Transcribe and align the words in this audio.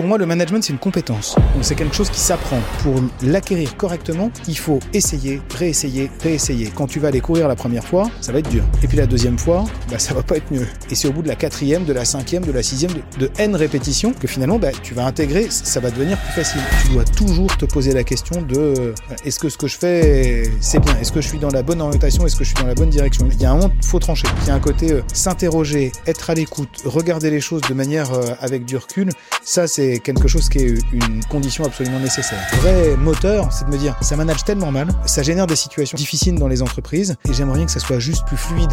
Pour 0.00 0.08
moi, 0.08 0.16
le 0.16 0.24
management, 0.24 0.64
c'est 0.64 0.72
une 0.72 0.78
compétence. 0.78 1.34
Donc, 1.34 1.62
c'est 1.62 1.74
quelque 1.74 1.94
chose 1.94 2.08
qui 2.08 2.20
s'apprend. 2.20 2.58
Pour 2.82 2.94
l'acquérir 3.20 3.76
correctement, 3.76 4.30
il 4.48 4.56
faut 4.56 4.78
essayer, 4.94 5.42
réessayer, 5.54 6.10
réessayer. 6.22 6.72
Quand 6.74 6.86
tu 6.86 7.00
vas 7.00 7.08
aller 7.08 7.20
courir 7.20 7.48
la 7.48 7.54
première 7.54 7.84
fois, 7.84 8.10
ça 8.22 8.32
va 8.32 8.38
être 8.38 8.48
dur. 8.48 8.64
Et 8.82 8.86
puis 8.86 8.96
la 8.96 9.04
deuxième 9.04 9.38
fois, 9.38 9.66
bah, 9.90 9.98
ça 9.98 10.14
va 10.14 10.22
pas 10.22 10.38
être 10.38 10.50
mieux. 10.50 10.66
Et 10.90 10.94
c'est 10.94 11.06
au 11.06 11.12
bout 11.12 11.20
de 11.20 11.28
la 11.28 11.34
quatrième, 11.34 11.84
de 11.84 11.92
la 11.92 12.06
cinquième, 12.06 12.46
de 12.46 12.50
la 12.50 12.62
sixième, 12.62 12.92
de, 13.18 13.30
N 13.36 13.54
répétitions 13.54 14.14
que 14.14 14.26
finalement, 14.26 14.58
bah, 14.58 14.70
tu 14.82 14.94
vas 14.94 15.04
intégrer, 15.04 15.48
ça 15.50 15.80
va 15.80 15.90
devenir 15.90 16.16
plus 16.16 16.32
facile. 16.32 16.62
Tu 16.82 16.94
dois 16.94 17.04
toujours 17.04 17.54
te 17.58 17.66
poser 17.66 17.92
la 17.92 18.02
question 18.02 18.40
de 18.40 18.56
euh, 18.56 18.94
est-ce 19.26 19.38
que 19.38 19.50
ce 19.50 19.58
que 19.58 19.66
je 19.66 19.76
fais, 19.76 20.44
c'est 20.62 20.78
bien? 20.78 20.96
Est-ce 20.98 21.12
que 21.12 21.20
je 21.20 21.28
suis 21.28 21.38
dans 21.38 21.50
la 21.50 21.62
bonne 21.62 21.82
orientation? 21.82 22.24
Est-ce 22.24 22.36
que 22.36 22.44
je 22.44 22.54
suis 22.54 22.58
dans 22.62 22.68
la 22.68 22.74
bonne 22.74 22.88
direction? 22.88 23.28
Il 23.30 23.38
y 23.38 23.44
a 23.44 23.50
un 23.50 23.56
moment, 23.56 23.72
faut 23.84 23.98
trancher. 23.98 24.28
Il 24.44 24.48
y 24.48 24.50
a 24.50 24.54
un 24.54 24.60
côté 24.60 24.92
euh, 24.92 25.02
s'interroger, 25.12 25.92
être 26.06 26.30
à 26.30 26.34
l'écoute, 26.34 26.70
regarder 26.86 27.30
les 27.30 27.42
choses 27.42 27.60
de 27.68 27.74
manière 27.74 28.14
euh, 28.14 28.30
avec 28.40 28.64
du 28.64 28.78
recul. 28.78 29.10
Ça, 29.44 29.66
c'est 29.66 29.89
quelque 29.98 30.28
chose 30.28 30.48
qui 30.48 30.58
est 30.58 30.74
une 30.92 31.24
condition 31.24 31.64
absolument 31.64 31.98
nécessaire. 31.98 32.38
Le 32.52 32.58
vrai 32.58 32.96
moteur, 32.96 33.52
c'est 33.52 33.64
de 33.66 33.70
me 33.70 33.78
dire, 33.78 33.96
ça 34.00 34.16
manage 34.16 34.44
tellement 34.44 34.70
mal, 34.70 34.88
ça 35.06 35.22
génère 35.22 35.46
des 35.46 35.56
situations 35.56 35.96
difficiles 35.96 36.38
dans 36.38 36.48
les 36.48 36.62
entreprises, 36.62 37.16
et 37.28 37.32
j'aimerais 37.32 37.58
bien 37.58 37.66
que 37.66 37.72
ça 37.72 37.80
soit 37.80 37.98
juste 37.98 38.24
plus 38.26 38.36
fluide. 38.36 38.72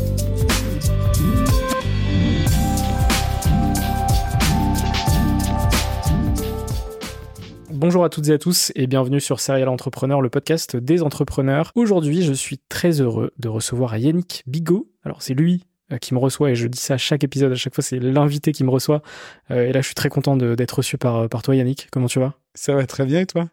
Bonjour 7.81 8.03
à 8.03 8.09
toutes 8.09 8.27
et 8.27 8.33
à 8.33 8.37
tous 8.37 8.71
et 8.75 8.85
bienvenue 8.85 9.19
sur 9.19 9.39
Serial 9.39 9.67
Entrepreneur, 9.67 10.21
le 10.21 10.29
podcast 10.29 10.77
des 10.77 11.01
entrepreneurs. 11.01 11.71
Aujourd'hui, 11.73 12.21
je 12.21 12.31
suis 12.31 12.59
très 12.69 13.01
heureux 13.01 13.31
de 13.39 13.49
recevoir 13.49 13.97
Yannick 13.97 14.43
Bigot. 14.45 14.87
Alors, 15.03 15.23
c'est 15.23 15.33
lui 15.33 15.65
euh, 15.91 15.97
qui 15.97 16.13
me 16.13 16.19
reçoit 16.19 16.51
et 16.51 16.55
je 16.55 16.67
dis 16.67 16.77
ça 16.77 16.93
à 16.93 16.97
chaque 16.97 17.23
épisode, 17.23 17.51
à 17.51 17.55
chaque 17.55 17.73
fois, 17.73 17.83
c'est 17.83 17.97
l'invité 17.97 18.51
qui 18.51 18.63
me 18.63 18.69
reçoit. 18.69 19.01
Euh, 19.49 19.67
et 19.67 19.73
là, 19.73 19.81
je 19.81 19.87
suis 19.87 19.95
très 19.95 20.09
content 20.09 20.37
d'être 20.37 20.73
reçu 20.73 20.99
par, 20.99 21.27
par 21.27 21.41
toi, 21.41 21.55
Yannick. 21.55 21.87
Comment 21.91 22.05
tu 22.05 22.19
vas? 22.19 22.35
Ça 22.53 22.75
va 22.75 22.85
très 22.85 23.03
bien 23.07 23.21
et 23.21 23.25
toi? 23.25 23.49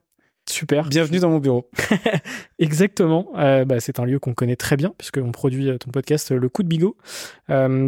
Super. 0.47 0.91
Bienvenue 0.91 1.21
dans 1.21 1.31
mon 1.31 1.39
bureau. 1.39 1.71
Exactement. 2.59 3.33
Euh, 3.39 3.65
bah, 3.65 3.81
c'est 3.81 3.99
un 3.99 4.05
lieu 4.05 4.19
qu'on 4.19 4.35
connaît 4.35 4.57
très 4.57 4.77
bien 4.77 4.93
puisqu'on 4.99 5.33
produit 5.33 5.71
ton 5.79 5.91
podcast 5.91 6.33
Le 6.33 6.51
Coup 6.51 6.63
de 6.63 6.69
Bigot. 6.69 6.99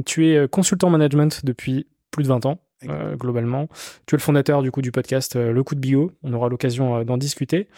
tu 0.06 0.26
es 0.26 0.48
consultant 0.48 0.88
management 0.88 1.44
depuis 1.44 1.86
plus 2.10 2.22
de 2.22 2.28
20 2.28 2.46
ans. 2.46 2.60
Euh, 2.88 3.14
globalement. 3.16 3.68
Tu 4.06 4.14
es 4.14 4.18
le 4.18 4.22
fondateur 4.22 4.62
du 4.62 4.70
coup 4.70 4.80
du 4.80 4.90
podcast 4.90 5.36
euh, 5.36 5.52
Le 5.52 5.62
Coup 5.62 5.74
de 5.74 5.80
Bio. 5.80 6.12
On 6.22 6.32
aura 6.32 6.48
l'occasion 6.48 6.96
euh, 6.96 7.04
d'en 7.04 7.18
discuter. 7.18 7.68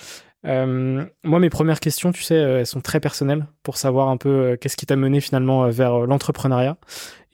moi, 0.45 1.41
mes 1.41 1.51
premières 1.51 1.81
questions, 1.81 2.13
tu 2.13 2.23
sais, 2.23 2.37
elles 2.37 2.67
sont 2.67 2.81
très 2.81 3.01
personnelles 3.01 3.47
pour 3.63 3.77
savoir 3.77 4.09
un 4.09 4.17
peu 4.17 4.57
qu'est-ce 4.61 4.77
qui 4.77 4.87
t'a 4.87 4.97
mené 4.97 5.21
finalement 5.21 5.69
vers 5.71 6.01
l'entrepreneuriat. 6.01 6.77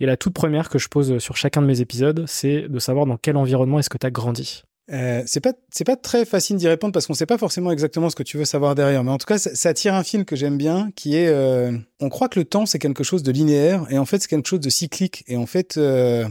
Et 0.00 0.06
la 0.06 0.16
toute 0.16 0.34
première 0.34 0.68
que 0.68 0.78
je 0.78 0.88
pose 0.88 1.18
sur 1.18 1.36
chacun 1.36 1.62
de 1.62 1.66
mes 1.66 1.80
épisodes, 1.80 2.24
c'est 2.26 2.68
de 2.68 2.78
savoir 2.78 3.06
dans 3.06 3.16
quel 3.16 3.36
environnement 3.36 3.78
est-ce 3.78 3.90
que 3.90 3.98
tu 3.98 4.06
as 4.06 4.10
grandi. 4.10 4.62
Euh, 4.90 5.22
c'est 5.26 5.40
pas 5.40 5.52
c'est 5.70 5.84
pas 5.84 5.96
très 5.96 6.24
facile 6.24 6.56
d'y 6.56 6.66
répondre 6.66 6.94
parce 6.94 7.06
qu'on 7.06 7.12
sait 7.12 7.26
pas 7.26 7.36
forcément 7.36 7.70
exactement 7.70 8.08
ce 8.08 8.16
que 8.16 8.22
tu 8.22 8.38
veux 8.38 8.46
savoir 8.46 8.74
derrière 8.74 9.04
mais 9.04 9.10
en 9.10 9.18
tout 9.18 9.26
cas 9.26 9.36
ça, 9.36 9.54
ça 9.54 9.74
tire 9.74 9.92
un 9.94 10.02
fil 10.02 10.24
que 10.24 10.34
j'aime 10.34 10.56
bien 10.56 10.90
qui 10.96 11.14
est 11.14 11.28
euh, 11.28 11.72
on 12.00 12.08
croit 12.08 12.30
que 12.30 12.38
le 12.38 12.46
temps 12.46 12.64
c'est 12.64 12.78
quelque 12.78 13.04
chose 13.04 13.22
de 13.22 13.30
linéaire 13.30 13.84
et 13.90 13.98
en 13.98 14.06
fait 14.06 14.22
c'est 14.22 14.28
quelque 14.28 14.48
chose 14.48 14.60
de 14.60 14.70
cyclique 14.70 15.24
et 15.28 15.36
en 15.36 15.44
fait 15.44 15.76
euh, 15.76 16.26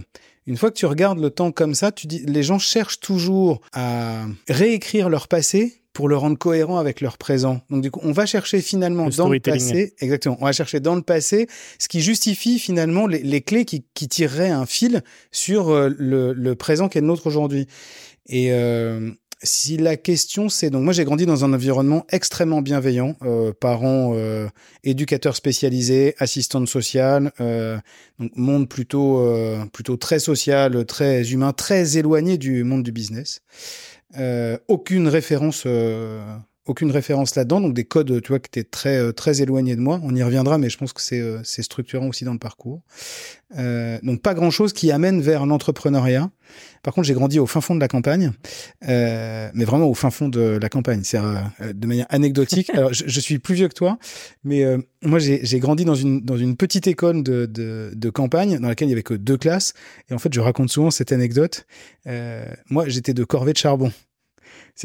une 0.47 0.57
fois 0.57 0.71
que 0.71 0.77
tu 0.77 0.85
regardes 0.85 1.19
le 1.19 1.29
temps 1.29 1.51
comme 1.51 1.75
ça, 1.75 1.91
tu 1.91 2.07
dis, 2.07 2.23
les 2.25 2.41
gens 2.41 2.57
cherchent 2.57 2.99
toujours 2.99 3.61
à 3.73 4.25
réécrire 4.47 5.09
leur 5.09 5.27
passé 5.27 5.81
pour 5.91 6.07
le 6.07 6.15
rendre 6.15 6.37
cohérent 6.37 6.77
avec 6.77 7.01
leur 7.01 7.17
présent. 7.17 7.61
Donc 7.69 7.81
du 7.81 7.91
coup, 7.91 7.99
on 8.03 8.11
va 8.11 8.25
chercher 8.25 8.61
finalement 8.61 9.09
dans 9.09 9.29
le 9.29 9.39
passé, 9.39 9.95
exactement, 9.99 10.37
on 10.39 10.45
va 10.45 10.51
chercher 10.51 10.79
dans 10.79 10.95
le 10.95 11.01
passé 11.01 11.47
ce 11.79 11.87
qui 11.87 12.01
justifie 12.01 12.59
finalement 12.59 13.07
les, 13.07 13.23
les 13.23 13.41
clés 13.41 13.65
qui, 13.65 13.83
qui, 13.93 14.07
tireraient 14.07 14.51
un 14.51 14.65
fil 14.65 15.01
sur 15.31 15.69
euh, 15.69 15.89
le, 15.97 16.33
le 16.33 16.55
présent 16.55 16.87
qui 16.87 16.99
est 16.99 17.01
le 17.01 17.07
nôtre 17.07 17.25
aujourd'hui. 17.27 17.67
Et, 18.27 18.53
euh, 18.53 19.11
si 19.43 19.77
la 19.77 19.97
question 19.97 20.49
c'est 20.49 20.69
donc 20.69 20.83
moi 20.83 20.93
j'ai 20.93 21.05
grandi 21.05 21.25
dans 21.25 21.45
un 21.45 21.53
environnement 21.53 22.05
extrêmement 22.09 22.61
bienveillant, 22.61 23.15
euh, 23.21 23.53
parents 23.53 24.13
euh, 24.15 24.47
éducateurs 24.83 25.35
spécialisés, 25.35 26.15
assistantes 26.19 26.67
sociales, 26.67 27.31
euh, 27.39 27.77
donc 28.19 28.31
monde 28.35 28.67
plutôt 28.69 29.19
euh, 29.19 29.65
plutôt 29.71 29.97
très 29.97 30.19
social, 30.19 30.85
très 30.85 31.31
humain, 31.31 31.53
très 31.53 31.97
éloigné 31.97 32.37
du 32.37 32.63
monde 32.63 32.83
du 32.83 32.91
business. 32.91 33.41
Euh, 34.17 34.57
aucune 34.67 35.07
référence 35.07 35.63
euh, 35.65 36.21
aucune 36.67 36.91
référence 36.91 37.35
là-dedans, 37.35 37.61
donc 37.61 37.73
des 37.73 37.85
codes, 37.85 38.21
tu 38.21 38.29
vois, 38.29 38.39
qui 38.39 38.47
étaient 38.47 38.69
très 38.69 38.97
euh, 38.97 39.11
très 39.11 39.41
éloignés 39.41 39.75
de 39.75 39.81
moi. 39.81 39.99
On 40.03 40.15
y 40.15 40.23
reviendra, 40.23 40.57
mais 40.57 40.69
je 40.69 40.77
pense 40.77 40.93
que 40.93 41.01
c'est 41.01 41.19
euh, 41.19 41.39
c'est 41.43 41.63
structurant 41.63 42.07
aussi 42.07 42.25
dans 42.25 42.33
le 42.33 42.39
parcours. 42.39 42.81
Euh, 43.57 43.97
donc 44.03 44.21
pas 44.21 44.33
grand-chose 44.33 44.73
qui 44.73 44.91
amène 44.91 45.21
vers 45.21 45.45
l'entrepreneuriat. 45.45 46.29
Par 46.83 46.93
contre, 46.93 47.07
j'ai 47.07 47.13
grandi 47.13 47.39
au 47.39 47.45
fin 47.45 47.61
fond 47.61 47.75
de 47.75 47.79
la 47.79 47.87
campagne, 47.87 48.31
euh, 48.87 49.49
mais 49.53 49.65
vraiment 49.65 49.87
au 49.87 49.93
fin 49.93 50.09
fond 50.09 50.29
de 50.29 50.57
la 50.61 50.69
campagne. 50.69 51.01
C'est 51.03 51.17
euh, 51.17 51.73
de 51.73 51.87
manière 51.87 52.05
anecdotique. 52.09 52.69
Alors, 52.69 52.93
je, 52.93 53.19
suis 53.19 53.39
plus 53.39 53.55
vieux 53.55 53.67
que 53.67 53.73
toi, 53.73 53.97
mais 54.43 54.63
euh, 54.63 54.77
moi, 55.01 55.19
j'ai 55.19 55.59
grandi 55.59 55.85
dans 55.85 55.95
une 55.95 56.21
dans 56.21 56.37
une 56.37 56.55
petite 56.55 56.87
école 56.87 57.23
de, 57.23 57.45
de, 57.45 57.91
de 57.93 58.09
campagne 58.09 58.59
dans 58.59 58.67
laquelle 58.67 58.87
il 58.87 58.91
y 58.91 58.93
avait 58.93 59.03
que 59.03 59.13
deux 59.13 59.37
classes. 59.37 59.73
Et 60.09 60.13
en 60.13 60.19
fait, 60.19 60.33
je 60.33 60.39
raconte 60.39 60.69
souvent 60.69 60.91
cette 60.91 61.11
anecdote. 61.11 61.65
moi, 62.69 62.87
j'étais 62.87 63.13
de 63.13 63.23
corvée 63.23 63.53
de 63.53 63.57
charbon. 63.57 63.91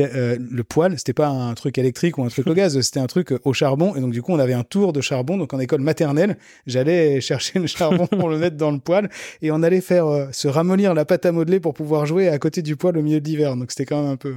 Euh, 0.01 0.39
le 0.39 0.65
poêle, 0.65 0.95
c'était 0.99 1.13
pas 1.13 1.29
un 1.29 1.55
truc 1.55 1.79
électrique 1.79 2.19
ou 2.19 2.25
un 2.25 2.29
truc 2.29 2.47
au 2.47 2.55
gaz, 2.55 2.81
c'était 2.81 3.01
un 3.01 3.07
truc 3.07 3.35
au 3.45 3.53
charbon. 3.53 3.95
Et 3.95 4.01
donc, 4.01 4.13
du 4.13 4.23
coup, 4.23 4.33
on 4.33 4.39
avait 4.39 4.55
un 4.55 4.65
tour 4.65 4.93
de 4.93 5.01
charbon. 5.01 5.37
Donc, 5.37 5.53
en 5.53 5.59
école 5.59 5.81
maternelle, 5.81 6.37
j'allais 6.67 7.21
chercher 7.21 7.59
le 7.59 7.67
charbon 7.67 8.07
pour 8.07 8.29
le 8.29 8.39
mettre 8.39 8.57
dans 8.57 8.71
le 8.71 8.79
poêle 8.79 9.11
et 9.43 9.51
on 9.51 9.63
allait 9.63 9.81
faire 9.81 10.07
euh, 10.07 10.27
se 10.33 10.49
ramollir 10.49 10.95
la 10.95 11.05
pâte 11.05 11.27
à 11.27 11.33
modeler 11.33 11.61
pour 11.61 11.75
pouvoir 11.75 12.07
jouer 12.07 12.29
à 12.29 12.39
côté 12.39 12.63
du 12.63 12.77
poêle 12.77 12.97
au 12.97 13.03
milieu 13.03 13.21
de 13.21 13.29
l'hiver. 13.29 13.57
Donc, 13.57 13.71
c'était 13.71 13.87
quand 13.87 14.03
même 14.03 14.13
un 14.13 14.17
peu. 14.17 14.35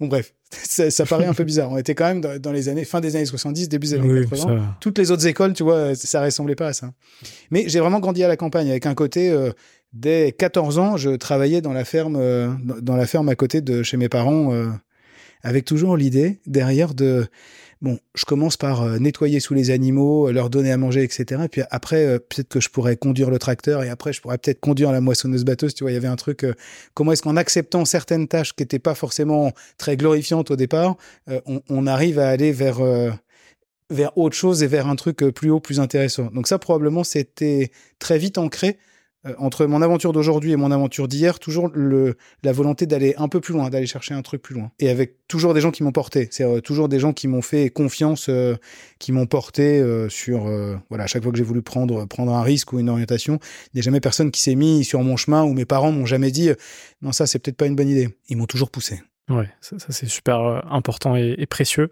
Bon, 0.00 0.08
bref, 0.08 0.34
ça, 0.50 0.90
ça, 0.90 1.06
paraît 1.06 1.26
un 1.26 1.34
peu 1.34 1.44
bizarre. 1.44 1.70
On 1.70 1.78
était 1.78 1.94
quand 1.94 2.06
même 2.06 2.38
dans, 2.38 2.52
les 2.52 2.68
années, 2.68 2.84
fin 2.84 3.00
des 3.00 3.16
années 3.16 3.26
70, 3.26 3.68
début 3.68 3.88
des 3.88 3.94
années 3.94 4.26
80. 4.26 4.76
Toutes 4.80 4.98
les 4.98 5.10
autres 5.10 5.26
écoles, 5.26 5.52
tu 5.52 5.62
vois, 5.62 5.94
ça 5.94 6.22
ressemblait 6.22 6.54
pas 6.54 6.68
à 6.68 6.72
ça. 6.72 6.92
Mais 7.50 7.68
j'ai 7.68 7.80
vraiment 7.80 8.00
grandi 8.00 8.24
à 8.24 8.28
la 8.28 8.36
campagne 8.36 8.70
avec 8.70 8.86
un 8.86 8.94
côté. 8.94 9.30
Euh, 9.30 9.52
dès 9.92 10.32
14 10.32 10.78
ans, 10.78 10.96
je 10.96 11.10
travaillais 11.10 11.60
dans 11.60 11.72
la 11.72 11.84
ferme, 11.84 12.16
euh, 12.16 12.50
dans 12.80 12.96
la 12.96 13.06
ferme 13.06 13.28
à 13.28 13.34
côté 13.34 13.60
de 13.60 13.82
chez 13.82 13.96
mes 13.96 14.08
parents, 14.08 14.52
euh, 14.52 14.68
avec 15.42 15.64
toujours 15.64 15.96
l'idée 15.96 16.40
derrière 16.46 16.94
de 16.94 17.26
bon, 17.80 17.98
je 18.14 18.24
commence 18.24 18.56
par 18.56 18.82
euh, 18.82 18.98
nettoyer 18.98 19.40
sous 19.40 19.54
les 19.54 19.70
animaux, 19.70 20.30
leur 20.32 20.50
donner 20.50 20.72
à 20.72 20.76
manger, 20.76 21.02
etc. 21.02 21.42
Et 21.44 21.48
puis 21.48 21.62
après, 21.70 22.18
peut-être 22.18 22.48
que 22.48 22.60
je 22.60 22.68
pourrais 22.68 22.96
conduire 22.96 23.30
le 23.30 23.38
tracteur 23.38 23.82
et 23.82 23.88
après, 23.88 24.12
je 24.12 24.20
pourrais 24.20 24.38
peut-être 24.38 24.60
conduire 24.60 24.92
la 24.92 25.00
moissonneuse 25.00 25.44
batteuse. 25.44 25.74
Tu 25.74 25.84
vois, 25.84 25.90
il 25.90 25.94
y 25.94 25.98
avait 25.98 26.08
un 26.08 26.16
truc. 26.16 26.44
comment 26.94 27.12
est-ce 27.12 27.22
qu'en 27.22 27.36
acceptant 27.36 27.84
certaines 27.84 28.28
tâches 28.28 28.54
qui 28.54 28.62
n'étaient 28.62 28.78
pas 28.78 28.94
forcément 28.94 29.52
très 29.76 29.96
glorifiantes 29.96 30.50
au 30.50 30.56
départ, 30.56 30.96
on, 31.46 31.62
on, 31.68 31.86
arrive 31.86 32.18
à 32.18 32.28
aller 32.28 32.52
vers 32.52 32.80
vers 33.90 34.16
autre 34.18 34.36
chose 34.36 34.62
et 34.62 34.66
vers 34.66 34.86
un 34.86 34.96
truc 34.96 35.18
plus 35.18 35.50
haut, 35.50 35.60
plus 35.60 35.80
intéressant. 35.80 36.30
Donc 36.32 36.48
ça, 36.48 36.58
probablement, 36.58 37.04
c'était 37.04 37.70
très 37.98 38.18
vite 38.18 38.38
ancré 38.38 38.78
euh, 39.28 39.34
entre 39.38 39.66
mon 39.66 39.82
aventure 39.82 40.12
d'aujourd'hui 40.12 40.52
et 40.52 40.56
mon 40.56 40.70
aventure 40.70 41.08
d'hier, 41.08 41.38
toujours 41.38 41.70
la 41.74 42.52
volonté 42.52 42.86
d'aller 42.86 43.14
un 43.18 43.28
peu 43.28 43.40
plus 43.40 43.54
loin, 43.54 43.70
d'aller 43.70 43.86
chercher 43.86 44.14
un 44.14 44.22
truc 44.22 44.42
plus 44.42 44.54
loin. 44.54 44.70
Et 44.78 44.88
avec 44.88 45.14
toujours 45.28 45.54
des 45.54 45.60
gens 45.60 45.70
qui 45.70 45.82
m'ont 45.82 45.92
porté. 45.92 46.28
C'est 46.30 46.44
euh, 46.44 46.60
toujours 46.60 46.88
des 46.88 46.98
gens 46.98 47.12
qui 47.12 47.28
m'ont 47.28 47.42
fait 47.42 47.70
confiance, 47.70 48.28
euh, 48.28 48.56
qui 48.98 49.12
m'ont 49.12 49.26
porté 49.26 49.84
sur, 50.08 50.50
voilà, 50.88 51.04
à 51.04 51.06
chaque 51.06 51.22
fois 51.22 51.32
que 51.32 51.38
j'ai 51.38 51.44
voulu 51.44 51.62
prendre, 51.62 52.04
prendre 52.06 52.32
un 52.32 52.42
risque 52.42 52.72
ou 52.72 52.80
une 52.80 52.88
orientation, 52.88 53.38
il 53.66 53.76
n'y 53.76 53.80
a 53.80 53.82
jamais 53.82 54.00
personne 54.00 54.30
qui 54.30 54.40
s'est 54.40 54.54
mis 54.54 54.84
sur 54.84 55.02
mon 55.02 55.16
chemin 55.16 55.44
ou 55.44 55.52
mes 55.52 55.64
parents 55.64 55.92
m'ont 55.92 56.06
jamais 56.06 56.30
dit, 56.30 56.50
non, 57.02 57.12
ça, 57.12 57.26
c'est 57.26 57.38
peut-être 57.38 57.56
pas 57.56 57.66
une 57.66 57.76
bonne 57.76 57.88
idée. 57.88 58.08
Ils 58.28 58.36
m'ont 58.36 58.46
toujours 58.46 58.70
poussé. 58.70 59.00
Ouais, 59.28 59.48
ça, 59.60 59.76
c'est 59.90 60.08
super 60.08 60.40
euh, 60.40 60.60
important 60.70 61.14
et, 61.14 61.46
précieux. 61.46 61.90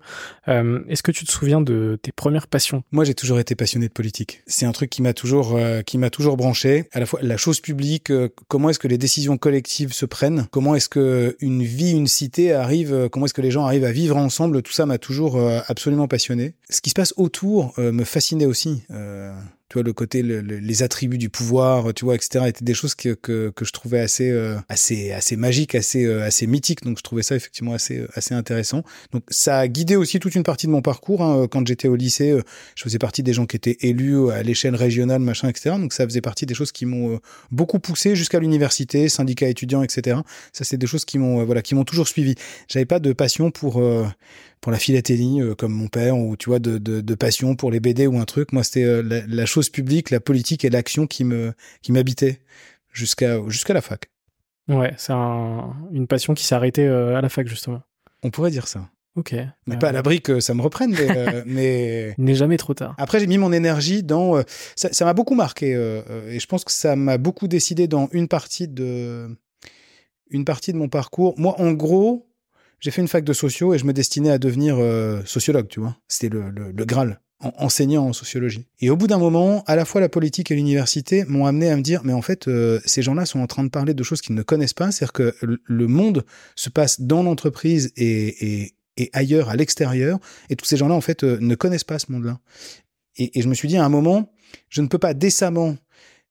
Euh, 0.49 0.81
est-ce 0.89 1.03
que 1.03 1.13
tu 1.13 1.25
te 1.25 1.31
souviens 1.31 1.61
de 1.61 1.99
tes 2.01 2.13
premières 2.13 2.47
passions? 2.47 2.83
Moi, 2.93 3.05
j'ai 3.05 3.15
toujours 3.15 3.39
été 3.39 3.55
passionné 3.55 3.89
de 3.89 3.93
politique. 3.93 4.43
C'est 4.47 4.65
un 4.65 4.73
truc 4.73 4.89
qui 4.89 5.03
m'a 5.03 5.13
toujours, 5.13 5.55
euh, 5.57 5.83
qui 5.83 5.99
m'a 5.99 6.09
toujours 6.09 6.37
branché. 6.37 6.89
À 6.93 7.01
la 7.01 7.07
fois 7.07 7.21
la 7.23 7.37
chose 7.37 7.61
publique, 7.61 8.11
comment 8.49 8.71
est-ce 8.71 8.79
que 8.79 8.89
les 8.89 8.99
décisions 8.99 9.37
collectives 9.37 9.93
se 9.93 10.07
prennent, 10.07 10.47
comment 10.51 10.75
est-ce 10.75 10.89
que 10.89 11.37
une 11.41 11.63
vie, 11.63 11.93
une 11.93 12.07
cité 12.07 12.53
arrive, 12.53 13.09
comment 13.11 13.27
est-ce 13.27 13.35
que 13.35 13.43
les 13.43 13.51
gens 13.51 13.67
arrivent 13.67 13.85
à 13.85 13.93
vivre 13.93 14.17
ensemble? 14.17 14.63
Tout 14.63 14.73
ça 14.73 14.87
m'a 14.87 14.99
toujours 14.99 15.41
absolument 15.69 16.09
passionné. 16.09 16.55
Ce 16.71 16.81
qui 16.81 16.91
se 16.91 16.95
passe 16.95 17.13
autour 17.17 17.75
me 17.79 18.05
fascinait 18.05 18.47
aussi 18.47 18.85
le 19.81 19.93
côté 19.93 20.23
les 20.23 20.83
attributs 20.83 21.19
du 21.19 21.31
pouvoir 21.31 21.93
tu 21.95 22.05
vois 22.05 22.15
etc 22.15 22.45
étaient 22.47 22.65
des 22.65 22.75
choses 22.75 22.95
que, 22.95 23.15
que, 23.15 23.53
je 23.61 23.73
trouvais 23.73 24.01
assez 24.01 24.31
euh, 24.31 24.57
assez 24.69 25.13
assez 25.13 25.37
magiques 25.37 25.75
assez 25.75 26.05
euh, 26.05 26.25
assez 26.25 26.47
mythiques. 26.47 26.83
Donc 26.83 26.99
je 26.99 27.03
trouvais 27.03 27.23
ça 27.23 27.37
effectivement 27.37 27.73
assez 27.73 27.99
euh, 27.99 28.09
assez 28.15 28.35
intéressant. 28.35 28.83
Donc 29.13 29.25
ça 29.29 29.59
a 29.59 29.69
guidé 29.69 29.97
aussi 29.97 30.21
toute 30.21 30.35
une 30.35 30.43
partie 30.43 30.67
de 30.67 30.73
mon 30.73 30.83
parcours 30.83 31.23
hein. 31.23 31.47
quand 31.51 31.67
j'étais 31.67 31.89
au 31.89 31.97
lycée 31.97 32.39
je 32.75 32.83
faisais 32.83 32.99
partie 32.99 33.23
des 33.23 33.33
gens 33.33 33.47
qui 33.47 33.57
étaient 33.57 33.77
élus 33.81 34.31
à 34.31 34.43
l'échelle 34.43 34.75
régionale 34.75 35.21
machin 35.21 35.49
etc 35.49 35.77
donc 35.79 35.93
ça 35.93 36.05
faisait 36.05 36.21
partie 36.21 36.47
des 36.47 36.55
choses 36.55 36.73
qui 36.73 36.87
m'ont 36.87 37.21
beaucoup 37.51 37.79
poussé 37.79 38.17
jusqu'à 38.17 38.39
l'université 38.39 39.09
syndicat 39.09 39.49
étudiant 39.49 39.83
etc 39.83 40.19
ça 40.53 40.65
c'est 40.65 40.77
des 40.77 40.87
choses 40.87 41.05
qui 41.05 41.19
m'ont 41.19 41.45
voilà 41.45 41.63
qui 41.63 41.75
m'ont 41.75 41.85
toujours 41.85 42.09
suivi. 42.09 42.35
J'avais 42.69 42.87
pas 42.87 42.99
de 42.99 43.13
passion 43.13 43.51
pour 43.51 43.83
pour 44.61 44.73
la 44.73 44.79
philatélie 44.79 45.41
euh, 45.41 45.55
comme 45.55 45.73
mon 45.73 45.89
père 45.89 46.17
ou 46.17 46.37
tu 46.37 46.49
vois 46.49 46.59
de, 46.59 46.79
de, 46.79 47.01
de, 47.01 47.15
passion 47.15 47.57
pour 47.57 47.71
les 47.71 47.81
BD 47.81 48.07
ou 48.07 48.19
un 48.19 48.25
truc. 48.25 48.53
Moi, 48.53 48.65
c'était 48.65 48.85
euh, 48.85 49.03
la, 49.03 49.27
la, 49.27 49.47
chose 49.47 49.69
publique, 49.71 50.11
la 50.11 50.21
politique 50.21 50.65
et 50.65 50.71
l'action 50.71 51.07
qui 51.07 51.25
me 51.25 51.53
qui 51.83 51.93
m'habitait 51.93 52.41
jusqu'à 52.93 53.41
jusqu'à 53.49 53.75
la 53.75 53.81
fac. 53.81 54.11
Ouais, 54.69 54.93
c'est 54.97 55.13
un, 55.13 55.75
une 55.93 56.07
passion 56.07 56.35
qui 56.35 56.45
s'est 56.45 56.55
arrêtée 56.55 56.87
euh, 56.87 57.17
à 57.17 57.21
la 57.21 57.29
fac 57.29 57.47
justement. 57.47 57.83
On 58.23 58.31
pourrait 58.31 58.51
dire 58.51 58.67
ça. 58.67 58.89
Ok. 59.15 59.35
Mais 59.67 59.79
pas 59.79 59.89
à 59.89 59.93
l'abri 59.93 60.21
que 60.21 60.41
ça 60.41 60.53
me 60.53 60.61
reprenne, 60.61 60.91
mais. 60.91 61.43
mais... 61.47 62.15
Il 62.19 62.25
n'est 62.25 62.35
jamais 62.35 62.59
trop 62.59 62.75
tard. 62.75 62.95
Après, 62.99 63.19
j'ai 63.19 63.27
mis 63.27 63.39
mon 63.39 63.53
énergie 63.53 64.03
dans. 64.03 64.43
ça 64.75 65.05
m'a 65.05 65.15
beaucoup 65.15 65.35
marqué 65.35 65.71
et 66.29 66.39
je 66.39 66.47
pense 66.47 66.65
que 66.65 66.73
ça 66.73 66.97
m'a 66.97 67.17
beaucoup 67.17 67.49
décidé 67.49 67.89
dans 67.89 68.09
une 68.13 68.29
partie 68.29 68.69
de 68.69 69.31
une 70.31 70.45
partie 70.45 70.73
de 70.73 70.77
mon 70.77 70.89
parcours. 70.89 71.35
Moi, 71.39 71.55
en 71.59 71.73
gros, 71.73 72.27
j'ai 72.81 72.91
fait 72.91 73.01
une 73.01 73.09
fac 73.09 73.25
de 73.25 73.33
sociaux 73.33 73.75
et 73.75 73.79
je 73.79 73.85
me 73.85 73.93
destinais 73.93 74.31
à 74.31 74.39
devenir 74.39 74.77
euh, 74.79 75.23
sociologue, 75.25 75.69
tu 75.69 75.81
vois. 75.81 75.97
C'était 76.09 76.35
le, 76.35 76.73
Graal, 76.85 77.21
enseignant 77.41 78.07
en 78.07 78.13
sociologie. 78.13 78.67
Et 78.81 78.91
au 78.91 78.97
bout 78.97 79.07
d'un 79.07 79.19
moment, 79.19 79.65
à 79.67 79.77
la 79.77 79.85
fois 79.85 80.01
la 80.01 80.09
politique 80.09 80.51
et 80.51 80.55
l'université 80.55 81.25
m'ont 81.25 81.47
amené 81.47 81.71
à 81.71 81.77
me 81.77 81.83
dire, 81.83 82.03
mais 82.05 82.13
en 82.13 82.23
fait, 82.23 82.49
euh, 82.49 82.81
ces 82.85 83.03
gens-là 83.03 83.27
sont 83.27 83.41
en 83.41 83.47
train 83.47 83.65
de 83.65 83.71
parler 83.71 83.95
de 83.95 84.03
choses 84.03 84.21
qu'ils 84.21 84.35
ne 84.35 84.43
connaissent 84.43 84.75
pas, 84.75 84.91
c'est-à-dire 84.91 85.13
que 85.13 85.35
le 85.43 85.87
monde 85.87 86.25
se 86.55 86.71
passe 86.71 87.01
dans 87.01 87.23
l'entreprise 87.23 87.93
et, 87.97 88.63
et, 88.63 88.75
et, 88.97 89.11
ailleurs, 89.13 89.49
à 89.49 89.57
l'extérieur, 89.57 90.19
et 90.51 90.57
tous 90.57 90.67
ces 90.67 90.77
gens-là, 90.77 90.95
en 90.95 91.01
fait, 91.01 91.25
euh, 91.25 91.39
ne 91.41 91.55
connaissent 91.55 91.85
pas 91.85 91.99
ce 91.99 92.13
monde-là. 92.13 92.41
Et, 93.17 93.39
et 93.39 93.43
je 93.43 93.49
me 93.49 93.55
suis 93.55 93.69
dit, 93.69 93.77
à 93.77 93.85
un 93.85 93.89
moment, 93.89 94.33
je 94.69 94.83
ne 94.83 94.87
peux 94.87 94.99
pas 94.99 95.15
décemment 95.15 95.77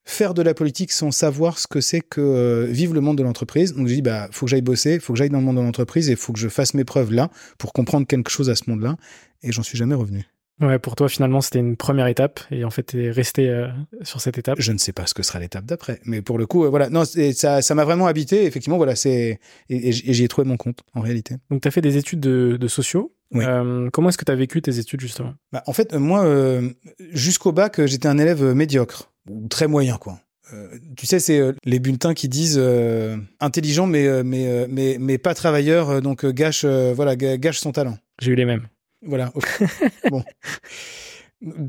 faire 0.05 0.33
de 0.35 0.41
la 0.41 0.53
politique 0.53 0.91
sans 0.91 1.11
savoir 1.11 1.57
ce 1.57 1.67
que 1.67 1.81
c'est 1.81 2.01
que 2.01 2.21
euh, 2.21 2.65
vivre 2.69 2.93
le 2.93 3.01
monde 3.01 3.17
de 3.17 3.23
l'entreprise. 3.23 3.73
Donc 3.73 3.87
j'ai 3.87 3.95
dit 3.95 4.01
bah 4.01 4.27
faut 4.31 4.45
que 4.45 4.49
j'aille 4.51 4.61
bosser, 4.61 4.99
faut 4.99 5.13
que 5.13 5.19
j'aille 5.19 5.31
dans 5.31 5.39
le 5.39 5.45
monde 5.45 5.57
de 5.57 5.61
l'entreprise 5.61 6.09
et 6.09 6.15
faut 6.15 6.31
que 6.31 6.39
je 6.39 6.47
fasse 6.47 6.73
mes 6.75 6.85
preuves 6.85 7.11
là 7.11 7.29
pour 7.57 7.73
comprendre 7.73 8.05
quelque 8.07 8.29
chose 8.29 8.49
à 8.49 8.55
ce 8.55 8.69
monde-là. 8.69 8.97
Et 9.41 9.51
j'en 9.51 9.63
suis 9.63 9.77
jamais 9.77 9.95
revenu. 9.95 10.25
Ouais, 10.61 10.79
pour 10.79 10.95
toi 10.95 11.09
finalement 11.09 11.41
c'était 11.41 11.59
une 11.59 11.75
première 11.75 12.07
étape 12.07 12.39
et 12.49 12.63
en 12.63 12.69
fait 12.69 12.83
t'es 12.83 13.11
resté 13.11 13.49
euh, 13.49 13.67
sur 14.03 14.21
cette 14.21 14.37
étape. 14.37 14.55
Je 14.61 14.71
ne 14.71 14.77
sais 14.77 14.93
pas 14.93 15.05
ce 15.05 15.13
que 15.13 15.21
sera 15.21 15.39
l'étape 15.39 15.65
d'après, 15.65 15.99
mais 16.05 16.21
pour 16.21 16.37
le 16.37 16.45
coup 16.45 16.63
euh, 16.63 16.69
voilà 16.69 16.89
non 16.89 17.03
ça 17.03 17.61
ça 17.61 17.75
m'a 17.75 17.83
vraiment 17.83 18.07
habité 18.07 18.45
effectivement 18.45 18.77
voilà 18.77 18.95
c'est 18.95 19.39
et, 19.69 19.89
et 19.89 19.91
j'y 19.91 20.23
ai 20.23 20.27
trouvé 20.29 20.47
mon 20.47 20.55
compte 20.55 20.79
en 20.93 21.01
réalité. 21.01 21.35
Donc 21.49 21.61
tu 21.61 21.67
as 21.67 21.71
fait 21.71 21.81
des 21.81 21.97
études 21.97 22.21
de, 22.21 22.57
de 22.57 22.67
sociaux. 22.69 23.13
Oui. 23.31 23.43
Euh, 23.45 23.89
comment 23.91 24.07
est-ce 24.09 24.17
que 24.17 24.23
tu 24.23 24.31
as 24.31 24.35
vécu 24.35 24.61
tes 24.61 24.79
études 24.79 25.01
justement? 25.01 25.33
Bah, 25.51 25.61
En 25.65 25.73
fait 25.73 25.93
moi 25.93 26.25
jusqu'au 27.11 27.51
bac 27.51 27.85
j'étais 27.85 28.07
un 28.07 28.17
élève 28.17 28.41
médiocre 28.53 29.11
ou 29.29 29.47
très 29.47 29.67
moyen 29.67 29.97
quoi. 29.97 30.19
Euh, 30.53 30.77
tu 30.95 31.07
sais, 31.07 31.19
c'est 31.19 31.39
euh, 31.39 31.53
les 31.63 31.79
bulletins 31.79 32.13
qui 32.13 32.29
disent 32.29 32.59
euh, 32.59 33.17
intelligent 33.39 33.87
mais 33.87 34.23
mais 34.23 34.67
mais 34.69 34.97
mais 34.99 35.17
pas 35.17 35.33
travailleur, 35.33 36.01
donc 36.01 36.25
gâche 36.25 36.65
voilà 36.65 37.15
gâche 37.15 37.59
son 37.59 37.71
talent. 37.71 37.97
J'ai 38.21 38.31
eu 38.31 38.35
les 38.35 38.45
mêmes. 38.45 38.67
Voilà. 39.01 39.31
bon. 40.09 40.23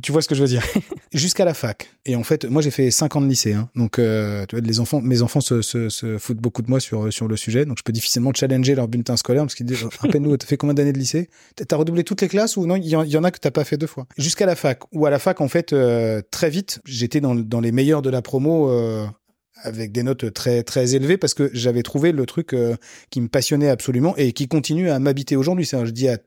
Tu 0.02 0.12
vois 0.12 0.22
ce 0.22 0.28
que 0.28 0.34
je 0.34 0.42
veux 0.42 0.48
dire 0.48 0.64
Jusqu'à 1.12 1.44
la 1.44 1.52
fac. 1.52 1.90
Et 2.04 2.16
en 2.16 2.22
fait, 2.22 2.44
moi 2.44 2.62
j'ai 2.62 2.70
fait 2.70 2.90
5 2.90 3.16
ans 3.16 3.20
de 3.20 3.26
lycée, 3.26 3.52
hein. 3.52 3.68
donc 3.74 3.98
euh, 3.98 4.46
tu 4.46 4.56
vois, 4.56 4.64
les 4.64 4.80
enfants, 4.80 5.00
mes 5.00 5.22
enfants 5.22 5.40
se, 5.40 6.16
foutent 6.18 6.38
beaucoup 6.38 6.62
de 6.62 6.70
moi 6.70 6.80
sur 6.80 7.12
sur 7.12 7.28
le 7.28 7.36
sujet, 7.36 7.64
donc 7.64 7.78
je 7.78 7.82
peux 7.82 7.92
difficilement 7.92 8.32
challenger 8.34 8.74
leur 8.74 8.88
bulletin 8.88 9.16
scolaire 9.16 9.42
parce 9.42 9.54
qu'ils 9.54 9.66
disent 9.66 9.84
rappelle-nous, 9.98 10.36
t'as 10.36 10.46
fait 10.46 10.56
combien 10.56 10.74
d'années 10.74 10.92
de 10.92 10.98
lycée? 10.98 11.28
T'as 11.56 11.76
redoublé 11.76 12.04
toutes 12.04 12.22
les 12.22 12.28
classes 12.28 12.56
ou 12.56 12.66
non? 12.66 12.76
Il 12.76 12.86
y, 12.86 13.16
en 13.16 13.24
a 13.24 13.30
que 13.30 13.38
t'as 13.38 13.50
pas 13.50 13.64
fait 13.64 13.76
deux 13.76 13.86
fois. 13.86 14.06
Jusqu'à 14.16 14.46
la 14.46 14.56
fac. 14.56 14.82
Ou 14.92 15.06
à 15.06 15.10
la 15.10 15.18
fac, 15.18 15.40
en 15.40 15.48
fait, 15.48 15.72
euh, 15.72 16.22
très 16.30 16.50
vite, 16.50 16.80
j'étais 16.84 17.20
dans, 17.20 17.34
dans 17.34 17.60
les 17.60 17.72
meilleurs 17.72 18.02
de 18.02 18.10
la 18.10 18.22
promo 18.22 18.70
euh, 18.70 19.06
avec 19.62 19.92
des 19.92 20.02
notes 20.02 20.32
très 20.32 20.62
très 20.62 20.94
élevées 20.94 21.16
parce 21.16 21.34
que 21.34 21.50
j'avais 21.52 21.82
trouvé 21.82 22.12
le 22.12 22.26
truc 22.26 22.52
euh, 22.52 22.76
qui 23.10 23.20
me 23.20 23.28
passionnait 23.28 23.68
absolument 23.68 24.14
et 24.16 24.32
qui 24.32 24.48
continue 24.48 24.90
à 24.90 24.98
m'habiter 24.98 25.36
aujourd'hui. 25.36 25.64
Je 25.64 25.90
dis 25.90 26.08
à, 26.08 26.18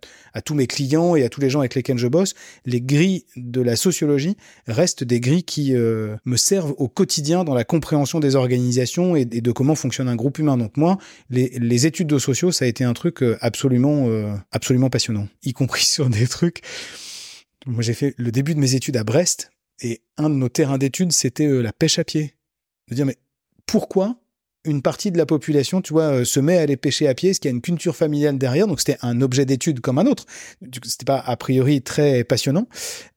tous 0.41 0.55
mes 0.55 0.67
clients 0.67 1.15
et 1.15 1.23
à 1.23 1.29
tous 1.29 1.41
les 1.41 1.49
gens 1.49 1.59
avec 1.59 1.75
lesquels 1.75 1.97
je 1.97 2.07
bosse, 2.07 2.33
les 2.65 2.81
grilles 2.81 3.25
de 3.35 3.61
la 3.61 3.75
sociologie 3.75 4.37
restent 4.67 5.03
des 5.03 5.19
grilles 5.19 5.43
qui 5.43 5.75
euh, 5.75 6.15
me 6.25 6.37
servent 6.37 6.73
au 6.77 6.87
quotidien 6.87 7.43
dans 7.43 7.53
la 7.53 7.63
compréhension 7.63 8.19
des 8.19 8.35
organisations 8.35 9.15
et, 9.15 9.25
de 9.25 9.51
comment 9.51 9.75
fonctionne 9.75 10.07
un 10.07 10.15
groupe 10.15 10.39
humain. 10.39 10.57
Donc 10.57 10.77
moi, 10.77 10.97
les, 11.29 11.49
les 11.59 11.85
études 11.85 12.07
de 12.07 12.19
sociaux, 12.19 12.51
ça 12.51 12.65
a 12.65 12.67
été 12.67 12.83
un 12.83 12.93
truc 12.93 13.21
euh, 13.21 13.37
absolument 13.41 14.09
absolument 14.51 14.89
passionnant, 14.89 15.27
y 15.43 15.53
compris 15.53 15.85
sur 15.85 16.09
des 16.09 16.27
trucs. 16.27 16.61
Moi, 17.65 17.81
j'ai 17.81 17.93
fait 17.93 18.13
le 18.17 18.31
début 18.31 18.55
de 18.55 18.59
mes 18.59 18.75
études 18.75 18.97
à 18.97 19.03
Brest 19.03 19.51
et 19.81 20.01
un 20.17 20.29
de 20.29 20.35
nos 20.35 20.49
terrains 20.49 20.77
d'études, 20.77 21.11
c'était 21.11 21.47
la 21.47 21.73
pêche 21.73 21.99
à 21.99 22.03
pied 22.03 22.33
de 22.89 22.95
dire 22.95 23.05
mais 23.05 23.17
pourquoi 23.65 24.18
une 24.65 24.81
partie 24.81 25.11
de 25.11 25.17
la 25.17 25.25
population, 25.25 25.81
tu 25.81 25.93
vois, 25.93 26.03
euh, 26.03 26.25
se 26.25 26.39
met 26.39 26.57
à 26.57 26.61
aller 26.61 26.75
pêcher 26.75 27.07
à 27.07 27.13
pied, 27.13 27.33
ce 27.33 27.39
qui 27.39 27.47
a 27.47 27.51
une 27.51 27.61
culture 27.61 27.95
familiale 27.95 28.37
derrière. 28.37 28.67
Donc 28.67 28.79
c'était 28.79 28.97
un 29.01 29.21
objet 29.21 29.45
d'étude 29.45 29.79
comme 29.79 29.97
un 29.97 30.05
autre. 30.05 30.25
C'était 30.83 31.05
pas 31.05 31.23
a 31.25 31.37
priori 31.37 31.81
très 31.81 32.25
passionnant, 32.25 32.67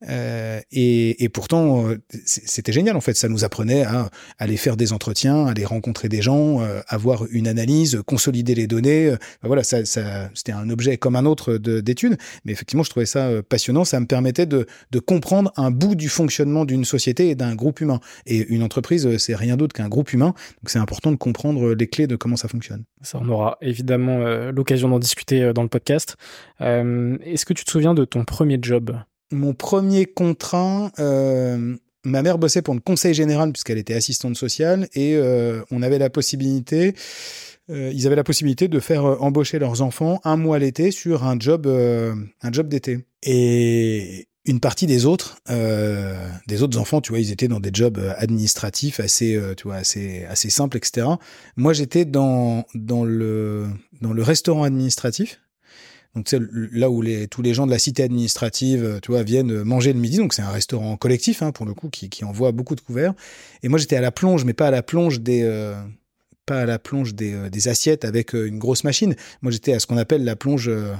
euh, 0.07 0.61
et, 0.71 1.29
pourtant 1.33 1.87
euh, 1.87 2.01
c'était 2.25 2.71
génial 2.71 2.95
en 2.95 3.01
fait. 3.01 3.15
Ça 3.15 3.27
nous 3.27 3.43
apprenait 3.43 3.83
à 3.83 4.09
aller 4.39 4.55
faire 4.55 4.77
des 4.77 4.93
entretiens, 4.93 5.45
aller 5.47 5.65
rencontrer 5.65 6.07
des 6.07 6.21
gens, 6.21 6.61
avoir 6.87 7.25
une 7.31 7.47
analyse, 7.47 8.01
consolider 8.05 8.55
les 8.55 8.67
données. 8.67 9.09
Ben 9.09 9.47
voilà, 9.47 9.63
ça 9.63 9.83
c'était 9.85 10.51
un 10.51 10.69
objet 10.69 10.97
comme 10.97 11.15
un 11.15 11.25
autre 11.25 11.57
d'étude. 11.57 12.17
Mais 12.45 12.51
effectivement, 12.51 12.83
je 12.83 12.89
trouvais 12.89 13.05
ça 13.05 13.29
passionnant. 13.47 13.83
Ça 13.83 13.99
me 13.99 14.05
permettait 14.05 14.45
de, 14.45 14.65
de 14.91 14.99
comprendre 14.99 15.51
un 15.57 15.71
bout 15.71 15.95
du 15.95 16.09
fonctionnement 16.09 16.65
d'une 16.65 16.85
société 16.85 17.29
et 17.29 17.35
d'un 17.35 17.55
groupe 17.55 17.81
humain. 17.81 17.99
Et 18.25 18.45
une 18.47 18.63
entreprise, 18.63 19.17
c'est 19.17 19.35
rien 19.35 19.57
d'autre 19.57 19.73
qu'un 19.73 19.89
groupe 19.89 20.13
humain. 20.13 20.33
Donc 20.61 20.69
c'est 20.69 20.79
important 20.79 21.11
de 21.11 21.17
comprendre 21.17 21.32
comprendre 21.33 21.73
les 21.73 21.87
clés 21.87 22.07
de 22.07 22.15
comment 22.15 22.35
ça 22.35 22.47
fonctionne. 22.47 22.83
Ça, 23.01 23.19
on 23.21 23.27
aura 23.27 23.57
évidemment 23.61 24.19
l'occasion 24.51 24.89
d'en 24.89 24.99
discuter 24.99 25.51
dans 25.53 25.63
le 25.63 25.67
podcast. 25.67 26.15
Est-ce 26.59 27.45
que 27.45 27.53
tu 27.53 27.65
te 27.65 27.71
souviens 27.71 27.93
de 27.93 28.05
ton 28.05 28.23
premier 28.23 28.59
job? 28.61 28.95
Mon 29.31 29.53
premier 29.53 30.05
contrat, 30.05 30.91
ma 30.97 32.21
mère 32.21 32.37
bossait 32.37 32.61
pour 32.61 32.75
le 32.75 32.79
conseil 32.79 33.13
général 33.13 33.51
puisqu'elle 33.51 33.79
était 33.79 33.95
assistante 33.95 34.35
sociale 34.35 34.87
et 34.93 35.19
on 35.71 35.81
avait 35.81 35.99
la 35.99 36.09
possibilité 36.09 36.93
euh, 37.69 37.91
ils 37.93 38.05
avaient 38.07 38.15
la 38.15 38.25
possibilité 38.25 38.67
de 38.67 38.79
faire 38.79 39.05
euh, 39.05 39.15
embaucher 39.19 39.57
leurs 39.57 39.81
enfants 39.81 40.19
un 40.25 40.35
mois 40.35 40.59
l'été 40.59 40.91
sur 40.91 41.23
un 41.23 41.39
job, 41.39 41.65
euh, 41.65 42.13
un 42.41 42.51
job 42.51 42.67
d'été. 42.67 43.05
Et 43.23 44.27
une 44.45 44.59
partie 44.59 44.87
des 44.87 45.05
autres, 45.05 45.37
des 45.47 46.63
autres 46.63 46.77
enfants, 46.77 47.01
tu 47.01 47.11
vois, 47.11 47.19
ils 47.19 47.31
étaient 47.31 47.47
dans 47.47 47.59
des 47.59 47.69
jobs 47.71 47.99
administratifs 48.17 48.99
assez, 48.99 49.39
tu 49.55 49.67
vois, 49.67 49.77
assez, 49.77 50.25
assez 50.25 50.49
simples, 50.49 50.77
etc. 50.77 51.07
Moi, 51.55 51.73
j'étais 51.73 52.05
dans 52.05 52.65
dans 52.75 53.05
le 53.05 53.67
dans 54.01 54.13
le 54.13 54.21
restaurant 54.21 54.63
administratif. 54.63 55.39
Donc 56.15 56.27
c'est 56.29 56.39
là 56.51 56.91
où 56.91 57.01
les, 57.01 57.27
tous 57.27 57.41
les 57.41 57.55
gens 57.55 57.65
de 57.65 57.71
la 57.71 57.79
cité 57.79 58.03
administrative, 58.03 58.99
tu 59.01 59.11
vois, 59.11 59.23
viennent 59.23 59.63
manger 59.63 59.93
le 59.93 59.99
midi. 59.99 60.17
Donc 60.17 60.33
c'est 60.33 60.43
un 60.43 60.51
restaurant 60.51 60.95
collectif, 60.97 61.41
hein, 61.41 61.51
pour 61.51 61.65
le 61.65 61.73
coup, 61.73 61.89
qui, 61.89 62.09
qui 62.09 62.23
envoie 62.23 62.51
beaucoup 62.51 62.75
de 62.75 62.81
couverts. 62.81 63.13
Et 63.63 63.69
moi 63.69 63.79
j'étais 63.79 63.95
à 63.95 64.01
la 64.01 64.11
plonge, 64.11 64.45
mais 64.45 64.53
pas 64.53 64.67
à 64.67 64.71
la 64.71 64.83
plonge 64.83 65.21
des, 65.21 65.43
pas 66.45 66.61
à 66.61 66.65
la 66.65 66.79
plonge 66.79 67.15
des, 67.15 67.33
euh, 67.33 67.49
des 67.49 67.67
assiettes 67.67 68.05
avec 68.05 68.35
euh, 68.35 68.47
une 68.47 68.59
grosse 68.59 68.83
machine. 68.83 69.15
Moi, 69.41 69.51
j'étais 69.51 69.73
à 69.73 69.79
ce 69.79 69.87
qu'on 69.87 69.97
appelle 69.97 70.23
la 70.23 70.35
plonge, 70.35 70.69
euh, 70.69 70.93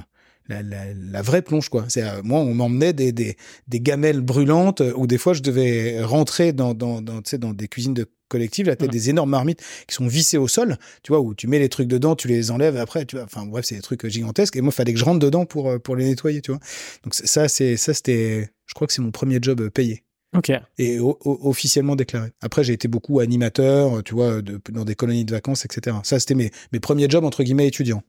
la, 0.48 0.62
la, 0.62 0.92
la, 0.94 1.22
vraie 1.22 1.42
plonge, 1.42 1.68
quoi. 1.68 1.84
C'est 1.88 2.04
moi, 2.22 2.40
on 2.40 2.54
m'emmenait 2.54 2.92
des, 2.92 3.12
des, 3.12 3.36
des, 3.68 3.80
gamelles 3.80 4.20
brûlantes 4.20 4.82
où 4.96 5.06
des 5.06 5.18
fois 5.18 5.32
je 5.32 5.42
devais 5.42 6.02
rentrer 6.02 6.52
dans, 6.52 6.74
dans, 6.74 7.00
dans, 7.00 7.20
dans 7.38 7.52
des 7.52 7.68
cuisines 7.68 7.94
de 7.94 8.06
collectives, 8.28 8.66
là, 8.66 8.76
t'as 8.76 8.86
des 8.86 9.10
énormes 9.10 9.30
marmites 9.30 9.62
qui 9.86 9.94
sont 9.94 10.06
vissées 10.06 10.38
au 10.38 10.48
sol, 10.48 10.76
tu 11.02 11.12
vois, 11.12 11.20
où 11.20 11.34
tu 11.34 11.46
mets 11.46 11.58
les 11.58 11.68
trucs 11.68 11.88
dedans, 11.88 12.16
tu 12.16 12.28
les 12.28 12.50
enlèves 12.50 12.76
après, 12.76 13.04
tu 13.04 13.16
vois. 13.16 13.24
Enfin, 13.24 13.46
bref, 13.46 13.64
c'est 13.64 13.76
des 13.76 13.82
trucs 13.82 14.06
gigantesques. 14.06 14.56
Et 14.56 14.60
moi, 14.60 14.72
il 14.72 14.76
fallait 14.76 14.92
que 14.92 14.98
je 14.98 15.04
rentre 15.04 15.20
dedans 15.20 15.46
pour, 15.46 15.80
pour 15.80 15.96
les 15.96 16.04
nettoyer, 16.04 16.40
tu 16.40 16.50
vois. 16.50 16.60
Donc, 17.04 17.14
ça, 17.14 17.48
c'est, 17.48 17.76
ça, 17.76 17.94
c'était, 17.94 18.50
je 18.66 18.74
crois 18.74 18.86
que 18.86 18.92
c'est 18.92 19.02
mon 19.02 19.12
premier 19.12 19.38
job 19.40 19.68
payé. 19.68 20.04
Ok. 20.36 20.50
Et 20.78 20.98
officiellement 21.00 21.94
déclaré. 21.94 22.30
Après, 22.40 22.64
j'ai 22.64 22.72
été 22.72 22.88
beaucoup 22.88 23.20
animateur, 23.20 24.02
tu 24.02 24.14
vois, 24.14 24.42
dans 24.42 24.84
des 24.84 24.96
colonies 24.96 25.24
de 25.24 25.30
vacances, 25.30 25.64
etc. 25.64 25.96
Ça, 26.02 26.18
c'était 26.18 26.34
mes, 26.34 26.50
mes 26.72 26.80
premiers 26.80 27.08
jobs, 27.08 27.24
entre 27.24 27.44
guillemets, 27.44 27.68
étudiants. 27.68 28.02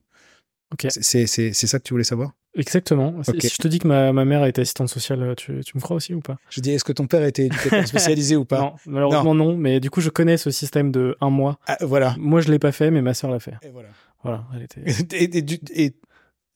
Ok. 0.72 0.86
C'est 0.90 1.26
ça 1.26 1.78
que 1.78 1.84
tu 1.84 1.94
voulais 1.94 2.04
savoir? 2.04 2.32
Exactement. 2.56 3.22
Si 3.22 3.48
je 3.48 3.56
te 3.58 3.68
dis 3.68 3.78
que 3.78 3.86
ma, 3.86 4.12
ma 4.12 4.24
mère 4.24 4.44
était 4.46 4.62
assistante 4.62 4.88
sociale, 4.88 5.34
tu, 5.36 5.60
tu, 5.62 5.76
me 5.76 5.80
crois 5.80 5.96
aussi 5.96 6.14
ou 6.14 6.20
pas? 6.20 6.38
Je 6.48 6.60
dis, 6.60 6.70
est-ce 6.70 6.84
que 6.84 6.92
ton 6.92 7.06
père 7.06 7.22
était 7.22 7.46
éducateur 7.46 7.86
spécialisé 7.86 8.34
ou 8.36 8.44
pas? 8.44 8.60
Non, 8.60 8.74
malheureusement 8.86 9.34
non. 9.34 9.56
mais 9.56 9.78
du 9.78 9.90
coup, 9.90 10.00
je 10.00 10.08
connais 10.08 10.38
ce 10.38 10.50
système 10.50 10.90
de 10.90 11.16
un 11.20 11.30
mois. 11.30 11.58
Ah, 11.66 11.76
voilà. 11.82 12.14
Moi, 12.18 12.40
je 12.40 12.50
l'ai 12.50 12.58
pas 12.58 12.72
fait, 12.72 12.90
mais 12.90 13.02
ma 13.02 13.14
sœur 13.14 13.30
l'a 13.30 13.40
fait. 13.40 13.54
Et 13.62 13.68
voilà. 13.68 13.88
Voilà, 14.22 14.44
elle 14.54 14.62
était. 14.62 14.80
et, 15.16 15.84
et, 15.84 15.94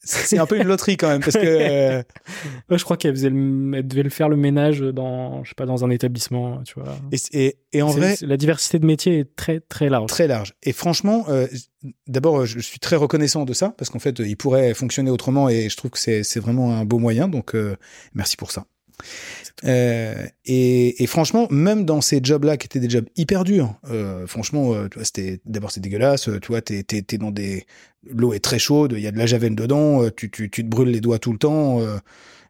c'est 0.02 0.38
un 0.38 0.46
peu 0.46 0.56
une 0.56 0.66
loterie 0.66 0.96
quand 0.96 1.08
même 1.08 1.20
parce 1.20 1.36
que 1.36 1.40
euh... 1.44 2.02
je 2.70 2.84
crois 2.84 2.96
qu'elle 2.96 3.14
faisait 3.14 3.28
elle 3.28 3.86
devait 3.86 4.02
le 4.02 4.10
faire 4.10 4.28
le 4.28 4.36
ménage 4.36 4.80
dans 4.80 5.44
je 5.44 5.50
sais 5.50 5.54
pas 5.54 5.66
dans 5.66 5.84
un 5.84 5.90
établissement 5.90 6.62
tu 6.64 6.74
vois. 6.74 6.96
Et, 7.32 7.58
et, 7.72 7.82
en 7.82 7.90
vrai 7.90 8.16
la 8.22 8.36
diversité 8.36 8.78
de 8.78 8.86
métiers 8.86 9.20
est 9.20 9.36
très 9.36 9.60
très 9.60 9.88
large. 9.88 10.08
Très 10.08 10.26
large. 10.26 10.54
Et 10.62 10.72
franchement 10.72 11.26
euh, 11.28 11.46
d'abord 12.06 12.46
je 12.46 12.60
suis 12.60 12.78
très 12.78 12.96
reconnaissant 12.96 13.44
de 13.44 13.52
ça 13.52 13.74
parce 13.76 13.90
qu'en 13.90 13.98
fait 13.98 14.18
il 14.20 14.36
pourrait 14.36 14.72
fonctionner 14.74 15.10
autrement 15.10 15.48
et 15.48 15.68
je 15.68 15.76
trouve 15.76 15.90
que 15.90 15.98
c'est 15.98 16.40
vraiment 16.40 16.76
un 16.76 16.84
beau 16.84 16.98
moyen 16.98 17.28
donc 17.28 17.54
euh, 17.54 17.76
merci 18.14 18.36
pour 18.36 18.50
ça 18.50 18.64
euh, 19.64 20.26
et, 20.44 21.02
et, 21.02 21.06
franchement, 21.06 21.46
même 21.50 21.84
dans 21.84 22.00
ces 22.00 22.20
jobs-là 22.22 22.56
qui 22.56 22.66
étaient 22.66 22.80
des 22.80 22.88
jobs 22.88 23.06
hyper 23.16 23.44
durs, 23.44 23.74
euh, 23.90 24.26
franchement, 24.26 24.74
euh, 24.74 24.88
c'était 25.02 25.40
d'abord 25.44 25.70
c'est 25.70 25.80
dégueulasse. 25.80 26.28
Tu 26.40 26.48
vois, 26.48 26.62
t'es 26.62 26.84
es, 26.92 27.18
dans 27.18 27.30
des 27.30 27.66
l'eau 28.08 28.32
est 28.32 28.40
très 28.40 28.58
chaude, 28.58 28.94
il 28.96 29.02
y 29.02 29.06
a 29.06 29.10
de 29.10 29.18
la 29.18 29.26
javel 29.26 29.54
dedans, 29.54 30.08
tu, 30.10 30.30
tu, 30.30 30.48
tu 30.50 30.64
te 30.64 30.68
brûles 30.68 30.88
les 30.88 31.00
doigts 31.00 31.18
tout 31.18 31.32
le 31.32 31.38
temps. 31.38 31.80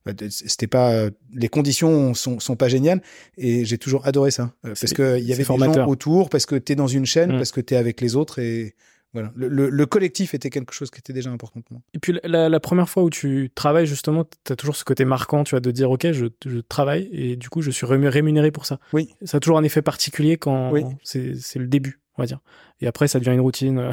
Bah, 0.06 0.12
c'était 0.30 0.66
pas 0.66 1.10
les 1.34 1.50
conditions 1.50 2.14
sont, 2.14 2.40
sont 2.40 2.56
pas 2.56 2.68
géniales 2.68 3.02
et 3.36 3.66
j'ai 3.66 3.76
toujours 3.76 4.06
adoré 4.06 4.30
ça 4.30 4.54
parce 4.62 4.94
que 4.94 5.18
il 5.18 5.26
y 5.26 5.32
avait 5.34 5.44
des 5.44 5.74
gens 5.74 5.86
autour 5.86 6.30
parce 6.30 6.46
que 6.46 6.54
t'es 6.54 6.74
dans 6.74 6.86
une 6.86 7.04
chaîne 7.04 7.34
mmh. 7.34 7.36
parce 7.36 7.52
que 7.52 7.60
t'es 7.60 7.76
avec 7.76 8.00
les 8.00 8.16
autres 8.16 8.38
et 8.38 8.76
voilà, 9.12 9.32
le, 9.34 9.86
collectif 9.86 10.34
était 10.34 10.50
quelque 10.50 10.72
chose 10.72 10.90
qui 10.90 10.98
était 10.98 11.12
déjà 11.12 11.30
important 11.30 11.60
pour 11.62 11.72
moi. 11.72 11.82
Et 11.94 11.98
puis 11.98 12.18
la, 12.22 12.60
première 12.60 12.88
fois 12.88 13.02
où 13.02 13.10
tu 13.10 13.50
travailles, 13.54 13.86
justement, 13.86 14.24
tu 14.44 14.52
as 14.52 14.56
toujours 14.56 14.76
ce 14.76 14.84
côté 14.84 15.04
marquant, 15.04 15.42
tu 15.42 15.50
vois, 15.50 15.60
de 15.60 15.70
dire, 15.70 15.90
OK, 15.90 16.12
je, 16.12 16.26
je, 16.46 16.58
travaille 16.60 17.08
et 17.12 17.36
du 17.36 17.48
coup, 17.48 17.62
je 17.62 17.70
suis 17.70 17.86
rémunéré 17.86 18.50
pour 18.50 18.66
ça. 18.66 18.78
Oui. 18.92 19.14
Ça 19.24 19.38
a 19.38 19.40
toujours 19.40 19.58
un 19.58 19.64
effet 19.64 19.82
particulier 19.82 20.36
quand 20.36 20.72
c'est 21.02 21.56
le 21.56 21.66
début 21.66 22.00
on 22.20 22.22
va 22.22 22.26
dire. 22.26 22.40
Et 22.82 22.86
après, 22.86 23.08
ça 23.08 23.18
devient 23.18 23.32
une 23.32 23.40
routine, 23.40 23.78
euh, 23.78 23.92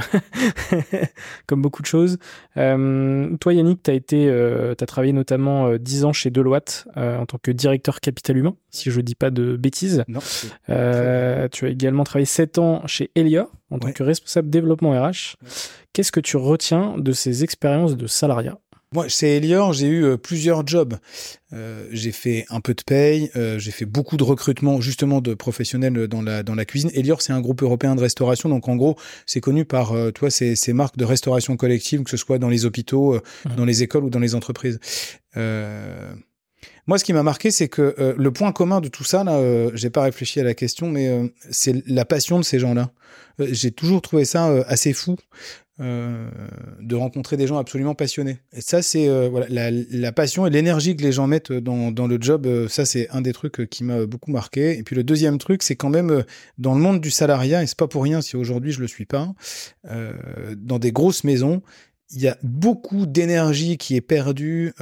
comme 1.47 1.61
beaucoup 1.61 1.81
de 1.81 1.87
choses. 1.87 2.17
Euh, 2.57 3.35
toi, 3.37 3.53
Yannick, 3.53 3.83
tu 3.83 3.91
as 3.91 3.93
été, 3.93 4.27
euh, 4.29 4.73
as 4.79 4.85
travaillé 4.85 5.13
notamment 5.13 5.67
euh, 5.67 5.77
10 5.77 6.05
ans 6.05 6.13
chez 6.13 6.29
Deloitte 6.29 6.87
en 6.95 7.25
tant 7.25 7.37
que 7.41 7.51
directeur 7.51 8.01
capital 8.01 8.37
humain, 8.37 8.55
si 8.69 8.91
je 8.91 8.99
dis 9.01 9.15
pas 9.15 9.29
de 9.29 9.55
bêtises. 9.55 10.03
Non. 10.07 10.19
tu 11.51 11.65
as 11.65 11.69
également 11.69 12.03
travaillé 12.03 12.25
7 12.25 12.57
ans 12.57 12.85
chez 12.85 13.11
Elia 13.15 13.47
en 13.71 13.79
tant 13.79 13.91
que 13.91 14.03
responsable 14.03 14.49
développement 14.49 14.91
RH. 14.91 15.35
Qu'est-ce 15.93 16.11
que 16.11 16.19
tu 16.19 16.37
retiens 16.37 16.95
de 16.97 17.11
ces 17.11 17.43
expériences 17.43 17.95
de 17.97 18.07
salariat? 18.07 18.57
Moi, 18.93 19.09
chez 19.09 19.37
Elior, 19.37 19.73
j'ai 19.73 19.87
eu 19.87 20.05
euh, 20.05 20.17
plusieurs 20.17 20.65
jobs. 20.65 20.95
Euh, 21.53 21.87
j'ai 21.91 22.11
fait 22.11 22.45
un 22.49 22.61
peu 22.61 22.73
de 22.73 22.81
paye, 22.83 23.29
euh, 23.35 23.59
j'ai 23.59 23.71
fait 23.71 23.85
beaucoup 23.85 24.15
de 24.17 24.23
recrutement 24.23 24.79
justement 24.79 25.21
de 25.21 25.33
professionnels 25.33 26.07
dans 26.07 26.21
la 26.21 26.43
dans 26.43 26.55
la 26.55 26.65
cuisine. 26.65 26.89
Elior, 26.93 27.21
c'est 27.21 27.33
un 27.33 27.41
groupe 27.41 27.63
européen 27.63 27.95
de 27.95 28.01
restauration, 28.01 28.49
donc 28.49 28.67
en 28.67 28.75
gros, 28.75 28.97
c'est 29.25 29.41
connu 29.41 29.65
par, 29.65 29.91
euh, 29.91 30.11
toi, 30.11 30.29
ces, 30.29 30.55
ces 30.55 30.71
marques 30.71 30.97
de 30.97 31.05
restauration 31.05 31.57
collective, 31.57 32.03
que 32.03 32.09
ce 32.09 32.17
soit 32.17 32.37
dans 32.37 32.49
les 32.49 32.65
hôpitaux, 32.65 33.15
mmh. 33.15 33.55
dans 33.55 33.65
les 33.65 33.83
écoles 33.83 34.05
ou 34.05 34.09
dans 34.09 34.19
les 34.19 34.35
entreprises. 34.35 34.79
moi, 35.35 36.97
ce 36.97 37.03
qui 37.03 37.13
m'a 37.13 37.23
marqué, 37.23 37.51
c'est 37.51 37.67
que 37.67 38.15
le 38.17 38.31
point 38.31 38.51
commun 38.53 38.79
de 38.79 38.87
tout 38.87 39.03
ça, 39.03 39.23
là, 39.23 39.41
j'ai 39.73 39.89
pas 39.89 40.03
réfléchi 40.03 40.39
à 40.39 40.43
la 40.43 40.53
question, 40.53 40.89
mais 40.89 41.33
c'est 41.51 41.85
la 41.87 42.05
passion 42.05 42.39
de 42.39 42.45
ces 42.45 42.59
gens-là. 42.59 42.91
j'ai 43.39 43.71
toujours 43.71 44.01
trouvé 44.01 44.25
ça 44.25 44.47
assez 44.67 44.93
fou. 44.93 45.17
Euh, 45.79 46.27
de 46.79 46.95
rencontrer 46.95 47.37
des 47.37 47.45
gens 47.45 47.57
absolument 47.57 47.93
passionnés. 47.93 48.39
Et 48.51 48.61
ça, 48.61 48.81
c'est 48.81 49.07
euh, 49.07 49.29
voilà, 49.29 49.45
la, 49.47 49.69
la, 49.69 50.11
passion 50.11 50.47
et 50.47 50.49
l'énergie 50.49 50.95
que 50.95 51.03
les 51.03 51.11
gens 51.11 51.27
mettent 51.27 51.51
dans, 51.51 51.91
dans 51.91 52.07
le 52.07 52.17
job. 52.19 52.47
Euh, 52.47 52.67
ça, 52.67 52.83
c'est 52.83 53.07
un 53.11 53.21
des 53.21 53.31
trucs 53.31 53.69
qui 53.69 53.83
m'a 53.83 54.07
beaucoup 54.07 54.31
marqué. 54.31 54.75
Et 54.75 54.81
puis 54.81 54.95
le 54.95 55.03
deuxième 55.03 55.37
truc, 55.37 55.61
c'est 55.61 55.75
quand 55.75 55.91
même 55.91 56.23
dans 56.57 56.73
le 56.73 56.79
monde 56.79 56.99
du 56.99 57.11
salariat, 57.11 57.61
et 57.61 57.67
c'est 57.67 57.77
pas 57.77 57.87
pour 57.87 58.01
rien 58.01 58.21
si 58.21 58.35
aujourd'hui 58.35 58.71
je 58.71 58.79
le 58.79 58.87
suis 58.87 59.05
pas, 59.05 59.31
dans 60.55 60.79
des 60.79 60.91
grosses 60.91 61.23
maisons, 61.23 61.61
il 62.09 62.21
y 62.21 62.27
a 62.27 62.37
beaucoup 62.41 63.05
d'énergie 63.05 63.77
qui 63.77 63.95
est 63.95 64.01
perdue 64.01 64.73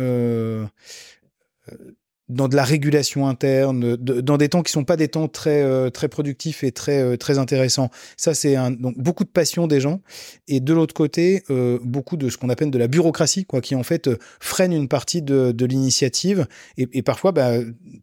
dans 2.27 2.47
de 2.47 2.55
la 2.55 2.63
régulation 2.63 3.27
interne, 3.27 3.95
dans 3.97 4.37
des 4.37 4.49
temps 4.49 4.63
qui 4.63 4.71
sont 4.71 4.83
pas 4.83 4.97
des 4.97 5.07
temps 5.07 5.27
très 5.27 5.61
euh, 5.61 5.89
très 5.89 6.07
productifs 6.07 6.63
et 6.63 6.71
très 6.71 7.01
euh, 7.01 7.17
très 7.17 7.37
intéressants. 7.37 7.89
Ça 8.17 8.33
c'est 8.33 8.55
un, 8.55 8.71
donc 8.71 8.97
beaucoup 8.97 9.23
de 9.23 9.29
passion 9.29 9.67
des 9.67 9.79
gens 9.79 10.01
et 10.47 10.59
de 10.59 10.73
l'autre 10.73 10.93
côté 10.93 11.43
euh, 11.49 11.77
beaucoup 11.83 12.17
de 12.17 12.29
ce 12.29 12.37
qu'on 12.37 12.49
appelle 12.49 12.71
de 12.71 12.77
la 12.79 12.87
bureaucratie 12.87 13.45
quoi, 13.45 13.61
qui 13.61 13.75
en 13.75 13.83
fait 13.83 14.09
freine 14.39 14.73
une 14.73 14.87
partie 14.87 15.21
de, 15.21 15.51
de 15.51 15.65
l'initiative 15.65 16.47
et, 16.77 16.87
et, 16.93 17.03
parfois 17.03 17.31
bah 17.31 17.51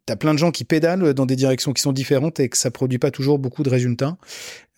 t'as 0.07 0.17
plein 0.17 0.35
de 0.35 0.38
gens 0.38 0.52
qui 0.52 0.64
pédalent 0.64 1.14
dans 1.14 1.26
des 1.26 1.37
directions 1.37 1.73
qui 1.73 1.83
sont 1.83 1.93
différentes 1.93 2.38
et 2.38 2.49
que 2.49 2.57
ça 2.57 2.71
produit 2.71 2.99
pas 2.99 3.11
toujours 3.11 3.38
beaucoup 3.38 3.64
de 3.64 3.71
résultats. 3.71 4.17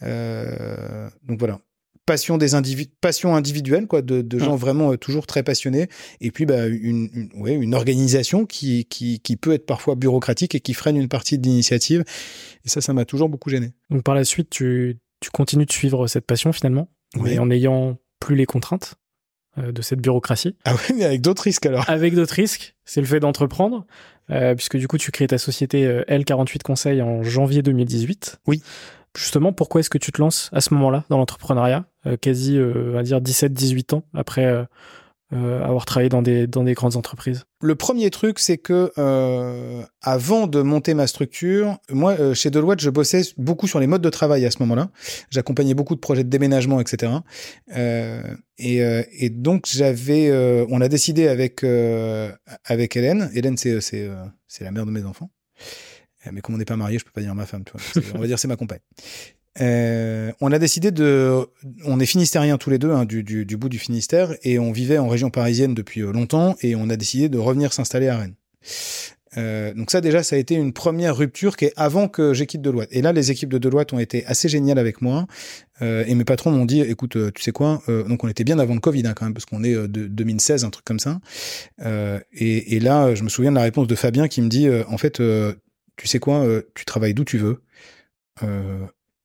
donc 0.00 1.38
voilà 1.38 1.60
passion 2.06 2.38
des 2.38 2.54
individus, 2.54 2.90
passion 3.00 3.34
individuelle, 3.34 3.86
quoi, 3.86 4.02
de, 4.02 4.22
de 4.22 4.38
gens 4.38 4.54
mmh. 4.54 4.58
vraiment 4.58 4.92
euh, 4.92 4.96
toujours 4.96 5.26
très 5.26 5.42
passionnés, 5.42 5.88
et 6.20 6.30
puis 6.30 6.46
bah, 6.46 6.66
une, 6.66 7.08
une, 7.12 7.30
ouais, 7.36 7.54
une 7.54 7.74
organisation 7.74 8.46
qui, 8.46 8.84
qui, 8.86 9.20
qui 9.20 9.36
peut 9.36 9.52
être 9.52 9.66
parfois 9.66 9.94
bureaucratique 9.94 10.54
et 10.54 10.60
qui 10.60 10.74
freine 10.74 10.96
une 10.96 11.08
partie 11.08 11.38
de 11.38 11.44
l'initiative. 11.44 12.04
Et 12.64 12.68
ça, 12.68 12.80
ça 12.80 12.92
m'a 12.92 13.04
toujours 13.04 13.28
beaucoup 13.28 13.50
gêné. 13.50 13.72
Donc 13.90 14.02
par 14.02 14.14
la 14.14 14.24
suite, 14.24 14.50
tu, 14.50 14.98
tu 15.20 15.30
continues 15.30 15.66
de 15.66 15.72
suivre 15.72 16.06
cette 16.06 16.26
passion 16.26 16.52
finalement, 16.52 16.88
mais 17.16 17.38
en 17.38 17.46
n'ayant 17.46 17.96
plus 18.20 18.36
les 18.36 18.46
contraintes 18.46 18.96
euh, 19.58 19.70
de 19.70 19.82
cette 19.82 20.00
bureaucratie. 20.00 20.56
Ah 20.64 20.74
oui, 20.74 20.96
mais 20.96 21.04
avec 21.04 21.20
d'autres 21.20 21.42
risques 21.42 21.66
alors. 21.66 21.88
Avec 21.88 22.14
d'autres 22.16 22.34
risques, 22.34 22.74
c'est 22.84 23.00
le 23.00 23.06
fait 23.06 23.20
d'entreprendre, 23.20 23.86
euh, 24.30 24.56
puisque 24.56 24.76
du 24.76 24.88
coup 24.88 24.98
tu 24.98 25.12
crées 25.12 25.28
ta 25.28 25.38
société 25.38 25.86
euh, 25.86 26.02
L48 26.08 26.62
Conseil 26.62 27.00
en 27.02 27.22
janvier 27.22 27.62
2018. 27.62 28.40
Oui. 28.48 28.62
Justement, 29.16 29.52
pourquoi 29.52 29.80
est-ce 29.80 29.90
que 29.90 29.98
tu 29.98 30.10
te 30.10 30.20
lances 30.20 30.50
à 30.52 30.60
ce 30.60 30.74
moment-là 30.74 31.04
dans 31.08 31.18
l'entrepreneuriat, 31.18 31.86
quasi, 32.20 32.56
euh, 32.56 32.94
on 32.96 33.02
dire 33.02 33.20
17-18 33.20 33.94
ans 33.94 34.04
après 34.14 34.66
euh, 35.32 35.64
avoir 35.64 35.84
travaillé 35.84 36.08
dans 36.08 36.22
des, 36.22 36.46
dans 36.46 36.62
des 36.62 36.74
grandes 36.74 36.96
entreprises 36.96 37.44
Le 37.60 37.74
premier 37.74 38.10
truc, 38.10 38.38
c'est 38.38 38.58
que 38.58 38.92
avant 40.02 40.46
de 40.46 40.60
monter 40.62 40.94
ma 40.94 41.06
structure, 41.06 41.78
moi, 41.90 42.34
chez 42.34 42.50
Deloitte, 42.50 42.80
je 42.80 42.90
bossais 42.90 43.22
beaucoup 43.36 43.66
sur 43.66 43.80
les 43.80 43.86
modes 43.86 44.02
de 44.02 44.10
travail 44.10 44.44
à 44.46 44.50
ce 44.50 44.58
moment-là. 44.60 44.90
J'accompagnais 45.30 45.74
beaucoup 45.74 45.94
de 45.94 46.00
projets 46.00 46.24
de 46.24 46.28
déménagement, 46.28 46.80
etc. 46.80 47.12
Et, 48.58 49.30
donc, 49.30 49.64
j'avais, 49.66 50.30
on 50.68 50.80
a 50.80 50.88
décidé 50.88 51.26
avec 51.26 51.64
avec 52.64 52.96
Hélène. 52.96 53.30
Hélène, 53.34 53.56
c'est 53.56 53.80
c'est 53.80 54.08
c'est 54.46 54.64
la 54.64 54.70
mère 54.70 54.86
de 54.86 54.92
mes 54.92 55.04
enfants. 55.04 55.30
Mais 56.30 56.40
comme 56.40 56.54
on 56.54 56.58
n'est 56.58 56.64
pas 56.64 56.76
marié, 56.76 56.98
je 56.98 57.04
peux 57.04 57.10
pas 57.10 57.20
dire 57.20 57.34
ma 57.34 57.46
femme, 57.46 57.64
tu. 57.64 57.72
On 58.14 58.18
va 58.18 58.26
dire 58.26 58.38
c'est 58.38 58.48
ma 58.48 58.56
compagne. 58.56 58.80
Euh, 59.60 60.32
on 60.40 60.50
a 60.52 60.58
décidé 60.58 60.90
de, 60.90 61.46
on 61.84 62.00
est 62.00 62.06
finistériens 62.06 62.58
tous 62.58 62.70
les 62.70 62.78
deux 62.78 62.90
hein, 62.90 63.04
du, 63.04 63.22
du, 63.22 63.46
du, 63.46 63.56
bout 63.56 63.68
du 63.68 63.78
Finistère 63.78 64.34
et 64.42 64.58
on 64.58 64.72
vivait 64.72 64.98
en 64.98 65.08
région 65.08 65.30
parisienne 65.30 65.74
depuis 65.74 66.02
euh, 66.02 66.12
longtemps 66.12 66.56
et 66.60 66.74
on 66.74 66.90
a 66.90 66.96
décidé 66.96 67.28
de 67.28 67.38
revenir 67.38 67.72
s'installer 67.72 68.08
à 68.08 68.18
Rennes. 68.18 68.34
Euh, 69.36 69.74
donc 69.74 69.90
ça 69.90 70.00
déjà, 70.00 70.22
ça 70.22 70.36
a 70.36 70.38
été 70.38 70.54
une 70.54 70.72
première 70.72 71.16
rupture 71.16 71.56
qui 71.56 71.66
est 71.66 71.72
avant 71.76 72.08
que 72.08 72.34
j'ai 72.34 72.46
quitté 72.46 72.62
Deloitte. 72.62 72.88
Et 72.92 73.02
là, 73.02 73.12
les 73.12 73.30
équipes 73.30 73.48
de 73.48 73.58
Deloitte 73.58 73.92
ont 73.92 73.98
été 73.98 74.24
assez 74.26 74.48
géniales 74.48 74.78
avec 74.78 75.02
moi. 75.02 75.26
Euh, 75.82 76.04
et 76.06 76.14
mes 76.14 76.24
patrons 76.24 76.50
m'ont 76.50 76.66
dit, 76.66 76.80
écoute, 76.80 77.16
euh, 77.16 77.30
tu 77.34 77.42
sais 77.42 77.52
quoi 77.52 77.82
euh, 77.88 78.04
Donc 78.04 78.24
on 78.24 78.28
était 78.28 78.44
bien 78.44 78.58
avant 78.58 78.74
le 78.74 78.80
Covid 78.80 79.06
hein, 79.06 79.14
quand 79.14 79.24
même, 79.24 79.34
parce 79.34 79.44
qu'on 79.44 79.64
est 79.64 79.74
de 79.74 80.06
2016, 80.06 80.64
un 80.64 80.70
truc 80.70 80.84
comme 80.84 81.00
ça. 81.00 81.20
Et, 82.32 82.76
et, 82.76 82.80
là, 82.80 83.14
je 83.14 83.22
me 83.22 83.28
souviens 83.28 83.50
de 83.50 83.56
la 83.56 83.62
réponse 83.62 83.86
de 83.86 83.94
Fabien 83.94 84.28
qui 84.28 84.40
me 84.42 84.48
dit, 84.48 84.68
en 84.88 84.98
fait, 84.98 85.20
tu 85.96 86.06
sais 86.06 86.18
quoi 86.18 86.46
Tu 86.74 86.84
travailles 86.84 87.14
d'où 87.14 87.24
tu 87.24 87.38
veux 87.38 87.60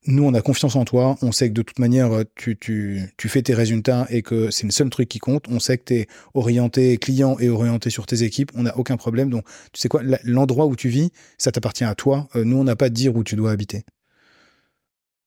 nous, 0.08 0.24
on 0.24 0.34
a 0.34 0.42
confiance 0.42 0.76
en 0.76 0.86
toi. 0.86 1.18
On 1.22 1.32
sait 1.32 1.50
que 1.50 1.54
de 1.54 1.62
toute 1.62 1.80
manière, 1.80 2.10
tu, 2.36 2.58
tu, 2.58 3.12
fais 3.18 3.42
tes 3.42 3.54
résultats 3.54 4.08
et 4.10 4.22
que 4.22 4.50
c'est 4.50 4.66
le 4.66 4.72
seul 4.72 4.90
truc 4.90 5.10
qui 5.10 5.20
compte. 5.20 5.48
On 5.50 5.60
sait 5.60 5.78
que 5.78 5.84
tu 5.86 5.94
es 5.96 6.08
orienté 6.34 6.98
client 6.98 7.38
et 7.40 7.50
orienté 7.50 7.90
sur 7.90 8.06
tes 8.06 8.24
équipes. 8.24 8.52
On 8.56 8.64
n'a 8.64 8.78
aucun 8.78 8.98
problème. 8.98 9.30
Donc, 9.30 9.46
tu 9.74 9.82
sais 9.82 9.90
quoi, 9.90 10.02
l'endroit 10.24 10.68
où 10.68 10.76
tu 10.76 10.90
vis, 10.90 11.12
ça 11.38 11.52
t'appartient 11.52 11.84
à 11.84 11.96
toi. 11.96 12.30
Euh, 12.36 12.46
nous, 12.46 12.58
on 12.58 12.64
n'a 12.64 12.76
pas 12.76 12.86
à 12.86 12.90
dire 12.90 13.16
où 13.16 13.24
tu 13.24 13.36
dois 13.36 13.52
habiter. 13.52 13.84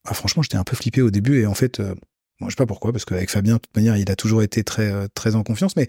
Ah, 0.04 0.14
franchement, 0.14 0.42
j'étais 0.42 0.56
un 0.56 0.64
peu 0.64 0.74
flippé 0.74 1.02
au 1.02 1.10
début 1.10 1.40
et 1.40 1.46
en 1.46 1.54
fait, 1.54 1.78
euh, 1.78 1.94
je 2.40 2.48
sais 2.48 2.56
pas 2.56 2.66
pourquoi, 2.66 2.92
parce 2.92 3.04
qu'avec 3.04 3.30
Fabien, 3.30 3.54
de 3.54 3.60
toute 3.60 3.76
manière, 3.76 3.96
il 3.96 4.10
a 4.10 4.16
toujours 4.16 4.42
été 4.42 4.64
très, 4.64 4.90
euh, 4.90 5.06
très 5.14 5.36
en 5.36 5.42
confiance. 5.42 5.76
Mais 5.76 5.86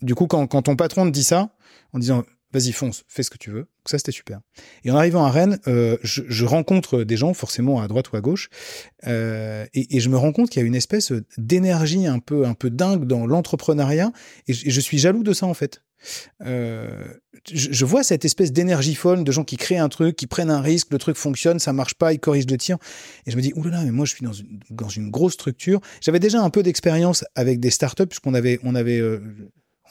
du 0.00 0.14
coup, 0.14 0.26
quand, 0.26 0.46
quand 0.46 0.62
ton 0.62 0.74
patron 0.74 1.06
te 1.06 1.10
dit 1.10 1.24
ça, 1.24 1.54
en 1.92 1.98
disant 1.98 2.24
vas-y 2.52 2.72
fonce, 2.72 3.04
fais 3.08 3.22
ce 3.22 3.30
que 3.30 3.38
tu 3.38 3.50
veux. 3.50 3.66
Ça 3.86 3.98
c'était 3.98 4.12
super. 4.12 4.40
Et 4.84 4.90
en 4.90 4.96
arrivant 4.96 5.24
à 5.24 5.30
Rennes, 5.30 5.58
euh, 5.66 5.96
je, 6.02 6.44
rencontre 6.44 7.02
des 7.02 7.16
gens 7.16 7.34
forcément 7.34 7.80
à 7.80 7.88
droite 7.88 8.12
ou 8.12 8.16
à 8.16 8.20
gauche, 8.20 8.48
euh, 9.06 9.66
et, 9.74 9.98
je 9.98 10.08
me 10.08 10.16
rends 10.16 10.32
compte 10.32 10.50
qu'il 10.50 10.60
y 10.60 10.64
a 10.64 10.66
une 10.66 10.74
espèce 10.74 11.12
d'énergie 11.36 12.06
un 12.06 12.18
peu 12.18 12.46
un 12.46 12.54
peu 12.54 12.70
dingue 12.70 13.04
dans 13.06 13.26
l'entrepreneuriat, 13.26 14.12
et, 14.46 14.52
je, 14.52 14.80
suis 14.80 14.98
jaloux 14.98 15.22
de 15.22 15.32
ça 15.32 15.46
en 15.46 15.54
fait. 15.54 15.82
Euh, 16.44 17.04
je, 17.52 17.84
vois 17.84 18.02
cette 18.02 18.24
espèce 18.24 18.52
d'énergie 18.52 18.94
folle 18.94 19.24
de 19.24 19.32
gens 19.32 19.44
qui 19.44 19.56
créent 19.56 19.78
un 19.78 19.88
truc, 19.88 20.16
qui 20.16 20.26
prennent 20.26 20.50
un 20.50 20.60
risque, 20.60 20.88
le 20.90 20.98
truc 20.98 21.16
fonctionne, 21.16 21.58
ça 21.58 21.72
marche 21.72 21.94
pas, 21.94 22.12
ils 22.12 22.20
corrigent 22.20 22.50
le 22.50 22.58
tir, 22.58 22.78
et 23.26 23.30
je 23.30 23.36
me 23.36 23.42
dis 23.42 23.52
oulala, 23.56 23.82
mais 23.84 23.90
moi 23.90 24.04
je 24.04 24.14
suis 24.14 24.24
dans 24.24 24.32
une, 24.32 24.60
dans 24.70 24.88
une 24.88 25.10
grosse 25.10 25.34
structure. 25.34 25.80
J'avais 26.00 26.20
déjà 26.20 26.40
un 26.40 26.50
peu 26.50 26.62
d'expérience 26.62 27.24
avec 27.34 27.58
des 27.58 27.70
startups 27.70 28.06
puisqu'on 28.06 28.34
avait 28.34 28.60
on 28.62 28.74
avait 28.74 29.00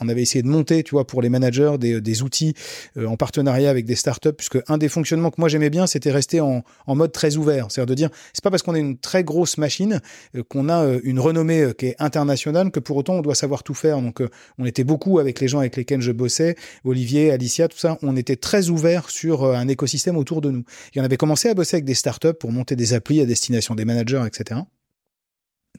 on 0.02 0.08
avait 0.08 0.22
essayé 0.22 0.42
de 0.42 0.48
monter, 0.48 0.82
tu 0.82 0.92
vois, 0.92 1.06
pour 1.06 1.22
les 1.22 1.28
managers, 1.28 1.76
des, 1.78 2.22
outils 2.22 2.54
euh, 2.96 3.06
en 3.06 3.16
partenariat 3.16 3.70
avec 3.70 3.84
des 3.84 3.94
startups, 3.94 4.32
puisque 4.32 4.58
un 4.68 4.78
des 4.78 4.88
fonctionnements 4.88 5.30
que 5.30 5.40
moi 5.40 5.48
j'aimais 5.48 5.70
bien, 5.70 5.86
c'était 5.86 6.10
rester 6.10 6.40
en, 6.40 6.62
mode 6.88 7.12
très 7.12 7.36
ouvert. 7.36 7.66
C'est-à-dire 7.70 7.86
de 7.86 7.94
dire, 7.94 8.10
c'est 8.32 8.42
pas 8.42 8.50
parce 8.50 8.62
qu'on 8.62 8.74
est 8.74 8.80
une 8.80 8.98
très 8.98 9.24
grosse 9.24 9.58
machine 9.58 10.00
euh, 10.36 10.42
qu'on 10.42 10.68
a 10.68 10.84
euh, 10.84 11.00
une 11.04 11.20
renommée 11.20 11.72
qui 11.78 11.86
est 11.86 11.96
internationale 11.98 12.70
que 12.70 12.80
pour 12.80 12.96
autant 12.96 13.14
on 13.14 13.22
doit 13.22 13.34
savoir 13.34 13.62
tout 13.62 13.74
faire. 13.74 14.00
Donc, 14.00 14.22
on 14.58 14.64
était 14.64 14.84
beaucoup 14.84 15.18
avec 15.18 15.40
les 15.40 15.48
gens 15.48 15.60
avec 15.60 15.76
lesquels 15.76 16.00
je 16.00 16.12
bossais, 16.12 16.56
Olivier, 16.84 17.30
Alicia, 17.30 17.68
tout 17.68 17.78
ça. 17.78 17.98
On 18.02 18.16
était 18.16 18.36
très 18.36 18.68
ouvert 18.68 19.10
sur 19.10 19.44
un 19.44 19.68
écosystème 19.68 20.16
autour 20.16 20.40
de 20.40 20.50
nous. 20.50 20.64
Et 20.94 21.00
on 21.00 21.04
avait 21.04 21.16
commencé 21.16 21.48
à 21.48 21.54
bosser 21.54 21.76
avec 21.76 21.84
des 21.84 21.94
startups 21.94 22.34
pour 22.38 22.52
monter 22.52 22.76
des 22.76 22.92
applis 22.94 23.20
à 23.20 23.26
destination 23.26 23.74
des 23.74 23.84
managers, 23.84 24.24
etc. 24.26 24.60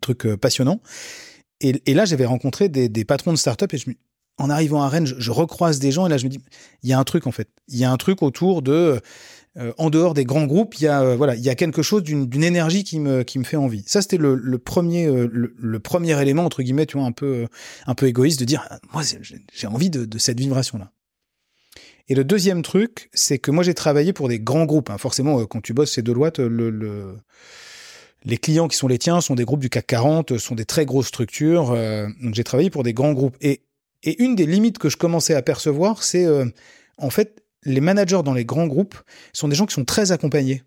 truc 0.02 0.28
passionnant. 0.36 0.82
Et, 1.64 1.94
là, 1.94 2.04
j'avais 2.04 2.26
rencontré 2.26 2.68
des, 2.68 2.90
des, 2.90 3.06
patrons 3.06 3.32
de 3.32 3.38
startups 3.38 3.74
et 3.74 3.78
je 3.78 3.90
me 3.90 3.96
en 4.38 4.50
arrivant 4.50 4.82
à 4.82 4.90
Rennes, 4.90 5.06
je, 5.06 5.32
recroise 5.32 5.80
des 5.80 5.92
gens 5.92 6.08
et 6.08 6.10
là 6.10 6.18
je 6.18 6.26
me 6.26 6.30
dis, 6.30 6.40
il 6.82 6.90
y 6.90 6.94
a 6.94 7.00
un 7.00 7.04
truc 7.04 7.28
en 7.28 7.32
fait. 7.32 7.50
Il 7.68 7.78
y 7.78 7.84
a 7.84 7.92
un 7.92 7.98
truc 7.98 8.22
autour 8.22 8.62
de, 8.62 9.00
euh, 9.58 9.72
en 9.78 9.92
dehors 9.92 10.16
des 10.16 10.26
grands 10.26 10.46
groupes, 10.46 10.74
il 10.80 10.86
y 10.86 10.88
a 10.88 11.02
euh, 11.02 11.16
voilà, 11.16 11.36
il 11.36 11.42
y 11.42 11.50
a 11.50 11.56
quelque 11.56 11.84
chose 11.84 12.02
d'une 12.02 12.44
énergie 12.44 12.84
qui 12.84 13.00
me 13.00 13.22
qui 13.22 13.38
me 13.38 13.44
fait 13.44 13.58
envie. 13.58 13.84
Ça 13.86 14.02
c'était 14.02 14.18
le, 14.18 14.34
le, 14.36 14.58
premier 14.58 15.06
euh, 15.06 15.30
le, 15.32 15.80
premier 15.80 16.20
élément 16.20 16.44
entre 16.44 16.64
guillemets, 16.64 16.88
tu 16.88 16.98
vois, 16.98 17.06
un 17.06 17.12
peu 17.12 17.48
un 17.86 17.94
peu 17.94 18.08
égoïste 18.08 18.40
de 18.40 18.46
dire, 18.46 18.68
moi 18.92 19.04
j'ai 19.54 19.68
envie 19.68 19.92
de, 19.92 20.06
de 20.06 20.18
cette 20.18 20.40
vibration 20.40 20.80
là. 20.80 20.92
Et 22.10 22.16
le 22.16 22.24
deuxième 22.24 22.64
truc, 22.64 23.10
c'est 23.14 23.38
que 23.38 23.52
moi 23.52 23.64
j'ai 23.64 23.76
travaillé 23.76 24.12
pour 24.12 24.28
des 24.28 24.40
grands 24.40 24.66
groupes. 24.66 24.90
Hein. 24.90 24.98
Forcément, 24.98 25.46
quand 25.46 25.62
tu 25.62 25.74
bosses 25.74 25.94
chez 25.94 26.02
Deloitte, 26.02 26.40
le, 26.40 26.70
le 26.70 27.18
les 28.26 28.38
clients 28.38 28.68
qui 28.68 28.76
sont 28.76 28.88
les 28.88 28.98
tiens 28.98 29.22
sont 29.22 29.36
des 29.36 29.46
groupes 29.46 29.60
du 29.60 29.70
CAC 29.70 29.86
40, 29.86 30.38
sont 30.38 30.56
des 30.56 30.66
très 30.66 30.86
grosses 30.86 31.08
structures. 31.08 31.76
donc 32.22 32.34
j'ai 32.34 32.44
travaillé 32.44 32.72
pour 32.72 32.84
des 32.84 32.94
grands 32.94 33.14
groupes. 33.14 33.38
Et 33.40 33.62
et 34.04 34.22
une 34.22 34.36
des 34.36 34.46
limites 34.46 34.78
que 34.78 34.90
je 34.90 34.98
commençais 34.98 35.34
à 35.34 35.42
percevoir, 35.42 36.04
c'est 36.04 36.26
euh, 36.26 36.46
en 36.98 37.10
fait 37.10 37.44
les 37.66 37.80
managers 37.80 38.22
dans 38.26 38.34
les 38.34 38.44
grands 38.44 38.68
groupes 38.68 38.96
sont 39.32 39.48
des 39.48 39.56
gens 39.56 39.66
qui 39.66 39.74
sont 39.74 39.86
très 39.86 40.12
accompagnés. 40.12 40.64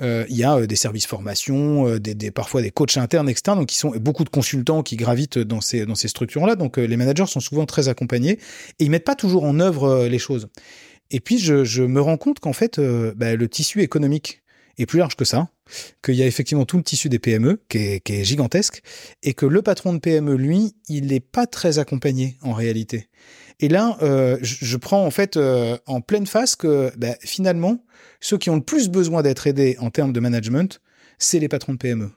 Euh, 0.00 0.24
il 0.28 0.36
y 0.36 0.44
a 0.44 0.56
euh, 0.56 0.66
des 0.68 0.76
services 0.76 1.06
formation, 1.06 1.98
des, 1.98 2.30
parfois 2.30 2.62
des 2.62 2.70
coachs 2.70 2.96
internes, 2.96 3.28
externes, 3.28 3.58
donc 3.58 3.68
qui 3.68 3.76
sont 3.76 3.90
beaucoup 3.96 4.22
de 4.22 4.28
consultants 4.28 4.84
qui 4.84 4.94
gravitent 4.94 5.38
dans 5.38 5.60
ces, 5.60 5.84
dans 5.84 5.96
ces 5.96 6.06
structures-là. 6.06 6.54
Donc 6.54 6.76
les 6.76 6.96
managers 6.96 7.26
sont 7.26 7.40
souvent 7.40 7.66
très 7.66 7.88
accompagnés 7.88 8.38
et 8.78 8.84
ils 8.84 8.90
mettent 8.90 9.04
pas 9.04 9.16
toujours 9.16 9.42
en 9.42 9.58
œuvre 9.58 10.06
les 10.06 10.18
choses. 10.20 10.48
Et 11.10 11.18
puis 11.18 11.38
je, 11.38 11.82
me 11.82 12.00
rends 12.00 12.18
compte 12.18 12.38
qu'en 12.38 12.52
fait, 12.52 12.80
bah, 13.16 13.34
le 13.34 13.48
tissu 13.48 13.82
économique 13.82 14.42
est 14.82 14.86
plus 14.86 14.98
large 14.98 15.16
que 15.16 15.24
ça, 15.24 15.48
qu'il 16.02 16.14
y 16.14 16.22
a 16.22 16.26
effectivement 16.26 16.64
tout 16.64 16.76
le 16.76 16.82
tissu 16.82 17.08
des 17.08 17.18
PME 17.18 17.60
qui 17.68 17.78
est, 17.78 18.24
gigantesque, 18.24 18.82
et 19.22 19.34
que 19.34 19.46
le 19.46 19.62
patron 19.62 19.92
de 19.92 19.98
PME, 19.98 20.34
lui, 20.34 20.74
il 20.88 21.06
n'est 21.06 21.20
pas 21.20 21.46
très 21.46 21.78
accompagné 21.78 22.36
en 22.42 22.52
réalité. 22.52 23.08
Et 23.60 23.68
là, 23.68 23.98
euh, 24.02 24.38
je, 24.40 24.76
prends 24.76 25.04
en 25.04 25.10
fait 25.10 25.36
euh, 25.36 25.76
en 25.86 26.00
pleine 26.00 26.26
face 26.26 26.54
que 26.54 26.92
bah, 26.96 27.16
finalement, 27.20 27.84
ceux 28.20 28.38
qui 28.38 28.50
ont 28.50 28.56
le 28.56 28.62
plus 28.62 28.88
besoin 28.88 29.22
d'être 29.22 29.46
aidés 29.46 29.76
en 29.80 29.90
termes 29.90 30.12
de 30.12 30.20
management, 30.20 30.80
c'est 31.18 31.40
les 31.40 31.48
patrons 31.48 31.72
de 31.72 31.78
PME. 31.78 32.10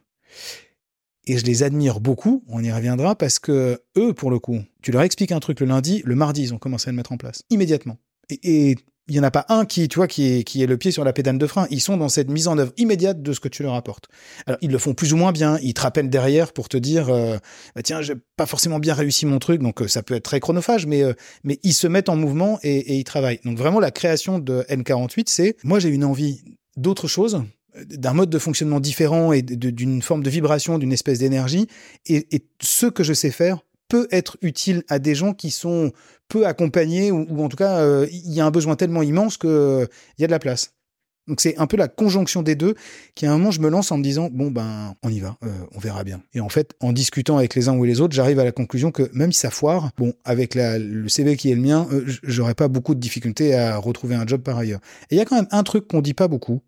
Et 1.27 1.37
je 1.37 1.45
les 1.45 1.63
admire 1.63 1.99
beaucoup, 1.99 2.43
on 2.47 2.63
y 2.63 2.71
reviendra, 2.71 3.15
parce 3.15 3.39
que 3.39 3.81
eux, 3.97 4.13
pour 4.13 4.31
le 4.31 4.39
coup, 4.39 4.59
tu 4.81 4.91
leur 4.91 5.01
expliques 5.01 5.31
un 5.31 5.39
truc 5.39 5.59
le 5.59 5.67
lundi, 5.67 6.01
le 6.05 6.15
mardi, 6.15 6.43
ils 6.43 6.53
ont 6.53 6.57
commencé 6.57 6.89
à 6.89 6.91
le 6.91 6.97
mettre 6.97 7.11
en 7.11 7.17
place, 7.17 7.43
immédiatement. 7.49 7.97
Et, 8.29 8.71
et 8.71 8.75
il 9.07 9.15
y 9.15 9.19
en 9.19 9.23
a 9.23 9.31
pas 9.31 9.45
un 9.49 9.65
qui, 9.65 9.87
tu 9.87 9.97
vois, 9.97 10.07
qui 10.07 10.27
est, 10.27 10.43
qui 10.43 10.61
est 10.61 10.67
le 10.67 10.77
pied 10.77 10.91
sur 10.91 11.03
la 11.03 11.11
pédale 11.11 11.37
de 11.37 11.47
frein. 11.47 11.67
Ils 11.69 11.81
sont 11.81 11.97
dans 11.97 12.09
cette 12.09 12.29
mise 12.29 12.47
en 12.47 12.57
œuvre 12.57 12.71
immédiate 12.77 13.21
de 13.21 13.33
ce 13.33 13.39
que 13.39 13.47
tu 13.47 13.63
leur 13.63 13.73
apportes. 13.73 14.07
Alors, 14.45 14.57
ils 14.61 14.71
le 14.71 14.77
font 14.77 14.93
plus 14.93 15.11
ou 15.13 15.17
moins 15.17 15.31
bien. 15.31 15.57
Ils 15.61 15.73
te 15.73 15.81
rappellent 15.81 16.09
derrière 16.09 16.53
pour 16.53 16.69
te 16.69 16.77
dire, 16.77 17.09
euh, 17.09 17.37
bah, 17.75 17.81
tiens, 17.83 18.01
j'ai 18.01 18.15
pas 18.37 18.45
forcément 18.45 18.79
bien 18.79 18.93
réussi 18.93 19.25
mon 19.25 19.39
truc, 19.39 19.61
donc 19.61 19.81
euh, 19.81 19.87
ça 19.87 20.03
peut 20.03 20.13
être 20.13 20.23
très 20.23 20.39
chronophage, 20.39 20.85
mais, 20.85 21.03
euh, 21.03 21.13
mais 21.43 21.59
ils 21.63 21.73
se 21.73 21.87
mettent 21.87 22.09
en 22.09 22.15
mouvement 22.15 22.59
et, 22.63 22.97
ils 22.97 23.03
travaillent. 23.03 23.39
Donc 23.43 23.57
vraiment, 23.57 23.79
la 23.79 23.91
création 23.91 24.39
de 24.39 24.63
N48, 24.69 25.23
c'est, 25.27 25.57
moi, 25.63 25.79
j'ai 25.79 25.89
une 25.89 26.05
envie 26.05 26.43
d'autre 26.77 27.07
chose, 27.07 27.43
d'un 27.89 28.13
mode 28.13 28.29
de 28.29 28.39
fonctionnement 28.39 28.79
différent 28.79 29.33
et 29.33 29.41
d'une 29.41 30.01
forme 30.01 30.23
de 30.23 30.29
vibration, 30.29 30.77
d'une 30.77 30.93
espèce 30.93 31.19
d'énergie. 31.19 31.67
Et 32.05 32.27
ce 32.61 32.85
que 32.85 33.03
je 33.03 33.13
sais 33.13 33.31
faire 33.31 33.59
peut 33.91 34.07
être 34.09 34.37
utile 34.41 34.83
à 34.87 34.99
des 34.99 35.15
gens 35.15 35.33
qui 35.33 35.51
sont 35.51 35.91
peu 36.29 36.47
accompagnés 36.47 37.11
ou, 37.11 37.43
en 37.43 37.49
tout 37.49 37.57
cas 37.57 37.79
euh, 37.79 38.07
il 38.09 38.31
y 38.31 38.39
a 38.39 38.45
un 38.45 38.51
besoin 38.51 38.77
tellement 38.77 39.03
immense 39.03 39.35
que 39.35 39.47
euh, 39.47 39.85
il 40.17 40.21
y 40.21 40.23
a 40.23 40.27
de 40.27 40.31
la 40.31 40.39
place. 40.39 40.75
Donc 41.27 41.41
c'est 41.41 41.57
un 41.57 41.67
peu 41.67 41.75
la 41.75 41.89
conjonction 41.89 42.41
des 42.41 42.55
deux 42.55 42.73
qui 43.15 43.25
à 43.25 43.33
un 43.33 43.37
moment 43.37 43.51
je 43.51 43.59
me 43.59 43.69
lance 43.69 43.91
en 43.91 43.97
me 43.97 44.03
disant 44.03 44.29
bon 44.31 44.49
ben 44.49 44.95
on 45.03 45.09
y 45.09 45.19
va, 45.19 45.35
euh, 45.43 45.49
on 45.75 45.79
verra 45.79 46.05
bien. 46.05 46.21
Et 46.33 46.39
en 46.39 46.47
fait 46.47 46.73
en 46.79 46.93
discutant 46.93 47.37
avec 47.37 47.53
les 47.53 47.67
uns 47.67 47.75
ou 47.75 47.83
les 47.83 47.99
autres, 47.99 48.15
j'arrive 48.15 48.39
à 48.39 48.45
la 48.45 48.53
conclusion 48.53 48.91
que 48.91 49.09
même 49.11 49.33
si 49.33 49.39
ça 49.39 49.49
foire, 49.49 49.89
bon 49.97 50.13
avec 50.23 50.55
la, 50.55 50.79
le 50.79 51.09
CV 51.09 51.35
qui 51.35 51.51
est 51.51 51.55
le 51.55 51.61
mien, 51.61 51.85
j'aurais 52.23 52.55
pas 52.55 52.69
beaucoup 52.69 52.95
de 52.95 53.01
difficultés 53.01 53.55
à 53.55 53.75
retrouver 53.75 54.15
un 54.15 54.25
job 54.25 54.41
par 54.41 54.57
ailleurs. 54.57 54.79
Et 55.09 55.15
il 55.15 55.17
y 55.17 55.21
a 55.21 55.25
quand 55.25 55.35
même 55.35 55.49
un 55.51 55.63
truc 55.63 55.89
qu'on 55.89 56.01
dit 56.01 56.13
pas 56.13 56.29
beaucoup, 56.29 56.61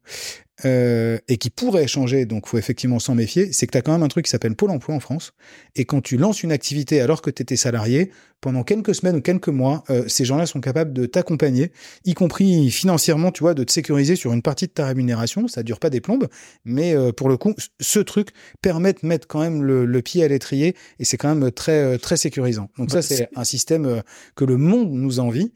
euh, 0.66 1.18
et 1.28 1.38
qui 1.38 1.50
pourrait 1.50 1.88
changer, 1.88 2.26
donc 2.26 2.48
faut 2.48 2.60
effectivement 2.60 3.00
s'en 3.00 3.16
méfier, 3.16 3.52
c'est 3.52 3.66
que 3.66 3.72
tu 3.72 3.78
as 3.78 3.82
quand 3.82 3.92
même 3.92 4.04
un 4.04 4.08
truc 4.08 4.26
qui 4.26 4.32
s'appelle 4.32 4.56
Pôle 4.56 4.70
emploi 4.70 4.94
en 4.94 5.00
France. 5.00 5.34
Et 5.76 5.86
quand 5.86 6.02
tu 6.02 6.16
lances 6.16 6.44
une 6.44 6.52
activité 6.52 7.02
alors 7.02 7.24
que 7.24 7.32
tu 7.32 7.42
étais 7.42 7.56
salarié, 7.56 8.12
pendant 8.40 8.64
quelques 8.64 8.94
semaines 8.94 9.16
ou 9.16 9.22
quelques 9.22 9.50
mois, 9.50 9.84
euh, 9.90 10.04
ces 10.08 10.26
gens-là 10.26 10.46
sont 10.46 10.62
capables 10.62 10.94
de 10.94 11.06
t'accompagner, 11.06 11.72
y 12.06 12.14
compris 12.14 12.70
financièrement, 12.70 13.32
tu 13.32 13.42
vois, 13.42 13.56
de 13.56 13.64
te 13.64 13.72
sécuriser 13.72 14.16
sur 14.16 14.32
une 14.32 14.42
partie 14.42 14.68
de 14.68 14.72
ta 14.72 14.86
rémunération. 14.86 15.48
Ça 15.48 15.64
dure 15.64 15.80
pas 15.80 15.90
des 15.90 16.02
plombes, 16.02 16.28
mais 16.66 16.94
euh, 16.94 17.12
pour 17.12 17.30
le 17.30 17.38
coup, 17.38 17.56
ce 17.80 18.00
truc 18.00 18.30
permet 18.62 18.94
de 18.94 19.00
mettre 19.04 19.28
quand 19.28 19.40
même 19.40 19.64
le, 19.64 20.02
pied 20.04 20.24
à 20.24 20.28
l'étrier 20.28 20.76
et 21.00 21.06
c'est 21.06 21.18
quand 21.18 21.34
même 21.34 21.52
très, 21.52 21.98
très 21.98 22.18
sécurisant. 22.18 22.70
Donc 22.78 22.92
ça, 22.92 22.98
bah, 22.98 23.02
c'est 23.02 23.30
un 23.36 23.46
système 23.46 24.04
que 24.36 24.44
le 24.44 24.58
monde 24.58 24.92
nous 24.92 25.20
envie 25.20 25.54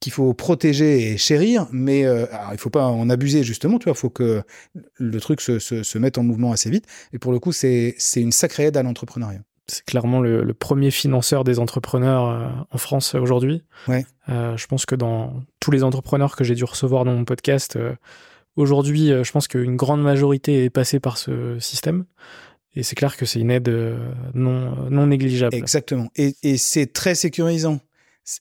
qu'il 0.00 0.12
faut 0.12 0.32
protéger 0.32 1.12
et 1.12 1.16
chérir, 1.16 1.66
mais 1.72 2.04
euh, 2.04 2.26
alors, 2.32 2.50
il 2.52 2.58
faut 2.58 2.70
pas 2.70 2.86
en 2.86 3.10
abuser 3.10 3.42
justement, 3.42 3.78
tu 3.78 3.84
vois, 3.84 3.94
il 3.94 4.00
faut 4.00 4.10
que 4.10 4.42
le 4.94 5.20
truc 5.20 5.40
se, 5.40 5.58
se, 5.58 5.82
se, 5.82 5.98
mette 5.98 6.18
en 6.18 6.22
mouvement 6.22 6.52
assez 6.52 6.70
vite. 6.70 6.86
Et 7.12 7.18
pour 7.18 7.32
le 7.32 7.38
coup, 7.38 7.52
c'est 7.52 7.96
une 8.16 8.32
sacrée 8.32 8.64
aide 8.64 8.76
à 8.76 8.82
l'entrepreneuriat. 8.82 9.40
C'est 9.66 9.84
clairement 9.84 10.20
le, 10.20 10.44
le, 10.44 10.54
premier 10.54 10.90
financeur 10.90 11.44
des 11.44 11.58
entrepreneurs 11.58 12.28
euh, 12.28 12.48
en 12.70 12.78
France 12.78 13.14
aujourd'hui. 13.14 13.64
Ouais. 13.86 14.06
Euh, 14.30 14.56
je 14.56 14.66
pense 14.66 14.86
que 14.86 14.94
dans 14.94 15.42
tous 15.60 15.70
les 15.70 15.84
entrepreneurs 15.84 16.36
que 16.36 16.44
j'ai 16.44 16.54
dû 16.54 16.64
recevoir 16.64 17.04
dans 17.04 17.12
mon 17.12 17.26
podcast, 17.26 17.76
euh, 17.76 17.94
aujourd'hui, 18.56 19.08
je 19.08 19.30
pense 19.30 19.46
qu'une 19.46 19.76
grande 19.76 20.02
majorité 20.02 20.64
est 20.64 20.70
passée 20.70 21.00
par 21.00 21.18
ce 21.18 21.58
système. 21.58 22.06
Et 22.74 22.82
c'est 22.82 22.94
clair 22.94 23.16
que 23.16 23.26
c'est 23.26 23.40
une 23.40 23.50
aide 23.50 23.68
non, 24.34 24.88
non 24.88 25.08
négligeable. 25.08 25.54
Exactement. 25.54 26.08
Et, 26.16 26.36
et 26.42 26.56
c'est 26.56 26.92
très 26.92 27.14
sécurisant 27.14 27.80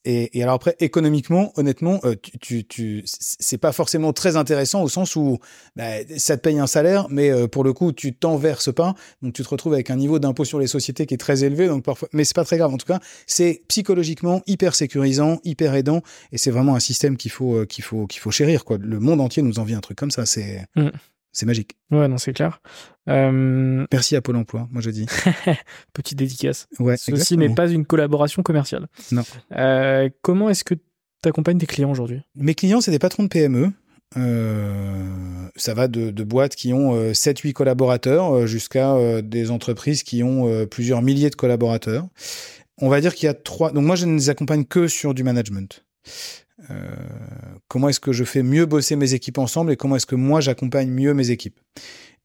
Et, 0.06 0.38
et, 0.38 0.44
alors 0.44 0.56
après, 0.56 0.76
économiquement, 0.80 1.52
honnêtement, 1.56 2.00
euh, 2.04 2.16
tu, 2.22 2.38
tu, 2.40 2.66
tu 2.66 3.04
c'est 3.06 3.58
pas 3.58 3.72
forcément 3.72 4.14
très 4.14 4.36
intéressant 4.36 4.84
au 4.84 4.90
sens 4.90 5.16
où 5.16 5.40
bah, 5.76 5.86
ça 6.18 6.38
te 6.38 6.42
paye 6.42 6.60
un 6.60 6.68
salaire, 6.68 7.08
mais 7.10 7.30
euh, 7.30 7.48
pour 7.48 7.64
le 7.64 7.74
coup, 7.74 7.92
tu 7.92 8.14
t'en 8.14 8.38
verses 8.38 8.74
pas, 8.74 8.96
donc 9.22 9.34
tu 9.34 9.44
te 9.44 9.50
retrouves 9.50 9.74
avec 9.74 9.90
un 9.90 9.96
niveau 9.96 10.20
d'impôt 10.20 10.46
sur 10.46 10.60
les 10.60 10.68
sociétés 10.68 11.06
qui 11.06 11.14
est 11.14 11.18
très 11.18 11.44
élevé. 11.44 11.68
Donc 11.68 11.84
parfois, 11.84 12.10
mais 12.14 12.24
c'est 12.24 12.36
pas 12.36 12.46
très 12.46 12.58
grave. 12.58 12.74
En 12.74 12.78
tout 12.78 12.86
cas, 12.86 13.00
c'est 13.26 13.62
psychologiquement 13.68 14.42
hyper 14.48 14.76
sécurisant, 14.76 15.40
hyper 15.44 15.74
aidant, 15.76 16.02
et 16.32 16.38
c'est 16.38 16.52
vraiment 16.52 16.76
un 16.76 16.80
système 16.80 17.18
qu'il 17.18 17.32
faut 17.32 17.56
euh, 17.56 17.66
qu'il 17.66 17.84
faut 17.84 18.08
qu'il 18.08 18.22
faut 18.22 18.32
chérir. 18.32 18.66
Quoi. 18.66 18.78
Le 18.80 19.00
monde 19.00 19.22
entier 19.22 19.44
nous 19.44 19.60
envie 19.60 19.74
un 19.74 19.82
truc 19.82 19.98
comme 19.98 20.12
ça. 20.12 20.26
C'est 20.26 20.66
mm. 20.76 20.90
C'est 21.38 21.46
magique. 21.46 21.78
Ouais, 21.92 22.08
non, 22.08 22.18
c'est 22.18 22.34
clair. 22.34 22.62
Euh... 23.08 23.86
Merci 23.92 24.16
à 24.16 24.22
Pôle 24.22 24.38
Emploi, 24.38 24.68
moi 24.72 24.82
je 24.82 24.90
dis. 24.90 25.06
Petite 25.94 26.18
dédicace. 26.18 26.68
Ouais, 26.80 26.98
Ceci 26.98 27.38
n'est 27.38 27.54
pas 27.54 27.70
une 27.70 27.86
collaboration 27.86 28.42
commerciale. 28.42 28.88
Non. 29.12 29.22
Euh, 29.56 30.10
comment 30.24 30.50
est-ce 30.50 30.64
que 30.64 30.74
tu 30.74 31.30
accompagnes 31.30 31.60
tes 31.60 31.68
clients 31.68 31.92
aujourd'hui? 31.92 32.22
Mes 32.36 32.56
clients, 32.56 32.82
c'est 32.82 32.90
des 32.90 32.98
patrons 32.98 33.22
de 33.24 33.28
PME. 33.28 33.72
Euh, 34.18 35.48
ça 35.56 35.76
va 35.76 35.88
de, 35.88 36.10
de, 36.10 36.24
boîtes 36.24 36.56
qui 36.56 36.74
ont 36.74 37.12
7-8 37.12 37.50
euh, 37.50 37.52
collaborateurs 37.54 38.48
jusqu'à 38.48 39.22
des 39.22 39.52
entreprises 39.52 40.02
qui 40.02 40.24
ont 40.24 40.66
plusieurs 40.66 41.04
milliers 41.04 41.30
de 41.30 41.36
collaborateurs. 41.36 42.08
On 42.82 42.90
va 42.90 43.00
dire 43.00 43.14
qu'il 43.14 43.28
y 43.28 43.30
a 43.30 43.36
trois. 43.36 43.72
Donc 43.72 43.86
moi, 43.86 43.96
je 43.96 44.08
ne 44.08 44.16
les 44.16 44.30
accompagne 44.30 44.66
que 44.66 44.88
sur 44.88 45.14
du 45.14 45.24
management. 45.24 45.86
Comment 47.68 47.90
est-ce 47.90 48.00
que 48.00 48.12
je 48.12 48.24
fais 48.24 48.44
mieux 48.44 48.66
bosser 48.66 48.96
mes 48.96 49.14
équipes 49.14 49.38
ensemble 49.38 49.72
et 49.72 49.76
comment 49.76 49.96
est-ce 49.96 50.06
que 50.06 50.16
moi 50.16 50.42
j'accompagne 50.42 50.90
mieux 50.90 51.14
mes 51.14 51.30
équipes? 51.30 51.60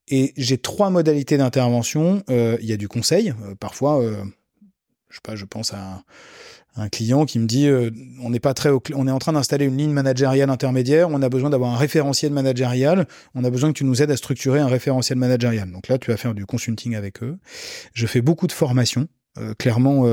Et 0.08 0.32
j'ai 0.36 0.58
trois 0.58 0.90
modalités 0.90 1.38
d'intervention. 1.38 2.22
Euh, 2.30 2.56
il 2.60 2.68
y 2.68 2.72
a 2.72 2.76
du 2.76 2.88
conseil. 2.88 3.30
Euh, 3.30 3.54
parfois, 3.54 4.02
euh, 4.02 4.22
je 5.08 5.16
sais 5.16 5.20
pas, 5.22 5.36
je 5.36 5.44
pense 5.44 5.72
à 5.72 6.02
un, 6.76 6.88
client 6.88 7.24
qui 7.26 7.38
me 7.38 7.46
dit 7.46 7.68
on 8.22 8.30
n'est 8.30 8.40
pas 8.40 8.54
très 8.54 8.70
on 8.94 9.06
est 9.06 9.10
en 9.10 9.18
train 9.18 9.34
d'installer 9.34 9.66
une 9.66 9.76
ligne 9.76 9.90
managériale 9.90 10.48
intermédiaire, 10.48 11.10
on 11.10 11.20
a 11.20 11.28
besoin 11.28 11.50
d'avoir 11.50 11.74
un 11.74 11.76
référentiel 11.76 12.32
managérial, 12.32 13.06
on 13.34 13.44
a 13.44 13.50
besoin 13.50 13.72
que 13.72 13.78
tu 13.78 13.84
nous 13.84 14.00
aides 14.00 14.10
à 14.10 14.16
structurer 14.16 14.58
un 14.58 14.68
référentiel 14.68 15.18
managérial. 15.18 15.70
Donc 15.70 15.88
là, 15.88 15.98
tu 15.98 16.10
vas 16.10 16.16
faire 16.16 16.34
du 16.34 16.46
consulting 16.46 16.94
avec 16.94 17.22
eux. 17.22 17.38
Je 17.92 18.06
fais 18.06 18.22
beaucoup 18.22 18.46
de 18.46 18.52
formation. 18.52 19.06
Clairement, 19.58 20.06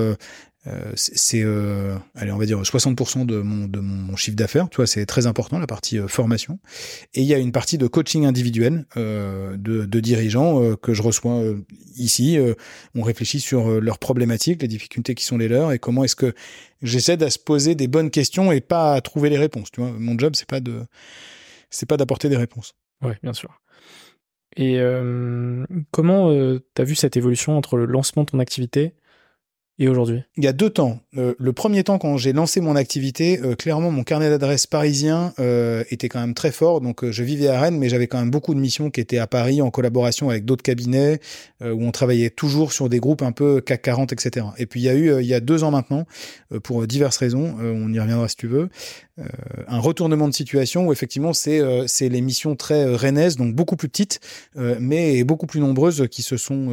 euh, 0.67 0.91
c'est, 0.95 1.41
euh, 1.41 1.95
allez, 2.15 2.31
on 2.31 2.37
va 2.37 2.45
dire 2.45 2.61
60% 2.61 3.25
de 3.25 3.37
mon, 3.37 3.67
de 3.67 3.79
mon 3.79 4.15
chiffre 4.17 4.35
d'affaires. 4.35 4.69
Tu 4.69 4.77
vois, 4.77 4.87
c'est 4.87 5.05
très 5.05 5.25
important 5.25 5.57
la 5.57 5.67
partie 5.67 5.97
euh, 5.97 6.07
formation. 6.09 6.59
Et 7.13 7.21
il 7.21 7.27
y 7.27 7.33
a 7.33 7.37
une 7.37 7.53
partie 7.53 7.77
de 7.77 7.87
coaching 7.87 8.25
individuel 8.25 8.85
de, 8.95 9.57
de, 9.57 9.99
dirigeants 9.99 10.75
que 10.75 10.93
je 10.93 11.01
reçois 11.01 11.41
ici. 11.95 12.37
on 12.95 13.01
réfléchit 13.01 13.39
sur 13.39 13.81
leurs 13.81 13.99
problématiques, 13.99 14.61
les 14.61 14.67
difficultés 14.67 15.15
qui 15.15 15.23
sont 15.23 15.37
les 15.37 15.47
leurs, 15.47 15.71
et 15.71 15.79
comment 15.79 16.03
est-ce 16.03 16.15
que 16.15 16.33
j'essaie 16.81 17.21
à 17.23 17.29
se 17.29 17.39
poser 17.39 17.75
des 17.75 17.87
bonnes 17.87 18.09
questions 18.09 18.51
et 18.51 18.61
pas 18.61 18.93
à 18.93 19.01
trouver 19.01 19.29
les 19.29 19.37
réponses. 19.37 19.71
Tu 19.71 19.81
vois, 19.81 19.91
mon 19.91 20.17
job 20.17 20.35
c'est 20.35 20.47
pas 20.47 20.59
de, 20.59 20.81
c'est 21.69 21.87
pas 21.87 21.97
d'apporter 21.97 22.29
des 22.29 22.37
réponses. 22.37 22.75
Ouais, 23.01 23.17
bien 23.23 23.33
sûr. 23.33 23.61
Et 24.55 24.79
comment 25.91 26.33
tu 26.33 26.81
as 26.81 26.83
vu 26.83 26.95
cette 26.95 27.17
évolution 27.17 27.57
entre 27.57 27.77
le 27.77 27.85
lancement 27.85 28.23
de 28.23 28.29
ton 28.29 28.39
activité 28.39 28.93
et 29.81 29.87
aujourd'hui? 29.87 30.23
Il 30.35 30.43
y 30.43 30.47
a 30.47 30.51
deux 30.51 30.69
temps. 30.69 30.99
Euh, 31.17 31.35
le 31.39 31.53
premier 31.53 31.85
temps, 31.85 31.97
quand 31.99 32.17
j'ai 32.17 32.33
lancé 32.33 32.59
mon 32.59 32.75
activité, 32.75 33.39
euh, 33.41 33.55
clairement, 33.55 33.91
mon 33.91 34.03
carnet 34.03 34.29
d'adresses 34.29 34.67
parisien 34.67 35.33
euh, 35.39 35.85
était 35.89 36.09
quand 36.09 36.19
même 36.19 36.33
très 36.33 36.51
fort. 36.51 36.81
Donc, 36.81 37.09
je 37.09 37.23
vivais 37.23 37.47
à 37.47 37.61
Rennes, 37.61 37.77
mais 37.77 37.87
j'avais 37.87 38.07
quand 38.07 38.19
même 38.19 38.29
beaucoup 38.29 38.53
de 38.53 38.59
missions 38.59 38.91
qui 38.91 38.99
étaient 38.99 39.19
à 39.19 39.27
Paris 39.27 39.61
en 39.61 39.71
collaboration 39.71 40.29
avec 40.29 40.43
d'autres 40.43 40.63
cabinets 40.63 41.21
où 41.61 41.83
on 41.83 41.91
travaillait 41.91 42.29
toujours 42.29 42.73
sur 42.73 42.89
des 42.89 42.99
groupes 42.99 43.21
un 43.21 43.31
peu 43.31 43.61
CAC 43.61 43.81
40, 43.81 44.13
etc. 44.13 44.47
Et 44.57 44.65
puis, 44.65 44.81
il 44.81 44.83
y 44.83 44.89
a 44.89 44.95
eu, 44.95 45.21
il 45.21 45.25
y 45.25 45.33
a 45.33 45.39
deux 45.39 45.63
ans 45.63 45.71
maintenant, 45.71 46.05
pour 46.63 46.85
diverses 46.85 47.17
raisons, 47.17 47.55
on 47.59 47.91
y 47.91 47.99
reviendra 47.99 48.27
si 48.27 48.35
tu 48.35 48.47
veux, 48.47 48.69
un 49.67 49.79
retournement 49.79 50.27
de 50.27 50.33
situation 50.33 50.87
où 50.87 50.93
effectivement, 50.93 51.33
c'est 51.33 51.61
c'est 51.87 52.09
les 52.09 52.21
missions 52.21 52.55
très 52.55 52.85
rennaises, 52.95 53.35
donc 53.35 53.55
beaucoup 53.55 53.75
plus 53.75 53.89
petites, 53.89 54.19
mais 54.55 55.23
beaucoup 55.23 55.47
plus 55.47 55.59
nombreuses 55.59 56.07
qui 56.09 56.23
se 56.23 56.37
sont 56.37 56.69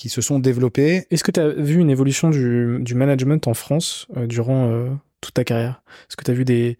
qui 0.00 0.08
se 0.08 0.22
sont 0.22 0.38
développées. 0.38 1.06
Est-ce 1.10 1.22
que 1.22 1.30
tu 1.30 1.40
as 1.40 1.48
vu 1.50 1.78
une 1.78 1.90
évolution 1.90 2.30
du, 2.30 2.78
du 2.80 2.94
management 2.94 3.46
en 3.46 3.52
France 3.52 4.06
euh, 4.16 4.26
durant 4.26 4.70
euh, 4.70 4.88
toute 5.20 5.34
ta 5.34 5.44
carrière? 5.44 5.82
Est-ce 6.08 6.16
que 6.16 6.24
tu 6.24 6.30
as 6.30 6.34
vu 6.34 6.46
des, 6.46 6.78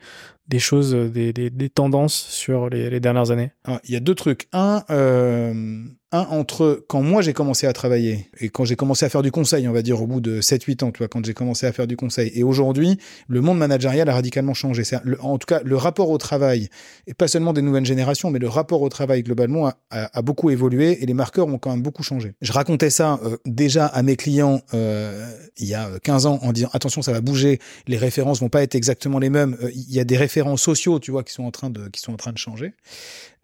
des 0.49 0.59
choses, 0.59 0.95
des, 0.95 1.35
des, 1.35 1.51
des 1.51 1.69
tendances 1.69 2.15
sur 2.15 2.71
les, 2.71 2.89
les 2.89 2.99
dernières 2.99 3.31
années? 3.31 3.51
Ah, 3.67 3.79
Il 3.85 3.93
y 3.93 3.97
a 3.97 4.01
deux 4.01 4.15
trucs. 4.15 4.49
Un, 4.55 4.85
euh, 4.89 5.85
un 6.13 6.23
entre 6.23 6.85
quand 6.89 7.03
moi 7.03 7.23
j'ai 7.23 7.33
commencé 7.33 7.67
à 7.67 7.73
travailler 7.73 8.29
et 8.41 8.49
quand 8.49 8.65
j'ai 8.65 8.77
commencé 8.77 9.05
à 9.05 9.09
faire 9.09 9.23
du 9.23 9.31
conseil, 9.31 9.69
on 9.69 9.73
va 9.73 9.83
dire 9.83 10.03
au 10.03 10.07
bout 10.07 10.21
de 10.21 10.41
7-8 10.41 10.85
ans, 10.85 10.91
tu 10.91 10.99
vois, 10.99 11.09
quand 11.09 11.25
j'ai 11.25 11.35
commencé 11.35 11.67
à 11.67 11.73
faire 11.73 11.87
du 11.87 11.97
conseil, 11.97 12.33
et 12.35 12.43
aujourd'hui, 12.43 12.99
le 13.29 13.41
monde 13.41 13.59
managérial 13.59 14.09
a 14.09 14.15
radicalement 14.15 14.55
changé. 14.55 14.83
En 15.21 15.39
tout 15.39 15.47
cas, 15.47 15.61
le 15.65 15.77
rapport 15.77 16.11
au 16.11 16.19
travail, 16.19 16.69
et 17.07 17.15
pas 17.15 17.29
seulement 17.29 17.53
des 17.53 17.63
nouvelles 17.63 17.87
générations, 17.87 18.31
mais 18.31 18.39
le 18.39 18.49
rapport 18.49 18.83
au 18.83 18.89
travail 18.89 19.23
globalement 19.23 19.69
a, 19.69 19.75
a, 19.91 20.23
beaucoup 20.23 20.51
évolué 20.51 21.03
et 21.03 21.07
les 21.07 21.15
marqueurs 21.15 21.47
ont 21.47 21.59
quand 21.59 21.71
même 21.71 21.83
beaucoup 21.83 22.03
changé. 22.03 22.35
Je 22.41 22.53
racontais 22.53 22.91
ça 22.91 23.21
euh, 23.25 23.37
déjà 23.47 23.87
à 23.87 24.03
mes 24.03 24.17
clients 24.17 24.63
euh, 24.75 25.29
il 25.61 25.67
y 25.67 25.75
a 25.75 25.99
15 26.03 26.27
ans 26.27 26.39
en 26.43 26.53
disant 26.53 26.71
attention, 26.73 27.03
ça 27.03 27.13
va 27.13 27.21
bouger, 27.21 27.59
les 27.87 27.99
références 27.99 28.41
vont 28.41 28.49
pas 28.49 28.63
être 28.63 28.75
exactement 28.75 29.19
les 29.19 29.31
mêmes. 29.31 29.57
Euh, 29.63 29.71
il 29.73 29.93
y 29.93 30.01
a 30.01 30.05
des 30.05 30.17
référents 30.17 30.57
sociaux, 30.57 30.99
tu 30.99 31.11
vois, 31.11 31.23
qui 31.23 31.33
sont 31.33 31.45
en 31.45 31.51
train 31.51 31.71
de, 31.71 31.89
qui 31.89 32.01
sont 32.01 32.13
en 32.13 32.17
train 32.17 32.33
de 32.33 32.39
changer. 32.39 32.73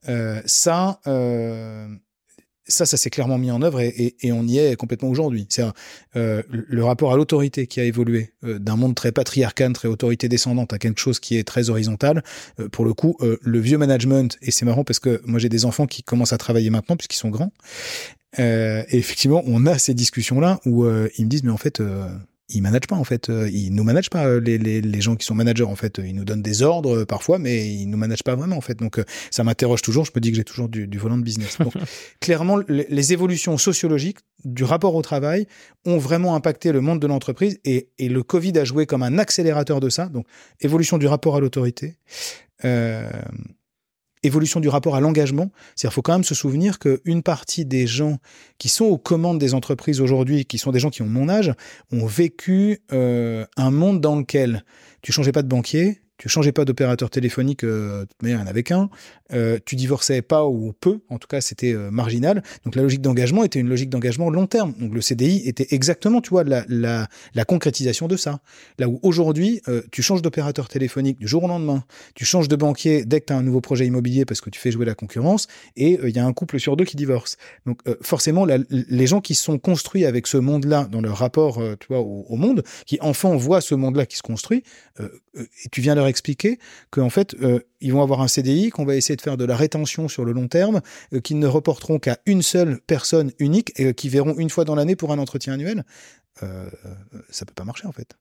Euh, 0.09 0.40
ça, 0.46 1.00
euh, 1.07 1.88
ça, 2.68 2.87
ça 2.87 2.96
s'est 2.96 3.11
clairement 3.11 3.38
mis 3.38 3.50
en 3.50 3.62
œuvre 3.62 3.81
et, 3.81 4.14
on 4.24 4.46
y 4.46 4.59
est 4.59 4.76
complètement 4.76 5.09
aujourd'hui. 5.09 5.46
C'est 5.48 5.64
euh, 6.16 6.42
le 6.50 6.85
rapport 6.85 7.12
à 7.12 7.16
l'autorité 7.16 7.66
qui 7.66 7.81
a 7.81 7.85
évolué 7.85 8.33
euh, 8.44 8.59
d'un 8.59 8.76
monde 8.76 8.94
très 8.94 9.12
patriarcal, 9.12 9.72
très 9.72 9.88
autorité 9.88 10.29
descendante 10.29 10.72
à 10.72 10.79
quelque 10.79 11.00
chose 11.00 11.20
qui 11.20 11.37
est 11.37 11.44
très 11.44 11.70
horizontal. 11.70 12.22
Euh, 12.61 12.68
pour 12.68 12.85
le 12.85 12.92
coup, 12.92 13.16
le 13.20 13.59
vieux 13.59 13.79
management, 13.79 14.37
et 14.42 14.50
c'est 14.50 14.64
marrant 14.64 14.85
parce 14.85 14.98
que 14.98 15.20
moi 15.24 15.38
j'ai 15.38 15.48
des 15.48 15.64
enfants 15.64 15.87
qui 15.87 16.02
commencent 16.02 16.33
à 16.33 16.38
travailler 16.38 16.70
maintenant 16.70 16.96
puisqu'ils 16.96 17.16
sont 17.16 17.31
grands. 17.31 17.52
et 18.38 18.85
effectivement, 18.90 19.42
on 19.46 19.66
a 19.66 19.79
ces 19.79 19.94
discussions-là 19.94 20.61
où 20.66 20.87
ils 20.87 21.24
me 21.24 21.31
disent, 21.31 21.44
mais 21.44 21.50
en 21.50 21.57
fait 21.57 21.81
ils 22.48 22.62
managent 22.62 22.87
pas 22.88 22.96
en 22.96 23.04
fait. 23.04 23.28
Euh, 23.28 23.48
ils 23.50 23.74
nous 23.74 23.82
managent 23.82 24.11
pas 24.11 24.26
euh, 24.26 24.40
les, 24.40 24.59
les, 24.59 24.80
les, 24.80 25.00
gens 25.00 25.16
qui 25.16 25.26
sont 25.26 25.35
managers 25.35 25.64
en 25.64 25.76
fait. 25.76 25.98
Ils 25.98 26.14
nous 26.14 26.24
donnent 26.24 26.42
des 26.42 26.62
ordres 26.62 26.98
euh, 26.98 27.04
parfois, 27.04 27.38
mais 27.38 27.68
ils 27.68 27.87
nous 27.87 27.96
managent 27.96 28.22
pas 28.22 28.37
vraiment 28.37 28.56
en 28.56 28.61
fait. 28.61 28.78
Donc 28.78 29.02
ça 29.30 29.42
m'interroge 29.44 29.82
toujours. 29.82 30.04
Je 30.04 30.12
me 30.14 30.20
dis 30.20 30.30
que 30.30 30.37
j'ai 30.37 30.44
toujours 30.44 30.68
du, 30.68 30.87
du, 30.87 30.98
volant 30.98 31.18
de 31.18 31.22
business. 31.22 31.59
Donc 31.59 31.74
clairement, 32.20 32.59
les, 32.68 32.87
les, 32.88 33.12
évolutions 33.12 33.59
sociologiques 33.59 34.18
du 34.44 34.64
rapport 34.64 34.94
au 34.94 35.02
travail 35.02 35.46
ont 35.85 35.98
vraiment 35.98 36.35
impacté 36.35 36.72
le 36.72 36.80
monde 36.80 37.00
de 37.00 37.06
l'entreprise 37.06 37.59
et, 37.64 37.88
et, 37.98 38.09
le 38.09 38.22
Covid 38.22 38.59
a 38.59 38.64
joué 38.64 38.87
comme 38.87 39.02
un 39.02 39.18
accélérateur 39.18 39.80
de 39.80 39.88
ça. 39.88 40.06
Donc 40.06 40.26
évolution 40.61 40.98
du 40.98 41.06
rapport 41.06 41.37
à 41.37 41.40
l'autorité. 41.40 41.96
Euh, 42.64 43.11
évolution 44.27 44.61
du 44.61 44.69
rapport 44.69 44.97
à 44.97 45.01
l'engagement. 45.01 45.51
C'est-à-dire 45.75 45.95
faut 45.95 46.03
quand 46.03 46.12
même 46.12 46.25
se 46.25 46.35
souvenir 46.35 46.79
qu'une 46.79 47.23
partie 47.23 47.65
des 47.65 47.87
gens 47.87 48.19
qui 48.59 48.69
sont 48.69 48.85
aux 48.85 48.99
commandes 48.99 49.39
des 49.39 49.55
entreprises 49.55 50.01
aujourd'hui, 50.01 50.45
qui 50.45 50.59
sont 50.59 50.71
des 50.71 50.79
gens 50.79 50.91
qui 50.91 51.03
ont 51.03 51.07
mon 51.07 51.29
âge, 51.29 51.53
ont 51.93 52.07
vécu 52.07 52.81
euh, 52.93 53.47
un 53.57 53.71
monde 53.71 54.01
dans 54.01 54.17
lequel 54.17 54.65
tu 55.03 55.12
changeais 55.12 55.33
pas 55.33 55.43
de 55.43 55.49
banquier, 55.49 56.01
tu 56.18 56.29
changeais 56.29 56.52
pas 56.52 56.64
d'opérateur 56.64 57.11
téléphonique, 57.11 57.64
euh, 57.64 58.07
mais 58.22 58.33
un 58.33 58.46
avec 58.46 58.70
un, 58.70 58.88
euh, 59.33 59.59
tu 59.64 59.74
divorçais 59.74 60.22
pas 60.22 60.46
ou 60.46 60.72
peu, 60.72 61.00
en 61.09 61.18
tout 61.18 61.26
cas 61.26 61.40
c'était 61.40 61.72
euh, 61.72 61.90
marginal. 61.90 62.42
Donc 62.64 62.76
la 62.76 62.83
logique 62.83 63.00
d'engagement 63.00 63.42
était 63.42 63.59
une 63.59 63.68
logique 63.68 63.90
d'engagement 63.90 64.31
long 64.31 64.46
terme. 64.46 64.72
Donc 64.79 64.94
le 64.94 65.00
CDI 65.00 65.48
était 65.48 65.66
exactement, 65.70 66.20
tu 66.20 66.31
vois, 66.31 66.44
la, 66.44 67.09
concrétisation 67.44 68.07
de 68.09 68.16
ça. 68.16 68.40
Là 68.79 68.88
où 68.88 69.00
aujourd'hui, 69.02 69.61
euh, 69.68 69.83
tu 69.90 70.02
changes 70.02 70.22
d'opérateur 70.22 70.68
téléphonique 70.68 71.18
du 71.18 71.26
jour 71.26 71.44
au 71.44 71.48
lendemain, 71.48 71.85
tu 72.14 72.24
changes 72.24 72.48
de 72.48 72.57
banquier 72.57 73.05
dès 73.05 73.20
que 73.20 73.26
tu 73.26 73.33
as 73.33 73.37
un 73.37 73.42
nouveau 73.42 73.61
projet 73.61 73.87
immobilier 73.87 74.24
parce 74.24 74.40
que 74.40 74.50
tu 74.50 74.61
fais 74.61 74.70
jouer 74.70 74.85
la 74.85 74.94
concurrence, 74.94 75.48
et 75.76 75.98
il 76.02 76.14
y 76.14 76.18
a 76.18 76.24
un 76.24 76.33
couple 76.33 76.61
sur 76.61 76.76
deux 76.76 76.85
qui 76.85 76.96
divorce. 76.96 77.37
Donc 77.66 77.81
forcément, 78.02 78.46
les 78.46 79.07
gens 79.07 79.20
qui 79.20 79.35
sont 79.35 79.59
construits 79.59 80.05
avec 80.05 80.26
ce 80.26 80.37
monde-là 80.37 80.88
dans 80.90 81.00
leur 81.00 81.16
rapport, 81.16 81.61
tu 81.79 81.87
vois, 81.88 82.00
au, 82.00 82.26
au, 82.29 82.37
monde, 82.37 82.64
qui 82.85 82.98
enfant 83.00 83.37
voient 83.37 83.61
ce 83.61 83.74
monde-là 83.74 84.07
qui 84.07 84.16
se 84.16 84.22
construit, 84.22 84.62
et 84.98 85.68
tu 85.70 85.81
viens 85.81 85.94
leur 85.94 86.06
expliquer 86.09 86.59
qu'en 86.90 87.11
fait, 87.11 87.35
euh, 87.40 87.61
ils 87.81 87.92
vont 87.92 88.03
avoir 88.03 88.21
un 88.21 88.29
CDI, 88.29 88.71
qu'on 88.71 88.85
va 88.85 88.97
essayer 88.97 89.16
de 89.16 89.23
faire 89.23 89.37
de 89.37 89.45
la 89.45 89.57
rétention 89.57 90.09
sur 90.09 90.25
le 90.25 90.33
long 90.33 90.49
terme, 90.49 90.81
euh, 91.12 91.21
qu'ils 91.21 91.38
ne 91.38 91.47
reporteront 91.47 91.99
qu'à 91.99 92.19
une 92.27 92.42
seule 92.42 92.81
personne 92.87 93.33
unique 93.38 93.73
et 93.77 93.87
euh, 93.87 93.92
qui 93.92 94.09
verront 94.09 94.37
une 94.38 94.51
fois 94.51 94.64
dans 94.64 94.75
l'année 94.75 94.97
pour 94.97 95.12
un 95.12 95.19
entretien 95.19 95.55
annuel. 95.55 95.85
Euh, 96.42 96.69
ça 97.31 97.47
peut 97.47 97.55
pas 97.55 97.64
marcher 97.64 97.87
en 97.87 97.92
fait. 97.92 98.14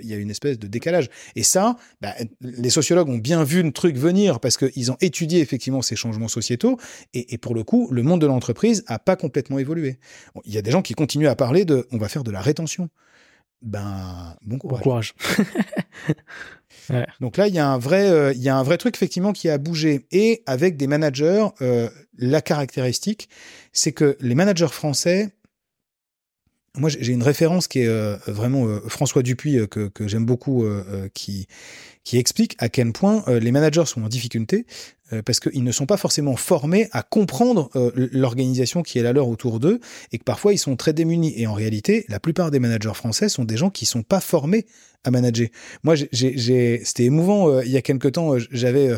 Il 0.00 0.06
y 0.06 0.14
a 0.14 0.16
une 0.18 0.30
espèce 0.30 0.56
de 0.56 0.68
décalage. 0.68 1.10
Et 1.34 1.42
ça, 1.42 1.76
bah, 2.00 2.14
les 2.40 2.70
sociologues 2.70 3.08
ont 3.08 3.18
bien 3.18 3.42
vu 3.42 3.60
le 3.60 3.72
truc 3.72 3.96
venir 3.96 4.38
parce 4.38 4.56
qu'ils 4.56 4.92
ont 4.92 4.96
étudié 5.00 5.40
effectivement 5.40 5.82
ces 5.82 5.96
changements 5.96 6.28
sociétaux. 6.28 6.78
Et, 7.12 7.34
et 7.34 7.38
pour 7.38 7.56
le 7.56 7.64
coup, 7.64 7.88
le 7.90 8.04
monde 8.04 8.20
de 8.20 8.26
l'entreprise 8.28 8.84
a 8.86 9.00
pas 9.00 9.16
complètement 9.16 9.58
évolué. 9.58 9.98
Bon, 10.36 10.42
il 10.44 10.54
y 10.54 10.58
a 10.58 10.62
des 10.62 10.70
gens 10.70 10.82
qui 10.82 10.94
continuent 10.94 11.26
à 11.26 11.34
parler 11.34 11.64
de 11.64 11.88
on 11.90 11.98
va 11.98 12.08
faire 12.08 12.22
de 12.22 12.30
la 12.30 12.40
rétention 12.40 12.88
ben 13.62 14.36
bon 14.42 14.58
courage. 14.58 15.14
Donc 17.20 17.36
là, 17.36 17.48
il 17.48 17.54
y 17.54 17.58
a 17.58 17.68
un 17.68 17.78
vrai, 17.78 18.08
euh, 18.10 18.32
il 18.32 18.42
y 18.42 18.48
a 18.48 18.56
un 18.56 18.62
vrai 18.62 18.78
truc 18.78 18.94
effectivement 18.96 19.32
qui 19.32 19.48
a 19.48 19.58
bougé. 19.58 20.06
Et 20.10 20.42
avec 20.46 20.76
des 20.76 20.86
managers, 20.86 21.46
euh, 21.62 21.88
la 22.16 22.40
caractéristique, 22.40 23.28
c'est 23.72 23.92
que 23.92 24.16
les 24.20 24.34
managers 24.34 24.68
français, 24.68 25.30
moi, 26.76 26.88
j'ai 26.88 27.12
une 27.12 27.22
référence 27.22 27.66
qui 27.66 27.80
est 27.80 27.88
euh, 27.88 28.16
vraiment 28.26 28.66
François 28.88 29.22
Dupuis, 29.22 29.68
que, 29.68 29.88
que 29.88 30.06
j'aime 30.06 30.24
beaucoup, 30.24 30.64
qui, 31.14 31.48
qui 32.04 32.18
explique 32.18 32.54
à 32.58 32.68
quel 32.68 32.92
point 32.92 33.24
les 33.26 33.50
managers 33.50 33.86
sont 33.86 34.04
en 34.04 34.08
difficulté 34.08 34.66
parce 35.24 35.40
qu'ils 35.40 35.64
ne 35.64 35.72
sont 35.72 35.86
pas 35.86 35.96
forcément 35.96 36.36
formés 36.36 36.88
à 36.92 37.02
comprendre 37.02 37.70
l'organisation 37.94 38.82
qui 38.82 38.98
est 38.98 39.02
la 39.02 39.12
leur 39.12 39.28
autour 39.28 39.60
d'eux 39.60 39.80
et 40.12 40.18
que 40.18 40.24
parfois 40.24 40.52
ils 40.52 40.58
sont 40.58 40.76
très 40.76 40.92
démunis. 40.92 41.34
Et 41.36 41.46
en 41.46 41.54
réalité, 41.54 42.04
la 42.08 42.20
plupart 42.20 42.50
des 42.50 42.58
managers 42.58 42.94
français 42.94 43.28
sont 43.28 43.44
des 43.44 43.56
gens 43.56 43.70
qui 43.70 43.86
sont 43.86 44.02
pas 44.02 44.20
formés 44.20 44.66
à 45.04 45.10
manager. 45.10 45.48
Moi, 45.82 45.94
c'était 45.96 47.04
émouvant. 47.04 47.60
il 47.60 47.70
y 47.70 47.76
a 47.76 47.82
quelque 47.82 48.08
temps, 48.08 48.34
j'avais 48.50 48.90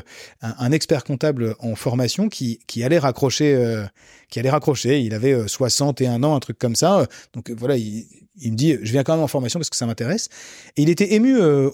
un, 0.42 0.55
un, 0.59 0.72
expert 0.72 1.05
comptable 1.05 1.55
en 1.61 1.77
formation 1.77 2.29
qui, 2.29 2.59
qui 2.66 2.83
allait 2.83 2.98
raccrocher 2.98 3.87
qui 4.33 4.38
allait 4.40 4.51
raccrocher. 4.51 5.01
Il 5.01 5.14
avait 5.14 5.46
61 5.46 6.22
ans, 6.25 6.35
un 6.35 6.40
truc 6.40 6.59
comme 6.59 6.75
ça. 6.75 7.07
Donc 7.35 7.51
voilà, 7.51 7.77
il, 7.77 8.07
il, 8.37 8.53
me 8.53 8.57
dit, 8.57 8.77
je 8.83 8.92
viens 8.92 9.03
quand 9.03 9.14
même 9.14 9.23
en 9.23 9.29
formation 9.29 9.59
parce 9.59 9.71
que 9.71 9.77
ça 9.77 9.87
m'intéresse. 9.87 10.29
Et 10.77 10.83
il 10.83 10.90
était 10.90 11.14
ému 11.14 11.37
euh, 11.38 11.71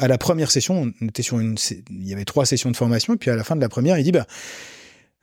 à 0.00 0.08
la 0.08 0.18
première 0.18 0.50
session. 0.50 0.92
Il 1.00 2.08
y 2.08 2.12
avait 2.12 2.24
trois 2.24 2.46
sessions 2.46 2.70
de 2.70 2.76
formation. 2.76 3.14
Et 3.14 3.16
puis 3.16 3.30
à 3.30 3.36
la 3.36 3.44
fin 3.44 3.56
de 3.56 3.60
la 3.60 3.68
première, 3.68 3.98
il 3.98 4.04
dit, 4.04 4.12
bah, 4.12 4.26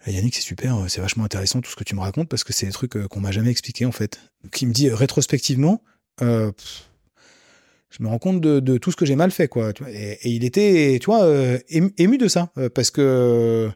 Yannick, 0.06 0.36
c'est 0.36 0.41
super, 0.41 0.86
c'est 0.88 1.02
vachement 1.02 1.26
intéressant 1.26 1.62
tout 1.62 1.69
ce 1.69 1.76
que 1.76 1.84
tu 1.84 1.95
me 1.95 2.02
racontes 2.02 2.30
parce 2.30 2.43
que 2.43 2.54
c'est 2.54 2.65
des 2.65 2.71
trucs 2.71 2.95
euh, 2.95 3.08
qu'on 3.08 3.19
m'a 3.19 3.32
jamais 3.32 3.52
expliqué 3.52 3.86
en 3.86 3.91
fait. 3.91 4.19
Qui 4.52 4.65
me 4.65 4.73
dit 4.73 4.89
rétrospectivement, 4.89 5.82
euh, 6.21 6.52
je 7.89 8.04
me 8.04 8.08
rends 8.08 8.19
compte 8.19 8.41
de, 8.41 8.78
tout 8.78 8.91
ce 8.91 8.95
que 8.95 9.06
j'ai 9.06 9.15
mal 9.15 9.32
fait 9.32 9.50
et, 9.89 10.30
il 10.30 10.45
était, 10.45 10.97
tu 11.02 11.06
vois, 11.06 11.28
ému 11.69 12.17
de 12.17 12.28
ça 12.28 12.52
parce 12.73 12.91
que 12.91 13.71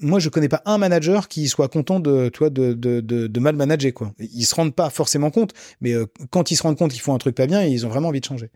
moi, 0.00 0.20
je 0.20 0.28
connais 0.28 0.48
pas 0.48 0.62
un 0.64 0.78
manager 0.78 1.28
qui 1.28 1.48
soit 1.48 1.68
content 1.68 2.00
de, 2.00 2.28
toi, 2.28 2.50
de, 2.50 2.72
de, 2.72 3.00
de, 3.00 3.40
mal 3.40 3.56
manager, 3.56 3.92
quoi. 3.92 4.12
Ils 4.18 4.44
se 4.44 4.54
rendent 4.54 4.74
pas 4.74 4.90
forcément 4.90 5.30
compte, 5.30 5.52
mais 5.80 5.92
euh, 5.92 6.06
quand 6.30 6.50
ils 6.50 6.56
se 6.56 6.62
rendent 6.62 6.78
compte 6.78 6.92
qu'ils 6.92 7.00
font 7.00 7.14
un 7.14 7.18
truc 7.18 7.34
pas 7.34 7.46
bien, 7.46 7.64
ils 7.64 7.84
ont 7.86 7.88
vraiment 7.88 8.08
envie 8.08 8.20
de 8.20 8.24
changer. 8.24 8.50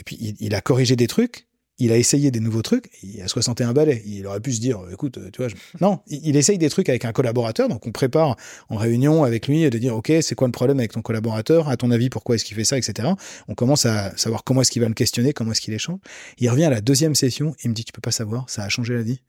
Et 0.00 0.04
puis, 0.04 0.36
il, 0.40 0.54
a 0.54 0.60
corrigé 0.60 0.96
des 0.96 1.06
trucs, 1.06 1.46
il 1.78 1.92
a 1.92 1.98
essayé 1.98 2.30
des 2.30 2.40
nouveaux 2.40 2.62
trucs, 2.62 2.90
il 3.02 3.20
a 3.20 3.28
61 3.28 3.72
balais. 3.72 4.02
Il 4.06 4.26
aurait 4.26 4.40
pu 4.40 4.52
se 4.52 4.60
dire, 4.60 4.80
écoute, 4.90 5.18
tu 5.32 5.42
vois, 5.42 5.52
non, 5.80 6.00
il, 6.06 6.36
essaye 6.36 6.56
des 6.56 6.70
trucs 6.70 6.88
avec 6.88 7.04
un 7.04 7.12
collaborateur, 7.12 7.68
donc 7.68 7.86
on 7.86 7.92
prépare 7.92 8.36
en 8.70 8.76
réunion 8.76 9.22
avec 9.22 9.46
lui 9.48 9.68
de 9.68 9.78
dire, 9.78 9.94
ok, 9.94 10.12
c'est 10.22 10.34
quoi 10.34 10.48
le 10.48 10.52
problème 10.52 10.78
avec 10.78 10.92
ton 10.92 11.02
collaborateur? 11.02 11.68
À 11.68 11.76
ton 11.76 11.90
avis, 11.90 12.08
pourquoi 12.08 12.36
est-ce 12.36 12.44
qu'il 12.44 12.56
fait 12.56 12.64
ça, 12.64 12.78
etc. 12.78 13.08
On 13.48 13.54
commence 13.54 13.86
à 13.86 14.16
savoir 14.16 14.44
comment 14.44 14.62
est-ce 14.62 14.70
qu'il 14.70 14.82
va 14.82 14.88
le 14.88 14.94
questionner, 14.94 15.32
comment 15.32 15.52
est-ce 15.52 15.60
qu'il 15.60 15.74
échange. 15.74 15.98
Il 16.38 16.48
revient 16.48 16.64
à 16.64 16.70
la 16.70 16.80
deuxième 16.80 17.14
session, 17.14 17.54
il 17.62 17.70
me 17.70 17.74
dit, 17.74 17.84
tu 17.84 17.92
peux 17.92 18.00
pas 18.00 18.12
savoir, 18.12 18.48
ça 18.48 18.62
a 18.64 18.68
changé 18.68 18.94
la 18.94 19.02
vie 19.02 19.20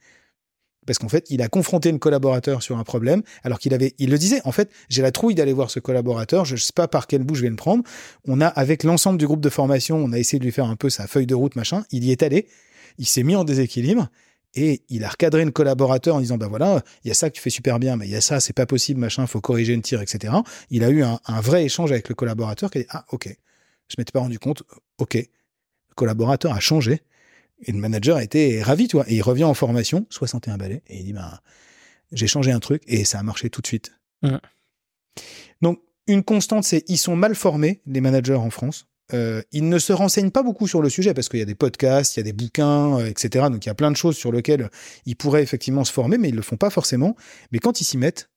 parce 0.85 0.99
qu'en 0.99 1.09
fait, 1.09 1.25
il 1.29 1.41
a 1.41 1.47
confronté 1.47 1.89
une 1.89 1.99
collaborateur 1.99 2.61
sur 2.61 2.77
un 2.77 2.83
problème, 2.83 3.21
alors 3.43 3.59
qu'il 3.59 3.73
avait, 3.73 3.93
il 3.97 4.09
le 4.09 4.17
disait, 4.17 4.41
en 4.45 4.51
fait, 4.51 4.69
j'ai 4.89 5.01
la 5.01 5.11
trouille 5.11 5.35
d'aller 5.35 5.53
voir 5.53 5.69
ce 5.69 5.79
collaborateur, 5.79 6.45
je 6.45 6.53
ne 6.53 6.59
sais 6.59 6.73
pas 6.73 6.87
par 6.87 7.07
quel 7.07 7.23
bout 7.23 7.35
je 7.35 7.41
vais 7.41 7.49
le 7.49 7.55
prendre. 7.55 7.83
On 8.27 8.41
a, 8.41 8.47
avec 8.47 8.83
l'ensemble 8.83 9.17
du 9.17 9.25
groupe 9.25 9.41
de 9.41 9.49
formation, 9.49 9.97
on 9.97 10.11
a 10.11 10.19
essayé 10.19 10.39
de 10.39 10.43
lui 10.43 10.51
faire 10.51 10.65
un 10.65 10.75
peu 10.75 10.89
sa 10.89 11.07
feuille 11.07 11.27
de 11.27 11.35
route, 11.35 11.55
machin. 11.55 11.83
Il 11.91 12.03
y 12.03 12.11
est 12.11 12.23
allé, 12.23 12.47
il 12.97 13.05
s'est 13.05 13.23
mis 13.23 13.35
en 13.35 13.43
déséquilibre, 13.43 14.09
et 14.55 14.83
il 14.89 15.03
a 15.03 15.09
recadré 15.09 15.41
une 15.41 15.51
collaborateur 15.51 16.15
en 16.15 16.21
disant, 16.21 16.37
bah 16.37 16.47
voilà, 16.47 16.81
il 17.03 17.09
y 17.09 17.11
a 17.11 17.13
ça 17.13 17.29
que 17.29 17.35
tu 17.35 17.41
fais 17.41 17.49
super 17.49 17.77
bien, 17.77 17.97
mais 17.97 18.07
il 18.07 18.11
y 18.11 18.15
a 18.15 18.21
ça, 18.21 18.39
c'est 18.39 18.53
pas 18.53 18.65
possible, 18.65 18.99
machin, 18.99 19.27
faut 19.27 19.41
corriger 19.41 19.73
une 19.73 19.81
tire, 19.81 20.01
etc. 20.01 20.33
Il 20.69 20.83
a 20.83 20.89
eu 20.89 21.03
un, 21.03 21.19
vrai 21.41 21.65
échange 21.65 21.91
avec 21.91 22.07
le 22.07 22.15
collaborateur 22.15 22.71
qui 22.71 22.79
a 22.79 22.81
dit, 22.81 22.87
ah, 22.89 23.05
ok. 23.11 23.35
Je 23.87 23.95
m'étais 23.99 24.11
pas 24.11 24.21
rendu 24.21 24.39
compte, 24.39 24.63
ok. 24.97 25.15
Le 25.15 25.95
collaborateur 25.95 26.53
a 26.53 26.59
changé 26.59 27.01
et 27.61 27.71
le 27.71 27.77
manager 27.77 28.19
était 28.19 28.61
ravi, 28.61 28.87
tu 28.87 28.97
vois. 28.97 29.09
Et 29.09 29.15
il 29.15 29.21
revient 29.21 29.43
en 29.43 29.53
formation, 29.53 30.05
61 30.09 30.57
balais, 30.57 30.83
et 30.87 30.99
il 30.99 31.05
dit, 31.05 31.13
bah, 31.13 31.41
j'ai 32.11 32.27
changé 32.27 32.51
un 32.51 32.59
truc 32.59 32.83
et 32.87 33.05
ça 33.05 33.19
a 33.19 33.23
marché 33.23 33.49
tout 33.49 33.61
de 33.61 33.67
suite. 33.67 33.91
Donc, 35.61 35.81
une 36.07 36.23
constante, 36.23 36.63
c'est 36.63 36.83
ils 36.87 36.97
sont 36.97 37.15
mal 37.15 37.35
formés, 37.35 37.81
les 37.85 38.01
managers 38.01 38.35
en 38.35 38.49
France. 38.49 38.87
Euh, 39.13 39.43
ils 39.51 39.69
ne 39.69 39.77
se 39.77 39.93
renseignent 39.93 40.31
pas 40.31 40.41
beaucoup 40.41 40.67
sur 40.67 40.81
le 40.81 40.89
sujet 40.89 41.13
parce 41.13 41.29
qu'il 41.29 41.39
y 41.39 41.43
a 41.43 41.45
des 41.45 41.55
podcasts, 41.55 42.15
il 42.15 42.19
y 42.19 42.21
a 42.21 42.23
des 42.23 42.33
bouquins, 42.33 42.99
euh, 42.99 43.05
etc. 43.05 43.45
Donc 43.51 43.65
il 43.65 43.69
y 43.69 43.71
a 43.71 43.75
plein 43.75 43.91
de 43.91 43.95
choses 43.95 44.17
sur 44.17 44.31
lesquelles 44.31 44.69
ils 45.05 45.15
pourraient 45.15 45.43
effectivement 45.43 45.83
se 45.83 45.93
former, 45.93 46.17
mais 46.17 46.29
ils 46.29 46.35
le 46.35 46.41
font 46.41 46.57
pas 46.57 46.71
forcément. 46.71 47.15
Mais 47.51 47.59
quand 47.59 47.81
ils 47.81 47.83
s'y 47.83 47.99
mettent, 47.99 48.31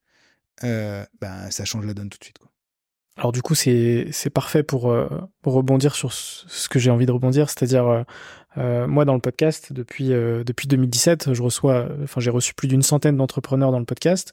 euh, 0.65 1.07
ben, 1.23 1.51
ça 1.51 1.65
change 1.65 1.87
la 1.87 1.95
donne 1.95 2.11
tout 2.11 2.19
de 2.19 2.25
suite. 2.25 2.39
Quoi. 2.39 2.51
Alors 3.17 3.33
du 3.33 3.41
coup, 3.41 3.55
c'est 3.55 4.31
parfait 4.33 4.63
pour, 4.63 4.95
pour 5.43 5.53
rebondir 5.53 5.97
sur 5.97 6.13
ce 6.13 6.69
que 6.69 6.79
j'ai 6.79 6.91
envie 6.91 7.07
de 7.07 7.11
rebondir, 7.11 7.51
c'est-à-dire 7.51 8.05
euh, 8.57 8.87
moi, 8.87 9.05
dans 9.05 9.15
le 9.15 9.21
podcast, 9.21 9.73
depuis, 9.73 10.13
euh, 10.13 10.43
depuis 10.45 10.69
2017, 10.69 11.35
je 11.35 11.43
reçois, 11.43 11.89
enfin, 12.03 12.21
j'ai 12.21 12.31
reçu 12.31 12.55
plus 12.55 12.69
d'une 12.69 12.83
centaine 12.83 13.17
d'entrepreneurs 13.17 13.71
dans 13.73 13.79
le 13.79 13.85
podcast. 13.85 14.33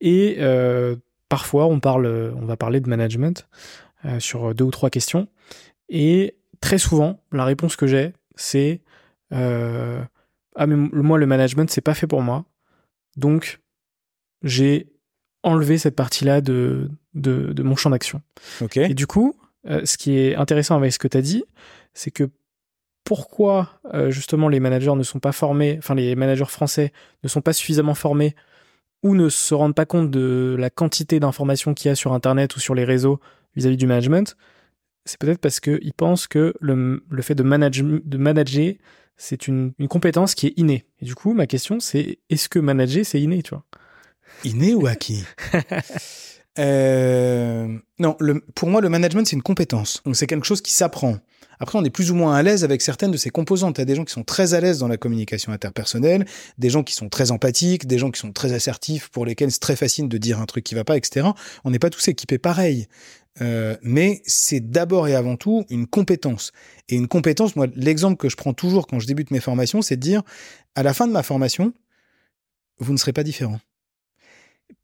Et 0.00 0.36
euh, 0.40 0.96
parfois, 1.28 1.66
on, 1.66 1.80
parle, 1.80 2.06
on 2.36 2.44
va 2.44 2.56
parler 2.56 2.80
de 2.80 2.88
management 2.88 3.48
sur 4.18 4.54
deux 4.54 4.64
ou 4.64 4.70
trois 4.70 4.90
questions. 4.90 5.26
Et 5.88 6.36
très 6.60 6.78
souvent, 6.78 7.20
la 7.32 7.44
réponse 7.44 7.76
que 7.76 7.86
j'ai, 7.86 8.12
c'est 8.36 8.82
Ah, 9.30 10.66
mais 10.66 10.76
moi, 10.76 11.18
le 11.18 11.26
management, 11.26 11.70
c'est 11.70 11.80
pas 11.80 11.94
fait 11.94 12.06
pour 12.06 12.22
moi. 12.22 12.44
Donc, 13.16 13.60
j'ai 14.42 14.92
enlevé 15.42 15.78
cette 15.78 15.96
partie-là 15.96 16.40
de, 16.40 16.90
de, 17.14 17.52
de, 17.52 17.62
mon 17.62 17.74
champ 17.74 17.90
d'action. 17.90 18.22
Et 18.76 18.94
du 18.94 19.06
coup, 19.06 19.34
ce 19.64 19.96
qui 19.96 20.18
est 20.18 20.36
intéressant 20.36 20.76
avec 20.76 20.92
ce 20.92 20.98
que 20.98 21.08
tu 21.08 21.16
as 21.16 21.22
dit, 21.22 21.44
c'est 21.94 22.10
que 22.10 22.30
pourquoi 23.06 23.70
euh, 23.94 24.10
justement 24.10 24.48
les 24.48 24.58
managers 24.58 24.94
ne 24.96 25.04
sont 25.04 25.20
pas 25.20 25.30
formés, 25.30 25.76
enfin 25.78 25.94
les 25.94 26.16
managers 26.16 26.44
français 26.44 26.92
ne 27.22 27.28
sont 27.28 27.40
pas 27.40 27.52
suffisamment 27.52 27.94
formés 27.94 28.34
ou 29.04 29.14
ne 29.14 29.28
se 29.28 29.54
rendent 29.54 29.76
pas 29.76 29.86
compte 29.86 30.10
de 30.10 30.56
la 30.58 30.70
quantité 30.70 31.20
d'informations 31.20 31.72
qu'il 31.72 31.88
y 31.88 31.92
a 31.92 31.94
sur 31.94 32.12
Internet 32.12 32.56
ou 32.56 32.60
sur 32.60 32.74
les 32.74 32.84
réseaux 32.84 33.20
vis-à-vis 33.54 33.76
du 33.76 33.86
management, 33.86 34.36
c'est 35.04 35.18
peut-être 35.18 35.40
parce 35.40 35.60
qu'ils 35.60 35.94
pensent 35.96 36.26
que 36.26 36.52
le, 36.60 37.00
fait 37.20 37.36
de, 37.36 37.44
de 37.44 38.18
manager, 38.18 38.74
c'est 39.16 39.46
une, 39.46 39.72
compétence 39.88 40.34
qui 40.34 40.48
est 40.48 40.54
innée. 40.56 40.84
Et 41.00 41.04
du 41.04 41.14
coup, 41.14 41.32
ma 41.32 41.46
question, 41.46 41.78
c'est 41.78 42.18
est-ce 42.28 42.48
que 42.48 42.58
manager, 42.58 43.06
c'est 43.06 43.20
inné, 43.20 43.44
tu 43.44 43.50
vois? 43.50 43.64
Inné 44.44 44.74
ou 44.74 44.86
acquis? 44.86 45.24
Euh, 46.58 47.68
Non, 47.98 48.16
pour 48.54 48.70
moi, 48.70 48.80
le 48.80 48.88
management, 48.88 49.26
c'est 49.26 49.36
une 49.36 49.42
compétence. 49.42 50.02
Donc, 50.06 50.16
c'est 50.16 50.26
quelque 50.26 50.46
chose 50.46 50.62
qui 50.62 50.72
s'apprend. 50.72 51.18
Après, 51.60 51.78
on 51.78 51.84
est 51.84 51.90
plus 51.90 52.10
ou 52.10 52.14
moins 52.14 52.34
à 52.34 52.42
l'aise 52.42 52.64
avec 52.64 52.82
certaines 52.82 53.10
de 53.10 53.16
ces 53.16 53.30
composantes. 53.30 53.78
Il 53.78 53.80
y 53.80 53.82
a 53.82 53.86
des 53.86 53.94
gens 53.94 54.04
qui 54.04 54.12
sont 54.12 54.24
très 54.24 54.54
à 54.54 54.60
l'aise 54.60 54.78
dans 54.78 54.88
la 54.88 54.96
communication 54.96 55.52
interpersonnelle, 55.52 56.26
des 56.58 56.70
gens 56.70 56.82
qui 56.82 56.94
sont 56.94 57.08
très 57.08 57.30
empathiques, 57.30 57.86
des 57.86 57.98
gens 57.98 58.10
qui 58.10 58.20
sont 58.20 58.32
très 58.32 58.52
assertifs, 58.52 59.08
pour 59.08 59.26
lesquels 59.26 59.50
c'est 59.50 59.60
très 59.60 59.76
facile 59.76 60.08
de 60.08 60.18
dire 60.18 60.40
un 60.40 60.46
truc 60.46 60.64
qui 60.64 60.74
va 60.74 60.84
pas, 60.84 60.96
etc. 60.96 61.28
On 61.64 61.70
n'est 61.70 61.78
pas 61.78 61.90
tous 61.90 62.08
équipés 62.08 62.38
pareil. 62.38 62.86
Euh, 63.42 63.76
mais 63.82 64.22
c'est 64.24 64.70
d'abord 64.70 65.08
et 65.08 65.14
avant 65.14 65.36
tout 65.36 65.66
une 65.68 65.86
compétence. 65.86 66.52
Et 66.88 66.96
une 66.96 67.08
compétence, 67.08 67.54
moi, 67.54 67.66
l'exemple 67.74 68.16
que 68.16 68.28
je 68.28 68.36
prends 68.36 68.54
toujours 68.54 68.86
quand 68.86 68.98
je 68.98 69.06
débute 69.06 69.30
mes 69.30 69.40
formations, 69.40 69.82
c'est 69.82 69.96
de 69.96 70.00
dire, 70.00 70.22
à 70.74 70.82
la 70.82 70.94
fin 70.94 71.06
de 71.06 71.12
ma 71.12 71.22
formation, 71.22 71.72
vous 72.78 72.92
ne 72.92 72.98
serez 72.98 73.12
pas 73.12 73.22
différent 73.22 73.60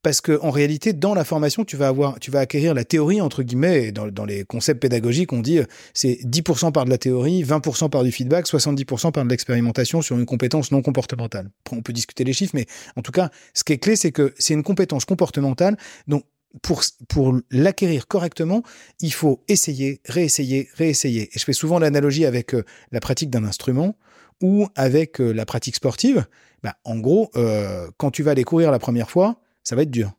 parce 0.02 0.20
que 0.20 0.38
en 0.42 0.50
réalité, 0.50 0.92
dans 0.92 1.14
la 1.14 1.24
formation, 1.24 1.64
tu 1.64 1.76
vas 1.76 1.88
avoir, 1.88 2.18
tu 2.18 2.30
vas 2.30 2.40
acquérir 2.40 2.74
la 2.74 2.84
théorie 2.84 3.20
entre 3.20 3.42
guillemets. 3.42 3.92
Dans, 3.92 4.08
dans 4.08 4.24
les 4.24 4.44
concepts 4.44 4.80
pédagogiques, 4.80 5.32
on 5.32 5.40
dit 5.40 5.58
euh, 5.58 5.64
c'est 5.94 6.18
10% 6.24 6.72
par 6.72 6.84
de 6.84 6.90
la 6.90 6.98
théorie, 6.98 7.44
20% 7.44 7.88
par 7.88 8.02
du 8.02 8.10
feedback, 8.10 8.46
70% 8.46 9.12
par 9.12 9.24
de 9.24 9.30
l'expérimentation 9.30 10.02
sur 10.02 10.18
une 10.18 10.26
compétence 10.26 10.72
non 10.72 10.82
comportementale. 10.82 11.50
on 11.70 11.82
peut 11.82 11.92
discuter 11.92 12.24
les 12.24 12.32
chiffres, 12.32 12.52
mais 12.54 12.66
en 12.96 13.02
tout 13.02 13.12
cas, 13.12 13.30
ce 13.54 13.62
qui 13.62 13.72
est 13.72 13.78
clé, 13.78 13.94
c'est 13.94 14.10
que 14.10 14.34
c'est 14.38 14.54
une 14.54 14.64
compétence 14.64 15.04
comportementale. 15.04 15.76
Donc 16.08 16.24
pour, 16.62 16.82
pour 17.08 17.38
l'acquérir 17.50 18.08
correctement, 18.08 18.62
il 19.00 19.12
faut 19.12 19.42
essayer, 19.48 20.00
réessayer, 20.04 20.68
réessayer. 20.74 21.30
Et 21.32 21.38
je 21.38 21.44
fais 21.44 21.52
souvent 21.52 21.78
l'analogie 21.78 22.26
avec 22.26 22.54
euh, 22.54 22.64
la 22.90 23.00
pratique 23.00 23.30
d'un 23.30 23.44
instrument 23.44 23.96
ou 24.42 24.66
avec 24.74 25.20
euh, 25.20 25.30
la 25.30 25.46
pratique 25.46 25.76
sportive. 25.76 26.26
Bah, 26.64 26.76
en 26.84 26.98
gros, 26.98 27.28
quand 27.96 28.12
tu 28.12 28.22
vas 28.22 28.30
aller 28.30 28.44
courir 28.44 28.70
la 28.70 28.78
première 28.78 29.10
fois, 29.10 29.42
ça 29.64 29.76
va 29.76 29.82
être 29.82 29.90
dur. 29.90 30.12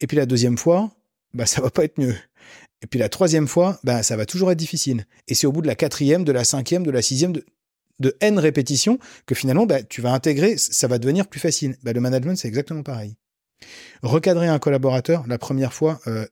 Et 0.00 0.06
puis 0.06 0.16
la 0.16 0.26
deuxième 0.26 0.58
fois, 0.58 0.90
bah, 1.34 1.46
ça 1.46 1.60
va 1.60 1.70
pas 1.70 1.84
être 1.84 1.98
mieux. 1.98 2.14
Et 2.82 2.86
puis 2.86 2.98
la 2.98 3.08
troisième 3.08 3.46
fois, 3.46 3.78
bah, 3.84 4.02
ça 4.02 4.16
va 4.16 4.26
toujours 4.26 4.50
être 4.50 4.58
difficile. 4.58 5.06
Et 5.28 5.34
c'est 5.34 5.46
au 5.46 5.52
bout 5.52 5.62
de 5.62 5.66
la 5.66 5.76
quatrième, 5.76 6.24
de 6.24 6.32
la 6.32 6.44
cinquième, 6.44 6.84
de 6.84 6.90
la 6.90 7.02
sixième, 7.02 7.32
de, 7.32 7.44
de 8.00 8.16
N 8.20 8.38
répétitions 8.38 8.98
que 9.26 9.34
finalement, 9.34 9.66
bah, 9.66 9.82
tu 9.82 10.00
vas 10.00 10.12
intégrer, 10.12 10.56
ça 10.58 10.88
va 10.88 10.98
devenir 10.98 11.28
plus 11.28 11.40
facile. 11.40 11.76
Bah, 11.82 11.92
le 11.92 12.00
management, 12.00 12.36
c'est 12.36 12.48
exactement 12.48 12.82
pareil. 12.82 13.16
Recadrer 14.02 14.48
un 14.48 14.58
collaborateur, 14.58 15.24
la 15.28 15.38
première 15.38 15.72
fois, 15.72 16.00
euh, 16.08 16.26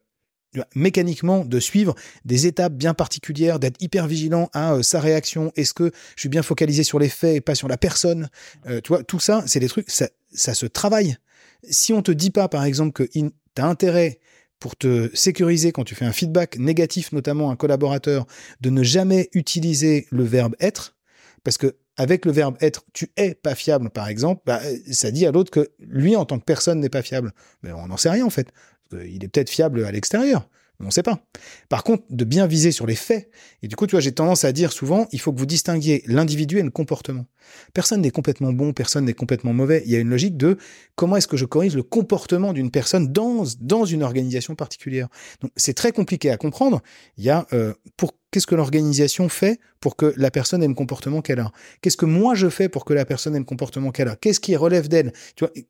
mécaniquement 0.75 1.45
de 1.45 1.61
suivre 1.61 1.95
des 2.25 2.47
étapes 2.47 2.73
bien 2.73 2.95
particulières, 2.95 3.61
d'être 3.61 3.81
hyper 3.81 4.09
vigilant 4.09 4.51
à 4.53 4.75
euh, 4.75 4.83
sa 4.83 5.01
réaction. 5.01 5.53
Est-ce 5.57 5.73
que 5.73 5.93
je 6.17 6.21
suis 6.21 6.29
bien 6.29 6.43
focalisé 6.43 6.83
sur 6.83 6.99
les 6.99 7.09
faits 7.09 7.37
et 7.37 7.41
pas 7.41 7.55
sur 7.55 7.69
la 7.69 7.77
personne 7.77 8.29
euh, 8.67 8.81
Tu 8.81 8.89
vois, 8.89 9.05
tout 9.05 9.21
ça, 9.21 9.45
c'est 9.47 9.61
des 9.61 9.69
trucs, 9.69 9.91
ça, 9.91 10.09
ça 10.33 10.55
se 10.55 10.67
travaille. 10.67 11.17
Si 11.63 11.93
on 11.93 12.03
te 12.03 12.11
dit 12.11 12.31
pas, 12.31 12.49
par 12.49 12.65
exemple, 12.65 12.93
que 12.93 13.03
tu 13.03 13.31
as 13.57 13.67
intérêt 13.67 14.21
pour 14.59 14.77
te 14.77 15.11
sécuriser 15.15 15.73
quand 15.73 15.85
tu 15.85 15.95
fais 15.95 16.05
un 16.05 16.13
feedback 16.13 16.59
négatif, 16.59 17.13
notamment 17.13 17.51
à 17.51 17.53
un 17.53 17.57
collaborateur, 17.57 18.27
de 18.61 18.71
ne 18.71 18.83
jamais 18.83 19.31
utiliser 19.33 20.07
le 20.11 20.25
verbe 20.25 20.55
être, 20.61 20.97
parce 21.43 21.57
que 21.57 21.77
avec 21.97 22.25
le 22.25 22.33
verbe 22.33 22.57
être, 22.61 22.85
tu 22.93 23.11
es 23.17 23.35
pas 23.35 23.55
fiable, 23.55 23.91
par 23.91 24.09
exemple, 24.09 24.43
bah, 24.47 24.61
ça 24.91 25.11
dit 25.11 25.27
à 25.27 25.33
l'autre 25.33 25.51
que 25.51 25.71
lui, 25.79 26.17
en 26.17 26.25
tant 26.25 26.39
que 26.39 26.45
personne, 26.45 26.81
n'est 26.81 26.89
pas 26.89 27.03
fiable. 27.03 27.33
Mais 27.63 27.73
on 27.73 27.89
n'en 27.89 27.97
sait 27.97 28.11
rien, 28.11 28.25
en 28.25 28.31
fait. 28.31 28.49
Il 28.93 29.23
est 29.23 29.29
peut-être 29.29 29.51
fiable 29.51 29.85
à 29.85 29.93
l'extérieur, 29.93 30.49
On 30.81 30.87
ne 30.87 30.91
sait 30.91 31.03
pas. 31.03 31.23
Par 31.69 31.85
contre, 31.85 32.05
de 32.09 32.25
bien 32.25 32.47
viser 32.47 32.73
sur 32.73 32.87
les 32.87 32.95
faits. 32.95 33.31
Et 33.63 33.69
du 33.69 33.77
coup, 33.77 33.87
tu 33.87 33.93
vois, 33.93 34.01
j'ai 34.01 34.13
tendance 34.13 34.45
à 34.45 34.53
dire 34.53 34.73
souvent, 34.73 35.07
il 35.13 35.21
faut 35.21 35.33
que 35.33 35.39
vous 35.39 35.47
distinguiez 35.47 36.03
l'individu 36.07 36.59
et 36.59 36.63
le 36.63 36.71
comportement. 36.71 37.27
Personne 37.75 38.01
n'est 38.01 38.11
complètement 38.11 38.53
bon, 38.53 38.73
personne 38.73 39.05
n'est 39.05 39.15
complètement 39.15 39.53
mauvais. 39.53 39.83
Il 39.85 39.93
y 39.93 39.97
a 39.97 39.99
une 39.99 40.09
logique 40.09 40.37
de 40.37 40.57
comment 40.95 41.17
est-ce 41.17 41.29
que 41.29 41.37
je 41.37 41.45
corrige 41.45 41.77
le 41.77 41.83
comportement 41.83 42.53
d'une 42.53 42.71
personne 42.71 43.13
dans, 43.13 43.45
dans 43.61 43.85
une 43.85 44.03
organisation 44.03 44.55
particulière. 44.55 45.09
Donc, 45.43 45.51
c'est 45.57 45.75
très 45.75 45.93
compliqué 45.93 46.31
à 46.31 46.39
comprendre. 46.39 46.81
Il 47.19 47.25
y 47.25 47.31
a, 47.31 47.47
euh, 47.53 47.75
pour 47.97 48.13
qu'est-ce 48.31 48.47
que 48.47 48.55
l'organisation 48.55 49.29
fait 49.29 49.61
pour 49.81 49.97
que 49.97 50.13
la 50.17 50.31
personne 50.31 50.63
ait 50.63 50.69
le 50.69 50.75
comportement 50.75 51.23
qu'elle 51.23 51.41
a? 51.41 51.51
Qu'est-ce 51.81 51.97
que 51.97 52.07
moi 52.07 52.35
je 52.35 52.49
fais 52.49 52.69
pour 52.69 52.85
que 52.85 52.93
la 52.93 53.05
personne 53.05 53.35
ait 53.35 53.39
le 53.39 53.45
comportement 53.45 53.91
qu'elle 53.91 54.09
a? 54.09 54.17
Qu'est-ce 54.17 54.41
qui 54.41 54.57
relève 54.57 54.89
d'elle? 54.89 55.13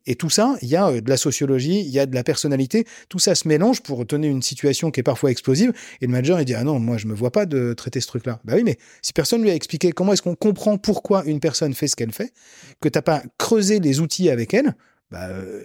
Et 0.05 0.15
tout 0.15 0.29
ça, 0.29 0.55
il 0.61 0.67
y 0.67 0.75
a 0.75 0.89
euh, 0.89 1.01
de 1.01 1.09
la 1.09 1.17
sociologie, 1.17 1.79
il 1.79 1.89
y 1.89 1.99
a 1.99 2.05
de 2.05 2.15
la 2.15 2.23
personnalité. 2.23 2.85
Tout 3.09 3.19
ça 3.19 3.35
se 3.35 3.47
mélange 3.47 3.81
pour 3.81 4.05
tenir 4.05 4.31
une 4.31 4.41
situation 4.41 4.91
qui 4.91 4.99
est 4.99 5.03
parfois 5.03 5.31
explosive. 5.31 5.73
Et 6.01 6.05
le 6.05 6.11
manager 6.11 6.39
il 6.39 6.45
dit 6.45 6.55
ah 6.55 6.63
non, 6.63 6.79
moi 6.79 6.97
je 6.97 7.07
me 7.07 7.13
vois 7.13 7.31
pas 7.31 7.45
de 7.45 7.73
traiter 7.73 8.01
ce 8.01 8.07
truc-là. 8.07 8.39
Bah 8.43 8.53
oui, 8.55 8.63
mais 8.63 8.77
si 9.01 9.13
personne 9.13 9.41
lui 9.41 9.49
a 9.49 9.55
expliqué 9.55 9.91
comment 9.91 10.13
est-ce 10.13 10.21
qu'on 10.21 10.35
comprend 10.35 10.77
pourquoi 10.77 11.23
une 11.25 11.39
personne 11.39 11.73
fait 11.73 11.87
ce 11.87 11.95
qu'elle 11.95 12.11
fait, 12.11 12.33
que 12.79 12.89
t'as 12.89 13.01
pas 13.01 13.23
creusé 13.37 13.79
les 13.79 13.99
outils 13.99 14.29
avec 14.29 14.53
elle, 14.53 14.75
bah 15.09 15.27
euh, 15.29 15.63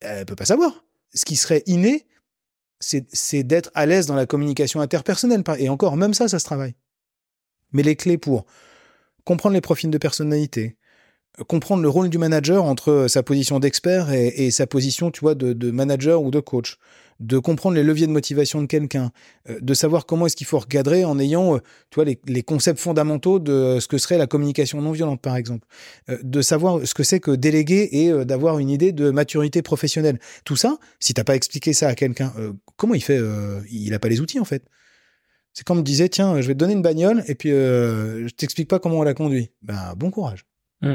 elle 0.00 0.26
peut 0.26 0.36
pas 0.36 0.44
savoir. 0.44 0.84
Ce 1.14 1.24
qui 1.24 1.36
serait 1.36 1.62
inné, 1.66 2.06
c'est 2.80 3.42
d'être 3.42 3.70
à 3.74 3.86
l'aise 3.86 4.06
dans 4.06 4.14
la 4.14 4.26
communication 4.26 4.80
interpersonnelle. 4.80 5.42
Et 5.58 5.68
encore, 5.68 5.96
même 5.96 6.14
ça, 6.14 6.28
ça 6.28 6.38
se 6.38 6.44
travaille. 6.44 6.74
Mais 7.72 7.82
les 7.82 7.96
clés 7.96 8.18
pour 8.18 8.46
comprendre 9.24 9.54
les 9.54 9.60
profils 9.60 9.90
de 9.90 9.98
personnalité, 9.98 10.78
comprendre 11.46 11.82
le 11.82 11.88
rôle 11.88 12.08
du 12.08 12.18
manager 12.18 12.64
entre 12.64 13.06
sa 13.08 13.22
position 13.22 13.60
d'expert 13.60 14.10
et, 14.10 14.50
sa 14.50 14.66
position, 14.66 15.10
tu 15.10 15.20
vois, 15.20 15.34
de, 15.34 15.70
manager 15.70 16.22
ou 16.22 16.30
de 16.30 16.40
coach, 16.40 16.78
de 17.20 17.38
comprendre 17.38 17.74
les 17.74 17.82
leviers 17.82 18.06
de 18.06 18.12
motivation 18.12 18.62
de 18.62 18.66
quelqu'un, 18.66 19.10
euh, 19.48 19.58
de 19.60 19.74
savoir 19.74 20.06
comment 20.06 20.26
est-ce 20.26 20.36
qu'il 20.36 20.46
faut 20.46 20.58
recadrer 20.58 21.04
en 21.04 21.18
ayant, 21.18 21.56
euh, 21.56 21.58
tu 21.90 21.96
vois, 21.96 22.04
les, 22.04 22.42
concepts 22.42 22.78
fondamentaux 22.78 23.38
de 23.38 23.78
ce 23.80 23.88
que 23.88 23.98
serait 23.98 24.18
la 24.18 24.26
communication 24.26 24.80
non 24.80 24.92
violente, 24.92 25.20
par 25.20 25.36
exemple, 25.36 25.66
euh, 26.08 26.18
de 26.22 26.40
savoir 26.42 26.86
ce 26.86 26.94
que 26.94 27.02
c'est 27.02 27.20
que 27.20 27.32
déléguer 27.32 27.88
et 27.92 28.24
d'avoir 28.24 28.58
une 28.58 28.70
idée 28.70 28.92
de 28.92 29.10
maturité 29.10 29.62
professionnelle. 29.62 30.18
Tout 30.44 30.56
ça, 30.56 30.78
si 31.00 31.12
t'as 31.14 31.24
pas 31.24 31.34
expliqué 31.34 31.72
ça 31.72 31.88
à 31.88 31.94
quelqu'un, 31.94 32.32
comment 32.76 32.94
il 32.94 33.02
fait 33.02 33.20
Il 33.70 33.92
a 33.94 33.98
pas 33.98 34.08
les 34.08 34.20
outils 34.20 34.40
en 34.40 34.44
fait. 34.44 34.64
C'est 35.52 35.66
comme 35.66 35.78
me 35.78 35.82
disait, 35.82 36.08
tiens, 36.08 36.40
je 36.40 36.46
vais 36.46 36.54
te 36.54 36.58
donner 36.58 36.74
une 36.74 36.82
bagnole 36.82 37.24
et 37.26 37.34
puis 37.34 37.50
je 37.50 38.28
t'explique 38.28 38.68
pas 38.68 38.78
comment 38.78 38.98
on 38.98 39.02
la 39.02 39.14
conduit. 39.14 39.50
Ben 39.62 39.94
bon 39.96 40.10
courage. 40.10 40.46
Mm. 40.82 40.94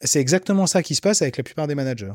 C'est 0.00 0.20
exactement 0.20 0.66
ça 0.66 0.82
qui 0.82 0.94
se 0.94 1.00
passe 1.00 1.22
avec 1.22 1.36
la 1.36 1.44
plupart 1.44 1.66
des 1.66 1.74
managers. 1.74 2.12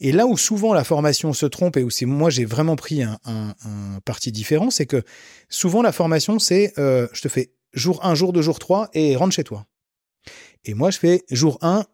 Et 0.00 0.12
là 0.12 0.26
où 0.26 0.36
souvent 0.36 0.74
la 0.74 0.84
formation 0.84 1.32
se 1.32 1.46
trompe 1.46 1.76
et 1.76 1.82
où 1.82 1.90
c'est 1.90 2.06
moi 2.06 2.30
j'ai 2.30 2.44
vraiment 2.44 2.76
pris 2.76 3.02
un, 3.02 3.16
parti 4.04 4.32
différent, 4.32 4.70
c'est 4.70 4.86
que 4.86 5.02
souvent 5.48 5.82
la 5.82 5.92
formation 5.92 6.38
c'est 6.38 6.72
euh, 6.78 7.08
je 7.12 7.22
te 7.22 7.28
fais 7.28 7.52
jour 7.72 8.04
1, 8.04 8.14
jour 8.14 8.32
2, 8.32 8.42
jour 8.42 8.58
3 8.58 8.90
et 8.94 9.16
rentre 9.16 9.34
chez 9.34 9.44
toi. 9.44 9.66
Et 10.64 10.74
moi 10.74 10.90
je 10.90 10.98
fais 10.98 11.24
jour 11.30 11.58
1, 11.62 11.84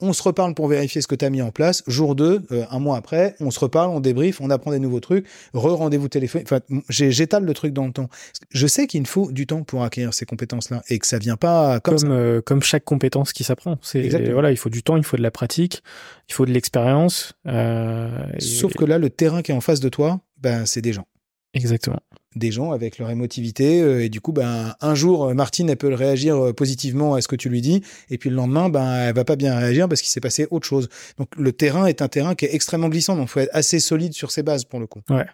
on 0.00 0.12
se 0.12 0.22
reparle 0.22 0.54
pour 0.54 0.68
vérifier 0.68 1.00
ce 1.00 1.06
que 1.06 1.14
tu 1.14 1.24
as 1.24 1.30
mis 1.30 1.42
en 1.42 1.50
place. 1.50 1.82
Jour 1.86 2.14
2, 2.14 2.42
euh, 2.50 2.64
un 2.70 2.78
mois 2.78 2.96
après, 2.96 3.36
on 3.40 3.50
se 3.50 3.60
reparle, 3.60 3.90
on 3.90 4.00
débrief, 4.00 4.40
on 4.40 4.50
apprend 4.50 4.72
des 4.72 4.78
nouveaux 4.78 5.00
trucs, 5.00 5.26
re-rendez-vous 5.52 6.08
téléphonique. 6.08 6.48
Enfin, 6.50 6.60
j'étale 6.88 7.44
le 7.44 7.54
truc 7.54 7.72
dans 7.72 7.86
le 7.86 7.92
temps. 7.92 8.08
Je 8.50 8.66
sais 8.66 8.86
qu'il 8.86 9.06
faut 9.06 9.30
du 9.30 9.46
temps 9.46 9.62
pour 9.62 9.84
acquérir 9.84 10.12
ces 10.12 10.26
compétences-là 10.26 10.82
et 10.88 10.98
que 10.98 11.06
ça 11.06 11.18
vient 11.18 11.36
pas 11.36 11.80
comme 11.80 11.94
comme, 11.96 12.10
euh, 12.10 12.40
comme 12.40 12.62
chaque 12.62 12.84
compétence 12.84 13.32
qui 13.32 13.44
s'apprend. 13.44 13.78
C'est 13.82 14.32
voilà, 14.32 14.50
il 14.50 14.56
faut 14.56 14.70
du 14.70 14.82
temps, 14.82 14.96
il 14.96 15.04
faut 15.04 15.16
de 15.16 15.22
la 15.22 15.30
pratique, 15.30 15.82
il 16.28 16.34
faut 16.34 16.46
de 16.46 16.50
l'expérience. 16.50 17.34
Euh, 17.46 18.10
Sauf 18.38 18.74
que 18.74 18.84
là, 18.84 18.98
le 18.98 19.10
terrain 19.10 19.42
qui 19.42 19.52
est 19.52 19.54
en 19.54 19.60
face 19.60 19.80
de 19.80 19.88
toi, 19.88 20.20
ben 20.38 20.66
c'est 20.66 20.82
des 20.82 20.92
gens. 20.92 21.06
Exactement. 21.54 22.00
des 22.34 22.50
gens 22.50 22.72
avec 22.72 22.98
leur 22.98 23.10
émotivité 23.10 23.80
euh, 23.80 24.04
et 24.04 24.08
du 24.08 24.20
coup 24.20 24.32
ben 24.32 24.74
un 24.80 24.94
jour 24.94 25.26
euh, 25.26 25.34
Martine 25.34 25.70
elle 25.70 25.76
peut 25.76 25.92
réagir 25.94 26.36
euh, 26.36 26.52
positivement 26.52 27.14
à 27.14 27.20
ce 27.20 27.28
que 27.28 27.36
tu 27.36 27.48
lui 27.48 27.60
dis 27.60 27.82
et 28.10 28.18
puis 28.18 28.28
le 28.28 28.36
lendemain 28.36 28.68
ben 28.68 28.92
elle 28.94 29.14
va 29.14 29.24
pas 29.24 29.36
bien 29.36 29.56
réagir 29.56 29.88
parce 29.88 30.00
qu'il 30.02 30.10
s'est 30.10 30.20
passé 30.20 30.48
autre 30.50 30.66
chose. 30.66 30.88
Donc 31.16 31.28
le 31.36 31.52
terrain 31.52 31.86
est 31.86 32.02
un 32.02 32.08
terrain 32.08 32.34
qui 32.34 32.44
est 32.44 32.54
extrêmement 32.54 32.88
glissant 32.88 33.16
donc 33.16 33.28
faut 33.28 33.40
être 33.40 33.54
assez 33.54 33.78
solide 33.78 34.14
sur 34.14 34.30
ses 34.30 34.42
bases 34.42 34.64
pour 34.64 34.80
le 34.80 34.86
coup. 34.86 35.00
Ouais. 35.10 35.26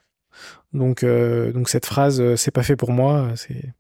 Donc 0.73 1.05
donc 1.05 1.69
cette 1.69 1.87
phrase 1.87 2.35
c'est 2.37 2.51
pas 2.51 2.63
fait 2.63 2.77
pour 2.77 2.93
moi 2.93 3.33
c'est 3.35 3.73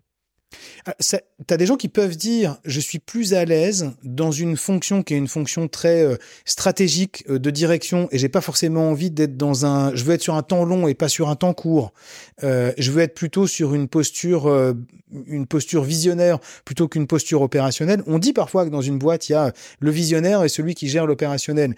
tu 0.98 1.54
as 1.54 1.56
des 1.56 1.66
gens 1.66 1.76
qui 1.76 1.88
peuvent 1.88 2.16
dire 2.16 2.58
je 2.64 2.80
suis 2.80 2.98
plus 2.98 3.34
à 3.34 3.44
l'aise 3.44 3.92
dans 4.02 4.30
une 4.30 4.56
fonction 4.56 5.02
qui 5.02 5.14
est 5.14 5.16
une 5.16 5.28
fonction 5.28 5.68
très 5.68 6.02
euh, 6.02 6.16
stratégique 6.44 7.24
euh, 7.28 7.38
de 7.38 7.50
direction 7.50 8.08
et 8.10 8.18
j'ai 8.18 8.28
pas 8.28 8.40
forcément 8.40 8.90
envie 8.90 9.10
d'être 9.10 9.36
dans 9.36 9.66
un 9.66 9.94
je 9.94 10.04
veux 10.04 10.14
être 10.14 10.22
sur 10.22 10.34
un 10.34 10.42
temps 10.42 10.64
long 10.64 10.88
et 10.88 10.94
pas 10.94 11.08
sur 11.08 11.28
un 11.28 11.36
temps 11.36 11.54
court. 11.54 11.92
Euh, 12.42 12.72
je 12.78 12.90
veux 12.90 13.02
être 13.02 13.14
plutôt 13.14 13.46
sur 13.46 13.74
une 13.74 13.88
posture 13.88 14.74
une 15.26 15.46
posture 15.46 15.82
visionnaire 15.82 16.38
plutôt 16.64 16.88
qu'une 16.88 17.06
posture 17.06 17.42
opérationnelle. 17.42 18.02
On 18.06 18.18
dit 18.18 18.32
parfois 18.32 18.64
que 18.64 18.70
dans 18.70 18.80
une 18.80 18.98
boîte 18.98 19.28
il 19.28 19.32
y 19.32 19.34
a 19.34 19.52
le 19.80 19.90
visionnaire 19.90 20.44
et 20.44 20.48
celui 20.48 20.74
qui 20.74 20.88
gère 20.88 21.06
l'opérationnel. 21.06 21.74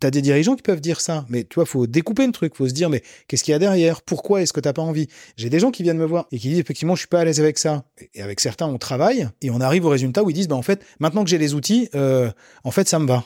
Tu 0.00 0.06
as 0.06 0.10
des 0.10 0.22
dirigeants 0.22 0.56
qui 0.56 0.62
peuvent 0.62 0.80
dire 0.80 1.00
ça, 1.00 1.24
mais 1.28 1.44
tu 1.44 1.54
vois 1.54 1.66
faut 1.66 1.86
découper 1.86 2.26
le 2.26 2.32
truc, 2.32 2.54
faut 2.54 2.68
se 2.68 2.74
dire 2.74 2.90
mais 2.90 3.02
qu'est-ce 3.28 3.44
qu'il 3.44 3.52
y 3.52 3.54
a 3.54 3.58
derrière? 3.58 4.02
Pourquoi 4.02 4.42
est-ce 4.42 4.52
que 4.52 4.60
t'as 4.60 4.72
pas 4.72 4.82
envie? 4.82 5.08
J'ai 5.36 5.50
des 5.50 5.60
gens 5.60 5.70
qui 5.70 5.82
viennent 5.82 5.98
me 5.98 6.04
voir 6.04 6.26
et 6.32 6.38
qui 6.38 6.48
disent 6.48 6.58
effectivement 6.58 6.94
je 6.94 7.00
suis 7.00 7.08
pas 7.08 7.20
à 7.20 7.24
l'aise 7.24 7.40
avec 7.40 7.58
ça 7.58 7.84
et 8.14 8.22
avec 8.22 8.40
certains, 8.40 8.66
on 8.66 8.78
travaille 8.78 9.28
et 9.42 9.50
on 9.50 9.60
arrive 9.60 9.84
au 9.86 9.90
résultat 9.90 10.22
où 10.22 10.30
ils 10.30 10.34
disent, 10.34 10.48
bah, 10.48 10.56
en 10.56 10.62
fait, 10.62 10.84
maintenant 11.00 11.24
que 11.24 11.30
j'ai 11.30 11.38
les 11.38 11.54
outils, 11.54 11.88
euh, 11.94 12.30
en 12.64 12.70
fait, 12.70 12.88
ça 12.88 12.98
me 12.98 13.06
va. 13.06 13.24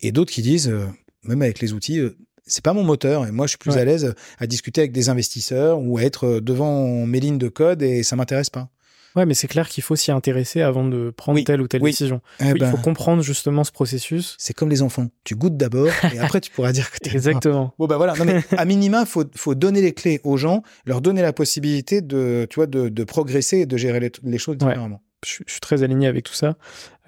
Et 0.00 0.12
d'autres 0.12 0.32
qui 0.32 0.42
disent, 0.42 0.68
euh, 0.68 0.86
même 1.22 1.42
avec 1.42 1.60
les 1.60 1.72
outils, 1.72 1.98
euh, 1.98 2.16
c'est 2.46 2.64
pas 2.64 2.72
mon 2.72 2.82
moteur 2.82 3.26
et 3.26 3.30
moi 3.30 3.46
je 3.46 3.50
suis 3.50 3.58
plus 3.58 3.76
à 3.76 3.84
l'aise 3.84 4.14
à 4.38 4.46
discuter 4.46 4.80
avec 4.80 4.92
des 4.92 5.10
investisseurs 5.10 5.80
ou 5.80 5.98
à 5.98 6.02
être 6.02 6.40
devant 6.40 7.04
mes 7.04 7.20
lignes 7.20 7.36
de 7.36 7.48
code 7.48 7.82
et 7.82 8.02
ça 8.02 8.16
m'intéresse 8.16 8.48
pas. 8.48 8.70
Ouais, 9.18 9.26
mais 9.26 9.34
c'est 9.34 9.48
clair 9.48 9.68
qu'il 9.68 9.82
faut 9.82 9.96
s'y 9.96 10.12
intéresser 10.12 10.62
avant 10.62 10.86
de 10.86 11.10
prendre 11.10 11.42
telle 11.42 11.60
ou 11.60 11.66
telle 11.66 11.82
décision. 11.82 12.20
Eh 12.38 12.44
il 12.44 12.50
faut 12.50 12.76
ben. 12.76 12.82
comprendre 12.82 13.20
justement 13.20 13.64
ce 13.64 13.72
processus. 13.72 14.36
C'est 14.38 14.54
comme 14.54 14.70
les 14.70 14.80
enfants. 14.80 15.08
Tu 15.24 15.34
goûtes 15.34 15.56
d'abord 15.56 15.90
et 16.12 16.18
après 16.20 16.40
tu 16.40 16.52
pourras 16.52 16.70
dire 16.70 16.88
que 16.92 16.98
tu 17.02 17.12
Exactement. 17.12 17.74
Bon 17.80 17.86
bah 17.86 17.96
voilà. 17.96 18.14
Non 18.14 18.24
mais 18.24 18.44
à 18.56 18.64
minima, 18.64 19.06
faut 19.06 19.24
faut 19.34 19.56
donner 19.56 19.82
les 19.82 19.92
clés 19.92 20.20
aux 20.22 20.36
gens, 20.36 20.62
leur 20.86 21.00
donner 21.00 21.20
la 21.20 21.32
possibilité 21.32 22.00
de 22.00 22.46
tu 22.48 22.54
vois 22.60 22.68
de, 22.68 22.88
de 22.88 23.04
progresser 23.04 23.58
et 23.58 23.66
de 23.66 23.76
gérer 23.76 23.98
les, 24.22 24.38
choses 24.38 24.56
différemment. 24.56 25.02
Je, 25.26 25.42
suis 25.48 25.60
très 25.60 25.82
aligné 25.82 26.06
avec 26.06 26.22
tout 26.22 26.32
ça. 26.32 26.56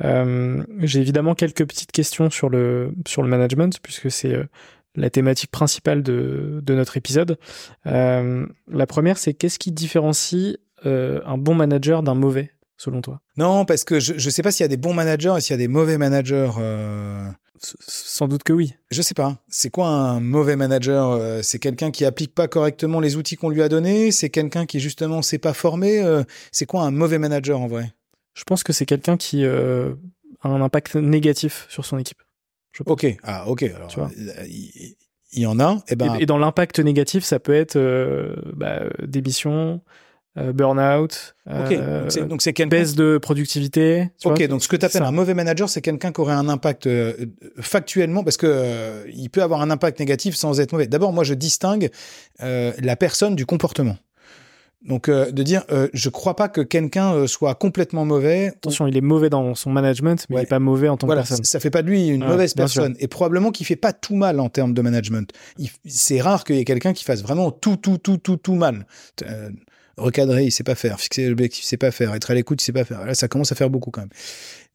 Euh, 0.03 0.65
J'ai 0.81 0.99
évidemment 0.99 1.37
quelques 1.37 1.65
petites 1.65 1.93
questions 1.93 2.29
sur 2.29 2.49
le 2.49 2.93
sur 3.07 3.23
le 3.23 3.29
management 3.29 3.79
puisque 3.81 4.11
c'est 4.11 4.35
euh, 4.35 4.49
la 4.97 5.11
thématique 5.11 5.51
principale 5.51 6.03
de, 6.03 6.61
de 6.63 6.75
notre 6.75 6.97
épisode. 6.97 7.39
Euh, 7.87 8.47
la 8.69 8.87
première, 8.87 9.19
c'est 9.19 9.35
qu'est-ce 9.35 9.59
qui 9.59 9.73
différencie 9.73 10.57
euh, 10.87 11.21
un 11.27 11.39
bon 11.39 11.55
manager 11.55 12.03
d'un 12.03 12.15
mauvais, 12.15 12.53
selon 12.77 13.03
toi? 13.03 13.21
Non, 13.37 13.65
parce 13.65 13.85
que 13.85 14.01
je 14.01 14.15
ne 14.15 14.19
sais 14.19 14.43
pas 14.43 14.51
s'il 14.51 14.65
y 14.65 14.67
a 14.67 14.69
des 14.69 14.77
bons 14.77 14.95
managers 14.95 15.35
et 15.37 15.41
s'il 15.41 15.53
y 15.53 15.55
a 15.55 15.59
des 15.59 15.69
mauvais 15.69 15.99
managers. 15.99 16.51
Euh. 16.59 17.29
Sans 17.59 18.27
doute 18.27 18.43
que 18.43 18.55
oui. 18.55 18.75
Je 18.91 19.03
sais 19.03 19.13
pas. 19.13 19.37
C'est 19.49 19.69
quoi 19.69 19.89
un 19.89 20.21
mauvais 20.21 20.57
manager 20.57 21.11
euh, 21.11 21.41
C'est 21.43 21.59
quelqu'un 21.59 21.91
qui 21.91 22.07
applique 22.07 22.35
pas 22.35 22.49
correctement 22.49 23.01
les 23.01 23.17
outils 23.17 23.37
qu'on 23.37 23.51
lui 23.51 23.61
a 23.61 23.69
donnés 23.69 24.13
C'est 24.13 24.31
quelqu'un 24.31 24.65
qui 24.65 24.81
justement 24.81 25.21
s'est 25.21 25.39
pas 25.39 25.53
formé 25.53 26.03
C'est 26.53 26.65
quoi 26.65 26.83
un 26.83 26.91
mauvais 26.91 27.19
manager 27.19 27.61
en 27.61 27.67
vrai? 27.67 27.93
Je 28.33 28.45
pense 28.45 28.63
que 28.63 28.73
c'est 28.73 28.87
quelqu'un 28.87 29.19
qui 29.19 29.45
a 29.45 29.89
un 30.43 30.63
impact 30.63 30.97
négatif 30.97 31.67
sur 31.69 31.85
son 31.85 31.99
équipe. 31.99 32.23
Ok. 32.87 33.07
Ah 33.23 33.47
ok. 33.47 33.65
Alors, 33.65 33.89
tu 33.89 33.99
vois? 33.99 34.11
il, 34.17 34.97
y 35.33 35.45
en 35.45 35.61
a. 35.61 35.83
Eh 35.89 35.97
ben... 35.97 36.15
Et, 36.15 36.25
dans 36.25 36.39
l'impact 36.39 36.79
négatif, 36.79 37.25
ça 37.25 37.39
peut 37.41 37.53
être 37.53 37.79
bah, 38.55 38.85
démission, 39.03 39.83
euh, 40.39 40.53
burn-out, 40.53 41.35
euh, 41.49 42.09
donc 42.27 42.41
c'est 42.41 42.53
baisse 42.53 42.95
de 42.95 43.19
productivité. 43.19 44.11
Ok, 44.25 44.47
donc 44.47 44.63
ce 44.63 44.69
que 44.69 44.77
tu 44.77 44.87
appelles 44.87 45.03
un 45.03 45.11
mauvais 45.11 45.35
manager, 45.35 45.69
c'est 45.69 45.81
quelqu'un 45.81 46.13
qui 46.13 46.21
aurait 46.21 46.35
un 46.35 46.49
impact 46.49 46.87
euh, 46.87 47.15
factuellement, 47.59 48.23
parce 48.23 48.37
que 48.37 49.07
il 49.13 49.29
peut 49.31 49.43
avoir 49.43 49.61
un 49.61 49.71
impact 49.71 49.99
négatif 49.99 50.37
sans 50.37 50.61
être 50.61 50.71
mauvais. 50.71 50.87
D'abord, 50.87 51.13
moi, 51.13 51.25
je 51.25 51.35
distingue 51.35 51.91
la 52.39 52.97
personne 52.97 53.35
du 53.35 53.45
comportement. 53.45 53.97
Donc 54.87 55.11
de 55.11 55.43
dire, 55.43 55.65
je 55.93 56.09
crois 56.09 56.37
pas 56.37 56.49
que 56.49 56.61
quelqu'un 56.61 57.27
soit 57.27 57.57
complètement 57.57 58.05
mauvais. 58.05 58.53
Attention, 58.55 58.87
il 58.87 58.97
est 58.97 59.03
mauvais 59.03 59.31
dans 59.31 59.57
son 59.57 59.71
management, 59.71 60.25
mais 60.31 60.37
il 60.37 60.43
est 60.45 60.47
pas 60.47 60.61
mauvais 60.61 60.89
en 60.89 60.97
tant 60.97 61.09
que 61.09 61.15
personne. 61.15 61.43
Ça 61.43 61.59
fait 61.59 61.71
pas 61.71 61.83
de 61.83 61.89
lui 61.89 62.07
une 62.07 62.25
mauvaise 62.25 62.55
personne, 62.55 62.95
et 63.01 63.09
probablement 63.09 63.51
qu'il 63.51 63.67
fait 63.67 63.75
pas 63.75 63.93
tout 63.93 64.15
mal 64.15 64.39
en 64.39 64.49
termes 64.49 64.75
de 64.75 64.81
management. 64.81 65.33
C'est 65.87 66.21
rare 66.21 66.45
qu'il 66.45 66.55
y 66.55 66.61
ait 66.61 66.65
quelqu'un 66.65 66.93
qui 66.93 67.03
fasse 67.03 67.21
vraiment 67.21 67.51
tout, 67.51 67.77
tout, 67.77 67.99
tout, 67.99 68.19
tout, 68.19 68.37
tout 68.37 68.55
mal 68.55 68.87
recadrer, 70.01 70.45
il 70.45 70.51
sait 70.51 70.65
pas 70.65 70.75
faire, 70.75 70.99
fixer 71.01 71.29
l'objectif, 71.29 71.65
il 71.65 71.67
sait 71.67 71.77
pas 71.77 71.91
faire, 71.91 72.15
être 72.15 72.31
à 72.31 72.35
l'écoute, 72.35 72.63
il 72.63 72.65
sait 72.65 72.73
pas 72.73 72.85
faire. 72.85 73.05
Là, 73.05 73.15
ça 73.15 73.29
commence 73.29 73.53
à 73.53 73.55
faire 73.55 73.71
beaucoup 73.71 73.91
quand 73.91 74.01
même. 74.01 74.11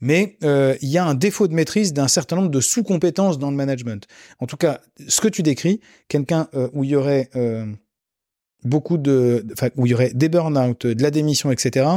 Mais 0.01 0.38
euh, 0.43 0.76
il 0.82 0.89
y 0.89 0.97
a 0.97 1.05
un 1.05 1.15
défaut 1.15 1.47
de 1.47 1.53
maîtrise 1.53 1.93
d'un 1.93 2.07
certain 2.07 2.36
nombre 2.36 2.49
de 2.49 2.59
sous-compétences 2.59 3.39
dans 3.39 3.49
le 3.49 3.57
management. 3.57 4.05
En 4.39 4.45
tout 4.45 4.57
cas, 4.57 4.82
ce 5.07 5.21
que 5.21 5.28
tu 5.28 5.43
décris, 5.43 5.80
quelqu'un 6.07 6.47
euh, 6.53 6.69
où 6.73 6.84
il 6.84 6.91
y 6.91 6.95
aurait 6.95 7.30
euh, 7.36 7.65
beaucoup 8.63 8.97
de, 8.97 9.45
où 9.78 9.86
il 9.86 9.91
y 9.91 9.93
aurait 9.93 10.11
des 10.13 10.30
burn-out, 10.30 10.86
de 10.88 11.01
la 11.01 11.11
démission, 11.11 11.51
etc. 11.51 11.88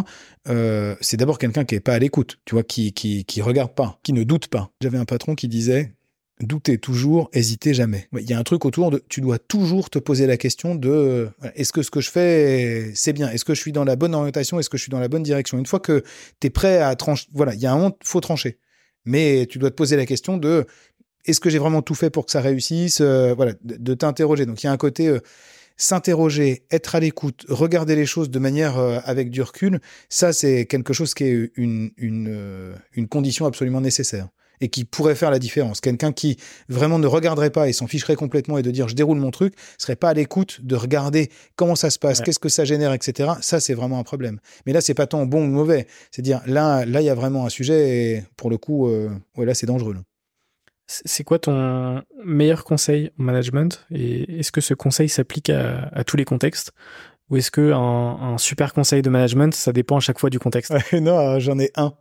c'est 1.00 1.16
d'abord 1.16 1.38
quelqu'un 1.38 1.64
qui 1.64 1.74
est 1.74 1.80
pas 1.80 1.94
à 1.94 1.98
l'écoute, 1.98 2.38
tu 2.44 2.54
vois, 2.54 2.62
qui 2.62 2.92
qui 2.92 3.24
qui 3.24 3.42
regarde 3.42 3.74
pas, 3.74 3.98
qui 4.02 4.12
ne 4.12 4.22
doute 4.22 4.48
pas. 4.48 4.70
J'avais 4.80 4.98
un 4.98 5.04
patron 5.04 5.34
qui 5.34 5.48
disait 5.48 5.92
Doutez 6.40 6.78
toujours, 6.78 7.30
hésitez 7.32 7.74
jamais. 7.74 8.08
Il 8.12 8.30
y 8.30 8.32
a 8.32 8.38
un 8.38 8.44
truc 8.44 8.64
autour 8.64 8.92
de, 8.92 9.02
tu 9.08 9.20
dois 9.20 9.40
toujours 9.40 9.90
te 9.90 9.98
poser 9.98 10.26
la 10.28 10.36
question 10.36 10.76
de, 10.76 11.30
est-ce 11.56 11.72
que 11.72 11.82
ce 11.82 11.90
que 11.90 12.00
je 12.00 12.10
fais, 12.10 12.92
c'est 12.94 13.12
bien? 13.12 13.28
Est-ce 13.30 13.44
que 13.44 13.54
je 13.54 13.60
suis 13.60 13.72
dans 13.72 13.84
la 13.84 13.96
bonne 13.96 14.14
orientation? 14.14 14.60
Est-ce 14.60 14.70
que 14.70 14.76
je 14.76 14.82
suis 14.82 14.90
dans 14.90 15.00
la 15.00 15.08
bonne 15.08 15.24
direction? 15.24 15.58
Une 15.58 15.66
fois 15.66 15.80
que 15.80 16.04
tu 16.40 16.46
es 16.46 16.50
prêt 16.50 16.78
à 16.78 16.94
trancher, 16.94 17.26
voilà, 17.32 17.54
il 17.54 17.60
y 17.60 17.66
a 17.66 17.72
un 17.72 17.76
moment, 17.76 17.98
faut 18.04 18.20
trancher. 18.20 18.58
Mais 19.04 19.46
tu 19.46 19.58
dois 19.58 19.70
te 19.70 19.74
poser 19.74 19.96
la 19.96 20.06
question 20.06 20.36
de, 20.36 20.64
est-ce 21.24 21.40
que 21.40 21.50
j'ai 21.50 21.58
vraiment 21.58 21.82
tout 21.82 21.96
fait 21.96 22.10
pour 22.10 22.24
que 22.24 22.30
ça 22.30 22.40
réussisse? 22.40 23.00
Euh, 23.00 23.34
Voilà, 23.34 23.54
de, 23.64 23.94
t'interroger. 23.94 24.46
Donc 24.46 24.62
il 24.62 24.66
y 24.66 24.68
a 24.68 24.72
un 24.72 24.76
côté 24.76 25.08
euh, 25.08 25.18
s'interroger, 25.76 26.62
être 26.70 26.94
à 26.94 27.00
l'écoute, 27.00 27.46
regarder 27.48 27.96
les 27.96 28.06
choses 28.06 28.30
de 28.30 28.38
manière 28.38 28.78
euh, 28.78 29.00
avec 29.04 29.30
du 29.30 29.42
recul. 29.42 29.80
Ça, 30.08 30.32
c'est 30.32 30.66
quelque 30.66 30.92
chose 30.92 31.14
qui 31.14 31.24
est 31.24 31.50
une, 31.56 31.90
une 31.96 33.08
condition 33.08 33.44
absolument 33.44 33.80
nécessaire 33.80 34.28
et 34.60 34.68
qui 34.68 34.84
pourrait 34.84 35.14
faire 35.14 35.30
la 35.30 35.38
différence. 35.38 35.80
Quelqu'un 35.80 36.12
qui 36.12 36.36
vraiment 36.68 36.98
ne 36.98 37.06
regarderait 37.06 37.50
pas 37.50 37.68
et 37.68 37.72
s'en 37.72 37.86
ficherait 37.86 38.16
complètement 38.16 38.58
et 38.58 38.62
de 38.62 38.70
dire 38.70 38.88
je 38.88 38.94
déroule 38.94 39.18
mon 39.18 39.30
truc, 39.30 39.54
serait 39.78 39.96
pas 39.96 40.10
à 40.10 40.14
l'écoute 40.14 40.60
de 40.62 40.76
regarder 40.76 41.30
comment 41.56 41.76
ça 41.76 41.90
se 41.90 41.98
passe, 41.98 42.20
qu'est-ce 42.20 42.38
que 42.38 42.48
ça 42.48 42.64
génère, 42.64 42.92
etc. 42.92 43.32
Ça, 43.40 43.60
c'est 43.60 43.74
vraiment 43.74 43.98
un 43.98 44.04
problème. 44.04 44.40
Mais 44.66 44.72
là, 44.72 44.80
c'est 44.80 44.94
pas 44.94 45.06
tant 45.06 45.26
bon 45.26 45.44
ou 45.44 45.48
mauvais. 45.48 45.86
C'est 46.10 46.22
dire 46.22 46.40
là, 46.46 46.84
là, 46.84 47.00
il 47.00 47.04
y 47.04 47.10
a 47.10 47.14
vraiment 47.14 47.46
un 47.46 47.48
sujet 47.48 47.88
et 47.88 48.24
pour 48.36 48.50
le 48.50 48.58
coup, 48.58 48.88
euh, 48.88 49.10
ouais, 49.36 49.46
là, 49.46 49.54
c'est 49.54 49.66
dangereux. 49.66 49.96
C'est 50.86 51.22
quoi 51.22 51.38
ton 51.38 52.02
meilleur 52.24 52.64
conseil 52.64 53.10
en 53.18 53.24
management 53.24 53.84
et 53.90 54.38
est-ce 54.38 54.50
que 54.50 54.62
ce 54.62 54.72
conseil 54.72 55.10
s'applique 55.10 55.50
à, 55.50 56.02
tous 56.04 56.16
les 56.16 56.24
contextes? 56.24 56.72
Ou 57.28 57.36
est-ce 57.36 57.50
que 57.50 57.72
un, 57.74 58.38
super 58.38 58.72
conseil 58.72 59.02
de 59.02 59.10
management, 59.10 59.54
ça 59.54 59.72
dépend 59.72 59.98
à 59.98 60.00
chaque 60.00 60.18
fois 60.18 60.30
du 60.30 60.38
contexte? 60.38 60.72
Non, 60.94 61.38
j'en 61.40 61.58
ai 61.58 61.70
un. 61.76 61.92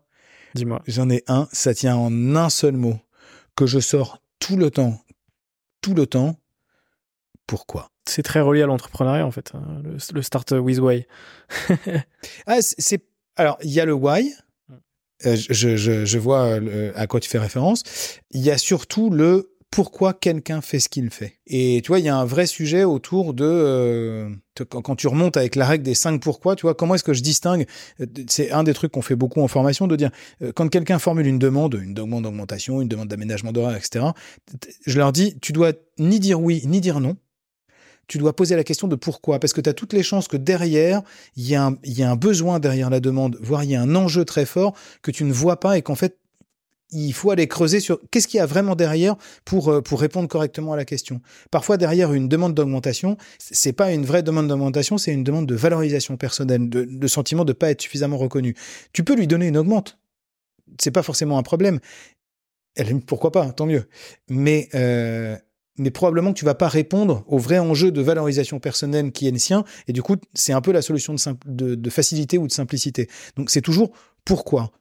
Dis-moi. 0.56 0.82
J'en 0.88 1.10
ai 1.10 1.24
un, 1.28 1.48
ça 1.52 1.74
tient 1.74 1.96
en 1.96 2.36
un 2.36 2.50
seul 2.50 2.76
mot, 2.76 3.00
que 3.56 3.66
je 3.66 3.80
sors 3.80 4.22
tout 4.40 4.58
le 4.58 4.72
temps. 4.72 5.02
Tout 5.82 5.94
le 5.94 6.06
temps. 6.06 6.40
Pourquoi? 7.46 7.92
C'est 8.06 8.24
très 8.24 8.42
relié 8.42 8.64
à 8.64 8.66
l'entrepreneuriat, 8.66 9.26
en 9.26 9.32
fait, 9.32 9.52
hein, 9.54 9.82
le, 9.84 10.22
start 10.22 10.52
with 10.52 10.80
why. 10.80 11.06
ah, 12.48 12.58
c'est. 12.62 13.04
Alors, 13.36 13.58
il 13.62 13.72
y 13.72 13.80
a 13.80 13.86
le 13.86 13.94
why. 13.94 14.34
Mm. 14.68 14.74
Euh, 15.26 15.36
je, 15.36 15.76
je, 15.76 16.06
je, 16.06 16.20
vois 16.20 16.46
euh, 16.46 16.92
à 16.96 17.08
quoi 17.08 17.20
tu 17.20 17.30
fais 17.30 17.40
référence. 17.40 17.84
Il 18.32 18.42
y 18.42 18.52
a 18.52 18.58
surtout 18.58 19.10
le 19.10 19.57
pourquoi 19.72 20.14
quelqu'un 20.14 20.62
fait 20.62 20.80
ce 20.80 20.90
qu'il 20.90 21.10
fait. 21.10 21.40
Et 21.46 21.82
tu 21.84 21.90
vois, 21.90 22.00
il 22.00 22.06
y 22.06 22.10
a 22.10 22.16
un 22.16 22.26
vrai 22.26 22.48
sujet 22.48 22.84
autour 22.84 23.34
de 23.34 23.46
euh, 23.46 24.30
quand 24.66 24.96
tu 24.96 25.08
remontes 25.08 25.38
avec 25.38 25.56
la 25.56 25.66
règle 25.66 25.84
des 25.84 25.94
cinq 25.94 26.22
pourquoi, 26.22 26.56
tu 26.56 26.64
vois, 26.64 26.74
comment 26.74 26.96
est-ce 26.96 27.04
que 27.04 27.14
je 27.14 27.22
distingue 27.22 27.68
euh, 28.00 28.06
C'est 28.30 28.52
un 28.52 28.64
des 28.64 28.74
trucs 28.74 28.92
qu'on 28.92 29.02
fait 29.02 29.16
beaucoup 29.16 29.42
en 29.42 29.48
formation 29.48 29.88
de 29.88 29.96
dire 29.96 30.10
euh, 30.42 30.52
quand 30.56 30.70
quelqu'un 30.70 31.00
formule 31.00 31.28
une 31.28 31.40
demande, 31.40 31.80
une 31.82 31.94
demande 31.94 32.24
d'augmentation, 32.24 32.82
une 32.82 32.88
demande 32.88 33.10
d'aménagement 33.10 33.52
d'horaire, 33.52 33.78
etc. 33.78 34.06
Je 34.86 34.98
leur 34.98 35.12
dis, 35.12 35.38
tu 35.42 35.52
dois 35.52 35.74
ni 36.00 36.20
dire 36.20 36.42
oui 36.42 36.64
ni 36.66 36.82
dire 36.82 37.00
non. 37.00 37.18
Tu 38.08 38.20
dois 38.20 38.34
poser 38.34 38.56
la 38.56 38.64
question 38.64 38.88
de 38.88 38.96
pourquoi, 38.96 39.38
parce 39.38 39.52
que 39.52 39.60
tu 39.60 39.70
as 39.70 39.74
toutes 39.74 39.92
les 39.92 40.02
chances 40.02 40.30
que 40.30 40.38
derrière, 40.38 41.02
il 41.36 41.44
y, 41.44 41.50
y, 41.50 42.04
a 42.04 42.10
un 42.10 42.16
besoin 42.16 42.60
derrière 42.62 42.90
la 42.90 43.02
demande, 43.02 43.38
voire 43.42 43.66
il 43.66 43.72
y 43.72 43.76
a 43.76 43.82
un 43.82 43.96
enjeu 43.96 44.24
très 44.24 44.46
fort 44.46 44.74
que 45.02 45.12
tu 45.12 45.26
ne 45.26 45.34
vois 45.34 45.60
pas 45.60 45.78
et 45.78 45.82
qu'en 45.82 45.96
fait, 45.96 46.18
il 46.92 47.14
faut 47.14 47.32
aller 47.32 47.48
creuser 47.48 47.80
sur 47.80 48.00
qu'est-ce 48.12 48.28
qu'il 48.28 48.38
y 48.38 48.42
a 48.42 48.46
vraiment 48.46 48.76
derrière 48.76 49.16
pour, 49.46 49.70
euh, 49.70 49.82
pour 49.82 50.00
répondre 50.00 50.28
correctement 50.30 50.74
à 50.74 50.78
la 50.78 50.86
question. 50.86 51.22
Parfois, 51.52 51.78
derrière 51.78 52.14
une 52.14 52.30
demande 52.30 52.54
d'augmentation, 52.54 53.18
c'est 53.40 53.74
pas 53.74 53.92
une 53.92 54.06
vraie 54.06 54.24
demande 54.24 54.48
d'augmentation, 54.48 54.98
c'est 54.98 55.14
une 55.14 55.24
demande 55.24 55.48
de 55.48 55.56
valorisation 55.56 56.18
personnelle, 56.18 56.70
de, 56.70 57.08
sentiment 57.08 57.46
de 57.46 57.54
pas 57.54 57.72
être 57.72 57.82
suffisamment 57.82 58.18
reconnu. 58.18 58.56
Tu 58.94 59.04
peux 59.04 59.16
lui 59.16 59.28
donner 59.28 59.48
une 59.48 59.58
augmente. 59.58 59.98
C'est 60.82 60.92
pas 60.92 61.04
forcément 61.04 61.38
un 61.38 61.44
problème. 61.44 61.80
Pourquoi 63.06 63.32
pas, 63.32 63.52
tant 63.52 63.66
mieux. 63.66 63.86
Mais, 64.30 64.70
euh, 64.76 65.36
mais 65.78 65.90
probablement 65.90 66.32
que 66.32 66.40
tu 66.40 66.46
vas 66.46 66.54
pas 66.54 66.68
répondre 66.68 67.24
au 67.28 67.38
vrai 67.38 67.60
enjeu 67.60 67.92
de 67.92 68.02
valorisation 68.02 68.60
personnelle 68.60 69.12
qui 69.12 69.28
est 69.28 69.32
le 69.32 69.40
sien. 69.40 69.64
Et 69.88 69.94
du 69.94 70.04
coup, 70.04 70.16
c'est 70.34 70.54
un 70.54 70.62
peu 70.62 70.72
la 70.72 70.82
solution 70.82 71.16
de 71.46 71.90
facilité 71.90 72.38
ou 72.38 72.48
de 72.48 72.52
simplicité. 72.52 73.10
Donc, 73.36 73.50
c'est 73.50 73.62
toujours 73.62 73.92
pourquoi 74.26 74.72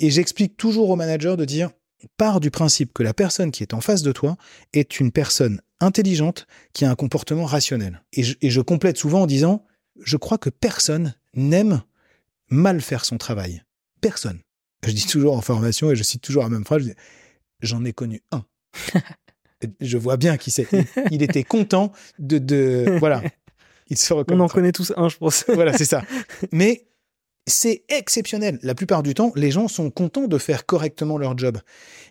et 0.00 0.10
j'explique 0.10 0.56
toujours 0.56 0.90
aux 0.90 0.96
managers 0.96 1.36
de 1.36 1.44
dire, 1.44 1.70
pars 2.16 2.40
du 2.40 2.50
principe 2.50 2.92
que 2.92 3.02
la 3.02 3.14
personne 3.14 3.50
qui 3.50 3.62
est 3.62 3.74
en 3.74 3.80
face 3.80 4.02
de 4.02 4.12
toi 4.12 4.36
est 4.72 4.98
une 4.98 5.12
personne 5.12 5.60
intelligente 5.78 6.46
qui 6.72 6.86
a 6.86 6.90
un 6.90 6.94
comportement 6.94 7.44
rationnel. 7.44 8.02
Et 8.14 8.22
je, 8.22 8.60
complète 8.60 8.96
souvent 8.96 9.22
en 9.22 9.26
disant, 9.26 9.64
je 10.00 10.16
crois 10.16 10.38
que 10.38 10.50
personne 10.50 11.14
n'aime 11.34 11.82
mal 12.48 12.80
faire 12.80 13.04
son 13.04 13.18
travail. 13.18 13.62
Personne. 14.00 14.40
Je 14.86 14.92
dis 14.92 15.06
toujours 15.06 15.36
en 15.36 15.42
formation 15.42 15.90
et 15.90 15.96
je 15.96 16.02
cite 16.02 16.22
toujours 16.22 16.42
la 16.42 16.48
même 16.48 16.64
phrase, 16.64 16.94
j'en 17.60 17.84
ai 17.84 17.92
connu 17.92 18.22
un. 18.32 18.44
je 19.80 19.98
vois 19.98 20.16
bien 20.16 20.38
qui 20.38 20.50
c'est. 20.50 20.66
Il 21.10 21.22
était 21.22 21.44
content 21.44 21.92
de, 22.18 22.38
de 22.38 22.96
voilà. 22.98 23.22
Il 23.90 23.98
se 23.98 24.14
On 24.14 24.40
en 24.40 24.48
connaît 24.48 24.72
tous 24.72 24.94
un, 24.96 25.10
je 25.10 25.18
pense. 25.18 25.44
voilà, 25.48 25.76
c'est 25.76 25.84
ça. 25.84 26.02
Mais 26.52 26.86
c'est 27.46 27.84
exceptionnel. 27.88 28.58
La 28.62 28.74
plupart 28.74 29.02
du 29.02 29.14
temps, 29.14 29.32
les 29.34 29.50
gens 29.50 29.68
sont 29.68 29.90
contents 29.90 30.28
de 30.28 30.38
faire 30.38 30.66
correctement 30.66 31.18
leur 31.18 31.36
job. 31.36 31.58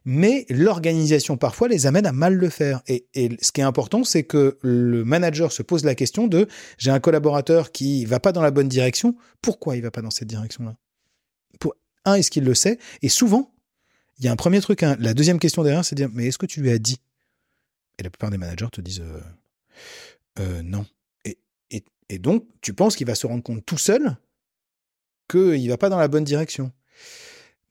Mais 0.05 0.45
l'organisation 0.49 1.37
parfois 1.37 1.67
les 1.67 1.85
amène 1.85 2.05
à 2.05 2.11
mal 2.11 2.33
le 2.35 2.49
faire. 2.49 2.81
Et, 2.87 3.05
ce 3.41 3.51
qui 3.51 3.61
est 3.61 3.63
important, 3.63 4.03
c'est 4.03 4.23
que 4.23 4.57
le 4.61 5.03
manager 5.03 5.51
se 5.51 5.61
pose 5.61 5.85
la 5.85 5.95
question 5.95 6.27
de 6.27 6.47
j'ai 6.77 6.91
un 6.91 6.99
collaborateur 6.99 7.71
qui 7.71 8.05
va 8.05 8.19
pas 8.19 8.31
dans 8.31 8.41
la 8.41 8.51
bonne 8.51 8.67
direction. 8.67 9.15
Pourquoi 9.41 9.75
il 9.75 9.81
va 9.81 9.91
pas 9.91 10.01
dans 10.01 10.11
cette 10.11 10.27
direction-là? 10.27 10.75
Pour 11.59 11.75
un, 12.05 12.15
est-ce 12.15 12.31
qu'il 12.31 12.43
le 12.43 12.55
sait? 12.55 12.79
Et 13.01 13.09
souvent, 13.09 13.53
il 14.19 14.25
y 14.25 14.27
a 14.27 14.31
un 14.31 14.37
premier 14.37 14.61
truc. 14.61 14.83
Hein. 14.83 14.95
La 14.99 15.13
deuxième 15.13 15.39
question 15.39 15.63
derrière, 15.63 15.85
c'est 15.85 15.95
de 15.95 16.01
dire 16.01 16.09
mais 16.13 16.27
est-ce 16.27 16.37
que 16.37 16.45
tu 16.45 16.61
lui 16.61 16.71
as 16.71 16.79
dit? 16.79 16.97
Et 17.97 18.03
la 18.03 18.09
plupart 18.09 18.29
des 18.29 18.37
managers 18.37 18.69
te 18.71 18.81
disent 18.81 19.01
euh, 19.01 19.19
euh, 20.39 20.61
non. 20.63 20.85
et 22.11 22.17
donc, 22.17 22.45
tu 22.61 22.73
penses 22.73 22.95
qu'il 22.95 23.05
va 23.05 23.13
se 23.13 23.27
rendre 23.27 23.43
compte 23.43 23.63
tout 23.65 23.77
seul 23.77 24.17
qu'il 25.29 25.69
va 25.69 25.77
pas 25.77 25.89
dans 25.89 25.99
la 25.99 26.07
bonne 26.07 26.23
direction. 26.23 26.71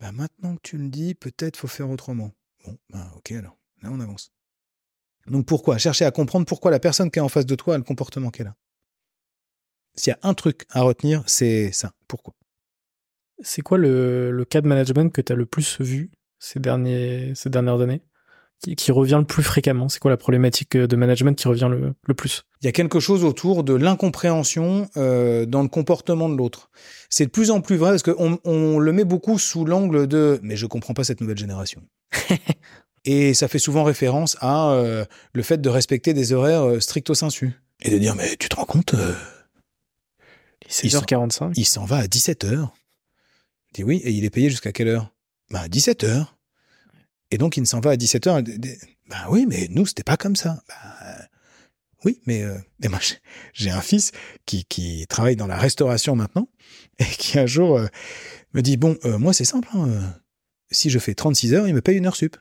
Bah 0.00 0.12
maintenant 0.12 0.56
que 0.56 0.62
tu 0.62 0.78
le 0.78 0.88
dis, 0.88 1.14
peut-être 1.14 1.56
faut 1.56 1.66
faire 1.66 1.90
autrement. 1.90 2.32
Bon, 2.64 2.78
bah 2.90 3.12
ok 3.16 3.32
alors, 3.32 3.58
là 3.82 3.90
on 3.92 4.00
avance. 4.00 4.32
Donc 5.26 5.46
pourquoi? 5.46 5.78
Chercher 5.78 6.04
à 6.04 6.10
comprendre 6.10 6.46
pourquoi 6.46 6.70
la 6.70 6.80
personne 6.80 7.10
qui 7.10 7.18
est 7.18 7.22
en 7.22 7.28
face 7.28 7.46
de 7.46 7.54
toi 7.54 7.74
a 7.74 7.78
le 7.78 7.84
comportement 7.84 8.30
qu'elle 8.30 8.48
a. 8.48 8.56
S'il 9.94 10.12
y 10.12 10.14
a 10.14 10.18
un 10.22 10.34
truc 10.34 10.64
à 10.70 10.82
retenir, 10.82 11.22
c'est 11.26 11.72
ça. 11.72 11.92
Pourquoi? 12.06 12.34
C'est 13.40 13.62
quoi 13.62 13.78
le, 13.78 14.44
cas 14.48 14.60
de 14.60 14.68
management 14.68 15.12
que 15.12 15.20
tu 15.20 15.32
as 15.32 15.36
le 15.36 15.46
plus 15.46 15.80
vu 15.80 16.10
ces 16.38 16.60
dernières 16.60 17.80
années? 17.80 18.02
Qui, 18.60 18.92
revient 18.92 19.16
le 19.18 19.24
plus 19.24 19.42
fréquemment 19.42 19.88
C'est 19.88 20.00
quoi 20.00 20.10
la 20.10 20.16
problématique 20.16 20.76
euh, 20.76 20.86
de 20.86 20.96
management 20.96 21.38
qui 21.38 21.48
revient 21.48 21.68
le, 21.70 21.94
le 22.06 22.14
plus? 22.14 22.42
Il 22.60 22.66
y 22.66 22.68
a 22.68 22.72
quelque 22.72 23.00
chose 23.00 23.24
autour 23.24 23.64
de 23.64 23.74
l'incompréhension 23.74 24.88
euh, 24.96 25.46
dans 25.46 25.62
le 25.62 25.68
comportement 25.68 26.28
de 26.28 26.36
l'autre. 26.36 26.70
C'est 27.08 27.26
de 27.26 27.30
plus 27.30 27.50
en 27.50 27.60
plus 27.60 27.76
vrai 27.76 27.90
parce 27.90 28.02
qu'on 28.02 28.38
on 28.44 28.78
le 28.78 28.92
met 28.92 29.04
beaucoup 29.04 29.38
sous 29.38 29.64
l'angle 29.64 30.06
de 30.06 30.40
mais 30.42 30.56
je 30.56 30.66
comprends 30.66 30.94
pas 30.94 31.04
cette 31.04 31.20
nouvelle 31.20 31.38
génération. 31.38 31.82
Et 33.04 33.32
ça 33.32 33.48
fait 33.48 33.58
souvent 33.58 33.84
référence 33.84 34.36
à 34.40 34.72
euh, 34.72 35.04
le 35.32 35.42
fait 35.42 35.60
de 35.60 35.68
respecter 35.68 36.12
des 36.12 36.32
horaires 36.32 36.68
euh, 36.68 36.80
stricto 36.80 37.14
sensu. 37.14 37.52
Et 37.80 37.90
de 37.90 37.98
dire 37.98 38.14
mais 38.14 38.36
tu 38.36 38.48
te 38.48 38.56
rends 38.56 38.64
compte 38.64 38.94
euh, 38.94 39.14
6h45 40.68 41.52
Il 41.56 41.64
s'en 41.64 41.84
va 41.84 41.96
à 41.98 42.06
17h. 42.06 42.68
Je 43.68 43.72
dis 43.72 43.84
oui, 43.84 44.02
et 44.04 44.10
il 44.10 44.24
est 44.24 44.30
payé 44.30 44.50
jusqu'à 44.50 44.72
quelle 44.72 44.88
heure? 44.88 45.14
Bah 45.50 45.60
à 45.60 45.68
17h. 45.68 46.26
Et 47.30 47.38
donc, 47.38 47.56
il 47.56 47.60
ne 47.60 47.66
s'en 47.66 47.80
va 47.80 47.90
à 47.90 47.96
17h. 47.96 48.42
Ben 49.08 49.16
oui, 49.30 49.46
mais 49.48 49.68
nous, 49.70 49.86
c'était 49.86 50.02
pas 50.02 50.16
comme 50.16 50.36
ça. 50.36 50.62
Ben, 50.68 51.26
oui, 52.04 52.20
mais, 52.26 52.42
euh, 52.42 52.56
mais 52.80 52.88
moi, 52.88 52.98
j'ai 53.52 53.70
un 53.70 53.80
fils 53.80 54.12
qui, 54.46 54.64
qui 54.64 55.06
travaille 55.08 55.36
dans 55.36 55.46
la 55.46 55.56
restauration 55.56 56.16
maintenant 56.16 56.48
et 56.98 57.04
qui 57.04 57.38
un 57.38 57.46
jour 57.46 57.78
euh, 57.78 57.86
me 58.54 58.62
dit, 58.62 58.76
bon, 58.76 58.96
euh, 59.04 59.18
moi, 59.18 59.32
c'est 59.32 59.44
simple. 59.44 59.68
Hein, 59.74 60.14
si 60.70 60.90
je 60.90 60.98
fais 60.98 61.14
36 61.14 61.54
heures, 61.54 61.68
il 61.68 61.74
me 61.74 61.80
paye 61.80 61.96
une 61.96 62.06
heure 62.06 62.16
sup. 62.16 62.36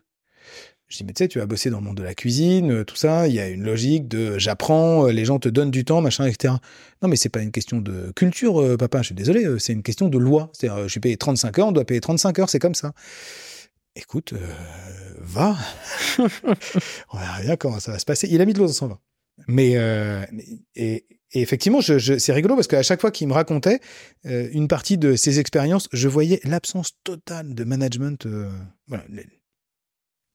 Je 0.89 0.97
dis, 0.97 1.03
mais 1.03 1.11
tu 1.11 1.23
sais, 1.23 1.27
tu 1.27 1.39
vas 1.39 1.45
bosser 1.45 1.69
dans 1.69 1.79
le 1.79 1.83
monde 1.83 1.97
de 1.97 2.03
la 2.03 2.15
cuisine, 2.15 2.85
tout 2.85 2.95
ça, 2.95 3.27
il 3.27 3.33
y 3.33 3.41
a 3.41 3.49
une 3.49 3.63
logique 3.63 4.07
de 4.07 4.37
j'apprends, 4.37 5.07
les 5.07 5.25
gens 5.25 5.37
te 5.37 5.49
donnent 5.49 5.71
du 5.71 5.83
temps, 5.83 5.99
machin, 5.99 6.25
etc. 6.25 6.53
Non, 7.01 7.09
mais 7.09 7.17
c'est 7.17 7.27
pas 7.27 7.41
une 7.41 7.51
question 7.51 7.81
de 7.81 8.13
culture, 8.15 8.77
papa, 8.77 9.01
je 9.01 9.07
suis 9.07 9.15
désolé, 9.15 9.45
c'est 9.59 9.73
une 9.73 9.83
question 9.83 10.07
de 10.07 10.17
loi. 10.17 10.49
C'est-à-dire, 10.53 10.83
je 10.83 10.87
suis 10.87 11.01
payé 11.01 11.17
35 11.17 11.59
heures, 11.59 11.67
on 11.67 11.71
doit 11.73 11.83
payer 11.83 11.99
35 11.99 12.39
heures, 12.39 12.49
c'est 12.49 12.59
comme 12.59 12.75
ça 12.75 12.93
écoute, 13.97 14.33
euh, 14.33 14.53
va. 15.19 15.57
on 16.19 17.17
verra 17.17 17.41
bien 17.41 17.55
comment 17.55 17.79
ça 17.79 17.91
va 17.91 17.99
se 17.99 18.05
passer. 18.05 18.27
Il 18.29 18.41
a 18.41 18.45
mis 18.45 18.53
de 18.53 18.59
l'eau 18.59 18.67
dans 18.67 18.73
son 18.73 18.87
vin. 18.87 18.99
Mais 19.47 19.73
euh, 19.75 20.25
et, 20.75 21.05
effectivement, 21.33 21.79
c'est 21.81 22.33
rigolo 22.33 22.55
parce 22.55 22.67
qu'à 22.67 22.81
chaque 22.83 23.01
fois 23.01 23.11
qu'il 23.11 23.27
me 23.27 23.33
racontait 23.33 23.79
euh, 24.25 24.49
une 24.51 24.67
partie 24.67 24.97
de 24.97 25.15
ses 25.15 25.39
expériences, 25.39 25.89
je 25.93 26.07
voyais 26.07 26.39
l'absence 26.43 26.91
totale 27.03 27.53
de 27.53 27.63
management. 27.63 28.27
voilà. 28.87 29.03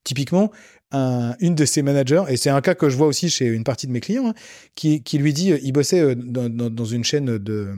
Typiquement, 0.05 0.51
une 0.93 1.55
de 1.55 1.65
ses 1.65 1.83
managers, 1.83 2.25
et 2.29 2.37
c'est 2.37 2.51
un 2.51 2.61
cas 2.61 2.75
que 2.75 2.91
je 2.91 2.97
vois 2.97 3.07
aussi 3.07 3.31
chez 3.31 3.47
une 3.47 3.63
partie 3.63 3.87
de 3.87 3.93
mes 3.93 4.01
clients, 4.01 4.29
hein, 4.29 4.35
qui, 4.75 5.19
lui 5.19 5.33
dit, 5.33 5.53
il 5.63 5.73
bossait 5.73 6.17
dans 6.17 6.85
une 6.85 7.05
chaîne 7.05 7.39
de, 7.39 7.77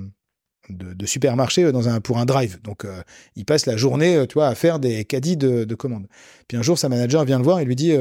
de, 0.68 1.06
supermarché 1.06 1.64
euh, 1.64 1.72
dans 1.72 1.88
un, 1.88 2.00
pour 2.00 2.18
un 2.18 2.24
drive. 2.24 2.60
Donc, 2.62 2.84
euh, 2.84 3.02
il 3.36 3.44
passe 3.44 3.66
la 3.66 3.76
journée, 3.76 4.16
euh, 4.16 4.26
tu 4.26 4.34
vois, 4.34 4.48
à 4.48 4.54
faire 4.54 4.78
des 4.78 5.04
caddies 5.04 5.36
de, 5.36 5.64
de 5.64 5.74
commandes. 5.74 6.06
Puis 6.48 6.56
un 6.56 6.62
jour, 6.62 6.78
sa 6.78 6.88
manager 6.88 7.24
vient 7.24 7.38
le 7.38 7.44
voir 7.44 7.60
et 7.60 7.64
lui 7.64 7.76
dit 7.76 7.92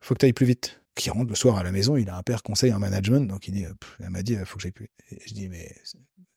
faut 0.00 0.14
que 0.14 0.20
tu 0.20 0.26
ailles 0.26 0.32
plus 0.32 0.46
vite. 0.46 0.80
Qui 0.94 1.10
rentre 1.10 1.28
le 1.28 1.34
soir 1.34 1.58
à 1.58 1.62
la 1.62 1.72
maison, 1.72 1.98
il 1.98 2.08
a 2.08 2.16
un 2.16 2.22
père 2.22 2.42
conseil 2.42 2.72
en 2.72 2.78
management, 2.78 3.28
donc 3.28 3.48
il 3.48 3.52
dit, 3.52 3.66
elle 4.00 4.08
m'a 4.08 4.22
dit, 4.22 4.34
faut 4.46 4.56
que 4.56 4.62
j'aille 4.62 4.72
plus 4.72 4.86
vite. 4.86 5.20
Je 5.26 5.34
dis, 5.34 5.46
mais 5.50 5.70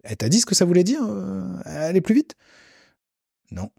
elle 0.03 0.17
t'a 0.17 0.27
dit 0.27 0.41
ce 0.41 0.45
que 0.45 0.53
ça 0.53 0.65
voulait 0.65 0.83
dire, 0.83 0.99
aller 1.63 2.01
plus 2.01 2.13
vite? 2.13 2.35
Non. 3.51 3.71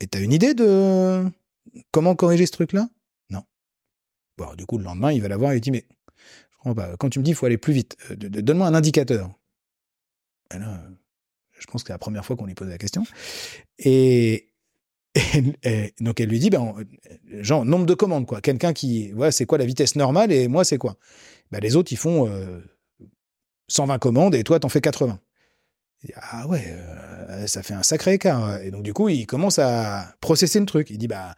Et 0.00 0.08
t'as 0.08 0.20
une 0.20 0.32
idée 0.32 0.54
de 0.54 1.24
comment 1.92 2.16
corriger 2.16 2.46
ce 2.46 2.50
truc-là? 2.50 2.88
Non. 3.28 3.44
Bon, 4.36 4.52
du 4.56 4.66
coup, 4.66 4.78
le 4.78 4.84
lendemain, 4.84 5.12
il 5.12 5.22
va 5.22 5.28
la 5.28 5.36
voir 5.36 5.52
et 5.52 5.58
il 5.58 5.60
dit, 5.60 5.70
mais 5.70 5.86
quand 6.98 7.08
tu 7.08 7.20
me 7.20 7.24
dis 7.24 7.30
qu'il 7.30 7.36
faut 7.36 7.46
aller 7.46 7.58
plus 7.58 7.72
vite, 7.72 7.96
donne-moi 8.10 8.66
un 8.66 8.74
indicateur. 8.74 9.30
Je 10.52 11.66
pense 11.66 11.82
que 11.82 11.88
c'est 11.88 11.92
la 11.92 11.98
première 11.98 12.24
fois 12.24 12.36
qu'on 12.36 12.46
lui 12.46 12.54
pose 12.54 12.68
la 12.68 12.78
question. 12.78 13.04
Et, 13.78 14.48
donc 16.00 16.20
elle 16.20 16.28
lui 16.28 16.38
dit, 16.38 16.50
ben, 16.50 16.74
genre 17.40 17.64
nombre 17.64 17.86
de 17.86 17.94
commandes 17.94 18.26
quoi. 18.26 18.40
Quelqu'un 18.40 18.72
qui, 18.72 19.12
voilà, 19.12 19.32
c'est 19.32 19.46
quoi 19.46 19.58
la 19.58 19.66
vitesse 19.66 19.96
normale 19.96 20.32
et 20.32 20.48
moi 20.48 20.64
c'est 20.64 20.78
quoi? 20.78 20.96
Ben, 21.50 21.60
Les 21.60 21.76
autres 21.76 21.92
ils 21.92 21.96
font 21.96 22.28
120 23.68 23.98
commandes 23.98 24.34
et 24.34 24.44
toi 24.44 24.58
t'en 24.60 24.68
fais 24.68 24.80
80. 24.80 25.18
ah 26.14 26.46
ouais, 26.46 26.64
euh, 26.66 27.46
ça 27.46 27.62
fait 27.62 27.74
un 27.74 27.82
sacré 27.82 28.14
écart. 28.14 28.60
Et 28.60 28.70
donc 28.70 28.82
du 28.82 28.92
coup 28.92 29.08
il 29.08 29.26
commence 29.26 29.58
à 29.58 30.14
processer 30.20 30.60
le 30.60 30.66
truc. 30.66 30.90
Il 30.90 30.98
dit 30.98 31.08
bah 31.08 31.34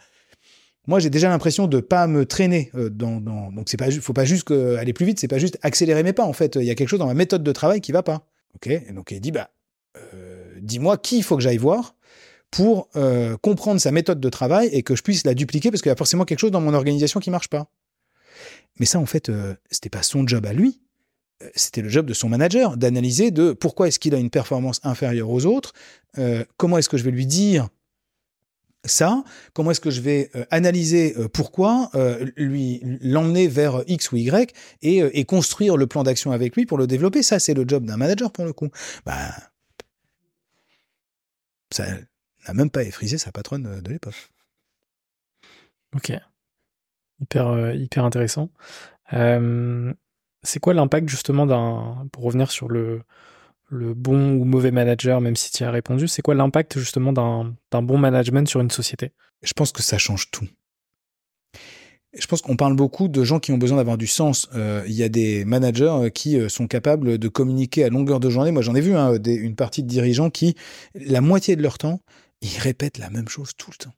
moi 0.87 0.99
j'ai 0.99 1.11
déjà 1.11 1.29
l'impression 1.29 1.67
de 1.67 1.81
pas 1.81 2.07
me 2.07 2.27
traîner 2.27 2.71
euh, 2.75 2.91
donc 2.91 3.69
c'est 3.69 3.77
pas 3.77 3.91
faut 3.91 4.13
pas 4.13 4.25
juste 4.25 4.51
aller 4.51 4.93
plus 4.93 5.07
vite, 5.07 5.19
c'est 5.19 5.29
pas 5.29 5.39
juste 5.39 5.59
accélérer 5.63 6.03
mes 6.03 6.13
pas 6.13 6.25
en 6.25 6.33
fait. 6.33 6.57
Il 6.57 6.65
y 6.65 6.71
a 6.71 6.75
quelque 6.75 6.89
chose 6.89 7.01
dans 7.01 7.07
ma 7.07 7.15
méthode 7.15 7.43
de 7.43 7.53
travail 7.53 7.81
qui 7.81 7.93
va 7.93 8.03
pas. 8.03 8.32
Ok? 8.57 8.67
Et 8.67 8.93
donc 8.93 9.11
il 9.11 9.21
dit 9.21 9.33
bah 9.33 9.51
euh, 9.97 10.55
dis-moi 10.61 10.97
qui 10.97 11.19
il 11.19 11.23
faut 11.23 11.37
que 11.37 11.43
j'aille 11.43 11.59
voir 11.59 11.95
pour 12.51 12.89
euh, 12.97 13.37
comprendre 13.39 13.81
sa 13.81 13.91
méthode 13.91 14.21
de 14.21 14.29
travail 14.29 14.69
et 14.73 14.83
que 14.83 14.95
je 14.95 15.03
puisse 15.03 15.25
la 15.25 15.35
dupliquer 15.35 15.71
parce 15.71 15.83
qu'il 15.83 15.91
y 15.91 15.93
a 15.93 15.97
forcément 15.97 16.25
quelque 16.25 16.39
chose 16.39 16.51
dans 16.51 16.61
mon 16.61 16.75
organisation 16.75 17.21
qui 17.21 17.31
marche 17.31 17.49
pas. 17.49 17.69
Mais 18.79 18.87
ça, 18.87 18.99
en 18.99 19.07
fait, 19.07 19.29
euh, 19.29 19.55
c'était 19.71 19.89
pas 19.89 20.03
son 20.03 20.27
job 20.27 20.47
à 20.47 20.53
lui. 20.53 20.81
C'était 21.55 21.83
le 21.83 21.89
job 21.89 22.07
de 22.07 22.15
son 22.15 22.29
manager 22.29 22.77
d'analyser 22.77 23.31
de 23.31 23.53
pourquoi 23.53 23.89
est-ce 23.89 23.99
qu'il 23.99 24.15
a 24.15 24.19
une 24.19 24.31
performance 24.31 24.81
inférieure 24.85 25.29
aux 25.29 25.45
autres, 25.45 25.73
comment 26.57 26.79
est-ce 26.79 26.89
que 26.89 26.97
je 26.97 27.03
vais 27.03 27.11
lui 27.11 27.27
dire 27.27 27.69
ça, 28.85 29.23
comment 29.53 29.71
est-ce 29.71 29.81
que 29.81 29.91
je 29.91 30.01
vais 30.01 30.31
analyser 30.51 31.15
pourquoi, 31.33 31.91
lui 32.37 32.81
l'emmener 33.01 33.47
vers 33.49 33.85
X 33.87 34.13
ou 34.13 34.17
Y 34.17 34.55
et, 34.83 34.99
et 34.99 35.25
construire 35.25 35.77
le 35.77 35.87
plan 35.87 36.03
d'action 36.03 36.33
avec 36.33 36.57
lui 36.57 36.67
pour 36.67 36.79
le 36.79 36.87
développer? 36.87 37.23
Ça, 37.23 37.39
c'est 37.39 37.55
le 37.55 37.65
job 37.67 37.85
d'un 37.85 37.97
manager 37.97 38.33
pour 38.33 38.45
le 38.45 38.53
coup. 38.53 38.71
Bah, 39.07 39.31
ça 41.73 41.87
n'a 42.47 42.55
même 42.55 42.71
pas 42.71 42.83
effrisé 42.83 43.19
sa 43.19 43.33
patronne 43.33 43.67
euh, 43.67 43.81
de 43.81 43.91
l'époque. 43.91 44.31
Ok. 45.95 46.13
Hyper, 47.21 47.49
euh, 47.49 47.75
hyper 47.75 48.05
intéressant. 48.05 48.51
Euh, 49.13 49.93
c'est 50.43 50.61
quoi 50.61 50.75
l'impact 50.75 51.09
justement 51.09 51.47
d'un, 51.47 52.09
pour 52.13 52.25
revenir 52.25 52.51
sur 52.51 52.69
le, 52.69 53.03
le 53.73 53.95
bon 53.95 54.33
ou 54.33 54.45
mauvais 54.45 54.71
manager, 54.71 55.21
même 55.21 55.37
si 55.37 55.51
tu 55.51 55.65
as 55.65 55.71
répondu, 55.71 56.07
c'est 56.07 56.23
quoi 56.23 56.35
l'impact 56.35 56.79
justement 56.79 57.13
d'un 57.13 57.83
bon 57.83 57.99
management 57.99 58.47
sur 58.47 58.61
une 58.61 58.71
société? 58.71 59.13
Je 59.43 59.53
pense 59.55 59.73
que 59.73 59.83
ça 59.83 59.99
change 59.99 60.31
tout 60.31 60.47
je 62.15 62.27
pense 62.27 62.43
qu'on 62.43 62.57
parle 62.57 62.77
beaucoup 62.77 63.09
de 63.09 63.25
gens 63.25 63.41
qui 63.41 63.53
ont 63.53 63.59
besoin 63.59 63.79
d'avoir 63.79 63.97
du 63.97 64.07
sens. 64.07 64.49
Euh, 64.55 64.85
il 64.87 64.93
y 64.93 65.03
a 65.03 65.09
des 65.09 65.45
managers 65.45 65.85
euh, 65.85 66.09
qui 66.11 66.39
euh, 66.39 66.49
sont 66.49 66.67
capables 66.67 67.19
de 67.19 67.29
communiquer 67.29 67.85
à 67.85 67.89
longueur 67.89 68.21
de 68.21 68.29
journée. 68.29 68.51
Moi, 68.51 68.63
j'en 68.63 68.75
ai 68.75 68.81
vu 68.81 68.95
hein, 68.95 69.15
une 69.25 69.57
partie 69.57 69.83
de 69.83 69.89
dirigeants 69.89 70.31
qui, 70.31 70.55
la 70.95 71.21
moitié 71.21 71.57
de 71.57 71.63
leur 71.63 71.79
temps, 71.79 72.01
ils 72.43 72.59
répètent 72.59 72.99
la 72.99 73.09
même 73.09 73.29
chose 73.29 73.53
tout 73.57 73.71
le 73.71 73.85
temps. 73.85 73.95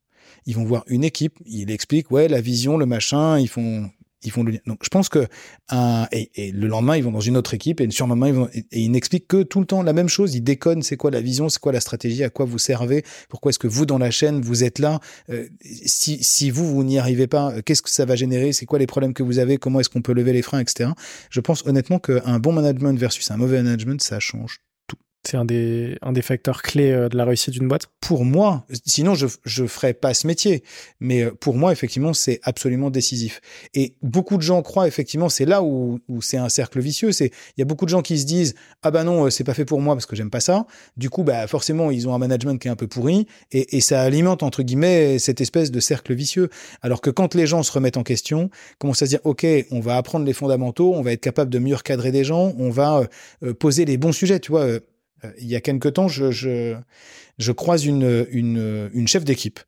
Ils 0.46 0.54
vont 0.54 0.64
voir 0.64 0.84
une 0.86 1.04
équipe, 1.04 1.38
ils 1.44 1.70
expliquent, 1.70 2.10
ouais, 2.10 2.28
la 2.28 2.40
vision, 2.40 2.76
le 2.76 2.86
machin, 2.86 3.38
ils 3.38 3.48
font 3.48 3.90
ils 4.24 4.44
le 4.44 4.58
Donc 4.66 4.80
je 4.82 4.88
pense 4.88 5.08
que 5.08 5.26
un, 5.68 6.06
et, 6.12 6.52
le 6.52 6.66
lendemain 6.66 6.96
ils 6.96 7.04
vont 7.04 7.12
dans 7.12 7.20
une 7.20 7.36
autre 7.36 7.54
équipe 7.54 7.80
et 7.80 7.86
le 7.86 7.90
surlendemain 7.90 8.28
ils 8.28 8.34
vont 8.34 8.48
et, 8.52 8.64
ils 8.72 8.90
n'expliquent 8.90 9.28
que 9.28 9.42
tout 9.42 9.60
le 9.60 9.66
temps 9.66 9.82
la 9.82 9.92
même 9.92 10.08
chose. 10.08 10.34
Ils 10.34 10.42
déconnent. 10.42 10.82
C'est 10.82 10.96
quoi 10.96 11.10
la 11.10 11.20
vision 11.20 11.48
C'est 11.48 11.60
quoi 11.60 11.72
la 11.72 11.80
stratégie 11.80 12.24
À 12.24 12.30
quoi 12.30 12.44
vous 12.46 12.58
servez 12.58 13.04
Pourquoi 13.28 13.50
est-ce 13.50 13.58
que 13.58 13.68
vous 13.68 13.86
dans 13.86 13.98
la 13.98 14.10
chaîne 14.10 14.40
vous 14.40 14.64
êtes 14.64 14.78
là 14.78 15.00
euh, 15.30 15.48
Si 15.84 16.22
si 16.22 16.50
vous 16.50 16.66
vous 16.66 16.84
n'y 16.84 16.98
arrivez 16.98 17.26
pas, 17.26 17.52
euh, 17.52 17.62
qu'est-ce 17.62 17.82
que 17.82 17.90
ça 17.90 18.04
va 18.04 18.16
générer 18.16 18.52
C'est 18.52 18.66
quoi 18.66 18.78
les 18.78 18.86
problèmes 18.86 19.14
que 19.14 19.22
vous 19.22 19.38
avez 19.38 19.58
Comment 19.58 19.80
est-ce 19.80 19.90
qu'on 19.90 20.02
peut 20.02 20.14
lever 20.14 20.32
les 20.32 20.42
freins, 20.42 20.60
etc. 20.60 20.90
Je 21.30 21.40
pense 21.40 21.64
honnêtement 21.66 21.98
qu'un 21.98 22.38
bon 22.38 22.52
management 22.52 22.98
versus 22.98 23.30
un 23.30 23.36
mauvais 23.36 23.62
management, 23.62 24.00
ça 24.02 24.20
change 24.20 24.60
c'est 25.26 25.36
un 25.36 25.44
des, 25.44 25.96
un 26.02 26.12
des 26.12 26.22
facteurs 26.22 26.62
clés 26.62 26.90
euh, 26.90 27.08
de 27.08 27.16
la 27.16 27.24
réussite 27.24 27.50
d'une 27.54 27.68
boîte 27.68 27.86
Pour 28.00 28.24
moi, 28.24 28.66
sinon 28.84 29.14
je 29.14 29.26
ne 29.26 29.66
ferais 29.66 29.94
pas 29.94 30.14
ce 30.14 30.26
métier. 30.26 30.62
Mais 31.00 31.22
euh, 31.22 31.30
pour 31.30 31.54
moi, 31.54 31.72
effectivement, 31.72 32.12
c'est 32.12 32.40
absolument 32.42 32.90
décisif. 32.90 33.40
Et 33.74 33.96
beaucoup 34.02 34.36
de 34.36 34.42
gens 34.42 34.62
croient, 34.62 34.86
effectivement, 34.86 35.28
c'est 35.28 35.44
là 35.44 35.62
où, 35.62 36.00
où 36.08 36.22
c'est 36.22 36.36
un 36.36 36.48
cercle 36.48 36.80
vicieux. 36.80 37.12
C'est 37.12 37.30
Il 37.56 37.60
y 37.60 37.62
a 37.62 37.64
beaucoup 37.64 37.84
de 37.84 37.90
gens 37.90 38.02
qui 38.02 38.18
se 38.18 38.26
disent 38.26 38.54
Ah 38.82 38.90
bah 38.90 39.04
non, 39.04 39.26
euh, 39.26 39.30
c'est 39.30 39.44
pas 39.44 39.54
fait 39.54 39.64
pour 39.64 39.80
moi 39.80 39.94
parce 39.94 40.06
que 40.06 40.16
j'aime 40.16 40.30
pas 40.30 40.40
ça. 40.40 40.66
Du 40.96 41.10
coup, 41.10 41.24
bah 41.24 41.46
forcément, 41.46 41.90
ils 41.90 42.08
ont 42.08 42.14
un 42.14 42.18
management 42.18 42.58
qui 42.58 42.68
est 42.68 42.70
un 42.70 42.76
peu 42.76 42.86
pourri. 42.86 43.26
Et, 43.50 43.76
et 43.76 43.80
ça 43.80 44.02
alimente, 44.02 44.42
entre 44.42 44.62
guillemets, 44.62 45.18
cette 45.18 45.40
espèce 45.40 45.70
de 45.70 45.80
cercle 45.80 46.14
vicieux. 46.14 46.50
Alors 46.82 47.00
que 47.00 47.10
quand 47.10 47.34
les 47.34 47.46
gens 47.46 47.62
se 47.62 47.72
remettent 47.72 47.96
en 47.96 48.02
question, 48.02 48.50
commencent 48.78 49.02
à 49.02 49.06
se 49.06 49.10
dire 49.10 49.20
Ok, 49.24 49.46
on 49.70 49.80
va 49.80 49.96
apprendre 49.96 50.26
les 50.26 50.32
fondamentaux, 50.32 50.94
on 50.94 51.02
va 51.02 51.12
être 51.12 51.20
capable 51.20 51.50
de 51.50 51.58
mieux 51.58 51.74
recadrer 51.74 52.12
des 52.12 52.24
gens, 52.24 52.52
on 52.58 52.70
va 52.70 53.04
poser 53.58 53.84
les 53.84 53.96
bons 53.96 54.12
sujets. 54.12 54.40
Tu 54.40 54.50
vois 54.50 54.80
il 55.38 55.46
y 55.46 55.56
a 55.56 55.60
quelque 55.60 55.88
temps, 55.88 56.08
je, 56.08 56.30
je, 56.30 56.76
je 57.38 57.52
croise 57.52 57.84
une, 57.84 58.26
une, 58.30 58.90
une 58.92 59.08
chef 59.08 59.24
d'équipe 59.24 59.60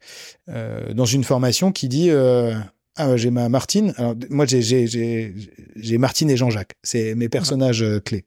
euh, 0.48 0.92
dans 0.94 1.04
une 1.04 1.24
formation 1.24 1.72
qui 1.72 1.88
dit 1.88 2.10
euh, 2.10 2.54
ah, 2.96 3.16
j'ai 3.16 3.30
ma 3.30 3.48
Martine. 3.48 3.92
Alors, 3.98 4.14
moi, 4.30 4.46
j'ai, 4.46 4.62
j'ai, 4.62 4.86
j'ai, 4.86 5.34
j'ai 5.76 5.98
Martine 5.98 6.30
et 6.30 6.36
Jean-Jacques. 6.36 6.74
C'est 6.82 7.14
mes 7.14 7.28
personnages 7.28 7.82
euh, 7.82 8.00
clés. 8.00 8.24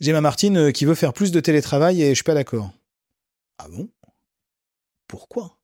J'ai 0.00 0.12
ma 0.12 0.20
Martine 0.20 0.56
euh, 0.56 0.70
qui 0.72 0.84
veut 0.84 0.94
faire 0.94 1.12
plus 1.12 1.32
de 1.32 1.40
télétravail 1.40 2.02
et 2.02 2.10
je 2.10 2.14
suis 2.14 2.24
pas 2.24 2.34
d'accord. 2.34 2.70
Ah 3.58 3.68
bon? 3.70 3.88
Pourquoi? 5.08 5.56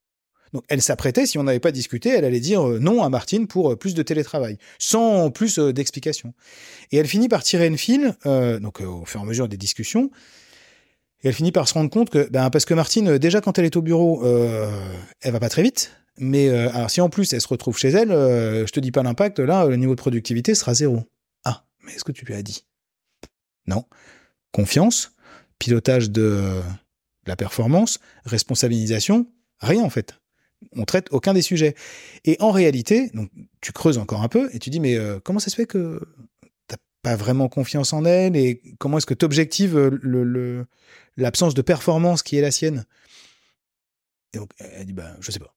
Donc 0.53 0.65
elle 0.69 0.83
s'apprêtait, 0.83 1.27
si 1.27 1.39
on 1.39 1.45
n'avait 1.45 1.61
pas 1.61 1.73
discuté, 1.73 2.11
elle 2.11 2.25
allait 2.25 2.41
dire 2.41 2.69
euh, 2.69 2.79
non 2.79 3.03
à 3.03 3.09
Martine 3.09 3.47
pour 3.47 3.73
euh, 3.73 3.77
plus 3.77 3.95
de 3.95 4.03
télétravail, 4.03 4.59
sans 4.79 5.31
plus 5.31 5.59
euh, 5.59 5.73
d'explications. 5.73 6.35
Et 6.91 6.97
elle 6.97 7.07
finit 7.07 7.29
par 7.29 7.43
tirer 7.43 7.67
une 7.67 7.79
file, 7.79 8.15
donc 8.25 8.81
au 8.81 9.05
fur 9.05 9.21
et 9.21 9.23
à 9.23 9.27
mesure 9.27 9.49
des 9.49 9.57
discussions, 9.57 10.11
et 11.23 11.29
elle 11.29 11.35
finit 11.35 11.53
par 11.53 11.69
se 11.69 11.75
rendre 11.75 11.91
compte 11.91 12.11
que, 12.11 12.29
ben, 12.31 12.51
parce 12.51 12.65
que 12.65 12.75
Martine, 12.75 13.19
déjà 13.19 13.41
quand 13.41 13.59
elle 13.59 13.65
est 13.65 13.77
au 13.77 13.83
bureau, 13.83 14.25
elle 15.21 15.33
va 15.33 15.39
pas 15.39 15.49
très 15.49 15.63
vite, 15.63 15.93
mais 16.19 16.49
alors 16.49 16.91
si 16.91 17.01
en 17.01 17.09
plus 17.09 17.33
elle 17.33 17.41
se 17.41 17.47
retrouve 17.47 17.79
chez 17.79 17.91
elle, 17.91 18.09
je 18.09 18.73
te 18.73 18.81
dis 18.81 18.91
pas 18.91 19.05
l'impact, 19.05 19.39
là, 19.39 19.67
le 19.67 19.77
niveau 19.77 19.95
de 19.95 20.01
productivité 20.01 20.57
sera 20.57 20.75
zéro. 20.75 21.05
Ah, 21.45 21.65
mais 21.85 21.93
est-ce 21.93 22.03
que 22.03 22.11
tu 22.11 22.25
lui 22.25 22.35
as 22.35 22.43
dit? 22.43 22.65
Non. 23.67 23.85
Confiance, 24.51 25.13
pilotage 25.61 26.11
de 26.11 26.61
la 27.27 27.37
performance, 27.37 28.01
responsabilisation, 28.25 29.27
rien 29.61 29.85
en 29.85 29.91
fait 29.91 30.20
on 30.73 30.85
traite 30.85 31.09
aucun 31.11 31.35
des 31.35 31.43
sujets. 31.43 31.75
Et 32.25 32.37
en 32.41 32.51
réalité, 32.51 33.11
tu 33.61 33.73
creuses 33.73 33.99
encore 33.99 34.23
un 34.23 34.29
peu 34.29 34.49
et 34.55 34.59
tu 34.59 34.71
dis 34.71 34.81
mais 34.81 34.97
euh, 34.97 35.21
comment 35.21 35.39
ça 35.39 35.51
se 35.51 35.57
fait 35.57 35.67
que 35.67 36.01
t'as 36.69 36.77
pas 37.03 37.17
vraiment 37.17 37.49
confiance 37.49 37.93
en 37.93 38.05
elle 38.05 38.37
et 38.37 38.63
comment 38.79 38.99
est-ce 38.99 39.07
que 39.07 39.15
tu 39.15 39.25
objectives 39.25 39.79
le, 39.79 40.67
l'absence 41.17 41.55
de 41.55 41.63
performance 41.63 42.23
qui 42.23 42.37
est 42.37 42.43
la 42.43 42.51
sienne? 42.51 42.85
Et 44.33 44.39
donc 44.39 44.51
elle 44.59 44.87
dit 44.87 44.93
bah 44.93 45.17
je 45.21 45.31
sais 45.31 45.41
pas. 45.41 45.55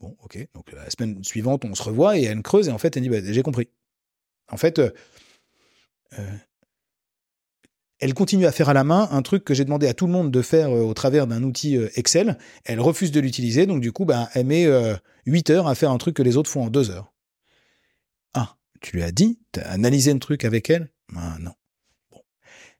Bon 0.00 0.16
ok 0.22 0.46
donc 0.54 0.72
la 0.72 0.88
semaine 0.90 1.22
suivante 1.24 1.64
on 1.64 1.74
se 1.74 1.82
revoit 1.82 2.18
et 2.18 2.24
elle 2.24 2.42
creuse 2.42 2.68
et 2.68 2.72
en 2.72 2.78
fait 2.78 2.96
elle 2.96 3.02
dit 3.02 3.08
bah 3.08 3.20
j'ai 3.22 3.42
compris. 3.42 3.68
En 4.50 4.56
fait 4.56 4.78
euh, 4.78 4.90
euh, 6.18 6.36
elle 8.00 8.14
continue 8.14 8.46
à 8.46 8.52
faire 8.52 8.68
à 8.68 8.74
la 8.74 8.84
main 8.84 9.08
un 9.10 9.22
truc 9.22 9.44
que 9.44 9.54
j'ai 9.54 9.64
demandé 9.64 9.88
à 9.88 9.94
tout 9.94 10.06
le 10.06 10.12
monde 10.12 10.30
de 10.30 10.42
faire 10.42 10.70
euh, 10.70 10.82
au 10.82 10.94
travers 10.94 11.26
d'un 11.26 11.42
outil 11.42 11.76
euh, 11.76 11.88
Excel. 11.96 12.38
Elle 12.64 12.80
refuse 12.80 13.10
de 13.10 13.20
l'utiliser, 13.20 13.66
donc 13.66 13.80
du 13.80 13.92
coup, 13.92 14.04
ben, 14.04 14.28
elle 14.34 14.46
met 14.46 14.66
8 15.26 15.50
euh, 15.50 15.54
heures 15.54 15.68
à 15.68 15.74
faire 15.74 15.90
un 15.90 15.98
truc 15.98 16.16
que 16.16 16.22
les 16.22 16.36
autres 16.36 16.50
font 16.50 16.64
en 16.64 16.70
2 16.70 16.90
heures. 16.90 17.12
Ah, 18.34 18.56
tu 18.80 18.96
lui 18.96 19.02
as 19.02 19.12
dit? 19.12 19.40
Tu 19.52 19.60
as 19.60 19.70
analysé 19.70 20.12
un 20.12 20.18
truc 20.18 20.44
avec 20.44 20.70
elle? 20.70 20.90
Ben, 21.12 21.38
Non. 21.40 21.52
Bon. 22.12 22.20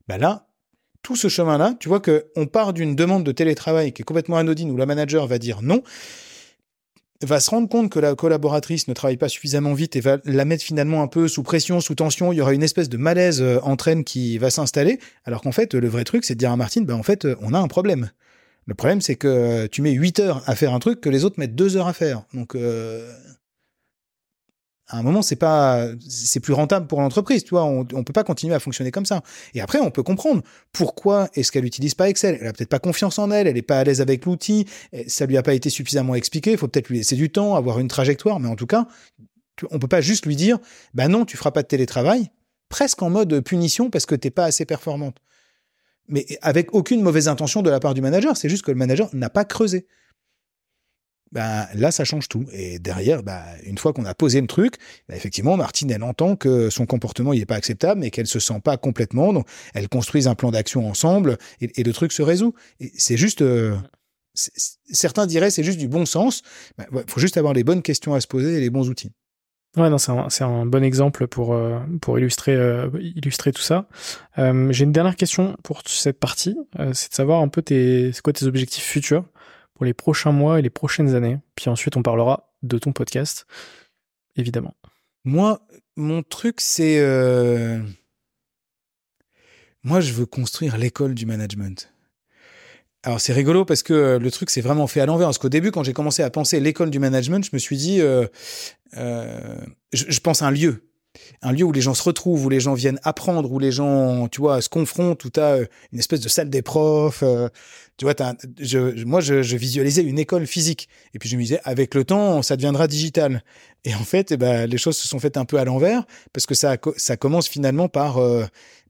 Ben 0.07 0.19
là, 0.19 0.49
tout 1.03 1.17
ce 1.17 1.29
chemin-là, 1.29 1.75
tu 1.81 1.89
vois 1.89 2.01
qu'on 2.01 2.47
part 2.47 2.73
d'une 2.73 2.95
demande 2.95 3.25
de 3.25 3.33
télétravail 3.33 3.93
qui 3.93 4.03
est 4.03 4.05
complètement 4.05 4.37
anodine 4.37 4.71
où 4.71 4.77
la 4.77 4.87
manager 4.87 5.27
va 5.27 5.39
dire 5.39 5.63
non 5.63 5.83
va 7.27 7.41
se 7.41 7.51
rendre 7.51 7.69
compte 7.69 7.91
que 7.91 7.99
la 7.99 8.15
collaboratrice 8.15 8.87
ne 8.87 8.95
travaille 8.95 9.17
pas 9.17 9.29
suffisamment 9.29 9.75
vite 9.75 9.97
et 9.97 10.01
va 10.01 10.19
la 10.25 10.45
mettre 10.45 10.63
finalement 10.63 11.03
un 11.03 11.09
peu 11.09 11.27
sous 11.27 11.43
pression, 11.43 11.81
sous 11.81 11.95
tension. 11.95 12.33
Il 12.33 12.37
y 12.37 12.41
aura 12.41 12.55
une 12.55 12.63
espèce 12.63 12.89
de 12.89 12.97
malaise 12.97 13.43
euh, 13.43 13.59
entre 13.63 13.89
elles 13.89 14.05
qui 14.05 14.39
va 14.39 14.51
s'installer. 14.51 15.01
Alors 15.25 15.43
qu'en 15.43 15.53
fait, 15.53 15.75
le 15.75 15.89
vrai 15.89 16.05
truc, 16.05 16.25
c'est 16.25 16.35
de 16.35 16.39
dire 16.39 16.53
à 16.53 16.57
Martine, 16.57 16.85
ben 16.85 16.95
en 16.95 17.03
fait, 17.03 17.25
euh, 17.25 17.37
on 17.41 17.55
a 17.55 17.59
un 17.59 17.69
problème. 17.69 18.11
Le 18.67 18.75
problème, 18.75 19.01
c'est 19.01 19.17
que 19.17 19.27
euh, 19.27 19.69
tu 19.71 19.83
mets 19.83 19.93
8 19.93 20.21
heures 20.21 20.43
à 20.47 20.55
faire 20.55 20.75
un 20.75 20.79
truc 20.79 21.01
que 21.01 21.09
les 21.09 21.25
autres 21.25 21.41
mettent 21.41 21.57
2 21.57 21.77
heures 21.77 21.89
à 21.89 21.93
faire. 21.93 22.23
Donc, 22.35 22.55
à 24.89 24.99
un 24.99 25.03
moment, 25.03 25.21
c'est 25.21 25.37
pas, 25.37 25.87
c'est 26.09 26.41
plus 26.41 26.55
rentable 26.55 26.87
pour 26.87 27.01
l'entreprise, 27.01 27.45
tu. 27.45 27.55
On, 27.55 27.81
on 27.81 28.05
peut 28.05 28.13
pas 28.13 28.25
continuer 28.25 28.55
à 28.55 28.61
fonctionner 28.61 28.91
comme 28.91 29.05
ça. 29.05 29.23
Et 29.55 29.61
après, 29.61 29.81
on 29.81 29.91
peut 29.91 30.03
comprendre 30.03 30.43
pourquoi 30.73 31.29
est-ce 31.35 31.53
qu'elle 31.53 31.67
utilise 31.67 31.95
pas 31.95 32.09
Excel. 32.09 32.39
Elle 32.41 32.47
a 32.47 32.53
peut-être 32.53 32.71
pas 32.71 32.79
confiance 32.79 33.19
en 33.19 33.31
elle, 33.31 33.47
elle 33.47 33.57
est 33.59 33.63
pas 33.63 33.79
à 33.79 33.85
l'aise 33.85 34.01
avec 34.01 34.25
l'outil, 34.25 34.67
ça 35.07 35.27
lui 35.27 35.37
a 35.37 35.43
pas 35.43 35.55
été 35.55 35.69
suffisamment 35.69 36.15
expliqué. 36.15 36.53
Il 36.53 36.59
faut 36.59 36.69
peut-être 36.69 36.89
lui 36.89 36.99
laisser 36.99 37.17
du 37.17 37.31
temps, 37.31 37.55
avoir 37.55 37.79
une 37.81 37.89
trajectoire, 37.89 38.41
mais 38.41 38.49
en 38.49 38.57
tout 38.57 38.67
cas, 38.67 38.87
on 39.71 39.79
peut 39.79 39.89
pas 39.89 40.01
juste 40.01 40.27
lui 40.27 40.37
dire, 40.37 40.59
bah 40.95 41.09
non, 41.09 41.25
tu 41.25 41.37
feras 41.37 41.51
pas 41.51 41.63
de 41.63 41.69
télétravail, 41.69 42.31
presque 42.69 43.03
en 43.03 43.11
mode 43.11 43.41
punition 43.41 43.91
parce 43.91 44.07
que 44.07 44.15
t'es 44.15 44.31
pas 44.31 44.45
assez 44.45 44.65
performante. 44.65 45.19
Mais 46.09 46.27
avec 46.41 46.75
aucune 46.75 47.03
mauvaise 47.03 47.29
intention 47.29 47.61
de 47.61 47.69
la 47.69 47.81
part 47.81 47.93
du 47.93 48.01
manager, 48.01 48.37
c'est 48.37 48.49
juste 48.49 48.65
que 48.65 48.71
le 48.71 48.79
manager 48.79 49.11
n'a 49.13 49.29
pas 49.29 49.45
creusé. 49.45 49.87
Ben, 51.33 51.67
là, 51.75 51.91
ça 51.91 52.05
change 52.05 52.29
tout. 52.29 52.47
Et 52.53 52.79
derrière, 52.79 53.23
ben, 53.23 53.43
une 53.65 53.79
fois 53.79 53.93
qu'on 53.93 54.05
a 54.05 54.15
posé 54.15 54.41
le 54.41 54.47
truc, 54.47 54.75
ben, 55.09 55.17
effectivement, 55.17 55.57
Martine, 55.57 55.91
elle 55.91 56.03
entend 56.03 56.37
que 56.37 56.71
son 56.71 56.87
comportement 56.87 57.35
n'est 57.35 57.47
pas 57.47 57.57
acceptable, 57.57 58.01
mais 58.01 58.11
qu'elle 58.11 58.27
se 58.27 58.41
sent 58.41 58.61
pas 58.63 58.77
complètement. 58.77 59.33
Donc, 59.33 59.47
elles 59.75 59.89
construisent 59.89 60.29
un 60.29 60.35
plan 60.35 60.51
d'action 60.51 60.89
ensemble 60.89 61.39
et, 61.61 61.83
le 61.83 61.93
truc 61.93 62.13
se 62.13 62.23
résout. 62.23 62.55
C'est 62.97 63.17
juste, 63.17 63.43
euh, 63.43 63.77
certains 64.91 65.27
diraient, 65.27 65.51
c'est 65.51 65.65
juste 65.65 65.79
du 65.79 65.89
bon 65.89 66.07
sens. 66.07 66.43
Il 66.79 67.05
faut 67.07 67.21
juste 67.21 67.37
avoir 67.37 67.53
les 67.53 67.65
bonnes 67.65 67.83
questions 67.83 68.15
à 68.15 68.21
se 68.21 68.27
poser 68.27 68.57
et 68.57 68.61
les 68.61 68.71
bons 68.71 68.89
outils. 68.89 69.13
Ouais, 69.77 69.91
non, 69.91 69.99
c'est 69.99 70.11
un, 70.11 70.47
un, 70.47 70.67
bon 70.67 70.83
exemple 70.83 71.27
pour, 71.29 71.53
euh, 71.53 71.79
pour 72.01 72.19
illustrer, 72.19 72.55
euh, 72.57 72.89
illustrer 73.01 73.53
tout 73.53 73.63
ça. 73.63 73.87
Euh, 74.39 74.73
J'ai 74.73 74.85
une 74.85 74.93
dernière 74.93 75.15
question 75.15 75.57
pour 75.63 75.83
cette 75.87 76.19
partie, 76.19 76.57
euh, 76.79 76.93
c'est 76.95 77.11
de 77.11 77.15
savoir 77.15 77.43
un 77.43 77.49
peu 77.49 77.61
tes, 77.61 78.11
quoi 78.25 78.33
tes 78.33 78.47
objectifs 78.47 78.85
futurs? 78.85 79.25
Pour 79.79 79.87
les 79.87 79.95
prochains 79.95 80.33
mois 80.33 80.59
et 80.59 80.63
les 80.63 80.71
prochaines 80.71 81.15
années. 81.15 81.39
Puis 81.55 81.71
ensuite, 81.71 81.97
on 81.97 82.03
parlera 82.03 82.53
de 82.63 82.77
ton 82.77 82.93
podcast, 82.93 83.47
évidemment. 84.37 84.75
Moi, 85.25 85.61
mon 85.97 86.23
truc, 86.23 86.61
c'est... 86.61 87.01
Moi, 89.85 90.01
je 90.01 90.13
veux 90.13 90.27
construire 90.27 90.77
l'école 90.77 91.15
du 91.15 91.25
management. 91.25 91.91
Alors 93.05 93.21
c'est 93.21 93.33
rigolo 93.33 93.65
parce 93.65 93.83
que 93.83 93.93
euh, 93.93 94.19
le 94.19 94.31
truc 94.31 94.51
s'est 94.51 94.61
vraiment 94.61 94.87
fait 94.87 95.01
à 95.01 95.07
l'envers. 95.07 95.29
Parce 95.29 95.39
qu'au 95.39 95.49
début, 95.49 95.71
quand 95.71 95.85
j'ai 95.85 95.93
commencé 95.93 96.23
à 96.23 96.31
penser 96.31 96.59
l'école 96.61 96.91
du 96.91 96.99
management, 96.99 97.45
je 97.45 97.51
me 97.53 97.59
suis 97.59 97.77
dit, 97.77 98.01
euh, 98.01 98.27
euh, 98.97 99.57
je, 99.93 100.21
pense 100.21 100.43
à 100.43 100.47
un 100.47 100.51
lieu 100.51 100.88
un 101.43 101.53
lieu 101.53 101.65
où 101.65 101.73
les 101.73 101.81
gens 101.81 101.95
se 101.95 102.03
retrouvent, 102.03 102.47
où 102.47 102.49
les 102.49 102.61
gens 102.61 102.75
viennent 102.75 103.01
apprendre, 103.03 103.51
où 103.53 103.59
les 103.59 103.73
gens, 103.73 104.29
tu 104.29 104.41
vois, 104.41 104.61
se 104.61 104.69
confrontent, 104.69 105.25
où 105.25 105.31
tu 105.31 105.41
as 105.41 105.59
une 105.93 105.99
espèce 105.99 106.21
de 106.21 106.29
salle 106.29 106.51
des 106.51 106.63
profs. 106.63 107.23
tu 107.97 108.05
vois, 108.05 108.15
je, 108.61 109.05
moi, 109.05 109.21
je, 109.21 109.43
je, 109.43 109.57
visualisais 109.57 110.03
une 110.03 110.19
école 110.19 110.47
physique. 110.47 110.89
Et 111.15 111.19
puis 111.19 111.29
je 111.29 111.37
me 111.37 111.43
disais, 111.43 111.61
avec 111.65 111.95
le 111.95 112.05
temps, 112.05 112.43
ça 112.43 112.57
deviendra 112.57 112.87
digital. 112.87 113.43
Et 113.85 113.95
en 113.95 114.05
fait, 114.05 114.33
eh 114.33 114.37
ben, 114.37 114.67
les 114.67 114.79
choses 114.79 114.97
se 114.97 115.09
sont 115.09 115.19
faites 115.19 115.37
un 115.37 115.45
peu 115.45 115.59
à 115.59 115.65
l'envers, 115.65 116.05
parce 116.33 116.47
que 116.47 116.55
ça, 116.55 116.77
ça 116.97 117.17
commence 117.17 117.49
finalement 117.49 117.89
par 117.89 118.19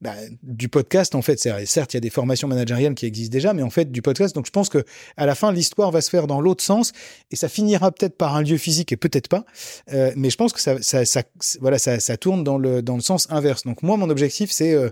bah, 0.00 0.14
du 0.44 0.68
podcast 0.68 1.16
en 1.16 1.22
fait. 1.22 1.38
Certes, 1.66 1.94
il 1.94 1.96
y 1.96 1.98
a 1.98 2.00
des 2.00 2.10
formations 2.10 2.46
managériales 2.46 2.94
qui 2.94 3.04
existent 3.06 3.32
déjà, 3.32 3.52
mais 3.52 3.62
en 3.62 3.70
fait 3.70 3.90
du 3.90 4.00
podcast. 4.00 4.34
Donc 4.34 4.46
je 4.46 4.52
pense 4.52 4.68
que 4.68 4.84
à 5.16 5.26
la 5.26 5.34
fin, 5.34 5.52
l'histoire 5.52 5.90
va 5.90 6.00
se 6.00 6.10
faire 6.10 6.28
dans 6.28 6.40
l'autre 6.40 6.62
sens 6.62 6.92
et 7.32 7.36
ça 7.36 7.48
finira 7.48 7.90
peut-être 7.90 8.16
par 8.16 8.36
un 8.36 8.42
lieu 8.42 8.56
physique 8.58 8.92
et 8.92 8.96
peut-être 8.96 9.28
pas. 9.28 9.44
Euh, 9.92 10.12
mais 10.14 10.30
je 10.30 10.36
pense 10.36 10.52
que 10.52 10.60
ça, 10.60 10.80
ça, 10.80 11.22
voilà, 11.60 11.78
ça, 11.78 12.16
tourne 12.16 12.44
dans 12.44 12.58
le 12.58 12.80
dans 12.80 12.94
le 12.94 13.02
sens 13.02 13.26
inverse. 13.30 13.64
Donc 13.64 13.82
moi, 13.82 13.96
mon 13.96 14.08
objectif, 14.08 14.52
c'est 14.52 14.72
euh, 14.72 14.90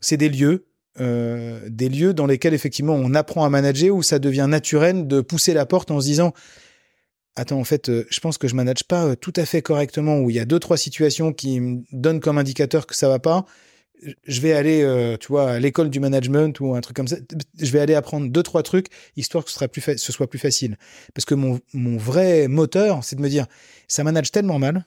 c'est 0.00 0.16
des 0.16 0.28
lieux. 0.28 0.66
Euh, 1.00 1.60
des 1.68 1.88
lieux 1.88 2.12
dans 2.12 2.26
lesquels 2.26 2.54
effectivement 2.54 2.94
on 2.94 3.14
apprend 3.14 3.44
à 3.44 3.48
manager 3.48 3.94
où 3.94 4.02
ça 4.02 4.18
devient 4.18 4.46
naturel 4.48 5.06
de 5.06 5.20
pousser 5.20 5.54
la 5.54 5.64
porte 5.64 5.92
en 5.92 6.00
se 6.00 6.06
disant 6.06 6.32
attends, 7.36 7.58
en 7.58 7.64
fait, 7.64 7.88
euh, 7.88 8.06
je 8.10 8.20
pense 8.20 8.38
que 8.38 8.48
je 8.48 8.54
manage 8.54 8.84
pas 8.84 9.06
euh, 9.06 9.14
tout 9.16 9.32
à 9.36 9.44
fait 9.44 9.62
correctement, 9.62 10.18
où 10.18 10.30
il 10.30 10.36
y 10.36 10.40
a 10.40 10.44
deux, 10.44 10.58
trois 10.58 10.76
situations 10.76 11.32
qui 11.32 11.60
me 11.60 11.82
donnent 11.92 12.20
comme 12.20 12.38
indicateur 12.38 12.86
que 12.86 12.94
ça 12.94 13.08
va 13.08 13.18
pas 13.18 13.46
je 14.26 14.40
vais 14.40 14.52
aller, 14.52 14.82
euh, 14.82 15.16
tu 15.16 15.28
vois, 15.28 15.50
à 15.52 15.58
l'école 15.58 15.90
du 15.90 16.00
management 16.00 16.58
ou 16.60 16.74
un 16.74 16.80
truc 16.80 16.96
comme 16.96 17.08
ça. 17.08 17.16
Je 17.58 17.70
vais 17.72 17.80
aller 17.80 17.94
apprendre 17.94 18.30
deux, 18.30 18.42
trois 18.42 18.62
trucs, 18.62 18.88
histoire 19.16 19.44
que 19.44 19.50
ce, 19.50 19.58
ce 19.96 20.12
soit 20.12 20.28
plus 20.28 20.38
facile. 20.38 20.76
Parce 21.14 21.24
que 21.24 21.34
mon, 21.34 21.60
mon 21.72 21.96
vrai 21.96 22.48
moteur, 22.48 23.02
c'est 23.02 23.16
de 23.16 23.20
me 23.20 23.28
dire, 23.28 23.46
ça 23.88 24.04
manage 24.04 24.30
tellement 24.30 24.58
mal 24.58 24.86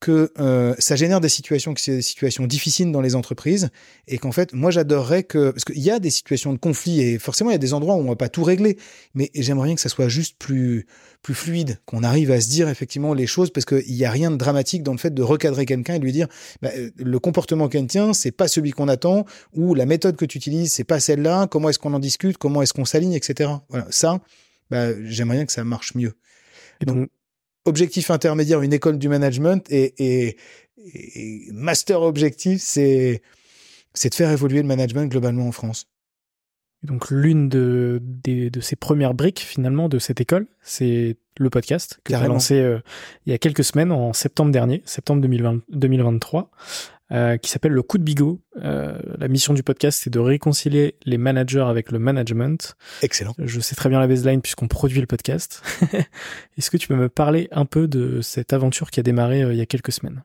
que 0.00 0.32
euh, 0.38 0.74
ça 0.78 0.96
génère 0.96 1.20
des 1.20 1.28
situations 1.28 1.74
qui 1.74 1.84
sont 1.84 1.92
des 1.92 2.02
situations 2.02 2.46
difficiles 2.46 2.90
dans 2.90 3.02
les 3.02 3.14
entreprises 3.14 3.68
et 4.08 4.16
qu'en 4.18 4.32
fait 4.32 4.52
moi 4.54 4.70
j'adorerais 4.70 5.24
que 5.24 5.50
parce 5.50 5.64
qu'il 5.64 5.78
y 5.78 5.90
a 5.90 5.98
des 5.98 6.10
situations 6.10 6.52
de 6.52 6.58
conflit 6.58 7.02
et 7.02 7.18
forcément 7.18 7.50
il 7.50 7.52
y 7.52 7.56
a 7.56 7.58
des 7.58 7.74
endroits 7.74 7.96
où 7.96 8.00
on 8.00 8.08
va 8.08 8.16
pas 8.16 8.30
tout 8.30 8.42
régler 8.42 8.78
mais 9.14 9.30
j'aimerais 9.34 9.68
bien 9.68 9.74
que 9.74 9.80
ça 9.80 9.90
soit 9.90 10.08
juste 10.08 10.36
plus 10.38 10.86
plus 11.22 11.34
fluide 11.34 11.78
qu'on 11.84 12.02
arrive 12.02 12.30
à 12.30 12.40
se 12.40 12.48
dire 12.48 12.68
effectivement 12.70 13.12
les 13.12 13.26
choses 13.26 13.50
parce 13.50 13.66
qu'il 13.66 13.94
y 13.94 14.06
a 14.06 14.10
rien 14.10 14.30
de 14.30 14.36
dramatique 14.36 14.82
dans 14.82 14.92
le 14.92 14.98
fait 14.98 15.12
de 15.12 15.22
recadrer 15.22 15.66
quelqu'un 15.66 15.94
et 15.94 15.98
lui 15.98 16.12
dire 16.12 16.28
bah, 16.62 16.70
euh, 16.76 16.90
le 16.96 17.18
comportement 17.18 17.68
qu'elle 17.68 17.86
tient 17.86 18.14
c'est 18.14 18.32
pas 18.32 18.48
celui 18.48 18.70
qu'on 18.70 18.88
attend 18.88 19.26
ou 19.54 19.74
la 19.74 19.84
méthode 19.84 20.16
que 20.16 20.24
tu 20.24 20.38
utilises 20.38 20.72
c'est 20.72 20.84
pas 20.84 20.98
celle-là 20.98 21.46
comment 21.46 21.68
est-ce 21.68 21.78
qu'on 21.78 21.92
en 21.92 21.98
discute 21.98 22.38
comment 22.38 22.62
est-ce 22.62 22.72
qu'on 22.72 22.86
s'aligne 22.86 23.12
etc 23.12 23.50
voilà. 23.68 23.86
Ça 23.90 24.20
bah, 24.70 24.88
j'aimerais 25.04 25.36
bien 25.36 25.46
que 25.46 25.52
ça 25.52 25.64
marche 25.64 25.94
mieux. 25.94 26.14
Et 26.80 26.86
donc 26.86 27.10
objectif 27.64 28.10
intermédiaire, 28.10 28.62
une 28.62 28.72
école 28.72 28.98
du 28.98 29.08
management 29.08 29.66
et, 29.70 30.36
master 31.52 32.02
objectif, 32.02 32.60
c'est 32.62 33.22
c'est 33.92 34.08
de 34.08 34.14
faire 34.14 34.30
évoluer 34.30 34.62
le 34.62 34.68
management 34.68 35.10
globalement 35.10 35.48
en 35.48 35.52
France. 35.52 35.88
Donc 36.82 37.10
l'une 37.10 37.48
de, 37.50 38.00
de 38.00 38.60
ces 38.60 38.76
premières 38.76 39.12
briques 39.12 39.40
finalement 39.40 39.88
de 39.88 39.98
cette 39.98 40.20
école, 40.20 40.46
c'est 40.62 41.18
le 41.40 41.50
podcast 41.50 42.00
que 42.04 42.14
as 42.14 42.26
lancé 42.26 42.54
euh, 42.54 42.78
il 43.26 43.32
y 43.32 43.34
a 43.34 43.38
quelques 43.38 43.64
semaines, 43.64 43.92
en 43.92 44.12
septembre 44.12 44.52
dernier, 44.52 44.82
septembre 44.84 45.22
2020, 45.22 45.62
2023. 45.70 46.50
Euh, 47.12 47.36
qui 47.38 47.50
s'appelle 47.50 47.72
le 47.72 47.82
coup 47.82 47.98
de 47.98 48.04
bigot. 48.04 48.40
Euh, 48.62 48.96
la 49.18 49.26
mission 49.26 49.52
du 49.52 49.64
podcast, 49.64 50.00
c'est 50.04 50.10
de 50.10 50.20
réconcilier 50.20 50.94
les 51.04 51.18
managers 51.18 51.64
avec 51.66 51.90
le 51.90 51.98
management. 51.98 52.76
Excellent. 53.02 53.34
Je 53.36 53.58
sais 53.58 53.74
très 53.74 53.88
bien 53.88 53.98
la 53.98 54.06
baseline 54.06 54.40
puisqu'on 54.40 54.68
produit 54.68 55.00
le 55.00 55.08
podcast. 55.08 55.60
Est-ce 56.56 56.70
que 56.70 56.76
tu 56.76 56.86
peux 56.86 56.94
me 56.94 57.08
parler 57.08 57.48
un 57.50 57.64
peu 57.64 57.88
de 57.88 58.20
cette 58.20 58.52
aventure 58.52 58.92
qui 58.92 59.00
a 59.00 59.02
démarré 59.02 59.42
euh, 59.42 59.52
il 59.52 59.58
y 59.58 59.60
a 59.60 59.66
quelques 59.66 59.90
semaines? 59.90 60.22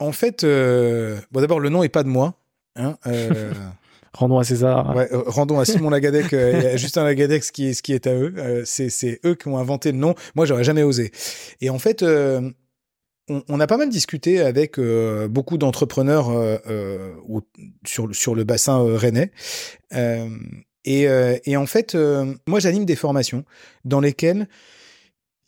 En 0.00 0.12
fait, 0.12 0.44
bon 0.44 1.40
d'abord 1.40 1.60
le 1.60 1.68
nom 1.68 1.82
est 1.82 1.88
pas 1.88 2.02
de 2.02 2.08
moi. 2.08 2.34
Hein, 2.76 2.96
rendons 4.12 4.38
à 4.38 4.44
César. 4.44 4.94
Ouais, 4.94 5.08
rendons 5.12 5.60
à 5.60 5.64
Simon 5.64 5.90
Lagadec 5.90 6.32
et 6.32 6.72
à 6.72 6.76
Justin 6.76 7.04
Lagadec 7.04 7.44
ce 7.44 7.52
qui 7.52 7.68
est, 7.68 7.72
ce 7.72 7.82
qui 7.82 7.92
est 7.92 8.06
à 8.06 8.12
eux. 8.12 8.64
c'est 8.66 9.20
eux 9.24 9.34
qui 9.36 9.48
ont 9.48 9.58
inventé 9.58 9.92
le 9.92 9.98
nom. 9.98 10.14
Moi, 10.34 10.44
j'aurais 10.44 10.64
jamais 10.64 10.82
osé. 10.82 11.12
Et 11.60 11.70
en 11.70 11.78
fait, 11.78 12.04
on, 13.28 13.60
a 13.60 13.66
pas 13.66 13.76
mal 13.76 13.88
discuté 13.88 14.40
avec 14.40 14.78
euh, 14.78 15.28
beaucoup 15.28 15.58
d'entrepreneurs 15.58 16.30
euh, 16.30 16.56
euh, 16.66 17.12
sur, 17.84 18.34
le 18.34 18.44
bassin 18.44 18.82
rennais. 18.96 19.32
Et, 20.84 21.56
en 21.56 21.66
fait, 21.66 21.96
moi, 22.46 22.60
j'anime 22.60 22.84
des 22.84 22.96
formations 22.96 23.44
dans 23.84 24.00
lesquelles 24.00 24.48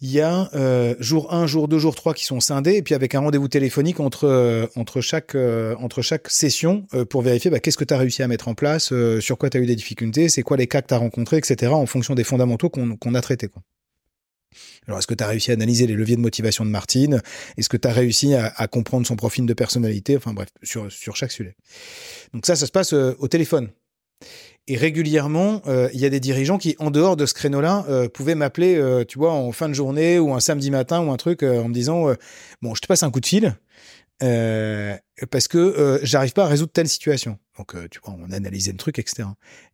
il 0.00 0.10
y 0.10 0.20
a 0.20 0.50
jour 1.00 1.32
1, 1.32 1.46
jour 1.46 1.66
2, 1.66 1.78
jour 1.78 1.94
3 1.94 2.14
qui 2.14 2.24
sont 2.24 2.40
scindés, 2.40 2.74
et 2.74 2.82
puis 2.82 2.94
avec 2.94 3.14
un 3.14 3.20
rendez-vous 3.20 3.48
téléphonique 3.48 4.00
entre, 4.00 5.00
chaque, 5.00 5.36
session 6.28 6.86
pour 7.08 7.22
vérifier 7.22 7.50
bah, 7.50 7.58
qu'est-ce 7.58 7.78
que 7.78 7.84
tu 7.84 7.94
as 7.94 7.98
réussi 7.98 8.22
à 8.22 8.28
mettre 8.28 8.48
en 8.48 8.54
place, 8.54 8.92
sur 9.20 9.38
quoi 9.38 9.50
tu 9.50 9.58
as 9.58 9.60
eu 9.60 9.66
des 9.66 9.76
difficultés, 9.76 10.28
c'est 10.28 10.42
quoi 10.42 10.56
les 10.56 10.66
cas 10.66 10.82
que 10.82 10.88
tu 10.88 10.94
as 10.94 10.98
rencontrés, 10.98 11.38
etc., 11.38 11.72
en 11.72 11.86
fonction 11.86 12.14
des 12.14 12.24
fondamentaux 12.24 12.68
qu'on 12.68 13.14
a 13.14 13.20
traités. 13.20 13.48
Alors, 14.86 14.98
est-ce 14.98 15.06
que 15.06 15.14
tu 15.14 15.24
as 15.24 15.28
réussi 15.28 15.50
à 15.50 15.54
analyser 15.54 15.86
les 15.86 15.94
leviers 15.94 16.16
de 16.16 16.20
motivation 16.20 16.64
de 16.64 16.70
Martine? 16.70 17.20
Est-ce 17.56 17.68
que 17.68 17.76
tu 17.76 17.88
as 17.88 17.92
réussi 17.92 18.34
à, 18.34 18.66
comprendre 18.68 19.06
son 19.06 19.16
profil 19.16 19.46
de 19.46 19.54
personnalité? 19.54 20.16
Enfin 20.16 20.32
bref, 20.32 20.48
sur, 20.62 20.88
chaque 21.16 21.32
sujet. 21.32 21.56
Donc 22.32 22.46
ça, 22.46 22.56
ça 22.56 22.66
se 22.66 22.72
passe 22.72 22.92
euh, 22.92 23.14
au 23.18 23.28
téléphone. 23.28 23.70
Et 24.66 24.76
régulièrement, 24.76 25.60
euh, 25.66 25.90
il 25.92 26.00
y 26.00 26.06
a 26.06 26.10
des 26.10 26.20
dirigeants 26.20 26.56
qui, 26.56 26.74
en 26.78 26.90
dehors 26.90 27.16
de 27.16 27.26
ce 27.26 27.34
créneau-là, 27.34 27.84
euh, 27.88 28.08
pouvaient 28.08 28.34
m'appeler, 28.34 29.04
tu 29.06 29.18
vois, 29.18 29.32
en 29.32 29.52
fin 29.52 29.68
de 29.68 29.74
journée 29.74 30.18
ou 30.18 30.32
un 30.32 30.40
samedi 30.40 30.70
matin 30.70 31.04
ou 31.04 31.10
un 31.10 31.16
truc, 31.16 31.42
en 31.42 31.68
me 31.68 31.74
disant, 31.74 32.06
bon, 32.62 32.74
je 32.74 32.80
te 32.80 32.86
passe 32.86 33.02
un 33.02 33.10
coup 33.10 33.20
de 33.20 33.26
fil. 33.26 33.54
Parce 34.20 35.48
que 35.48 36.00
j'arrive 36.02 36.32
pas 36.32 36.44
à 36.44 36.48
résoudre 36.48 36.72
telle 36.72 36.88
situation. 36.88 37.38
Donc, 37.58 37.74
euh, 37.74 37.86
tu 37.90 38.00
vois, 38.04 38.16
on 38.18 38.32
analysait 38.32 38.72
le 38.72 38.78
truc, 38.78 38.98
etc. 38.98 39.28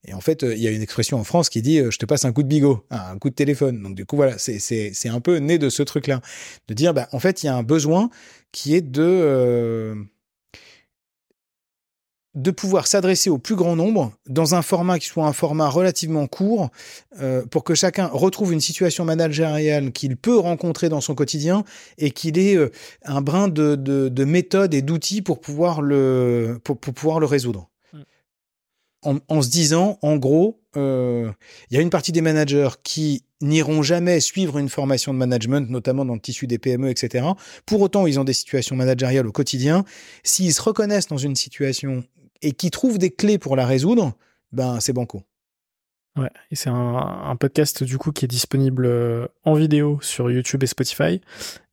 Et 0.05 0.15
en 0.15 0.21
fait, 0.21 0.43
il 0.43 0.59
y 0.59 0.69
a 0.69 0.71
une 0.71 0.83
expression 0.83 1.19
en 1.19 1.25
France 1.25 1.49
qui 1.49 1.63
dit 1.63 1.79
je 1.79 1.97
te 1.99 2.07
passe 2.07 2.25
un 2.25 2.33
coup 2.33 2.43
de 2.43 2.49
bigot, 2.49 2.85
un 2.91 3.19
coup 3.19 3.31
de 3.31 3.35
téléphone. 3.35 3.83
Donc, 3.83 3.95
du 3.95 4.05
coup, 4.07 4.17
voilà, 4.17 4.37
c'est 4.39 5.09
un 5.09 5.21
peu 5.21 5.37
né 5.39 5.59
de 5.59 5.69
ce 5.69 5.83
truc-là. 5.83 6.21
De 6.69 6.75
dire, 6.75 6.95
bah, 6.95 7.09
en 7.13 7.21
fait, 7.21 7.43
il 7.43 7.47
y 7.47 7.49
a 7.49 7.57
un 7.57 7.63
besoin 7.63 8.11
qui 8.53 8.75
est 8.75 8.83
de 8.83 9.95
de 12.35 12.51
pouvoir 12.53 12.87
s'adresser 12.87 13.29
au 13.29 13.39
plus 13.39 13.57
grand 13.57 13.75
nombre 13.75 14.13
dans 14.29 14.55
un 14.55 14.63
format 14.63 14.99
qui 14.99 15.07
soit 15.07 15.27
un 15.27 15.33
format 15.33 15.69
relativement 15.69 16.29
court 16.29 16.71
euh, 17.21 17.45
pour 17.45 17.65
que 17.65 17.75
chacun 17.75 18.07
retrouve 18.07 18.53
une 18.53 18.61
situation 18.61 19.05
managériale 19.05 19.91
qu'il 19.91 20.17
peut 20.17 20.39
rencontrer 20.39 20.89
dans 20.89 21.01
son 21.01 21.17
quotidien 21.17 21.65
et 21.99 22.13
qu'il 22.13 22.39
ait 22.39 22.57
euh, 22.57 22.71
un 23.05 23.21
brin 23.21 23.49
de, 23.49 23.75
de, 23.75 24.25
méthode 24.25 24.75
et 24.75 24.83
d'outils 24.83 25.23
pour 25.23 25.41
pouvoir 25.41 25.83
le 25.83 26.61
pour, 26.63 26.79
pouvoir 26.79 27.19
le 27.19 27.27
résoudre. 27.27 27.69
Mm. 27.93 29.19
En, 29.29 29.43
se 29.43 29.49
disant, 29.49 29.99
en 30.03 30.17
gros, 30.17 30.61
euh, 30.77 31.33
il 31.71 31.75
y 31.75 31.79
a 31.79 31.83
une 31.83 31.91
partie 31.91 32.13
des 32.13 32.21
managers 32.21 32.69
qui 32.85 33.25
n'iront 33.41 33.83
jamais 33.83 34.21
suivre 34.21 34.59
une 34.59 34.69
formation 34.69 35.13
de 35.13 35.19
management, 35.19 35.69
notamment 35.69 36.05
dans 36.05 36.15
le 36.15 36.21
tissu 36.21 36.47
des 36.47 36.59
PME, 36.59 36.91
etc. 36.91 37.27
Pour 37.67 37.81
autant, 37.81 38.07
ils 38.07 38.21
ont 38.21 38.25
des 38.25 38.35
situations 38.35 38.77
managériales 38.77 39.27
au 39.27 39.33
quotidien. 39.33 39.85
S'ils 40.23 40.53
se 40.53 40.61
reconnaissent 40.63 41.09
dans 41.09 41.17
une 41.17 41.35
situation 41.35 42.05
et 42.43 42.53
qui 42.53 42.71
trouve 42.71 42.99
des 42.99 43.11
clés 43.11 43.39
pour 43.39 43.57
la 43.57 43.67
résoudre, 43.67 44.13
ben 44.53 44.81
c'est 44.81 44.93
banco. 44.93 45.23
Ouais, 46.17 46.31
et 46.51 46.57
c'est 46.57 46.71
un, 46.71 46.75
un, 46.75 47.37
podcast 47.37 47.85
du 47.85 47.97
coup 47.97 48.11
qui 48.11 48.25
est 48.25 48.29
disponible 48.29 48.85
euh, 48.85 49.29
en 49.45 49.55
vidéo 49.55 50.01
sur 50.03 50.29
YouTube 50.29 50.63
et 50.65 50.67
Spotify 50.67 51.21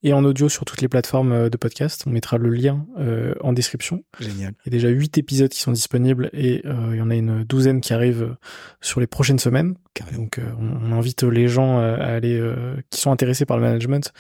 et 0.04 0.14
en 0.14 0.24
audio 0.24 0.48
sur 0.48 0.64
toutes 0.64 0.82
les 0.82 0.88
plateformes 0.88 1.32
euh, 1.32 1.50
de 1.50 1.58
podcast. 1.58 2.04
On 2.06 2.12
mettra 2.12 2.38
le 2.38 2.50
lien 2.50 2.86
euh, 3.00 3.34
en 3.42 3.52
description. 3.52 4.04
Génial. 4.20 4.54
Il 4.66 4.68
y 4.68 4.70
a 4.70 4.72
déjà 4.72 4.90
huit 4.90 5.18
épisodes 5.18 5.50
qui 5.50 5.60
sont 5.60 5.72
disponibles 5.72 6.30
et 6.34 6.62
euh, 6.66 6.92
il 6.92 6.98
y 6.98 7.02
en 7.02 7.10
a 7.10 7.16
une 7.16 7.44
douzaine 7.44 7.82
qui 7.82 7.94
arrivent 7.94 8.36
sur 8.80 9.00
les 9.00 9.08
prochaines 9.08 9.40
semaines. 9.40 9.76
Carrément. 9.94 10.20
Donc 10.20 10.40
on, 10.60 10.92
on, 10.92 10.92
invite 10.92 11.24
les 11.24 11.48
gens 11.48 11.80
à 11.80 11.94
aller 11.94 12.40
qui 12.92 13.02
sont 13.02 13.12
intéressés 13.12 13.46
par 13.46 13.58
le 13.58 13.64
management 13.64 14.14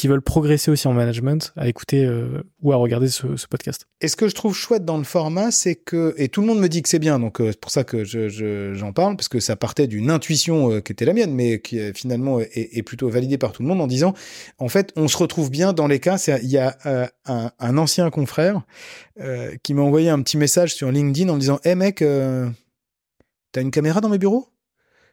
qui 0.00 0.08
veulent 0.08 0.22
progresser 0.22 0.70
aussi 0.70 0.88
en 0.88 0.94
management 0.94 1.52
à 1.56 1.68
écouter 1.68 2.06
euh, 2.06 2.42
ou 2.62 2.72
à 2.72 2.76
regarder 2.76 3.08
ce, 3.08 3.26
podcast. 3.50 3.86
Et 4.00 4.08
ce 4.08 4.16
que 4.16 4.28
je 4.28 4.34
trouve 4.34 4.56
chouette 4.56 4.86
dans 4.86 4.96
le 4.96 5.04
format, 5.04 5.50
c'est 5.50 5.74
que, 5.74 6.14
et 6.16 6.28
tout 6.28 6.40
le 6.40 6.46
monde 6.46 6.58
me 6.58 6.68
dit 6.70 6.80
que 6.80 6.88
c'est 6.88 6.98
bien, 6.98 7.18
donc 7.18 7.38
euh, 7.38 7.48
c'est 7.50 7.60
pour 7.60 7.70
ça 7.70 7.84
que 7.84 8.02
j'en 8.02 8.28
je, 8.28 8.72
j'en 8.72 8.94
parle, 8.94 9.16
parce 9.16 9.28
que 9.28 9.40
ça 9.40 9.56
partait 9.56 9.86
d'une 9.86 10.10
intuition 10.10 10.72
euh, 10.72 10.80
qui 10.80 10.92
était 10.92 11.04
la 11.04 11.12
mienne, 11.12 11.34
mais 11.34 11.60
qui 11.60 11.78
finalement 11.92 12.40
est, 12.40 12.82
plutôt 12.82 13.10
validée 13.10 13.36
par 13.36 13.52
tout 13.52 13.60
le 13.60 13.68
monde 13.68 13.82
en 13.82 13.86
disant, 13.86 14.14
en 14.56 14.68
fait, 14.70 14.90
on 14.96 15.06
se 15.06 15.18
retrouve 15.18 15.50
bien 15.50 15.74
dans 15.74 15.86
les 15.86 16.00
cas. 16.00 16.16
Il 16.42 16.48
y 16.48 16.56
a 16.56 16.78
un, 17.26 17.50
un, 17.58 17.76
ancien 17.76 18.08
confrère 18.08 18.62
qui 19.62 19.74
m'a 19.74 19.82
envoyé 19.82 20.08
un 20.08 20.22
petit 20.22 20.38
message 20.38 20.74
sur 20.74 20.90
LinkedIn 20.90 21.28
en 21.28 21.34
me 21.34 21.40
disant, 21.40 21.60
hé 21.64 21.70
hey, 21.70 21.74
mec, 21.74 22.02
t'as 23.52 23.60
une 23.60 23.70
caméra 23.70 24.00
dans 24.00 24.08
mes 24.08 24.16
bureaux? 24.16 24.48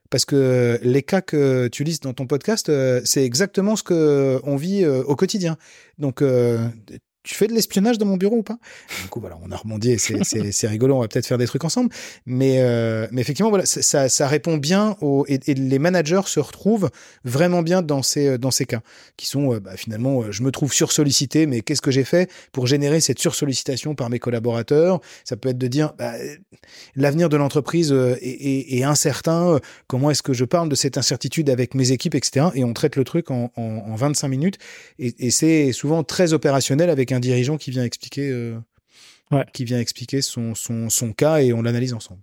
Parce 0.10 0.26
que 0.26 0.80
les 0.82 1.04
cas 1.04 1.22
que 1.22 1.68
tu 1.68 1.84
lises 1.84 2.00
dans 2.00 2.14
ton 2.14 2.28
podcast, 2.28 2.70
euh, 2.70 3.02
c'est 3.04 3.24
exactement 3.24 3.76
ce 3.76 3.84
que 3.84 4.40
on 4.44 4.56
vit 4.56 4.84
euh, 4.84 5.04
au 5.04 5.16
quotidien. 5.16 5.58
Donc, 5.98 6.22
euh, 6.22 6.68
tu 7.28 7.36
fais 7.36 7.48
de 7.48 7.54
l'espionnage 7.54 7.98
dans 7.98 8.06
mon 8.06 8.16
bureau 8.16 8.38
ou 8.38 8.44
pas? 8.44 8.58
Du 9.04 9.10
coup, 9.10 9.20
voilà, 9.20 9.38
on 9.44 9.52
a 9.52 9.58
rebondi, 9.58 9.98
c'est 10.00 10.68
rigolo, 10.68 10.96
on 10.96 11.02
va 11.02 11.10
peut-être 11.10 11.28
faire 11.28 11.38
des 11.38 11.46
trucs 11.46 11.66
ensemble. 11.66 11.90
Mais, 12.26 12.62
euh, 12.62 13.06
mais 13.12 13.20
effectivement, 13.20 13.50
voilà, 13.50 13.66
ça, 13.66 14.08
ça 14.08 14.28
répond 14.28 14.56
bien 14.56 14.96
aux, 15.02 15.26
et, 15.28 15.40
les 15.54 15.80
managers 15.80 16.22
se 16.26 16.40
retrouvent 16.40 16.90
vraiment 17.26 17.64
bien 17.64 17.82
dans 17.82 18.02
ces, 18.02 18.38
dans 18.38 18.52
ces 18.52 18.66
cas, 18.66 18.80
qui 19.18 19.28
sont 19.28 19.54
euh, 19.54 19.60
bah, 19.60 19.76
finalement, 19.76 20.22
euh, 20.22 20.32
je 20.32 20.42
me 20.42 20.52
trouve 20.52 20.72
sursollicité, 20.72 21.48
mais 21.48 21.60
qu'est-ce 21.60 21.82
que 21.82 21.92
j'ai 21.92 22.06
fait 22.06 22.32
pour 22.54 22.66
générer 22.66 23.02
cette 23.02 23.20
sursollicitation 23.20 23.94
par 23.94 24.10
mes 24.10 24.20
collaborateurs? 24.20 25.02
Ça 25.26 25.36
peut 25.36 25.50
être 25.50 25.58
de 25.58 25.68
dire, 25.68 25.94
bah, 25.98 26.14
l'avenir 26.96 27.28
de 27.28 27.36
l'entreprise 27.36 27.94
est, 28.22 28.84
incertain, 28.84 29.60
comment 29.88 30.12
est-ce 30.12 30.24
que 30.24 30.32
je 30.32 30.46
parle 30.46 30.70
de 30.70 30.76
cette 30.76 30.98
incertitude 30.98 31.50
avec 31.50 31.76
mes 31.76 31.92
équipes, 31.92 32.16
etc. 32.16 32.48
Et 32.56 32.64
on 32.64 32.72
traite 32.72 32.96
le 32.96 33.04
truc 33.04 33.32
en, 33.32 33.52
en, 33.58 33.62
en 33.62 33.96
25 33.96 34.30
minutes, 34.30 34.58
et 34.98 35.30
c'est 35.32 35.74
souvent 35.74 36.04
très 36.04 36.32
opérationnel 36.32 36.90
avec 36.90 37.12
un 37.12 37.17
dirigeant 37.20 37.58
qui 37.58 37.72
vient 37.72 37.84
expliquer, 37.84 38.30
euh, 38.30 38.58
ouais. 39.32 39.46
qui 39.54 39.66
vient 39.66 39.80
expliquer 39.80 40.22
son, 40.22 40.56
son, 40.56 40.90
son 40.90 41.14
cas 41.14 41.40
et 41.40 41.54
on 41.54 41.62
l'analyse 41.62 41.94
ensemble. 41.94 42.22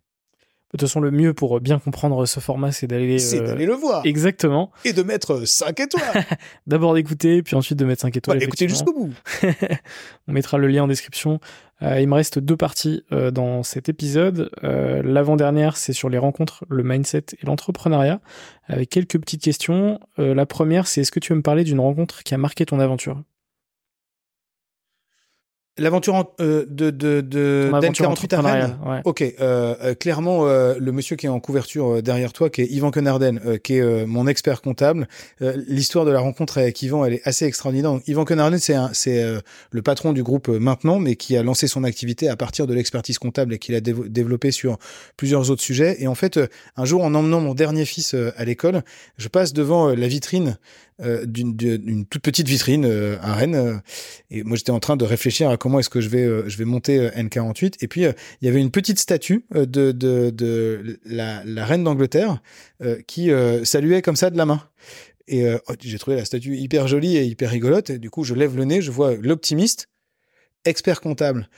De 0.75 0.77
toute 0.77 0.89
façon, 0.89 0.99
le 0.99 1.13
mieux 1.13 1.35
pour 1.35 1.61
bien 1.61 1.79
comprendre 1.79 2.27
ce 2.27 2.41
format, 2.41 2.73
c'est 2.73 2.89
d'aller 2.89 3.35
euh, 3.37 3.47
d'aller 3.47 3.65
le 3.65 3.75
voir. 3.75 4.05
Exactement. 4.05 4.73
Et 4.85 4.93
de 4.93 5.05
mettre 5.05 5.47
5 5.47 5.79
étoiles. 5.79 6.25
D'abord 6.67 6.95
d'écouter, 6.95 7.45
puis 7.45 7.55
ensuite 7.55 7.79
de 7.79 7.85
mettre 7.85 8.03
5 8.03 8.17
étoiles. 8.17 8.43
Écoutez 8.43 8.69
jusqu'au 8.69 8.93
bout. 8.93 9.13
On 10.27 10.33
mettra 10.33 10.59
le 10.59 10.67
lien 10.67 10.83
en 10.83 10.89
description. 10.89 11.39
Euh, 11.83 12.01
il 12.01 12.09
me 12.09 12.15
reste 12.15 12.39
deux 12.39 12.57
parties 12.57 13.05
euh, 13.13 13.31
dans 13.31 13.63
cet 13.63 13.89
épisode. 13.89 14.51
Euh, 14.63 15.03
L'avant-dernière, 15.05 15.77
c'est 15.77 15.93
sur 15.93 16.09
les 16.09 16.19
rencontres, 16.19 16.65
le 16.69 16.83
mindset 16.83 17.27
et 17.41 17.47
l'entrepreneuriat, 17.47 18.21
avec 18.67 18.91
quelques 18.91 19.19
petites 19.21 19.43
questions. 19.43 20.01
Euh, 20.19 20.35
la 20.35 20.47
première, 20.47 20.87
c'est 20.87 21.03
est-ce 21.03 21.13
que 21.13 21.21
tu 21.21 21.33
veux 21.33 21.37
me 21.37 21.43
parler 21.43 21.65
d'une 21.65 21.81
rencontre 21.81 22.23
qui 22.23 22.35
a 22.35 22.39
marqué 22.39 22.65
ton 22.67 22.81
aventure? 22.81 23.23
L'aventure 25.77 26.33
euh, 26.41 26.65
de 26.69 26.91
de 26.91 27.21
de 27.21 27.69
d'N48 27.73 28.35
à 28.37 28.41
Rennes. 28.43 28.79
Ouais. 28.87 29.01
Ok, 29.05 29.23
euh, 29.23 29.75
euh, 29.83 29.95
clairement 29.95 30.47
euh, 30.47 30.77
le 30.79 30.93
monsieur 30.93 31.17
qui 31.17 31.27
est 31.27 31.29
en 31.29 31.41
couverture 31.41 31.97
euh, 31.97 32.01
derrière 32.01 32.33
toi, 32.33 32.49
qui 32.49 32.63
est 32.63 32.67
Yvan 32.67 32.93
Kenarden, 32.93 33.41
euh, 33.45 33.59
qui 33.59 33.79
est 33.79 34.07
mon 34.07 34.29
expert 34.29 34.63
comptable. 34.63 35.09
L'histoire 35.41 36.05
de 36.05 36.13
la 36.13 36.21
rencontre 36.21 36.59
avec 36.59 36.81
Yvan, 36.81 37.05
elle 37.05 37.15
est 37.15 37.27
assez 37.27 37.45
extraordinaire. 37.45 37.91
Donc, 37.91 38.07
Yvan 38.07 38.25
Kenarden, 38.25 38.61
c'est 38.61 38.77
c'est 38.93 39.25
le 39.71 39.83
patron 39.83 40.13
du 40.13 40.23
groupe 40.23 40.47
maintenant, 40.47 41.01
mais 41.01 41.17
qui 41.17 41.37
a 41.37 41.43
lancé 41.43 41.67
son 41.67 41.83
activité 41.83 42.29
à 42.29 42.37
partir 42.37 42.69
de 42.69 42.75
l'expertise 42.75 43.19
comptable 43.19 43.55
et 43.55 43.59
qu'il 43.59 43.75
a 43.75 43.81
dév 43.81 44.09
développé 44.09 44.53
sur 44.53 44.79
plusieurs 45.17 45.51
autres 45.51 45.63
sujets. 45.63 45.97
Et 46.01 46.07
en 46.07 46.15
fait, 46.15 46.39
un 46.77 46.85
jour, 46.85 47.03
en 47.03 47.13
emmenant 47.17 47.41
mon 47.41 47.55
dernier 47.55 47.85
fils 47.85 48.15
à 48.15 48.45
l'école, 48.45 48.83
je 49.17 49.27
passe 49.27 49.53
devant 49.53 49.89
la 49.89 50.07
vitrine 50.07 50.57
euh, 51.01 51.27
d'une 51.27 52.07
toute 52.07 52.23
petite 52.23 52.47
vitrine 52.47 52.85
euh, 52.85 53.17
à 53.21 53.35
Rennes. 53.35 53.57
Euh, 53.57 53.79
et 54.31 54.45
moi, 54.45 54.57
j'étais 54.57 54.71
en 54.71 54.79
train 54.79 54.97
de 54.97 55.05
réfléchir 55.05 55.51
à 55.51 55.57
comment 55.57 55.81
est-ce 55.81 55.91
que 55.91 56.01
je 56.01 56.09
vais, 56.09 56.49
je 56.49 56.57
vais 56.57 56.65
monter 56.65 56.99
euh, 56.99 57.11
N48. 57.11 57.75
Et 57.81 57.89
puis, 57.89 58.03
il 58.03 58.47
y 58.47 58.49
avait 58.49 58.61
une 58.61 58.71
petite 58.71 59.01
statue 59.01 59.45
de, 59.53 59.91
de, 59.91 61.01
la 61.05 61.65
reine 61.65 61.83
d'Angleterre 61.85 62.41
qui 63.07 63.31
saluait 63.65 64.03
comme 64.03 64.17
ça 64.17 64.31
de 64.31 64.37
la 64.37 64.47
main. 64.47 64.63
Et 65.27 65.47
oh, 65.53 65.73
j'ai 65.81 65.99
trouvé 65.99 66.17
la 66.17 66.25
statue 66.25 66.57
hyper 66.57 66.87
jolie 66.87 67.17
et 67.17 67.25
hyper 67.25 67.51
rigolote. 67.51 67.91
Et 67.91 67.99
du 67.99 68.11
coup, 68.11 68.25
je 68.25 68.35
lève 68.35 68.57
le 68.57 68.65
nez, 68.65 68.83
je 68.83 68.91
vois 68.91 69.15
l'optimiste, 69.17 69.89
expert 70.65 71.01
comptable. 71.01 71.49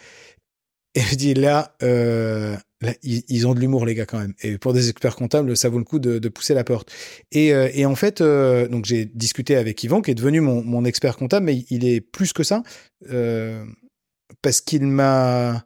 Et 0.97 1.01
je 1.01 1.15
dis 1.15 1.35
là, 1.35 1.77
euh, 1.83 2.57
là 2.81 2.95
ils, 3.03 3.47
ont 3.47 3.55
de 3.55 3.61
l'humour 3.61 3.85
les 3.85 3.95
gars 3.95 4.07
quand 4.07 4.19
même. 4.19 4.33
Et 4.43 4.57
pour 4.57 4.73
des 4.73 4.89
experts 4.89 5.15
comptables, 5.15 5.55
ça 5.55 5.69
vaut 5.69 5.79
le 5.79 5.85
coup 5.85 5.99
de, 5.99 6.19
de 6.19 6.29
pousser 6.31 6.55
la 6.55 6.65
porte. 6.65 6.91
Et, 7.33 7.53
euh, 7.53 7.69
et 7.75 7.85
en 7.85 7.95
fait, 7.95 8.23
euh, 8.23 8.67
donc 8.67 8.87
j'ai 8.87 9.05
discuté 9.05 9.57
avec 9.57 9.85
Yvan, 9.85 10.01
qui 10.01 10.11
est 10.11 10.15
devenu 10.15 10.41
mon, 10.41 10.65
mon, 10.65 10.87
expert 10.87 11.19
comptable, 11.19 11.45
mais 11.45 11.67
il 11.69 11.87
est 11.87 12.01
plus 12.01 12.33
que 12.33 12.43
ça, 12.43 12.63
euh, 13.11 13.63
parce 14.41 14.63
qu'il 14.63 14.87
m'a 14.87 15.66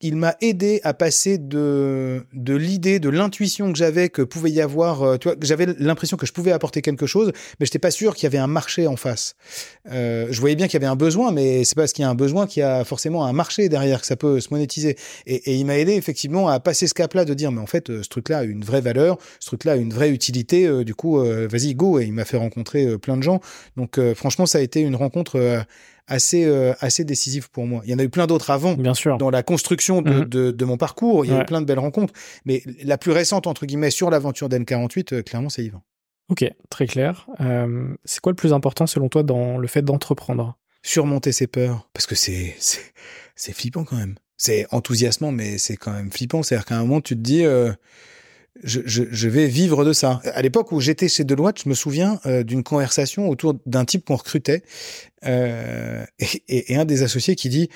il 0.00 0.16
m'a 0.16 0.36
aidé 0.40 0.80
à 0.82 0.94
passer 0.94 1.36
de, 1.36 2.24
de 2.32 2.54
l'idée, 2.54 3.00
de 3.00 3.10
l'intuition 3.10 3.70
que 3.70 3.76
j'avais 3.76 4.08
que 4.08 4.22
pouvait 4.22 4.50
y 4.50 4.62
avoir, 4.62 5.02
euh, 5.02 5.16
tu 5.18 5.28
vois, 5.28 5.36
j'avais 5.42 5.66
l'impression 5.78 6.16
que 6.16 6.24
je 6.24 6.32
pouvais 6.32 6.52
apporter 6.52 6.80
quelque 6.80 7.06
chose, 7.06 7.32
mais 7.58 7.66
j'étais 7.66 7.78
pas 7.78 7.90
sûr 7.90 8.14
qu'il 8.14 8.24
y 8.24 8.26
avait 8.26 8.38
un 8.38 8.46
marché 8.46 8.86
en 8.86 8.96
face. 8.96 9.36
Euh, 9.90 10.28
je 10.30 10.40
voyais 10.40 10.56
bien 10.56 10.68
qu'il 10.68 10.80
y 10.80 10.82
avait 10.82 10.90
un 10.90 10.96
besoin, 10.96 11.32
mais 11.32 11.64
c'est 11.64 11.74
pas 11.74 11.82
parce 11.82 11.92
qu'il 11.92 12.02
y 12.02 12.06
a 12.06 12.10
un 12.10 12.14
besoin 12.14 12.46
qu'il 12.46 12.60
y 12.60 12.64
a 12.64 12.82
forcément 12.84 13.26
un 13.26 13.34
marché 13.34 13.68
derrière, 13.68 14.00
que 14.00 14.06
ça 14.06 14.16
peut 14.16 14.40
se 14.40 14.48
monétiser. 14.50 14.96
Et, 15.26 15.56
il 15.56 15.66
m'a 15.66 15.76
aidé 15.76 15.92
effectivement 15.92 16.48
à 16.48 16.60
passer 16.60 16.86
ce 16.86 16.94
cap-là, 16.94 17.26
de 17.26 17.34
dire, 17.34 17.52
mais 17.52 17.60
en 17.60 17.66
fait, 17.66 17.90
euh, 17.90 18.02
ce 18.02 18.08
truc-là 18.08 18.38
a 18.38 18.44
une 18.44 18.64
vraie 18.64 18.80
valeur, 18.80 19.18
ce 19.38 19.48
truc-là 19.48 19.72
a 19.72 19.76
une 19.76 19.92
vraie 19.92 20.10
utilité, 20.10 20.66
euh, 20.66 20.82
du 20.82 20.94
coup, 20.94 21.18
vas-y, 21.18 21.74
go. 21.74 21.98
Et 21.98 22.04
il 22.04 22.12
m'a 22.12 22.24
fait 22.24 22.38
rencontrer 22.38 22.98
plein 22.98 23.16
de 23.16 23.22
gens. 23.22 23.40
Donc, 23.76 24.00
franchement, 24.14 24.46
ça 24.46 24.58
a 24.58 24.60
été 24.60 24.80
une 24.80 24.96
rencontre 24.96 25.64
assez 26.10 26.44
euh, 26.44 26.74
assez 26.80 27.04
décisif 27.04 27.48
pour 27.48 27.66
moi. 27.66 27.80
Il 27.84 27.90
y 27.90 27.94
en 27.94 27.98
a 27.98 28.02
eu 28.02 28.10
plein 28.10 28.26
d'autres 28.26 28.50
avant, 28.50 28.74
bien 28.74 28.92
sûr, 28.94 29.16
dans 29.16 29.30
la 29.30 29.42
construction 29.42 30.02
de, 30.02 30.10
Mhm. 30.10 30.24
de, 30.26 30.50
de 30.50 30.64
mon 30.66 30.76
parcours. 30.76 31.24
Il 31.24 31.30
y 31.30 31.34
a 31.34 31.40
eu 31.40 31.44
plein 31.46 31.60
de 31.62 31.66
belles 31.66 31.78
rencontres, 31.78 32.12
mais 32.44 32.62
la 32.84 32.98
plus 32.98 33.12
récente 33.12 33.46
entre 33.46 33.64
guillemets 33.64 33.90
sur 33.90 34.10
l'aventure 34.10 34.48
d'N48, 34.50 35.14
euh, 35.14 35.22
clairement, 35.22 35.48
c'est 35.48 35.64
Yvan. 35.64 35.80
Ok, 36.28 36.44
très 36.68 36.86
clair. 36.86 37.26
Euh, 37.40 37.94
c'est 38.04 38.20
quoi 38.20 38.32
le 38.32 38.36
plus 38.36 38.52
important 38.52 38.86
selon 38.86 39.08
toi 39.08 39.22
dans 39.22 39.56
le 39.58 39.66
fait 39.66 39.82
d'entreprendre? 39.82 40.56
Surmonter 40.82 41.32
ses 41.32 41.46
peurs, 41.46 41.88
parce 41.92 42.06
que 42.06 42.14
c'est 42.14 42.54
c'est 42.58 42.80
c'est 43.34 43.52
flippant 43.52 43.84
quand 43.84 43.96
même. 43.96 44.16
C'est 44.36 44.66
enthousiasmant, 44.70 45.32
mais 45.32 45.58
c'est 45.58 45.76
quand 45.76 45.92
même 45.92 46.10
flippant. 46.10 46.42
C'est-à-dire 46.42 46.64
qu'à 46.66 46.76
un 46.76 46.80
moment, 46.80 47.00
tu 47.00 47.14
te 47.16 47.20
dis. 47.20 47.44
Je, 48.62 48.80
je, 48.84 49.04
je, 49.10 49.28
vais 49.28 49.46
vivre 49.46 49.84
de 49.84 49.92
ça. 49.92 50.20
À 50.34 50.42
l'époque 50.42 50.72
où 50.72 50.80
j'étais 50.80 51.08
chez 51.08 51.24
Deloitte, 51.24 51.62
je 51.64 51.68
me 51.68 51.74
souviens 51.74 52.20
euh, 52.26 52.42
d'une 52.42 52.62
conversation 52.62 53.28
autour 53.28 53.54
d'un 53.64 53.84
type 53.84 54.04
qu'on 54.04 54.16
recrutait 54.16 54.62
euh, 55.24 56.04
et, 56.18 56.72
et, 56.72 56.76
un 56.76 56.84
des 56.84 57.02
associés 57.02 57.36
qui 57.36 57.48
dit 57.48 57.70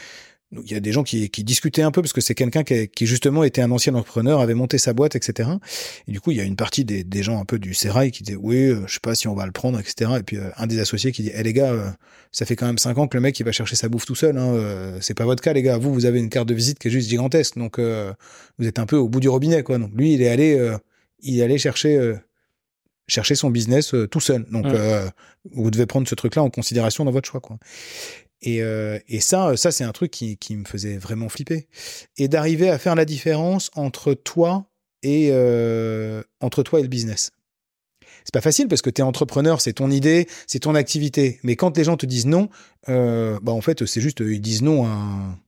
il 0.64 0.72
y 0.72 0.74
a 0.74 0.80
des 0.80 0.92
gens 0.92 1.02
qui, 1.02 1.30
qui 1.30 1.44
discutaient 1.44 1.82
un 1.82 1.90
peu 1.90 2.02
parce 2.02 2.12
que 2.12 2.20
c'est 2.20 2.34
quelqu'un 2.34 2.62
qui, 2.62 2.88
qui, 2.88 3.06
justement 3.06 3.44
était 3.44 3.62
un 3.62 3.70
ancien 3.70 3.94
entrepreneur, 3.94 4.40
avait 4.40 4.54
monté 4.54 4.78
sa 4.78 4.92
boîte, 4.92 5.16
etc. 5.16 5.50
Et 6.08 6.12
du 6.12 6.20
coup, 6.20 6.30
il 6.30 6.36
y 6.36 6.40
a 6.40 6.44
une 6.44 6.56
partie 6.56 6.84
des, 6.84 7.04
des 7.04 7.22
gens 7.22 7.40
un 7.40 7.44
peu 7.44 7.58
du 7.58 7.74
sérail 7.74 8.10
qui 8.10 8.22
disaient 8.22 8.38
oui, 8.40 8.56
euh, 8.56 8.86
je 8.86 8.94
sais 8.94 9.00
pas 9.00 9.14
si 9.14 9.28
on 9.28 9.34
va 9.34 9.46
le 9.46 9.52
prendre, 9.52 9.78
etc. 9.78 10.12
Et 10.18 10.22
puis 10.22 10.36
euh, 10.36 10.50
un 10.56 10.66
des 10.66 10.78
associés 10.78 11.12
qui 11.12 11.22
dit 11.22 11.30
eh 11.34 11.42
les 11.42 11.52
gars, 11.52 11.72
euh, 11.72 11.90
ça 12.32 12.44
fait 12.46 12.56
quand 12.56 12.66
même 12.66 12.78
cinq 12.78 12.98
ans 12.98 13.06
que 13.06 13.16
le 13.16 13.20
mec 13.20 13.38
il 13.38 13.44
va 13.44 13.52
chercher 13.52 13.76
sa 13.76 13.88
bouffe 13.88 14.06
tout 14.06 14.14
seul. 14.14 14.36
Hein, 14.36 14.98
c'est 15.00 15.14
pas 15.14 15.24
votre 15.24 15.42
cas 15.42 15.52
les 15.52 15.62
gars. 15.62 15.78
Vous 15.78 15.94
vous 15.94 16.06
avez 16.06 16.18
une 16.18 16.30
carte 16.30 16.48
de 16.48 16.54
visite 16.54 16.78
qui 16.78 16.88
est 16.88 16.90
juste 16.90 17.08
gigantesque, 17.08 17.56
donc 17.56 17.78
euh, 17.78 18.12
vous 18.58 18.66
êtes 18.66 18.78
un 18.78 18.86
peu 18.86 18.96
au 18.96 19.08
bout 19.08 19.20
du 19.20 19.28
robinet 19.28 19.62
quoi. 19.62 19.78
Donc 19.78 19.92
lui 19.94 20.14
il 20.14 20.22
est 20.22 20.28
allé 20.28 20.58
euh, 20.58 20.76
il 21.20 21.38
est 21.38 21.42
allé 21.42 21.58
chercher 21.58 22.14
chercher 23.06 23.34
son 23.34 23.50
business 23.50 23.94
tout 24.10 24.20
seul. 24.20 24.44
Donc 24.50 24.66
ouais. 24.66 25.04
vous 25.52 25.70
devez 25.70 25.86
prendre 25.86 26.08
ce 26.08 26.14
truc 26.14 26.34
là 26.36 26.42
en 26.42 26.50
considération 26.50 27.04
dans 27.04 27.12
votre 27.12 27.28
choix 27.28 27.40
quoi. 27.40 27.58
Et, 28.44 28.62
euh, 28.62 28.98
et, 29.08 29.20
ça, 29.20 29.56
c'est 29.56 29.84
un 29.84 29.92
truc 29.92 30.10
qui, 30.10 30.56
me 30.56 30.64
faisait 30.64 30.98
vraiment 30.98 31.30
flipper. 31.30 31.66
Et 32.18 32.28
d'arriver 32.28 32.68
à 32.68 32.78
faire 32.78 32.94
la 32.94 33.06
différence 33.06 33.70
entre 33.74 34.12
toi 34.12 34.66
et 35.02 35.30
euh, 35.32 36.22
entre 36.40 36.62
toi 36.62 36.78
et 36.78 36.82
le 36.82 36.88
business. 36.88 37.32
C'est 38.24 38.34
pas 38.34 38.42
facile 38.42 38.68
parce 38.68 38.82
que 38.82 38.90
tu 38.90 39.00
es 39.00 39.04
entrepreneur, 39.04 39.60
c'est 39.60 39.74
ton 39.74 39.90
idée, 39.90 40.28
c'est 40.46 40.60
ton 40.60 40.74
activité. 40.74 41.40
Mais 41.42 41.56
quand 41.56 41.76
les 41.76 41.84
gens 41.84 41.96
te 41.96 42.06
disent 42.06 42.26
non, 42.26 42.48
euh, 42.88 43.38
bah 43.42 43.52
en 43.52 43.60
fait 43.60 43.84
c'est 43.84 44.00
juste 44.00 44.20
ils 44.20 44.40
disent 44.40 44.62
non 44.62 44.86
à 44.86 44.88
un, 44.88 45.38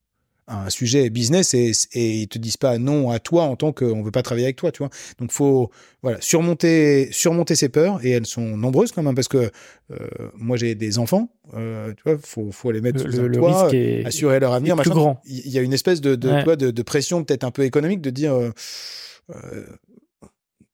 un 0.49 0.71
sujet 0.71 1.11
business 1.11 1.55
et, 1.55 1.73
et, 1.93 2.21
ils 2.23 2.29
te 2.29 2.39
disent 2.39 2.57
pas 2.57 2.79
non 2.79 3.11
à 3.11 3.19
toi 3.19 3.45
en 3.45 3.57
tant 3.57 3.73
qu'on 3.73 4.03
veut 4.03 4.11
pas 4.11 4.23
travailler 4.23 4.47
avec 4.47 4.57
toi, 4.57 4.71
tu 4.71 4.79
vois. 4.79 4.91
Donc 5.19 5.33
faut 5.33 5.71
voilà 6.03 6.21
surmonter 6.21 7.09
surmonter 7.11 7.57
ses 7.57 7.69
peurs 7.69 8.05
et 8.05 8.11
elles 8.11 8.27
sont 8.27 8.57
nombreuses 8.57 8.93
quand 8.93 9.03
même 9.03 9.15
parce 9.15 9.29
que 9.29 9.51
euh, 9.91 9.97
moi 10.35 10.57
j'ai 10.57 10.75
des 10.75 10.99
enfants, 10.99 11.29
euh, 11.55 11.93
tu 11.95 12.03
vois, 12.05 12.19
faut 12.23 12.53
faut 12.53 12.71
les 12.71 12.81
mettre 12.81 13.05
le, 13.05 13.11
sous 13.11 13.19
le, 13.19 13.25
un 13.25 13.29
le 13.29 13.37
toit, 13.37 13.63
risque 13.65 13.75
est, 13.75 14.07
assurer 14.07 14.39
leur 14.39 14.53
avenir. 14.53 14.77
plus 14.77 14.91
grand. 14.91 15.21
Il 15.25 15.51
y 15.51 15.59
a 15.59 15.63
une 15.63 15.73
espèce 15.73 16.01
de 16.01 16.15
de, 16.15 16.31
ouais. 16.31 16.57
de, 16.57 16.71
de 16.71 16.83
pression 16.83 17.25
peut-être 17.25 17.45
un 17.45 17.51
peu 17.51 17.65
économique 17.65 18.01
de 18.01 18.11
dire 18.11 18.35
euh, 18.35 18.53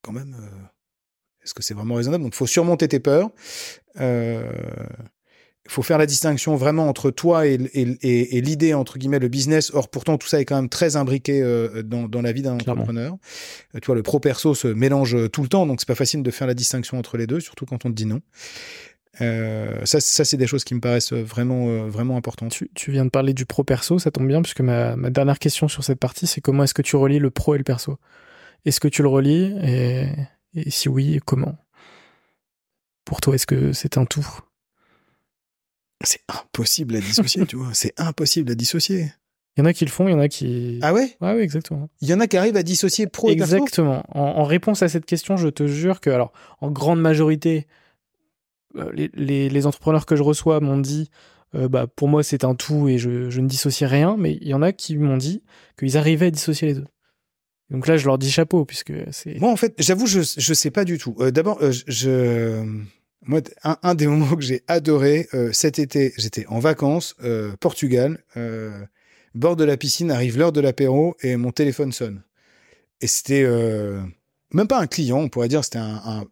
quand 0.03 0.11
même, 0.11 0.35
est-ce 1.43 1.53
que 1.53 1.63
c'est 1.63 1.73
vraiment 1.73 1.95
raisonnable? 1.95 2.23
Donc, 2.23 2.35
faut 2.35 2.45
surmonter 2.45 2.87
tes 2.87 2.99
peurs. 2.99 3.31
Il 5.65 5.71
faut 5.71 5.81
faire 5.81 5.97
la 5.97 6.05
distinction 6.05 6.57
vraiment 6.57 6.89
entre 6.89 7.09
toi 7.09 7.47
et, 7.47 7.53
et, 7.53 8.37
et, 8.37 8.41
l'idée, 8.41 8.73
entre 8.73 8.99
guillemets, 8.99 9.19
le 9.19 9.29
business. 9.29 9.71
Or, 9.73 9.89
pourtant, 9.89 10.17
tout 10.17 10.27
ça 10.27 10.41
est 10.41 10.45
quand 10.45 10.57
même 10.57 10.67
très 10.67 10.97
imbriqué 10.97 11.41
dans, 11.85 12.09
dans, 12.09 12.21
la 12.21 12.33
vie 12.33 12.41
d'un 12.41 12.55
entrepreneur. 12.55 13.15
tu 13.81 13.85
vois, 13.85 13.95
le 13.95 14.03
pro-perso 14.03 14.55
se 14.55 14.67
mélange 14.67 15.15
tout 15.31 15.41
le 15.41 15.47
temps, 15.47 15.65
donc 15.65 15.79
c'est 15.79 15.87
pas 15.87 15.95
facile 15.95 16.21
de 16.21 16.31
faire 16.31 16.47
la 16.47 16.53
distinction 16.53 16.97
entre 16.97 17.15
les 17.15 17.27
deux, 17.27 17.39
surtout 17.39 17.65
quand 17.65 17.85
on 17.85 17.89
te 17.89 17.95
dit 17.95 18.05
non. 18.05 18.21
Euh, 19.21 19.85
ça, 19.85 19.99
ça 19.99 20.25
c'est 20.25 20.37
des 20.37 20.47
choses 20.47 20.63
qui 20.63 20.73
me 20.73 20.79
paraissent 20.79 21.13
vraiment, 21.13 21.67
euh, 21.67 21.87
vraiment 21.87 22.17
importantes. 22.17 22.51
Tu, 22.51 22.69
tu, 22.73 22.91
viens 22.91 23.05
de 23.05 23.09
parler 23.09 23.33
du 23.33 23.45
pro 23.45 23.63
perso, 23.63 23.99
ça 23.99 24.11
tombe 24.11 24.27
bien, 24.27 24.41
puisque 24.41 24.61
ma, 24.61 24.95
ma 24.95 25.09
dernière 25.09 25.39
question 25.39 25.67
sur 25.67 25.83
cette 25.83 25.99
partie, 25.99 26.27
c'est 26.27 26.41
comment 26.41 26.63
est-ce 26.63 26.73
que 26.73 26.81
tu 26.81 26.95
relis 26.95 27.19
le 27.19 27.29
pro 27.29 27.55
et 27.55 27.57
le 27.57 27.63
perso? 27.63 27.97
Est-ce 28.65 28.79
que 28.79 28.87
tu 28.87 29.01
le 29.01 29.09
relis? 29.09 29.55
Et 30.55 30.69
si 30.69 30.89
oui, 30.89 31.19
comment? 31.25 31.57
Pour 33.05 33.21
toi, 33.21 33.35
est-ce 33.35 33.45
que 33.45 33.73
c'est 33.73 33.97
un 33.97 34.05
tout? 34.05 34.25
C'est 36.03 36.21
impossible 36.27 36.95
à 36.95 36.99
dissocier, 36.99 37.45
tu 37.45 37.55
vois. 37.55 37.69
C'est 37.73 37.93
impossible 37.99 38.51
à 38.51 38.55
dissocier. 38.55 39.11
Il 39.55 39.59
y 39.59 39.63
en 39.63 39.65
a 39.65 39.73
qui 39.73 39.85
le 39.85 39.91
font, 39.91 40.07
il 40.07 40.11
y 40.11 40.15
en 40.15 40.19
a 40.19 40.27
qui. 40.27 40.79
Ah 40.81 40.93
ouais? 40.93 41.15
Ouais, 41.21 41.33
ouais, 41.33 41.43
exactement. 41.43 41.89
Il 42.01 42.09
y 42.09 42.13
en 42.13 42.19
a 42.19 42.27
qui 42.27 42.37
arrivent 42.37 42.57
à 42.57 42.63
dissocier 42.63 43.07
pro 43.07 43.29
et 43.29 43.35
perso? 43.35 43.55
Exactement. 43.55 44.03
En, 44.09 44.21
en, 44.21 44.43
réponse 44.43 44.81
à 44.81 44.89
cette 44.89 45.05
question, 45.05 45.37
je 45.37 45.47
te 45.47 45.67
jure 45.67 46.01
que, 46.01 46.09
alors, 46.09 46.33
en 46.59 46.71
grande 46.71 46.99
majorité, 46.99 47.67
euh, 48.77 48.91
les, 48.93 49.49
les, 49.49 49.65
entrepreneurs 49.67 50.07
que 50.07 50.15
je 50.15 50.23
reçois 50.23 50.59
m'ont 50.59 50.79
dit 50.79 51.11
euh, 51.53 51.67
bah, 51.67 51.85
pour 51.85 52.07
moi 52.07 52.23
c'est 52.23 52.43
un 52.43 52.55
tout 52.55 52.87
et 52.87 52.97
je, 52.97 53.29
je, 53.29 53.41
ne 53.41 53.47
dissocie 53.47 53.87
rien, 53.87 54.15
mais 54.17 54.39
il 54.41 54.47
y 54.47 54.55
en 54.55 54.63
a 54.63 54.71
qui 54.71 54.97
m'ont 54.97 55.17
dit 55.17 55.43
qu'ils 55.77 55.97
arrivaient 55.97 56.27
à 56.27 56.31
dissocier 56.31 56.69
les 56.69 56.73
deux. 56.73 56.87
Donc 57.69 57.87
là, 57.87 57.97
je 57.97 58.05
leur 58.05 58.17
dis 58.17 58.29
chapeau, 58.29 58.65
puisque 58.65 58.93
c'est. 59.11 59.39
Moi, 59.39 59.51
en 59.51 59.55
fait, 59.55 59.73
j'avoue, 59.79 60.05
je 60.05 60.19
je 60.21 60.53
sais 60.53 60.69
pas 60.69 60.85
du 60.85 60.97
tout. 60.97 61.15
Euh, 61.19 61.31
D'abord, 61.31 61.57
euh, 61.61 61.71
je, 61.87 62.63
moi, 63.25 63.41
un, 63.63 63.77
un, 63.83 63.95
des 63.95 64.07
moments 64.13 64.35
que 64.35 64.41
j'ai 64.41 64.63
adoré 64.67 65.27
cet 65.51 65.79
été, 65.79 66.13
j'étais 66.17 66.45
en 66.47 66.59
vacances, 66.59 67.15
Portugal, 67.59 68.23
bord 69.35 69.55
de 69.55 69.63
la 69.63 69.77
piscine, 69.77 70.11
arrive 70.11 70.37
l'heure 70.37 70.51
de 70.51 70.61
l'apéro 70.61 71.15
et 71.21 71.35
mon 71.35 71.51
téléphone 71.51 71.91
sonne. 71.91 72.23
Et 73.01 73.07
c'était 73.07 73.45
même 74.53 74.67
pas 74.67 74.79
un 74.79 74.87
client, 74.87 75.17
on 75.17 75.29
pourrait 75.29 75.47
dire, 75.47 75.63
c'était 75.63 75.79
un, 75.79 76.01
un, 76.05 76.25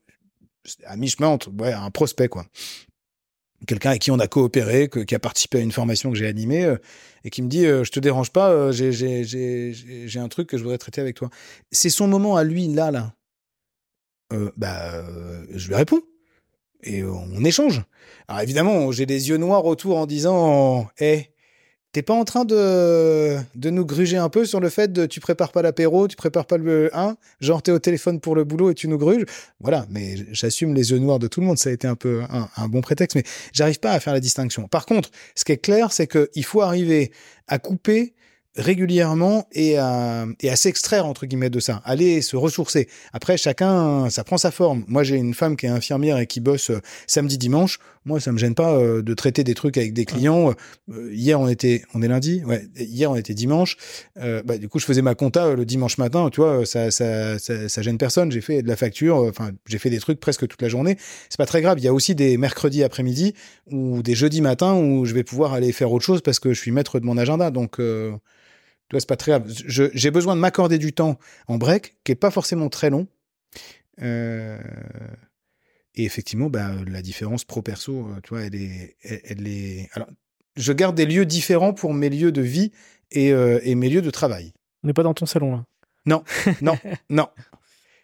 à 0.85 0.95
mi-chemin 0.95 1.27
entre 1.27 1.49
ouais, 1.51 1.73
un 1.73 1.89
prospect, 1.91 2.27
quoi. 2.27 2.45
Quelqu'un 3.67 3.91
avec 3.91 4.01
qui 4.01 4.09
on 4.09 4.19
a 4.19 4.27
coopéré, 4.27 4.89
qui 4.89 5.13
a 5.13 5.19
participé 5.19 5.59
à 5.59 5.61
une 5.61 5.71
formation 5.71 6.11
que 6.11 6.17
j'ai 6.17 6.27
animée, 6.27 6.65
euh, 6.65 6.77
et 7.23 7.29
qui 7.29 7.43
me 7.43 7.47
dit 7.47 7.67
euh, 7.67 7.83
Je 7.83 7.91
te 7.91 7.99
dérange 7.99 8.31
pas, 8.31 8.49
euh, 8.51 8.71
j'ai 8.71 10.19
un 10.19 10.27
truc 10.29 10.49
que 10.49 10.57
je 10.57 10.63
voudrais 10.63 10.79
traiter 10.79 10.99
avec 10.99 11.15
toi. 11.15 11.29
C'est 11.71 11.91
son 11.91 12.07
moment 12.07 12.37
à 12.37 12.43
lui, 12.43 12.67
là, 12.67 12.89
là. 12.89 13.13
bah, 14.57 15.05
je 15.53 15.67
lui 15.67 15.75
réponds. 15.75 16.01
Et 16.83 17.03
on 17.03 17.43
échange. 17.43 17.83
Alors 18.27 18.41
évidemment, 18.41 18.91
j'ai 18.91 19.05
des 19.05 19.29
yeux 19.29 19.37
noirs 19.37 19.65
autour 19.65 19.97
en 19.97 20.05
disant 20.05 20.87
Hé, 20.99 21.31
T'es 21.93 22.03
pas 22.03 22.13
en 22.13 22.23
train 22.23 22.45
de, 22.45 23.37
de 23.55 23.69
nous 23.69 23.85
gruger 23.85 24.15
un 24.15 24.29
peu 24.29 24.45
sur 24.45 24.61
le 24.61 24.69
fait 24.69 24.93
de 24.93 25.05
tu 25.05 25.19
prépares 25.19 25.51
pas 25.51 25.61
l'apéro, 25.61 26.07
tu 26.07 26.15
prépares 26.15 26.45
pas 26.45 26.55
le 26.55 26.89
1, 26.95 27.17
genre 27.41 27.61
t'es 27.61 27.73
au 27.73 27.79
téléphone 27.79 28.21
pour 28.21 28.33
le 28.33 28.45
boulot 28.45 28.71
et 28.71 28.73
tu 28.73 28.87
nous 28.87 28.97
gruges. 28.97 29.25
Voilà, 29.59 29.85
mais 29.89 30.15
j'assume 30.31 30.73
les 30.73 30.91
yeux 30.91 30.99
noirs 30.99 31.19
de 31.19 31.27
tout 31.27 31.41
le 31.41 31.47
monde, 31.47 31.57
ça 31.57 31.69
a 31.69 31.73
été 31.73 31.89
un 31.89 31.95
peu 31.95 32.21
un, 32.29 32.47
un 32.55 32.67
bon 32.69 32.79
prétexte, 32.79 33.17
mais 33.17 33.23
j'arrive 33.51 33.81
pas 33.81 33.91
à 33.91 33.99
faire 33.99 34.13
la 34.13 34.21
distinction. 34.21 34.69
Par 34.69 34.85
contre, 34.85 35.11
ce 35.35 35.43
qui 35.43 35.51
est 35.51 35.57
clair, 35.57 35.91
c'est 35.91 36.07
qu'il 36.07 36.45
faut 36.45 36.61
arriver 36.61 37.11
à 37.49 37.59
couper 37.59 38.13
régulièrement 38.55 39.47
et 39.51 39.77
à, 39.77 40.25
et 40.41 40.49
à 40.49 40.55
s'extraire 40.55 41.05
entre 41.05 41.25
guillemets 41.25 41.49
de 41.49 41.59
ça, 41.59 41.81
aller 41.85 42.21
se 42.21 42.35
ressourcer. 42.35 42.87
Après, 43.13 43.37
chacun, 43.37 44.09
ça 44.09 44.23
prend 44.23 44.37
sa 44.37 44.51
forme. 44.51 44.83
Moi, 44.87 45.03
j'ai 45.03 45.15
une 45.15 45.33
femme 45.33 45.55
qui 45.55 45.65
est 45.65 45.69
infirmière 45.69 46.17
et 46.17 46.27
qui 46.27 46.39
bosse 46.39 46.69
euh, 46.71 46.81
samedi 47.07 47.37
dimanche. 47.37 47.79
Moi, 48.05 48.19
ça 48.19 48.31
me 48.31 48.37
gêne 48.37 48.55
pas 48.55 48.73
euh, 48.73 49.01
de 49.01 49.13
traiter 49.13 49.43
des 49.43 49.53
trucs 49.53 49.77
avec 49.77 49.93
des 49.93 50.05
clients. 50.05 50.53
Euh, 50.89 51.13
hier, 51.13 51.39
on 51.39 51.47
était, 51.47 51.83
on 51.93 52.01
est 52.01 52.07
lundi, 52.07 52.43
ouais. 52.45 52.67
Hier, 52.75 53.11
on 53.11 53.15
était 53.15 53.33
dimanche. 53.33 53.77
bah, 54.15 54.57
du 54.57 54.67
coup, 54.69 54.79
je 54.79 54.85
faisais 54.85 55.01
ma 55.01 55.15
compta 55.15 55.53
le 55.53 55.65
dimanche 55.65 55.97
matin. 55.97 56.29
Tu 56.31 56.41
vois, 56.41 56.65
ça, 56.65 56.91
ça, 56.91 57.37
ça, 57.37 57.69
ça 57.69 57.81
gêne 57.81 57.97
personne. 57.97 58.31
J'ai 58.31 58.41
fait 58.41 58.63
de 58.63 58.67
la 58.67 58.75
facture. 58.75 59.17
Enfin, 59.17 59.51
j'ai 59.67 59.77
fait 59.77 59.89
des 59.89 59.99
trucs 59.99 60.19
presque 60.19 60.47
toute 60.47 60.61
la 60.61 60.69
journée. 60.69 60.97
C'est 61.29 61.37
pas 61.37 61.45
très 61.45 61.61
grave. 61.61 61.77
Il 61.79 61.83
y 61.83 61.87
a 61.87 61.93
aussi 61.93 62.15
des 62.15 62.37
mercredis 62.37 62.83
après-midi 62.83 63.33
ou 63.69 64.01
des 64.01 64.15
jeudis 64.15 64.41
matin 64.41 64.75
où 64.75 65.05
je 65.05 65.13
vais 65.13 65.23
pouvoir 65.23 65.53
aller 65.53 65.71
faire 65.71 65.91
autre 65.91 66.05
chose 66.05 66.21
parce 66.21 66.39
que 66.39 66.53
je 66.53 66.59
suis 66.59 66.71
maître 66.71 66.99
de 66.99 67.05
mon 67.05 67.17
agenda. 67.17 67.51
Donc 67.51 67.77
tu 68.91 68.95
vois, 68.95 68.99
c'est 68.99 69.07
pas 69.07 69.15
très 69.15 69.31
grave. 69.31 69.45
J'ai 69.47 70.11
besoin 70.11 70.35
de 70.35 70.41
m'accorder 70.41 70.77
du 70.77 70.91
temps 70.91 71.17
en 71.47 71.57
break, 71.57 71.95
qui 72.03 72.11
est 72.11 72.15
pas 72.15 72.29
forcément 72.29 72.67
très 72.67 72.89
long. 72.89 73.07
Euh, 74.01 74.57
et 75.95 76.05
effectivement, 76.05 76.49
bah, 76.49 76.71
la 76.87 77.01
différence 77.01 77.43
pro-perso, 77.43 78.07
euh, 78.07 78.19
tu 78.23 78.29
vois, 78.29 78.43
elle 78.43 78.55
est, 78.55 78.95
elle, 79.03 79.47
est. 79.47 79.89
Alors, 79.93 80.07
je 80.55 80.73
garde 80.73 80.95
des 80.95 81.05
lieux 81.05 81.25
différents 81.25 81.73
pour 81.73 81.93
mes 81.93 82.09
lieux 82.09 82.31
de 82.31 82.41
vie 82.41 82.71
et, 83.11 83.31
euh, 83.31 83.59
et 83.63 83.75
mes 83.75 83.89
lieux 83.89 84.01
de 84.01 84.09
travail. 84.09 84.53
On 84.83 84.87
n'est 84.87 84.93
pas 84.93 85.03
dans 85.03 85.13
ton 85.13 85.25
salon 85.25 85.51
là. 85.51 85.65
Non, 86.05 86.23
non, 86.61 86.77
non. 87.09 87.27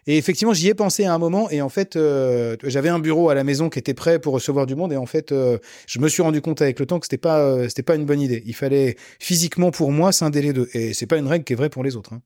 Et 0.07 0.17
effectivement, 0.17 0.53
j'y 0.53 0.69
ai 0.69 0.73
pensé 0.73 1.03
à 1.03 1.13
un 1.13 1.17
moment. 1.17 1.49
Et 1.49 1.61
en 1.61 1.67
fait, 1.67 1.97
euh, 1.97 2.55
j'avais 2.63 2.87
un 2.87 2.99
bureau 2.99 3.29
à 3.29 3.35
la 3.35 3.43
maison 3.43 3.69
qui 3.69 3.77
était 3.77 3.93
prêt 3.93 4.19
pour 4.19 4.33
recevoir 4.33 4.65
du 4.65 4.73
monde. 4.73 4.93
Et 4.93 4.97
en 4.97 5.05
fait, 5.05 5.33
euh, 5.33 5.57
je 5.85 5.99
me 5.99 6.07
suis 6.07 6.21
rendu 6.23 6.41
compte 6.41 6.61
avec 6.61 6.79
le 6.79 6.85
temps 6.85 6.99
que 6.99 7.05
c'était 7.05 7.17
pas, 7.17 7.39
euh, 7.39 7.67
c'était 7.67 7.83
pas 7.83 7.95
une 7.95 8.05
bonne 8.05 8.21
idée. 8.21 8.41
Il 8.45 8.55
fallait 8.55 8.95
physiquement 9.19 9.69
pour 9.69 9.91
moi 9.91 10.13
scinder 10.13 10.41
les 10.41 10.53
deux. 10.53 10.69
Et 10.73 10.93
c'est 10.93 11.07
pas 11.07 11.17
une 11.17 11.27
règle 11.27 11.43
qui 11.43 11.53
est 11.53 11.57
vraie 11.57 11.69
pour 11.69 11.83
les 11.83 11.97
autres. 11.97 12.13
Hein. 12.13 12.21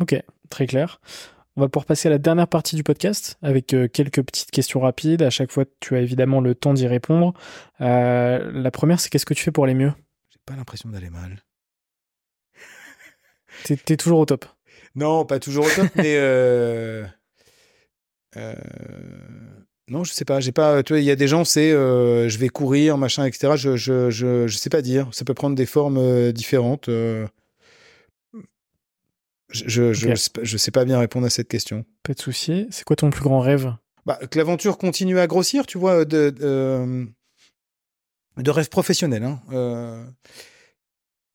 Ok, 0.00 0.16
très 0.48 0.66
clair. 0.66 1.00
On 1.56 1.62
va 1.62 1.68
pouvoir 1.68 1.86
passer 1.86 2.08
à 2.08 2.10
la 2.10 2.18
dernière 2.18 2.48
partie 2.48 2.76
du 2.76 2.82
podcast 2.82 3.38
avec 3.42 3.66
quelques 3.66 4.22
petites 4.22 4.50
questions 4.50 4.80
rapides. 4.80 5.22
À 5.22 5.30
chaque 5.30 5.50
fois, 5.50 5.64
tu 5.80 5.96
as 5.96 6.00
évidemment 6.00 6.40
le 6.40 6.54
temps 6.54 6.74
d'y 6.74 6.86
répondre. 6.86 7.32
la 7.80 8.70
première, 8.70 9.00
c'est 9.00 9.08
qu'est-ce 9.08 9.24
que 9.26 9.34
tu 9.34 9.42
fais 9.42 9.52
pour 9.52 9.64
aller 9.64 9.74
mieux? 9.74 9.92
J'ai 10.30 10.40
pas 10.44 10.54
l'impression 10.54 10.90
d'aller 10.90 11.08
mal. 11.08 11.42
T'es 13.64 13.78
es 13.88 13.96
toujours 13.96 14.18
au 14.18 14.26
top. 14.26 14.44
Non, 14.94 15.24
pas 15.24 15.38
toujours 15.38 15.64
au 15.64 15.70
top, 15.70 15.88
mais 15.96 16.16
euh, 18.36 18.54
non, 19.88 20.04
je 20.04 20.12
sais 20.12 20.24
pas. 20.24 20.40
J'ai 20.40 20.52
pas. 20.52 20.82
Tu 20.82 20.92
vois, 20.92 21.00
il 21.00 21.04
y 21.04 21.10
a 21.10 21.16
des 21.16 21.28
gens, 21.28 21.44
c'est 21.44 21.72
euh, 21.72 22.28
je 22.28 22.38
vais 22.38 22.48
courir, 22.48 22.98
machin, 22.98 23.24
etc. 23.24 23.54
Je, 23.56 23.76
je, 23.76 24.10
je, 24.10 24.46
je 24.46 24.56
sais 24.56 24.70
pas 24.70 24.82
dire. 24.82 25.08
Ça 25.12 25.24
peut 25.24 25.34
prendre 25.34 25.56
des 25.56 25.66
formes 25.66 25.98
euh, 25.98 26.32
différentes. 26.32 26.88
Je, 29.48 29.92
je, 29.92 30.14
je, 30.42 30.56
sais 30.56 30.70
pas 30.70 30.84
bien 30.84 30.98
répondre 30.98 31.26
à 31.26 31.30
cette 31.30 31.48
question. 31.48 31.84
Pas 32.02 32.14
de 32.14 32.20
souci. 32.20 32.66
C'est 32.70 32.84
quoi 32.84 32.96
ton 32.96 33.10
plus 33.10 33.22
grand 33.22 33.40
rêve? 33.40 33.72
Bah, 34.04 34.18
Que 34.30 34.38
l'aventure 34.38 34.76
continue 34.76 35.18
à 35.18 35.26
grossir, 35.26 35.66
tu 35.66 35.78
vois, 35.78 36.04
de, 36.04 36.30
de, 36.30 37.06
de 38.36 38.50
rêve 38.50 38.68
professionnel. 38.68 39.22
Hein. 39.22 40.06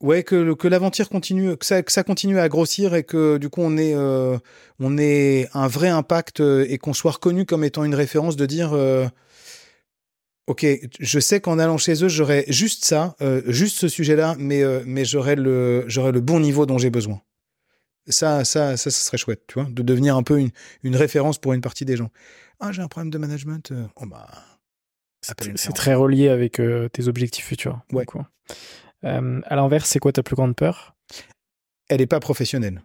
Ouais, 0.01 0.23
que, 0.23 0.53
que 0.55 0.67
l'aventure 0.67 1.09
continue, 1.09 1.55
que 1.57 1.65
ça, 1.65 1.83
que 1.83 1.91
ça 1.91 2.03
continue 2.03 2.39
à 2.39 2.49
grossir 2.49 2.95
et 2.95 3.03
que 3.03 3.37
du 3.37 3.49
coup 3.49 3.61
on 3.61 3.77
ait, 3.77 3.93
euh, 3.93 4.37
on 4.79 4.97
ait 4.97 5.47
un 5.53 5.67
vrai 5.67 5.89
impact 5.89 6.39
euh, 6.39 6.65
et 6.67 6.79
qu'on 6.79 6.93
soit 6.93 7.11
reconnu 7.11 7.45
comme 7.45 7.63
étant 7.63 7.83
une 7.83 7.93
référence 7.93 8.35
de 8.35 8.47
dire, 8.47 8.73
euh, 8.73 9.05
ok, 10.47 10.65
je 10.99 11.19
sais 11.19 11.39
qu'en 11.39 11.59
allant 11.59 11.77
chez 11.77 12.03
eux 12.03 12.09
j'aurai 12.09 12.45
juste 12.47 12.83
ça, 12.83 13.15
juste 13.45 13.77
ce 13.77 13.87
sujet-là, 13.87 14.35
mais 14.39 14.63
mais 14.85 15.05
j'aurai 15.05 15.35
le 15.35 15.83
j'aurai 15.87 16.11
le 16.11 16.19
bon 16.19 16.39
niveau 16.39 16.65
dont 16.65 16.79
j'ai 16.79 16.89
besoin. 16.89 17.21
Ça, 18.07 18.43
ça, 18.45 18.77
ça, 18.77 18.89
ça 18.89 19.05
serait 19.05 19.17
chouette, 19.17 19.43
tu 19.47 19.55
vois, 19.59 19.69
de 19.69 19.81
devenir 19.81 20.15
un 20.15 20.23
peu 20.23 20.39
une, 20.39 20.51
une 20.83 20.95
référence 20.95 21.37
pour 21.37 21.53
une 21.53 21.61
partie 21.61 21.85
des 21.85 21.97
gens. 21.97 22.09
Ah, 22.59 22.71
j'ai 22.71 22.81
un 22.81 22.87
problème 22.87 23.11
de 23.11 23.17
management. 23.17 23.73
Oh 23.95 24.05
bah, 24.05 24.27
c'est 25.21 25.73
très 25.73 25.93
relié 25.93 26.29
avec 26.29 26.53
tes 26.93 27.07
objectifs 27.07 27.45
futurs. 27.45 27.79
Ouais. 27.91 28.05
Quoi. 28.05 28.29
Euh, 29.03 29.41
à 29.45 29.55
l'inverse, 29.55 29.89
c'est 29.89 29.99
quoi 29.99 30.11
ta 30.11 30.23
plus 30.23 30.35
grande 30.35 30.55
peur? 30.55 30.95
Elle 31.89 31.99
n'est 31.99 32.07
pas 32.07 32.19
professionnelle. 32.19 32.81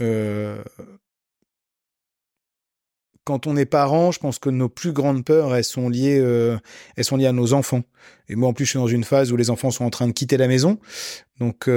Euh, 0.00 0.62
quand 3.24 3.46
on 3.46 3.56
est 3.56 3.66
parent, 3.66 4.12
je 4.12 4.18
pense 4.18 4.38
que 4.38 4.50
nos 4.50 4.68
plus 4.68 4.92
grandes 4.92 5.24
peurs, 5.24 5.54
elles 5.54 5.64
sont 5.64 5.88
liées, 5.88 6.20
euh, 6.20 6.58
elles 6.96 7.04
sont 7.04 7.16
liées 7.16 7.26
à 7.26 7.32
nos 7.32 7.54
enfants. 7.54 7.82
Et 8.28 8.36
moi, 8.36 8.48
en 8.48 8.52
plus, 8.52 8.64
je 8.66 8.70
suis 8.70 8.78
dans 8.78 8.86
une 8.86 9.04
phase 9.04 9.32
où 9.32 9.36
les 9.36 9.50
enfants 9.50 9.70
sont 9.70 9.84
en 9.84 9.90
train 9.90 10.06
de 10.06 10.12
quitter 10.12 10.36
la 10.36 10.48
maison, 10.48 10.78
donc 11.38 11.68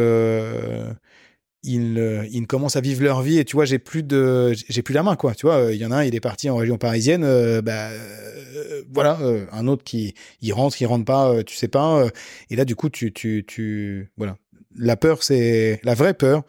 ils, 1.64 2.28
ils 2.32 2.47
commencent 2.47 2.76
à 2.76 2.82
vivre 2.82 3.03
leur 3.03 3.22
vie. 3.22 3.38
Et 3.38 3.45
tu 3.45 3.55
vois, 3.55 3.66
j'ai 3.66 3.80
plus 3.80 4.03
de, 4.03 4.53
j'ai 4.53 4.82
plus 4.82 4.93
la 4.93 5.03
main, 5.03 5.16
quoi. 5.16 5.36
Tu 5.36 5.45
vois, 5.45 5.72
il 5.72 5.78
y 5.78 5.86
en 5.86 5.91
a 5.91 5.97
un, 5.97 6.03
il 6.03 6.16
est 6.16 6.20
parti 6.20 6.49
en 6.49 6.55
région 6.55 6.78
parisienne. 6.78 7.24
bah, 7.62 7.89
voilà, 8.91 9.20
euh, 9.22 9.45
un 9.51 9.68
autre 9.68 9.84
qui 9.84 10.14
il 10.41 10.53
rentre, 10.53 10.82
il 10.82 10.86
rentre 10.86 11.05
pas, 11.05 11.32
euh, 11.32 11.43
tu 11.43 11.55
sais 11.55 11.68
pas. 11.68 12.03
Euh, 12.03 12.10
et 12.49 12.55
là, 12.55 12.66
du 12.66 12.76
coup, 12.76 12.89
tu, 12.89 13.14
tu, 13.14 13.43
tu, 13.47 14.12
voilà. 14.18 14.38
La 14.76 14.97
peur, 14.97 15.24
c'est 15.24 15.80
la 15.84 15.95
vraie 15.95 16.14
peur, 16.14 16.43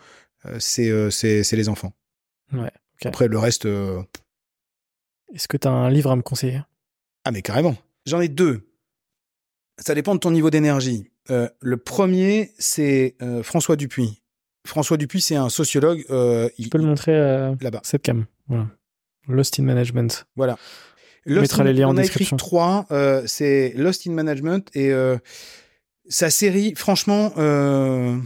c'est 0.59 1.11
c'est 1.11 1.43
c'est 1.43 1.57
les 1.57 1.69
enfants. 1.69 1.95
Ouais. 2.53 2.71
Après, 3.05 3.29
le 3.29 3.39
reste. 3.39 3.67
Est-ce 5.35 5.49
que 5.49 5.57
tu 5.57 5.67
as 5.67 5.71
un 5.71 5.91
livre 5.91 6.11
à 6.11 6.17
me 6.17 6.23
conseiller? 6.23 6.61
Ah, 7.25 7.31
mais 7.31 7.41
carrément. 7.41 7.77
J'en 8.05 8.21
ai 8.21 8.29
deux. 8.29 8.69
Ça 9.79 9.95
dépend 9.95 10.15
de 10.15 10.21
ton 10.21 10.31
niveau 10.31 10.51
d'énergie. 10.51 11.11
le 11.29 11.77
premier, 11.79 12.53
c'est 12.59 13.17
François 13.43 13.77
Dupuis. 13.77 14.20
François 14.67 14.97
Dupuis, 14.97 15.21
c'est 15.23 15.37
un 15.37 15.49
sociologue. 15.49 16.05
Euh, 16.11 16.49
tu 16.61 16.69
peux 16.69 16.79
le 16.79 16.85
montrer 16.85 17.19
à 17.19 17.55
là-bas. 17.61 17.81
cette 17.83 18.03
cam. 18.03 18.27
Voilà. 18.49 18.67
Lost 19.29 19.59
in 19.61 19.63
Management. 19.65 20.27
Voilà. 20.37 20.57
On 21.27 21.35
mettra 21.41 21.65
les 21.65 21.73
liens 21.73 21.87
on 21.89 21.91
en 21.91 21.97
a 21.97 22.03
description. 22.03 22.37
écrit 22.37 22.47
trois. 22.49 22.87
euh, 22.91 23.23
c'est 23.27 23.73
Lost 23.77 24.07
in 24.07 24.13
Management 24.13 24.69
et 24.75 24.91
euh, 24.93 25.17
sa 26.09 26.31
série. 26.31 26.75
Franchement, 26.77 27.33
euh, 27.37 28.17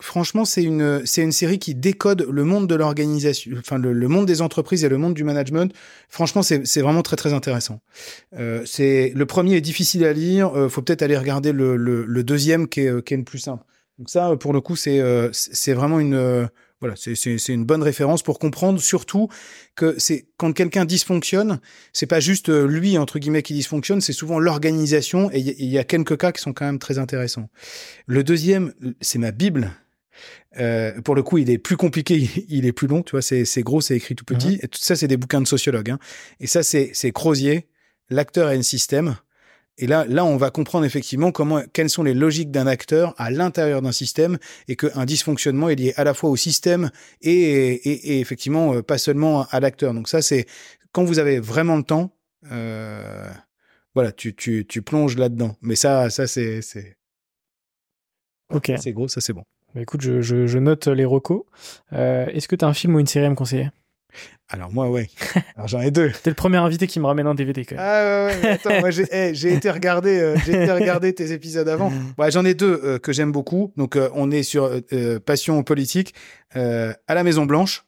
franchement, 0.00 0.44
c'est 0.44 0.62
une 0.62 1.04
c'est 1.06 1.22
une 1.22 1.32
série 1.32 1.58
qui 1.58 1.74
décode 1.74 2.26
le 2.30 2.44
monde 2.44 2.68
de 2.68 2.74
l'organisation, 2.74 3.52
enfin 3.58 3.78
le, 3.78 3.92
le 3.94 4.08
monde 4.08 4.26
des 4.26 4.42
entreprises 4.42 4.84
et 4.84 4.88
le 4.88 4.98
monde 4.98 5.14
du 5.14 5.24
management. 5.24 5.74
Franchement, 6.08 6.42
c'est 6.42 6.66
c'est 6.66 6.82
vraiment 6.82 7.02
très 7.02 7.16
très 7.16 7.32
intéressant. 7.32 7.80
Euh, 8.38 8.62
c'est 8.66 9.12
le 9.14 9.26
premier 9.26 9.56
est 9.56 9.60
difficile 9.62 10.04
à 10.04 10.12
lire. 10.12 10.56
Euh, 10.56 10.68
faut 10.68 10.82
peut-être 10.82 11.02
aller 11.02 11.16
regarder 11.16 11.52
le, 11.52 11.76
le, 11.76 12.04
le 12.04 12.24
deuxième 12.24 12.68
qui 12.68 12.82
est 12.82 12.88
euh, 12.88 13.00
qui 13.00 13.14
est 13.14 13.18
le 13.18 13.24
plus 13.24 13.38
simple. 13.38 13.64
Donc 13.98 14.10
ça, 14.10 14.36
pour 14.36 14.52
le 14.52 14.60
coup, 14.60 14.76
c'est 14.76 15.00
euh, 15.00 15.30
c'est 15.32 15.72
vraiment 15.72 15.98
une 16.00 16.14
euh, 16.14 16.46
voilà, 16.80 16.94
c'est 16.96 17.48
une 17.48 17.64
bonne 17.64 17.82
référence 17.82 18.22
pour 18.22 18.38
comprendre 18.38 18.78
surtout 18.78 19.28
que 19.76 19.94
c'est 19.98 20.26
quand 20.36 20.52
quelqu'un 20.52 20.84
dysfonctionne, 20.84 21.58
c'est 21.94 22.06
pas 22.06 22.20
juste 22.20 22.50
euh, 22.50 22.66
lui 22.66 22.98
entre 22.98 23.18
guillemets 23.18 23.42
qui 23.42 23.54
dysfonctionne, 23.54 24.02
c'est 24.02 24.12
souvent 24.12 24.38
l'organisation 24.38 25.30
et 25.32 25.38
il 25.38 25.70
y, 25.70 25.78
a 25.78 25.84
quelques 25.84 26.18
cas 26.18 26.32
qui 26.32 26.42
sont 26.42 26.52
quand 26.52 26.66
même 26.66 26.78
très 26.78 26.98
intéressants. 26.98 27.48
Le 28.06 28.22
deuxième, 28.22 28.74
c'est 29.00 29.18
ma 29.18 29.30
bible. 29.30 29.70
Euh, 30.58 31.00
pour 31.00 31.14
le 31.14 31.22
coup, 31.22 31.38
il 31.38 31.48
est 31.48 31.58
plus 31.58 31.78
compliqué, 31.78 32.28
il- 32.48 32.66
est 32.66 32.72
plus 32.72 32.88
long, 32.88 33.02
tu 33.02 33.12
vois, 33.12 33.22
c'est 33.22 33.46
c'est 33.46 33.62
gros, 33.62 33.80
c'est 33.80 33.96
écrit 33.96 34.14
tout 34.14 34.24
petit. 34.24 34.58
Et 34.62 34.68
tout 34.68 34.78
ça, 34.80 34.96
c'est 34.96 35.08
des 35.08 35.16
bouquins 35.16 35.40
de 35.40 35.46
sociologues. 35.46 35.90
Hein. 35.90 35.98
Et 36.40 36.46
ça, 36.46 36.62
c'est 36.62 36.90
c'est 36.92 37.10
Crozier, 37.10 37.68
l'acteur 38.10 38.50
et 38.50 38.56
un 38.56 38.62
système. 38.62 39.16
Et 39.78 39.86
là, 39.86 40.06
là, 40.08 40.24
on 40.24 40.36
va 40.38 40.50
comprendre 40.50 40.86
effectivement 40.86 41.32
comment, 41.32 41.60
quelles 41.72 41.90
sont 41.90 42.02
les 42.02 42.14
logiques 42.14 42.50
d'un 42.50 42.66
acteur 42.66 43.14
à 43.18 43.30
l'intérieur 43.30 43.82
d'un 43.82 43.92
système 43.92 44.38
et 44.68 44.76
qu'un 44.76 45.04
dysfonctionnement 45.04 45.68
est 45.68 45.74
lié 45.74 45.92
à 45.96 46.04
la 46.04 46.14
fois 46.14 46.30
au 46.30 46.36
système 46.36 46.90
et, 47.20 47.32
et, 47.32 48.12
et 48.14 48.20
effectivement 48.20 48.74
euh, 48.74 48.82
pas 48.82 48.96
seulement 48.98 49.46
à 49.50 49.60
l'acteur. 49.60 49.92
Donc 49.92 50.08
ça, 50.08 50.22
c'est 50.22 50.46
quand 50.92 51.04
vous 51.04 51.18
avez 51.18 51.40
vraiment 51.40 51.76
le 51.76 51.82
temps, 51.82 52.10
euh, 52.50 53.28
voilà, 53.94 54.12
tu, 54.12 54.34
tu, 54.34 54.64
tu 54.66 54.80
plonges 54.80 55.16
là-dedans. 55.18 55.56
Mais 55.60 55.76
ça, 55.76 56.08
ça 56.08 56.26
c'est 56.26 56.62
c'est 56.62 56.96
Ok. 58.50 58.72
c'est 58.78 58.92
gros, 58.92 59.08
ça 59.08 59.20
c'est 59.20 59.32
bon. 59.32 59.42
Bah, 59.74 59.82
écoute, 59.82 60.00
je, 60.00 60.22
je, 60.22 60.46
je 60.46 60.58
note 60.58 60.86
les 60.86 61.04
recos. 61.04 61.42
Euh, 61.92 62.26
Est-ce 62.26 62.48
que 62.48 62.56
tu 62.56 62.64
as 62.64 62.68
un 62.68 62.74
film 62.74 62.94
ou 62.94 63.00
une 63.00 63.06
série 63.06 63.26
à 63.26 63.30
me 63.30 63.34
conseiller? 63.34 63.68
Alors 64.48 64.72
moi, 64.72 64.88
ouais. 64.88 65.08
Alors 65.56 65.66
j'en 65.66 65.80
ai 65.80 65.90
deux. 65.90 66.12
T'es 66.22 66.30
le 66.30 66.34
premier 66.34 66.58
invité 66.58 66.86
qui 66.86 67.00
me 67.00 67.06
ramène 67.06 67.26
un 67.26 67.34
DVD 67.34 67.64
quand 67.64 67.74
même. 67.74 67.84
Ah 67.84 68.02
ouais, 68.02 68.26
ouais, 68.26 68.40
mais 68.42 68.48
attends, 68.50 68.80
moi 68.80 68.90
j'ai 68.90 69.52
été 69.52 69.70
regarder, 69.70 70.20
euh, 70.20 70.36
j'ai 70.44 70.62
été 70.62 70.70
regarder 70.70 71.12
tes 71.12 71.32
épisodes 71.32 71.68
avant. 71.68 71.92
Ouais, 72.16 72.30
j'en 72.30 72.44
ai 72.44 72.54
deux 72.54 72.80
euh, 72.84 72.98
que 72.98 73.12
j'aime 73.12 73.32
beaucoup. 73.32 73.72
Donc 73.76 73.96
euh, 73.96 74.08
on 74.14 74.30
est 74.30 74.44
sur 74.44 74.70
passion 75.24 75.62
politique 75.62 76.14
à 76.54 77.14
la 77.14 77.24
Maison 77.24 77.44
Blanche. 77.44 77.84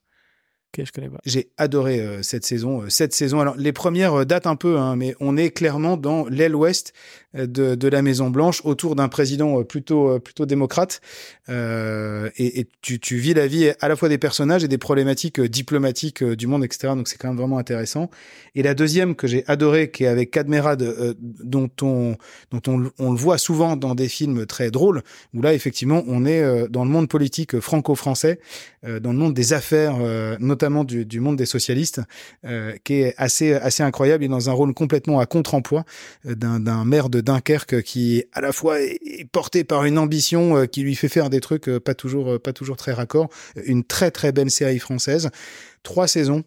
Ok, 0.77 0.85
je 0.85 0.93
connais 0.93 1.09
pas. 1.09 1.19
J'ai 1.25 1.51
adoré 1.57 2.19
cette 2.23 2.45
saison. 2.45 2.91
cette 2.91 3.15
saison. 3.15 3.41
Alors 3.41 3.57
les 3.57 3.73
premières 3.73 4.27
datent 4.27 4.47
un 4.47 4.57
peu, 4.57 4.79
hein, 4.79 4.97
mais 4.97 5.15
on 5.21 5.37
est 5.37 5.51
clairement 5.51 5.97
dans 5.97 6.27
l'aile 6.27 6.55
ouest 6.55 6.93
de, 7.35 7.89
la 7.89 8.03
Maison 8.03 8.31
Blanche, 8.31 8.63
autour 8.65 8.97
d'un 8.97 9.09
président 9.09 9.61
euh, 9.61 9.65
plutôt 9.65 10.09
euh, 10.09 10.19
plutôt 10.19 10.47
démocrate. 10.47 11.01
Euh, 11.51 12.31
et 12.37 12.67
tu, 12.83 13.17
vis 13.17 13.35
la 13.35 13.47
vie 13.47 13.71
à 13.81 13.89
la 13.89 13.97
fois 13.97 14.09
des 14.09 14.19
personnages 14.19 14.65
et 14.65 14.69
des 14.69 14.79
problématiques 14.79 15.41
diplomatiques 15.41 16.23
du 16.23 16.47
monde, 16.47 16.65
etc. 16.65 16.95
Donc 16.95 17.09
c'est 17.09 17.17
quand 17.19 17.29
même 17.29 17.37
vraiment 17.37 17.59
intéressant. 17.59 18.11
Et 18.55 18.63
la 18.63 18.75
deuxième 18.75 19.15
que 19.15 19.27
j'ai 19.27 19.45
adorée, 19.47 19.91
qui 19.91 20.05
est 20.05 20.09
avec 20.09 20.31
Cadmerade, 20.31 20.83
euh, 20.83 21.15
dont 21.21 21.71
on 21.83 22.17
dont 22.51 22.63
on, 22.67 22.91
on 22.99 23.13
le 23.13 23.19
voit 23.19 23.39
souvent 23.39 23.77
dans 23.77 23.95
des 23.95 24.09
films 24.09 24.47
très 24.47 24.71
drôles, 24.71 25.03
où 25.35 25.43
là 25.43 25.55
effectivement 25.55 26.03
on 26.07 26.25
est 26.25 26.69
dans 26.69 26.85
le 26.85 26.91
monde 26.91 27.09
politique 27.09 27.61
franco-français, 27.61 28.41
dans 28.83 29.13
le 29.13 29.19
monde 29.19 29.35
des 29.35 29.53
affaires, 29.53 29.97
notamment 30.41 30.85
du, 30.85 31.05
du 31.05 31.21
monde 31.21 31.37
des 31.37 31.47
socialistes, 31.47 32.01
qui 32.85 32.95
est 32.95 33.15
assez 33.17 33.55
assez 33.55 33.83
incroyable. 33.83 34.25
Il 34.25 34.27
est 34.27 34.31
dans 34.31 34.51
un 34.51 34.53
rôle 34.53 34.75
complètement 34.75 35.21
à 35.21 35.27
contre-emploi 35.27 35.85
d'un 36.25 36.85
maire 36.85 37.09
de 37.09 37.18
Dunkerque 37.21 37.83
qui 37.83 38.25
à 38.33 38.41
la 38.41 38.53
fois 38.53 38.81
est 38.81 39.29
porté 39.31 39.65
par 39.65 39.85
une 39.85 39.99
ambition 39.99 40.57
euh, 40.57 40.67
qui 40.67 40.83
lui 40.83 40.95
fait 40.95 41.09
faire 41.09 41.31
des 41.31 41.41
trucs 41.41 41.69
euh, 41.69 41.81
pas 41.81 41.95
toujours 41.95 42.33
euh, 42.33 42.39
pas 42.39 42.53
toujours 42.53 42.77
très 42.77 42.93
raccords. 42.93 43.29
Une 43.65 43.85
très 43.85 44.11
très 44.11 44.33
belle 44.33 44.51
série 44.51 44.79
française, 44.79 45.31
trois 45.83 46.09
saisons. 46.09 46.45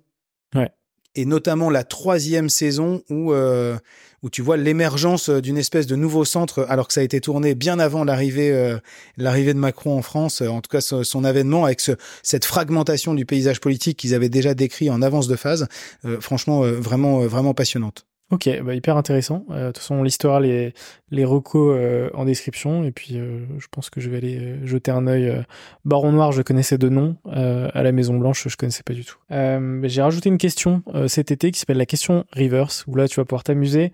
Ouais. 0.55 0.69
Et 1.15 1.25
notamment 1.25 1.69
la 1.69 1.83
troisième 1.83 2.49
saison 2.49 3.03
où 3.09 3.33
euh, 3.33 3.77
où 4.23 4.29
tu 4.29 4.41
vois 4.41 4.55
l'émergence 4.55 5.29
d'une 5.29 5.57
espèce 5.57 5.87
de 5.87 5.95
nouveau 5.95 6.25
centre, 6.25 6.65
alors 6.69 6.87
que 6.87 6.93
ça 6.93 7.01
a 7.01 7.03
été 7.03 7.19
tourné 7.19 7.55
bien 7.55 7.79
avant 7.79 8.03
l'arrivée 8.03 8.51
euh, 8.51 8.77
l'arrivée 9.17 9.53
de 9.53 9.59
Macron 9.59 9.97
en 9.97 10.01
France, 10.01 10.41
euh, 10.41 10.47
en 10.47 10.61
tout 10.61 10.69
cas 10.69 10.81
son, 10.81 11.03
son 11.03 11.23
avènement 11.23 11.65
avec 11.65 11.79
ce, 11.79 11.93
cette 12.21 12.45
fragmentation 12.45 13.13
du 13.13 13.25
paysage 13.25 13.59
politique 13.59 13.97
qu'ils 13.97 14.13
avaient 14.13 14.29
déjà 14.29 14.53
décrit 14.53 14.89
en 14.89 15.01
avance 15.01 15.27
de 15.27 15.35
phase. 15.35 15.67
Euh, 16.05 16.21
franchement, 16.21 16.61
vraiment 16.61 17.19
vraiment 17.21 17.53
passionnante. 17.53 18.05
Ok, 18.31 18.49
bah, 18.63 18.73
hyper 18.73 18.95
intéressant. 18.95 19.45
Euh, 19.49 19.67
De 19.67 19.67
toute 19.67 19.79
façon, 19.79 20.03
l'histoire, 20.03 20.39
les, 20.39 20.73
les 21.09 21.25
recos 21.25 21.75
euh, 21.77 22.09
en 22.13 22.23
description. 22.23 22.85
Et 22.85 22.91
puis, 22.91 23.17
euh, 23.17 23.45
je 23.59 23.67
pense 23.69 23.89
que 23.89 23.99
je 23.99 24.09
vais 24.09 24.17
aller 24.17 24.65
jeter 24.65 24.89
un 24.89 25.05
œil. 25.05 25.43
Baron 25.83 26.13
Noir, 26.13 26.31
je 26.31 26.41
connaissais 26.41 26.77
de 26.77 26.87
nom. 26.87 27.17
À 27.25 27.83
la 27.83 27.91
Maison 27.91 28.17
Blanche, 28.17 28.47
je 28.47 28.55
connaissais 28.55 28.83
pas 28.83 28.93
du 28.93 29.03
tout. 29.03 29.17
J'ai 29.29 30.01
rajouté 30.01 30.29
une 30.29 30.37
question 30.37 30.83
cet 31.07 31.31
été 31.31 31.51
qui 31.51 31.59
s'appelle 31.59 31.77
la 31.77 31.85
question 31.85 32.25
reverse, 32.31 32.85
où 32.87 32.95
là, 32.95 33.07
tu 33.07 33.19
vas 33.19 33.25
pouvoir 33.25 33.43
t'amuser. 33.43 33.91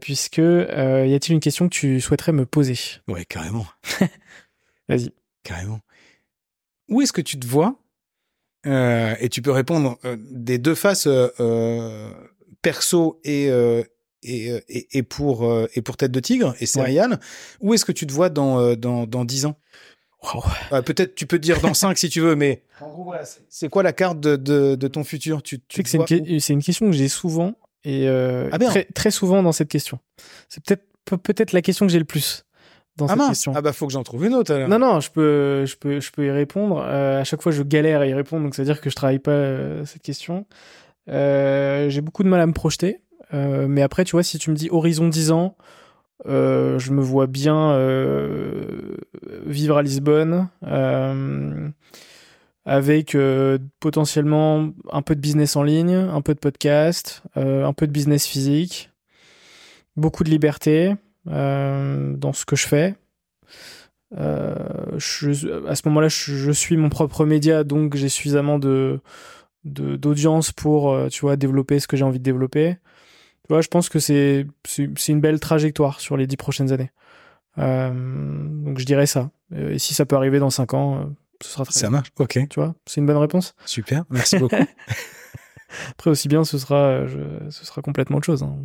Puisque, 0.00 0.38
y 0.38 1.14
a-t-il 1.14 1.32
une 1.32 1.40
question 1.40 1.68
que 1.68 1.74
tu 1.74 2.00
souhaiterais 2.00 2.32
me 2.32 2.46
poser? 2.46 2.78
Ouais, 3.08 3.24
carrément. 3.26 3.66
Vas-y. 4.88 5.10
Carrément. 5.42 5.80
Où 6.88 7.02
est-ce 7.02 7.12
que 7.12 7.20
tu 7.20 7.38
te 7.38 7.46
vois 7.46 7.76
Et 8.64 9.28
tu 9.30 9.42
peux 9.42 9.52
répondre 9.52 9.98
des 10.30 10.58
deux 10.58 10.74
faces, 10.74 11.08
perso 12.62 13.20
et, 13.24 13.48
euh, 13.50 13.82
et, 14.22 14.50
euh, 14.50 14.60
et, 14.68 14.98
et 14.98 15.02
pour, 15.02 15.44
euh, 15.50 15.66
et 15.74 15.82
pour 15.82 15.96
Tête 15.96 16.12
de 16.12 16.20
Tigre 16.20 16.54
et 16.60 16.66
Serial. 16.66 17.20
Où 17.60 17.74
est-ce 17.74 17.84
que 17.84 17.92
tu 17.92 18.06
te 18.06 18.12
vois 18.12 18.28
dans, 18.28 18.74
dans, 18.76 19.06
dans 19.06 19.24
10 19.24 19.46
ans? 19.46 19.56
Wow. 20.22 20.42
Ouais, 20.70 20.82
Peut-être 20.82 21.14
tu 21.14 21.26
peux 21.26 21.38
dire 21.38 21.60
dans 21.60 21.72
5 21.74 21.96
si 21.96 22.08
tu 22.10 22.20
veux, 22.20 22.36
mais 22.36 22.62
c'est- 23.48 23.68
quoi 23.70 23.82
la 23.82 23.92
carte 23.94 24.20
de, 24.20 24.36
de, 24.36 24.74
de 24.74 24.88
ton 24.88 25.02
futur? 25.04 25.42
Tu, 25.42 25.60
c'est 25.70 26.52
une, 26.52 26.62
question 26.62 26.86
que 26.86 26.92
j'ai 26.92 27.08
souvent 27.08 27.54
et 27.84 28.06
euh, 28.08 28.48
Ah 28.52 28.58
bien. 28.58 28.68
très, 28.68 28.84
très 28.84 29.10
souvent 29.10 29.42
dans 29.42 29.52
cette 29.52 29.68
question. 29.70 29.98
C'est 30.50 30.62
peut-être 30.62 30.84
peut- 31.06 31.16
peut-être 31.16 31.52
la 31.52 31.62
question 31.62 31.86
que 31.86 31.92
j'ai 31.92 31.98
le 31.98 32.04
plus 32.04 32.44
dans 32.96 33.06
Ah 33.06 33.08
cette 33.10 33.18
mince 33.18 33.28
question. 33.30 33.52
Ah 33.56 33.62
bah 33.62 33.72
faut 33.72 33.86
que 33.86 33.92
j'en 33.94 34.02
trouve 34.02 34.26
une 34.26 34.34
autre 34.34 34.52
alors. 34.52 34.68
Non, 34.68 34.78
non, 34.78 35.00
je 35.00 35.10
peux, 35.10 35.64
je 35.64 35.76
peux, 35.76 36.00
je 36.00 36.10
peux 36.12 36.26
y 36.26 36.30
répondre. 36.30 36.84
Euh, 36.86 37.20
à 37.20 37.24
chaque 37.24 37.40
fois, 37.40 37.52
je 37.52 37.62
galère 37.62 38.00
à 38.02 38.06
y 38.06 38.12
répondre, 38.12 38.44
donc 38.44 38.54
ça 38.54 38.62
veut 38.62 38.66
dire 38.66 38.80
que 38.82 38.90
je 38.90 38.96
travaille 38.96 39.18
pas 39.20 39.30
euh, 39.30 39.84
cette 39.86 40.02
question. 40.02 40.46
Euh, 41.10 41.88
j'ai 41.88 42.00
beaucoup 42.00 42.22
de 42.22 42.28
mal 42.28 42.40
à 42.40 42.46
me 42.46 42.52
projeter. 42.52 43.00
Euh, 43.34 43.66
mais 43.68 43.82
après, 43.82 44.04
tu 44.04 44.12
vois, 44.12 44.22
si 44.22 44.38
tu 44.38 44.50
me 44.50 44.56
dis 44.56 44.68
horizon 44.70 45.08
10 45.08 45.30
ans, 45.30 45.56
euh, 46.26 46.78
je 46.78 46.92
me 46.92 47.00
vois 47.00 47.26
bien 47.26 47.76
vivre 49.46 49.76
à 49.76 49.82
Lisbonne, 49.82 50.48
avec 52.66 53.16
potentiellement 53.80 54.70
un 54.92 55.02
peu 55.02 55.14
de 55.14 55.20
business 55.20 55.56
en 55.56 55.62
ligne, 55.62 55.94
un 55.94 56.20
peu 56.20 56.34
de 56.34 56.38
podcast, 56.38 57.22
un 57.36 57.72
peu 57.72 57.86
de 57.86 57.92
business 57.92 58.26
physique, 58.26 58.90
beaucoup 59.96 60.24
de 60.24 60.30
liberté 60.30 60.94
dans 61.26 62.32
ce 62.32 62.44
que 62.44 62.56
je 62.56 62.66
fais. 62.66 62.94
À 64.16 64.98
ce 65.00 65.88
moment-là, 65.88 66.08
je, 66.08 66.32
je 66.32 66.50
suis 66.50 66.76
mon 66.76 66.88
propre 66.90 67.24
média, 67.24 67.64
donc 67.64 67.96
j'ai 67.96 68.08
suffisamment 68.08 68.58
de- 68.58 69.00
d'audience 69.64 70.52
pour, 70.52 70.92
euh, 70.92 71.08
tu 71.08 71.20
vois, 71.22 71.36
développer 71.36 71.80
ce 71.80 71.86
que 71.86 71.96
j'ai 71.96 72.04
envie 72.04 72.18
de 72.18 72.24
développer. 72.24 72.74
Tu 73.46 73.48
vois, 73.54 73.60
je 73.60 73.68
pense 73.68 73.88
que 73.88 73.98
c'est 73.98 74.46
c'est 74.66 75.08
une 75.08 75.20
belle 75.20 75.40
trajectoire 75.40 76.00
sur 76.00 76.16
les 76.16 76.26
dix 76.26 76.36
prochaines 76.36 76.72
années. 76.72 76.90
Euh, 77.58 77.92
donc 78.64 78.78
je 78.78 78.84
dirais 78.86 79.06
ça. 79.06 79.30
Euh, 79.52 79.72
Et 79.74 79.78
si 79.78 79.92
ça 79.94 80.06
peut 80.06 80.16
arriver 80.16 80.38
dans 80.38 80.50
cinq 80.50 80.72
ans, 80.74 81.00
euh, 81.00 81.04
ce 81.42 81.48
sera 81.50 81.64
très 81.64 81.74
Ça 81.74 81.80
bien. 81.88 81.90
marche, 81.90 82.12
ok, 82.18 82.38
Tu 82.48 82.60
vois, 82.60 82.74
c'est 82.86 83.00
une 83.00 83.06
bonne 83.06 83.16
réponse. 83.16 83.54
super, 83.66 84.04
merci 84.10 84.38
beaucoup. 84.38 84.54
Après 85.90 86.10
aussi 86.10 86.28
bien, 86.28 86.44
ce 86.44 86.58
sera, 86.58 87.06
je- 87.06 87.48
ce 87.50 87.64
sera 87.64 87.82
complètement 87.82 88.16
autre 88.18 88.26
chose. 88.26 88.42
hein. 88.42 88.56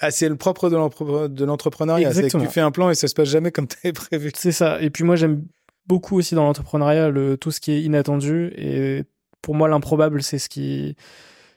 ah, 0.00 0.10
c'est 0.10 0.28
le 0.28 0.36
propre 0.36 0.68
de 0.70 1.26
de 1.28 1.44
l'entrepreneuriat, 1.44 2.12
c'est 2.14 2.28
que 2.30 2.38
tu 2.38 2.46
fais 2.46 2.60
un 2.60 2.70
plan 2.70 2.90
et 2.90 2.94
ça 2.94 3.08
se 3.08 3.14
passe 3.14 3.28
jamais 3.28 3.50
comme 3.50 3.66
tu 3.66 3.76
avais 3.84 3.92
prévu. 3.92 4.30
C'est 4.34 4.52
ça. 4.52 4.80
Et 4.80 4.90
puis 4.90 5.04
moi, 5.04 5.16
j'aime 5.16 5.44
beaucoup 5.86 6.16
aussi 6.16 6.34
dans 6.34 6.44
l'entrepreneuriat 6.44 7.10
le, 7.10 7.36
tout 7.36 7.50
ce 7.50 7.60
qui 7.60 7.72
est 7.72 7.82
inattendu. 7.82 8.52
Et 8.56 9.04
pour 9.42 9.54
moi, 9.54 9.68
l'improbable, 9.68 10.22
c'est 10.22 10.38
ce 10.38 10.48
qui, 10.48 10.96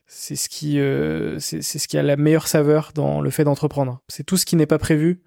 c'est 0.08 0.36
ce 0.36 0.50
qui, 0.50 0.80
euh, 0.80 1.40
c'est 1.40 1.62
ce 1.62 1.88
qui 1.88 1.98
a 1.98 2.04
la 2.04 2.18
meilleure 2.18 2.48
saveur 2.48 2.92
dans 2.94 3.22
le 3.22 3.30
fait 3.30 3.44
d'entreprendre. 3.44 4.02
C'est 4.08 4.24
tout 4.24 4.38
ce 4.38 4.46
qui 4.46 4.56
n'est 4.56 4.66
pas 4.66 4.78
prévu. 4.78 5.22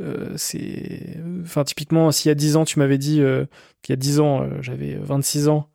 Euh, 0.00 0.32
c'est, 0.36 1.18
enfin, 1.42 1.64
typiquement, 1.64 2.10
s'il 2.10 2.28
y 2.28 2.32
a 2.32 2.34
10 2.34 2.56
ans, 2.56 2.64
tu 2.64 2.78
m'avais 2.78 2.98
dit 2.98 3.20
euh, 3.20 3.44
qu'il 3.82 3.92
y 3.92 3.94
a 3.94 3.96
10 3.96 4.20
ans, 4.20 4.42
euh, 4.42 4.62
j'avais 4.62 4.96
26 4.96 5.48
ans, 5.48 5.68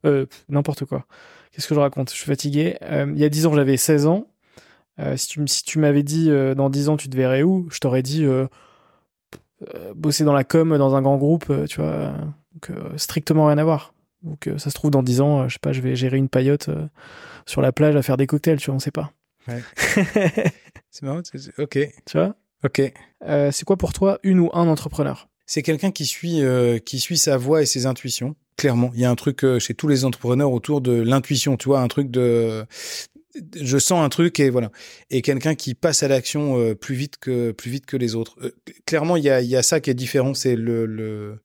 n'importe 0.49 0.86
quoi. 0.86 1.06
Qu'est-ce 1.51 1.68
que 1.68 1.76
je 1.76 1.80
raconte? 1.80 2.10
Je 2.12 2.16
suis 2.16 2.26
fatigué. 2.26 2.78
Il 2.82 3.18
y 3.18 3.24
a 3.24 3.30
10 3.30 3.45
ans, 3.45 3.53
j'avais 3.53 3.78
16 3.78 4.08
ans. 4.08 4.28
Si 5.16 5.28
tu, 5.28 5.41
si 5.47 5.64
tu 5.64 5.80
m'avais 5.80 6.03
dit 6.03 6.30
dans 6.56 6.70
10 6.70 6.89
ans, 6.89 6.97
tu 6.97 7.10
te 7.10 7.16
verrais 7.16 7.43
où? 7.43 7.68
Je 7.72 7.80
t'aurais 7.80 8.03
dit 8.03 8.26
bosser 9.95 10.26
dans 10.26 10.34
la 10.34 10.43
com 10.43 10.78
dans 10.78 10.95
un 10.95 11.01
grand 11.01 11.18
groupe, 11.18 11.51
tu 11.70 11.80
vois. 11.80 12.14
Strictement 12.97 13.47
rien 13.47 13.58
à 13.58 13.64
voir. 13.64 13.95
Donc 14.26 14.49
ça 14.57 14.69
se 14.69 14.76
trouve 14.76 14.91
dans 14.91 15.03
10 15.03 15.21
ans, 15.21 15.47
je 15.47 15.53
sais 15.53 15.59
pas, 15.61 15.71
je 15.71 15.82
vais 15.82 15.95
gérer 15.95 16.17
une 16.17 16.30
paillote 16.30 16.69
sur 17.45 17.61
la 17.61 17.71
plage 17.71 17.95
à 17.95 18.01
faire 18.01 18.17
des 18.17 18.28
cocktails, 18.28 18.57
tu 18.57 18.67
vois, 18.67 18.76
on 18.76 18.80
sait 18.80 18.91
pas. 18.91 19.11
Ouais. 19.47 19.61
c'est 20.91 21.03
marrant, 21.03 21.21
ok. 21.59 21.80
Tu 22.05 22.17
vois? 22.17 22.36
Ok. 22.63 22.82
c'est 23.21 23.63
quoi 23.65 23.78
pour 23.78 23.93
toi 23.93 24.19
une 24.23 24.39
ou 24.39 24.49
un 24.53 24.67
entrepreneur? 24.67 25.30
C'est 25.45 25.61
quelqu'un 25.61 25.91
qui 25.91 26.05
suit 26.05 26.41
qui 26.86 26.99
suit 26.99 27.17
sa 27.17 27.38
voix 27.38 27.61
et 27.61 27.67
ses 27.67 27.86
intuitions. 27.86 28.36
Clairement, 28.57 28.89
il 28.95 29.01
y 29.01 29.05
a 29.05 29.11
un 29.11 29.15
truc 29.15 29.45
chez 29.59 29.76
tous 29.76 29.88
les 29.88 30.05
entrepreneurs 30.05 30.51
autour 30.51 30.82
de 30.82 30.93
l'intuition, 30.93 31.55
tu 31.55 31.69
vois, 31.69 31.82
un 31.82 31.88
truc 31.88 32.09
de 32.09 32.65
je 33.59 33.78
sens 33.78 34.03
un 34.03 34.09
truc 34.09 34.39
et 34.39 34.49
voilà 34.49 34.71
et 35.09 35.21
quelqu'un 35.21 35.55
qui 35.55 35.76
passe 35.76 36.03
à 36.03 36.07
l'action 36.07 36.59
euh, 36.59 36.76
plus 36.76 36.95
vite 36.95 37.17
que 37.17 37.51
plus 37.51 37.71
vite 37.71 37.86
que 37.86 37.97
les 37.97 38.15
autres. 38.15 38.38
Euh, 38.41 38.55
clairement, 38.86 39.17
il 39.17 39.23
y 39.23 39.30
a, 39.30 39.41
y 39.41 39.55
a 39.55 39.63
ça 39.63 39.80
qui 39.80 39.89
est 39.89 39.95
différent, 39.95 40.34
c'est 40.34 40.55
le, 40.55 40.86
le 40.86 41.39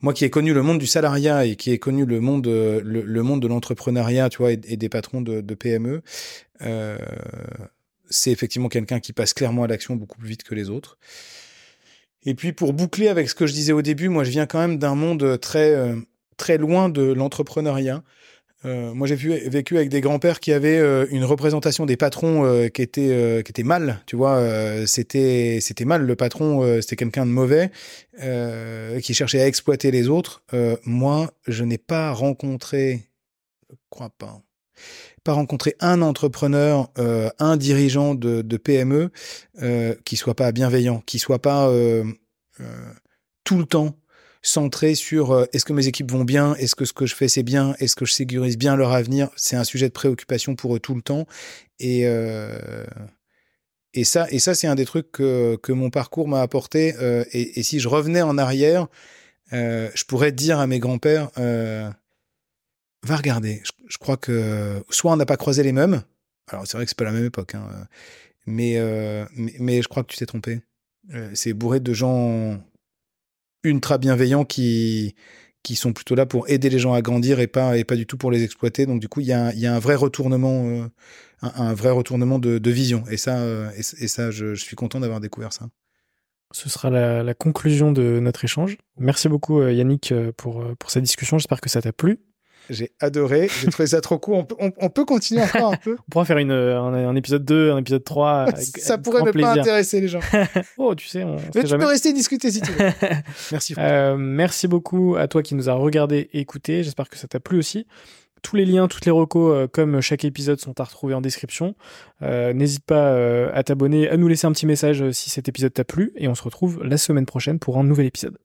moi 0.00 0.12
qui 0.12 0.24
ai 0.24 0.30
connu 0.30 0.52
le 0.54 0.62
monde 0.62 0.78
du 0.78 0.86
salariat 0.86 1.44
et 1.44 1.56
qui 1.56 1.72
ai 1.72 1.78
connu 1.78 2.06
le 2.06 2.20
monde 2.20 2.46
le, 2.46 2.80
le 2.80 3.22
monde 3.22 3.42
de 3.42 3.48
l'entrepreneuriat, 3.48 4.28
tu 4.28 4.38
vois, 4.38 4.52
et, 4.52 4.56
des 4.56 4.88
patrons 4.88 5.20
de, 5.20 5.54
PME, 5.54 6.02
euh, 6.62 6.98
c'est 8.10 8.30
effectivement 8.30 8.68
quelqu'un 8.68 9.00
qui 9.00 9.12
passe 9.12 9.34
clairement 9.34 9.64
à 9.64 9.66
l'action 9.66 9.96
beaucoup 9.96 10.18
plus 10.18 10.28
vite 10.28 10.42
que 10.44 10.54
les 10.54 10.70
autres. 10.70 10.98
Et 12.24 12.34
puis 12.34 12.52
pour 12.52 12.72
boucler 12.72 13.08
avec 13.08 13.28
ce 13.28 13.34
que 13.34 13.46
je 13.46 13.52
disais 13.52 13.72
au 13.72 13.82
début, 13.82 14.08
moi 14.08 14.24
je 14.24 14.30
viens 14.30 14.46
quand 14.46 14.58
même 14.58 14.78
d'un 14.78 14.94
monde 14.94 15.38
très 15.40 15.74
euh, 15.74 15.96
très 16.36 16.58
loin 16.58 16.88
de 16.88 17.02
l'entrepreneuriat. 17.02 18.02
Euh, 18.64 18.92
moi, 18.92 19.06
j'ai 19.06 19.14
vécu 19.14 19.76
avec 19.76 19.88
des 19.88 20.00
grands-pères 20.00 20.40
qui 20.40 20.52
avaient 20.52 20.78
euh, 20.78 21.06
une 21.10 21.24
représentation 21.24 21.86
des 21.86 21.96
patrons 21.96 22.44
euh, 22.44 22.68
qui 22.68 22.82
était 22.82 23.42
qui 23.44 23.50
était 23.50 23.62
mal. 23.62 24.02
Tu 24.06 24.16
vois, 24.16 24.42
c'était 24.86 25.58
c'était 25.60 25.84
mal. 25.84 26.02
Le 26.02 26.16
patron, 26.16 26.80
c'était 26.80 26.96
quelqu'un 26.96 27.26
de 27.26 27.30
mauvais 27.30 27.70
qui 29.00 29.14
cherchait 29.14 29.40
à 29.40 29.46
exploiter 29.46 29.90
les 29.90 30.08
autres. 30.08 30.42
moi, 30.84 31.30
je 31.46 31.64
n'ai 31.64 31.78
pas 31.78 32.12
rencontré, 32.12 33.04
je 33.70 33.76
crois 33.90 34.10
pas, 34.10 34.40
pas 35.24 35.32
rencontré 35.32 35.76
un 35.80 36.02
entrepreneur, 36.02 36.90
un 37.38 37.56
dirigeant 37.56 38.14
de, 38.14 38.42
de 38.42 38.56
PME 38.56 39.10
qui 40.04 40.16
soit 40.16 40.34
pas 40.34 40.50
bienveillant, 40.52 41.02
qui 41.06 41.18
soit 41.18 41.40
pas 41.40 41.70
tout 43.44 43.58
le 43.58 43.66
temps 43.66 43.96
centré 44.48 44.94
sur 44.94 45.32
euh, 45.32 45.44
est-ce 45.52 45.64
que 45.64 45.72
mes 45.72 45.86
équipes 45.86 46.10
vont 46.10 46.24
bien, 46.24 46.54
est-ce 46.54 46.74
que 46.74 46.84
ce 46.84 46.92
que 46.92 47.06
je 47.06 47.14
fais 47.14 47.28
c'est 47.28 47.42
bien, 47.42 47.74
est-ce 47.78 47.94
que 47.94 48.04
je 48.04 48.12
sécurise 48.12 48.56
bien 48.56 48.76
leur 48.76 48.92
avenir? 48.92 49.30
C'est 49.36 49.56
un 49.56 49.64
sujet 49.64 49.88
de 49.88 49.92
préoccupation 49.92 50.56
pour 50.56 50.74
eux 50.74 50.80
tout 50.80 50.94
le 50.94 51.02
temps. 51.02 51.26
Et, 51.78 52.02
euh, 52.06 52.84
et 53.94 54.04
ça, 54.04 54.26
et 54.30 54.38
ça 54.38 54.54
c'est 54.54 54.66
un 54.66 54.74
des 54.74 54.84
trucs 54.84 55.12
que, 55.12 55.56
que 55.56 55.72
mon 55.72 55.90
parcours 55.90 56.28
m'a 56.28 56.40
apporté. 56.40 56.94
Euh, 57.00 57.24
et, 57.32 57.62
si 57.62 57.78
je 57.78 57.88
revenais 57.88 58.22
en 58.22 58.38
arrière, 58.38 58.88
je 59.52 60.04
pourrais 60.04 60.32
dire 60.32 60.58
à 60.58 60.66
mes 60.66 60.78
grands-pères, 60.78 61.30
va 63.04 63.16
regarder. 63.16 63.62
Je, 63.88 63.98
crois 63.98 64.16
que 64.16 64.82
soit 64.90 65.12
on 65.12 65.16
n'a 65.16 65.26
pas 65.26 65.36
croisé 65.36 65.62
les 65.62 65.72
mêmes. 65.72 66.02
Alors 66.48 66.66
c'est 66.66 66.76
vrai 66.76 66.84
que 66.84 66.90
c'est 66.90 66.98
pas 66.98 67.04
la 67.04 67.12
même 67.12 67.26
époque, 67.26 67.54
hein, 67.54 67.68
mais, 68.46 68.78
mais 69.58 69.82
je 69.82 69.88
crois 69.88 70.02
que 70.02 70.08
tu 70.12 70.18
t'es 70.18 70.26
trompé. 70.26 70.60
c'est 71.34 71.52
bourré 71.52 71.80
de 71.80 71.92
gens 71.92 72.60
ultra 73.64 73.98
bienveillants 73.98 74.44
qui 74.44 75.14
qui 75.62 75.76
sont 75.76 75.92
plutôt 75.92 76.14
là 76.14 76.24
pour 76.26 76.48
aider 76.48 76.70
les 76.70 76.78
gens 76.78 76.94
à 76.94 77.02
grandir 77.02 77.40
et 77.40 77.46
pas 77.46 77.76
et 77.76 77.84
pas 77.84 77.96
du 77.96 78.06
tout 78.06 78.16
pour 78.16 78.30
les 78.30 78.44
exploiter. 78.44 78.86
Donc 78.86 79.00
du 79.00 79.08
coup, 79.08 79.20
il 79.20 79.26
y 79.26 79.32
a, 79.32 79.52
y 79.54 79.66
a 79.66 79.74
un 79.74 79.78
vrai 79.78 79.96
retournement, 79.96 80.66
euh, 80.66 80.88
un, 81.42 81.74
vrai 81.74 81.90
retournement 81.90 82.38
de, 82.38 82.58
de 82.58 82.70
vision. 82.70 83.04
Et 83.10 83.16
ça, 83.16 83.38
euh, 83.38 83.70
et, 83.76 83.82
ça, 83.82 84.30
je, 84.30 84.54
je, 84.54 84.64
suis 84.64 84.76
content 84.76 85.00
d'avoir 85.00 85.20
découvert 85.20 85.52
ça. 85.52 85.68
Ce 86.52 86.70
sera 86.70 86.88
la, 86.88 87.22
la, 87.22 87.34
conclusion 87.34 87.92
de 87.92 88.20
notre 88.20 88.44
échange. 88.44 88.78
Merci 88.96 89.28
beaucoup 89.28 89.60
euh, 89.60 89.72
Yannick 89.72 90.14
pour 90.36 90.64
pour 90.78 90.90
cette 90.90 91.02
discussion. 91.02 91.38
J'espère 91.38 91.60
que 91.60 91.68
ça 91.68 91.82
t'a 91.82 91.92
plu. 91.92 92.20
J'ai 92.70 92.92
adoré. 93.00 93.48
J'ai 93.60 93.68
trouvé 93.68 93.86
ça 93.86 94.00
trop 94.00 94.18
cool. 94.18 94.34
On 94.34 94.44
peut, 94.44 94.56
on, 94.58 94.88
peut 94.90 95.04
continuer 95.04 95.42
encore 95.42 95.72
un 95.72 95.76
peu? 95.76 95.96
on 95.98 96.10
pourra 96.10 96.24
faire 96.24 96.38
une, 96.38 96.52
un, 96.52 97.14
épisode 97.16 97.44
2, 97.44 97.72
un 97.72 97.78
épisode 97.78 98.04
3. 98.04 98.46
ça 98.78 98.98
pourrait 98.98 99.22
ne 99.22 99.30
pas 99.32 99.52
intéresser 99.52 100.00
les 100.00 100.08
gens. 100.08 100.20
oh, 100.78 100.94
tu 100.94 101.06
sais, 101.06 101.24
on 101.24 101.36
Mais 101.54 101.64
tu 101.64 101.76
peux 101.76 101.86
rester 101.86 102.12
discuter 102.12 102.50
si 102.50 102.60
tu 102.60 102.72
veux. 102.72 102.90
merci. 103.52 103.74
Euh, 103.78 104.16
merci 104.16 104.68
beaucoup 104.68 105.16
à 105.16 105.28
toi 105.28 105.42
qui 105.42 105.54
nous 105.54 105.68
a 105.68 105.74
regardé 105.74 106.28
et 106.32 106.40
écouté. 106.40 106.82
J'espère 106.82 107.08
que 107.08 107.16
ça 107.16 107.28
t'a 107.28 107.40
plu 107.40 107.58
aussi. 107.58 107.86
Tous 108.42 108.56
les 108.56 108.64
liens, 108.64 108.88
toutes 108.88 109.04
les 109.04 109.10
recos, 109.10 109.52
euh, 109.54 109.66
comme 109.66 110.00
chaque 110.00 110.24
épisode, 110.24 110.60
sont 110.60 110.80
à 110.80 110.84
retrouver 110.84 111.14
en 111.14 111.20
description. 111.20 111.74
Euh, 112.22 112.52
N'hésite 112.52 112.84
pas 112.84 113.12
euh, 113.12 113.50
à 113.52 113.62
t'abonner, 113.62 114.08
à 114.08 114.16
nous 114.16 114.28
laisser 114.28 114.46
un 114.46 114.52
petit 114.52 114.66
message 114.66 115.10
si 115.10 115.30
cet 115.30 115.48
épisode 115.48 115.72
t'a 115.72 115.84
plu. 115.84 116.12
Et 116.16 116.28
on 116.28 116.34
se 116.34 116.42
retrouve 116.42 116.82
la 116.84 116.98
semaine 116.98 117.26
prochaine 117.26 117.58
pour 117.58 117.78
un 117.78 117.84
nouvel 117.84 118.06
épisode. 118.06 118.38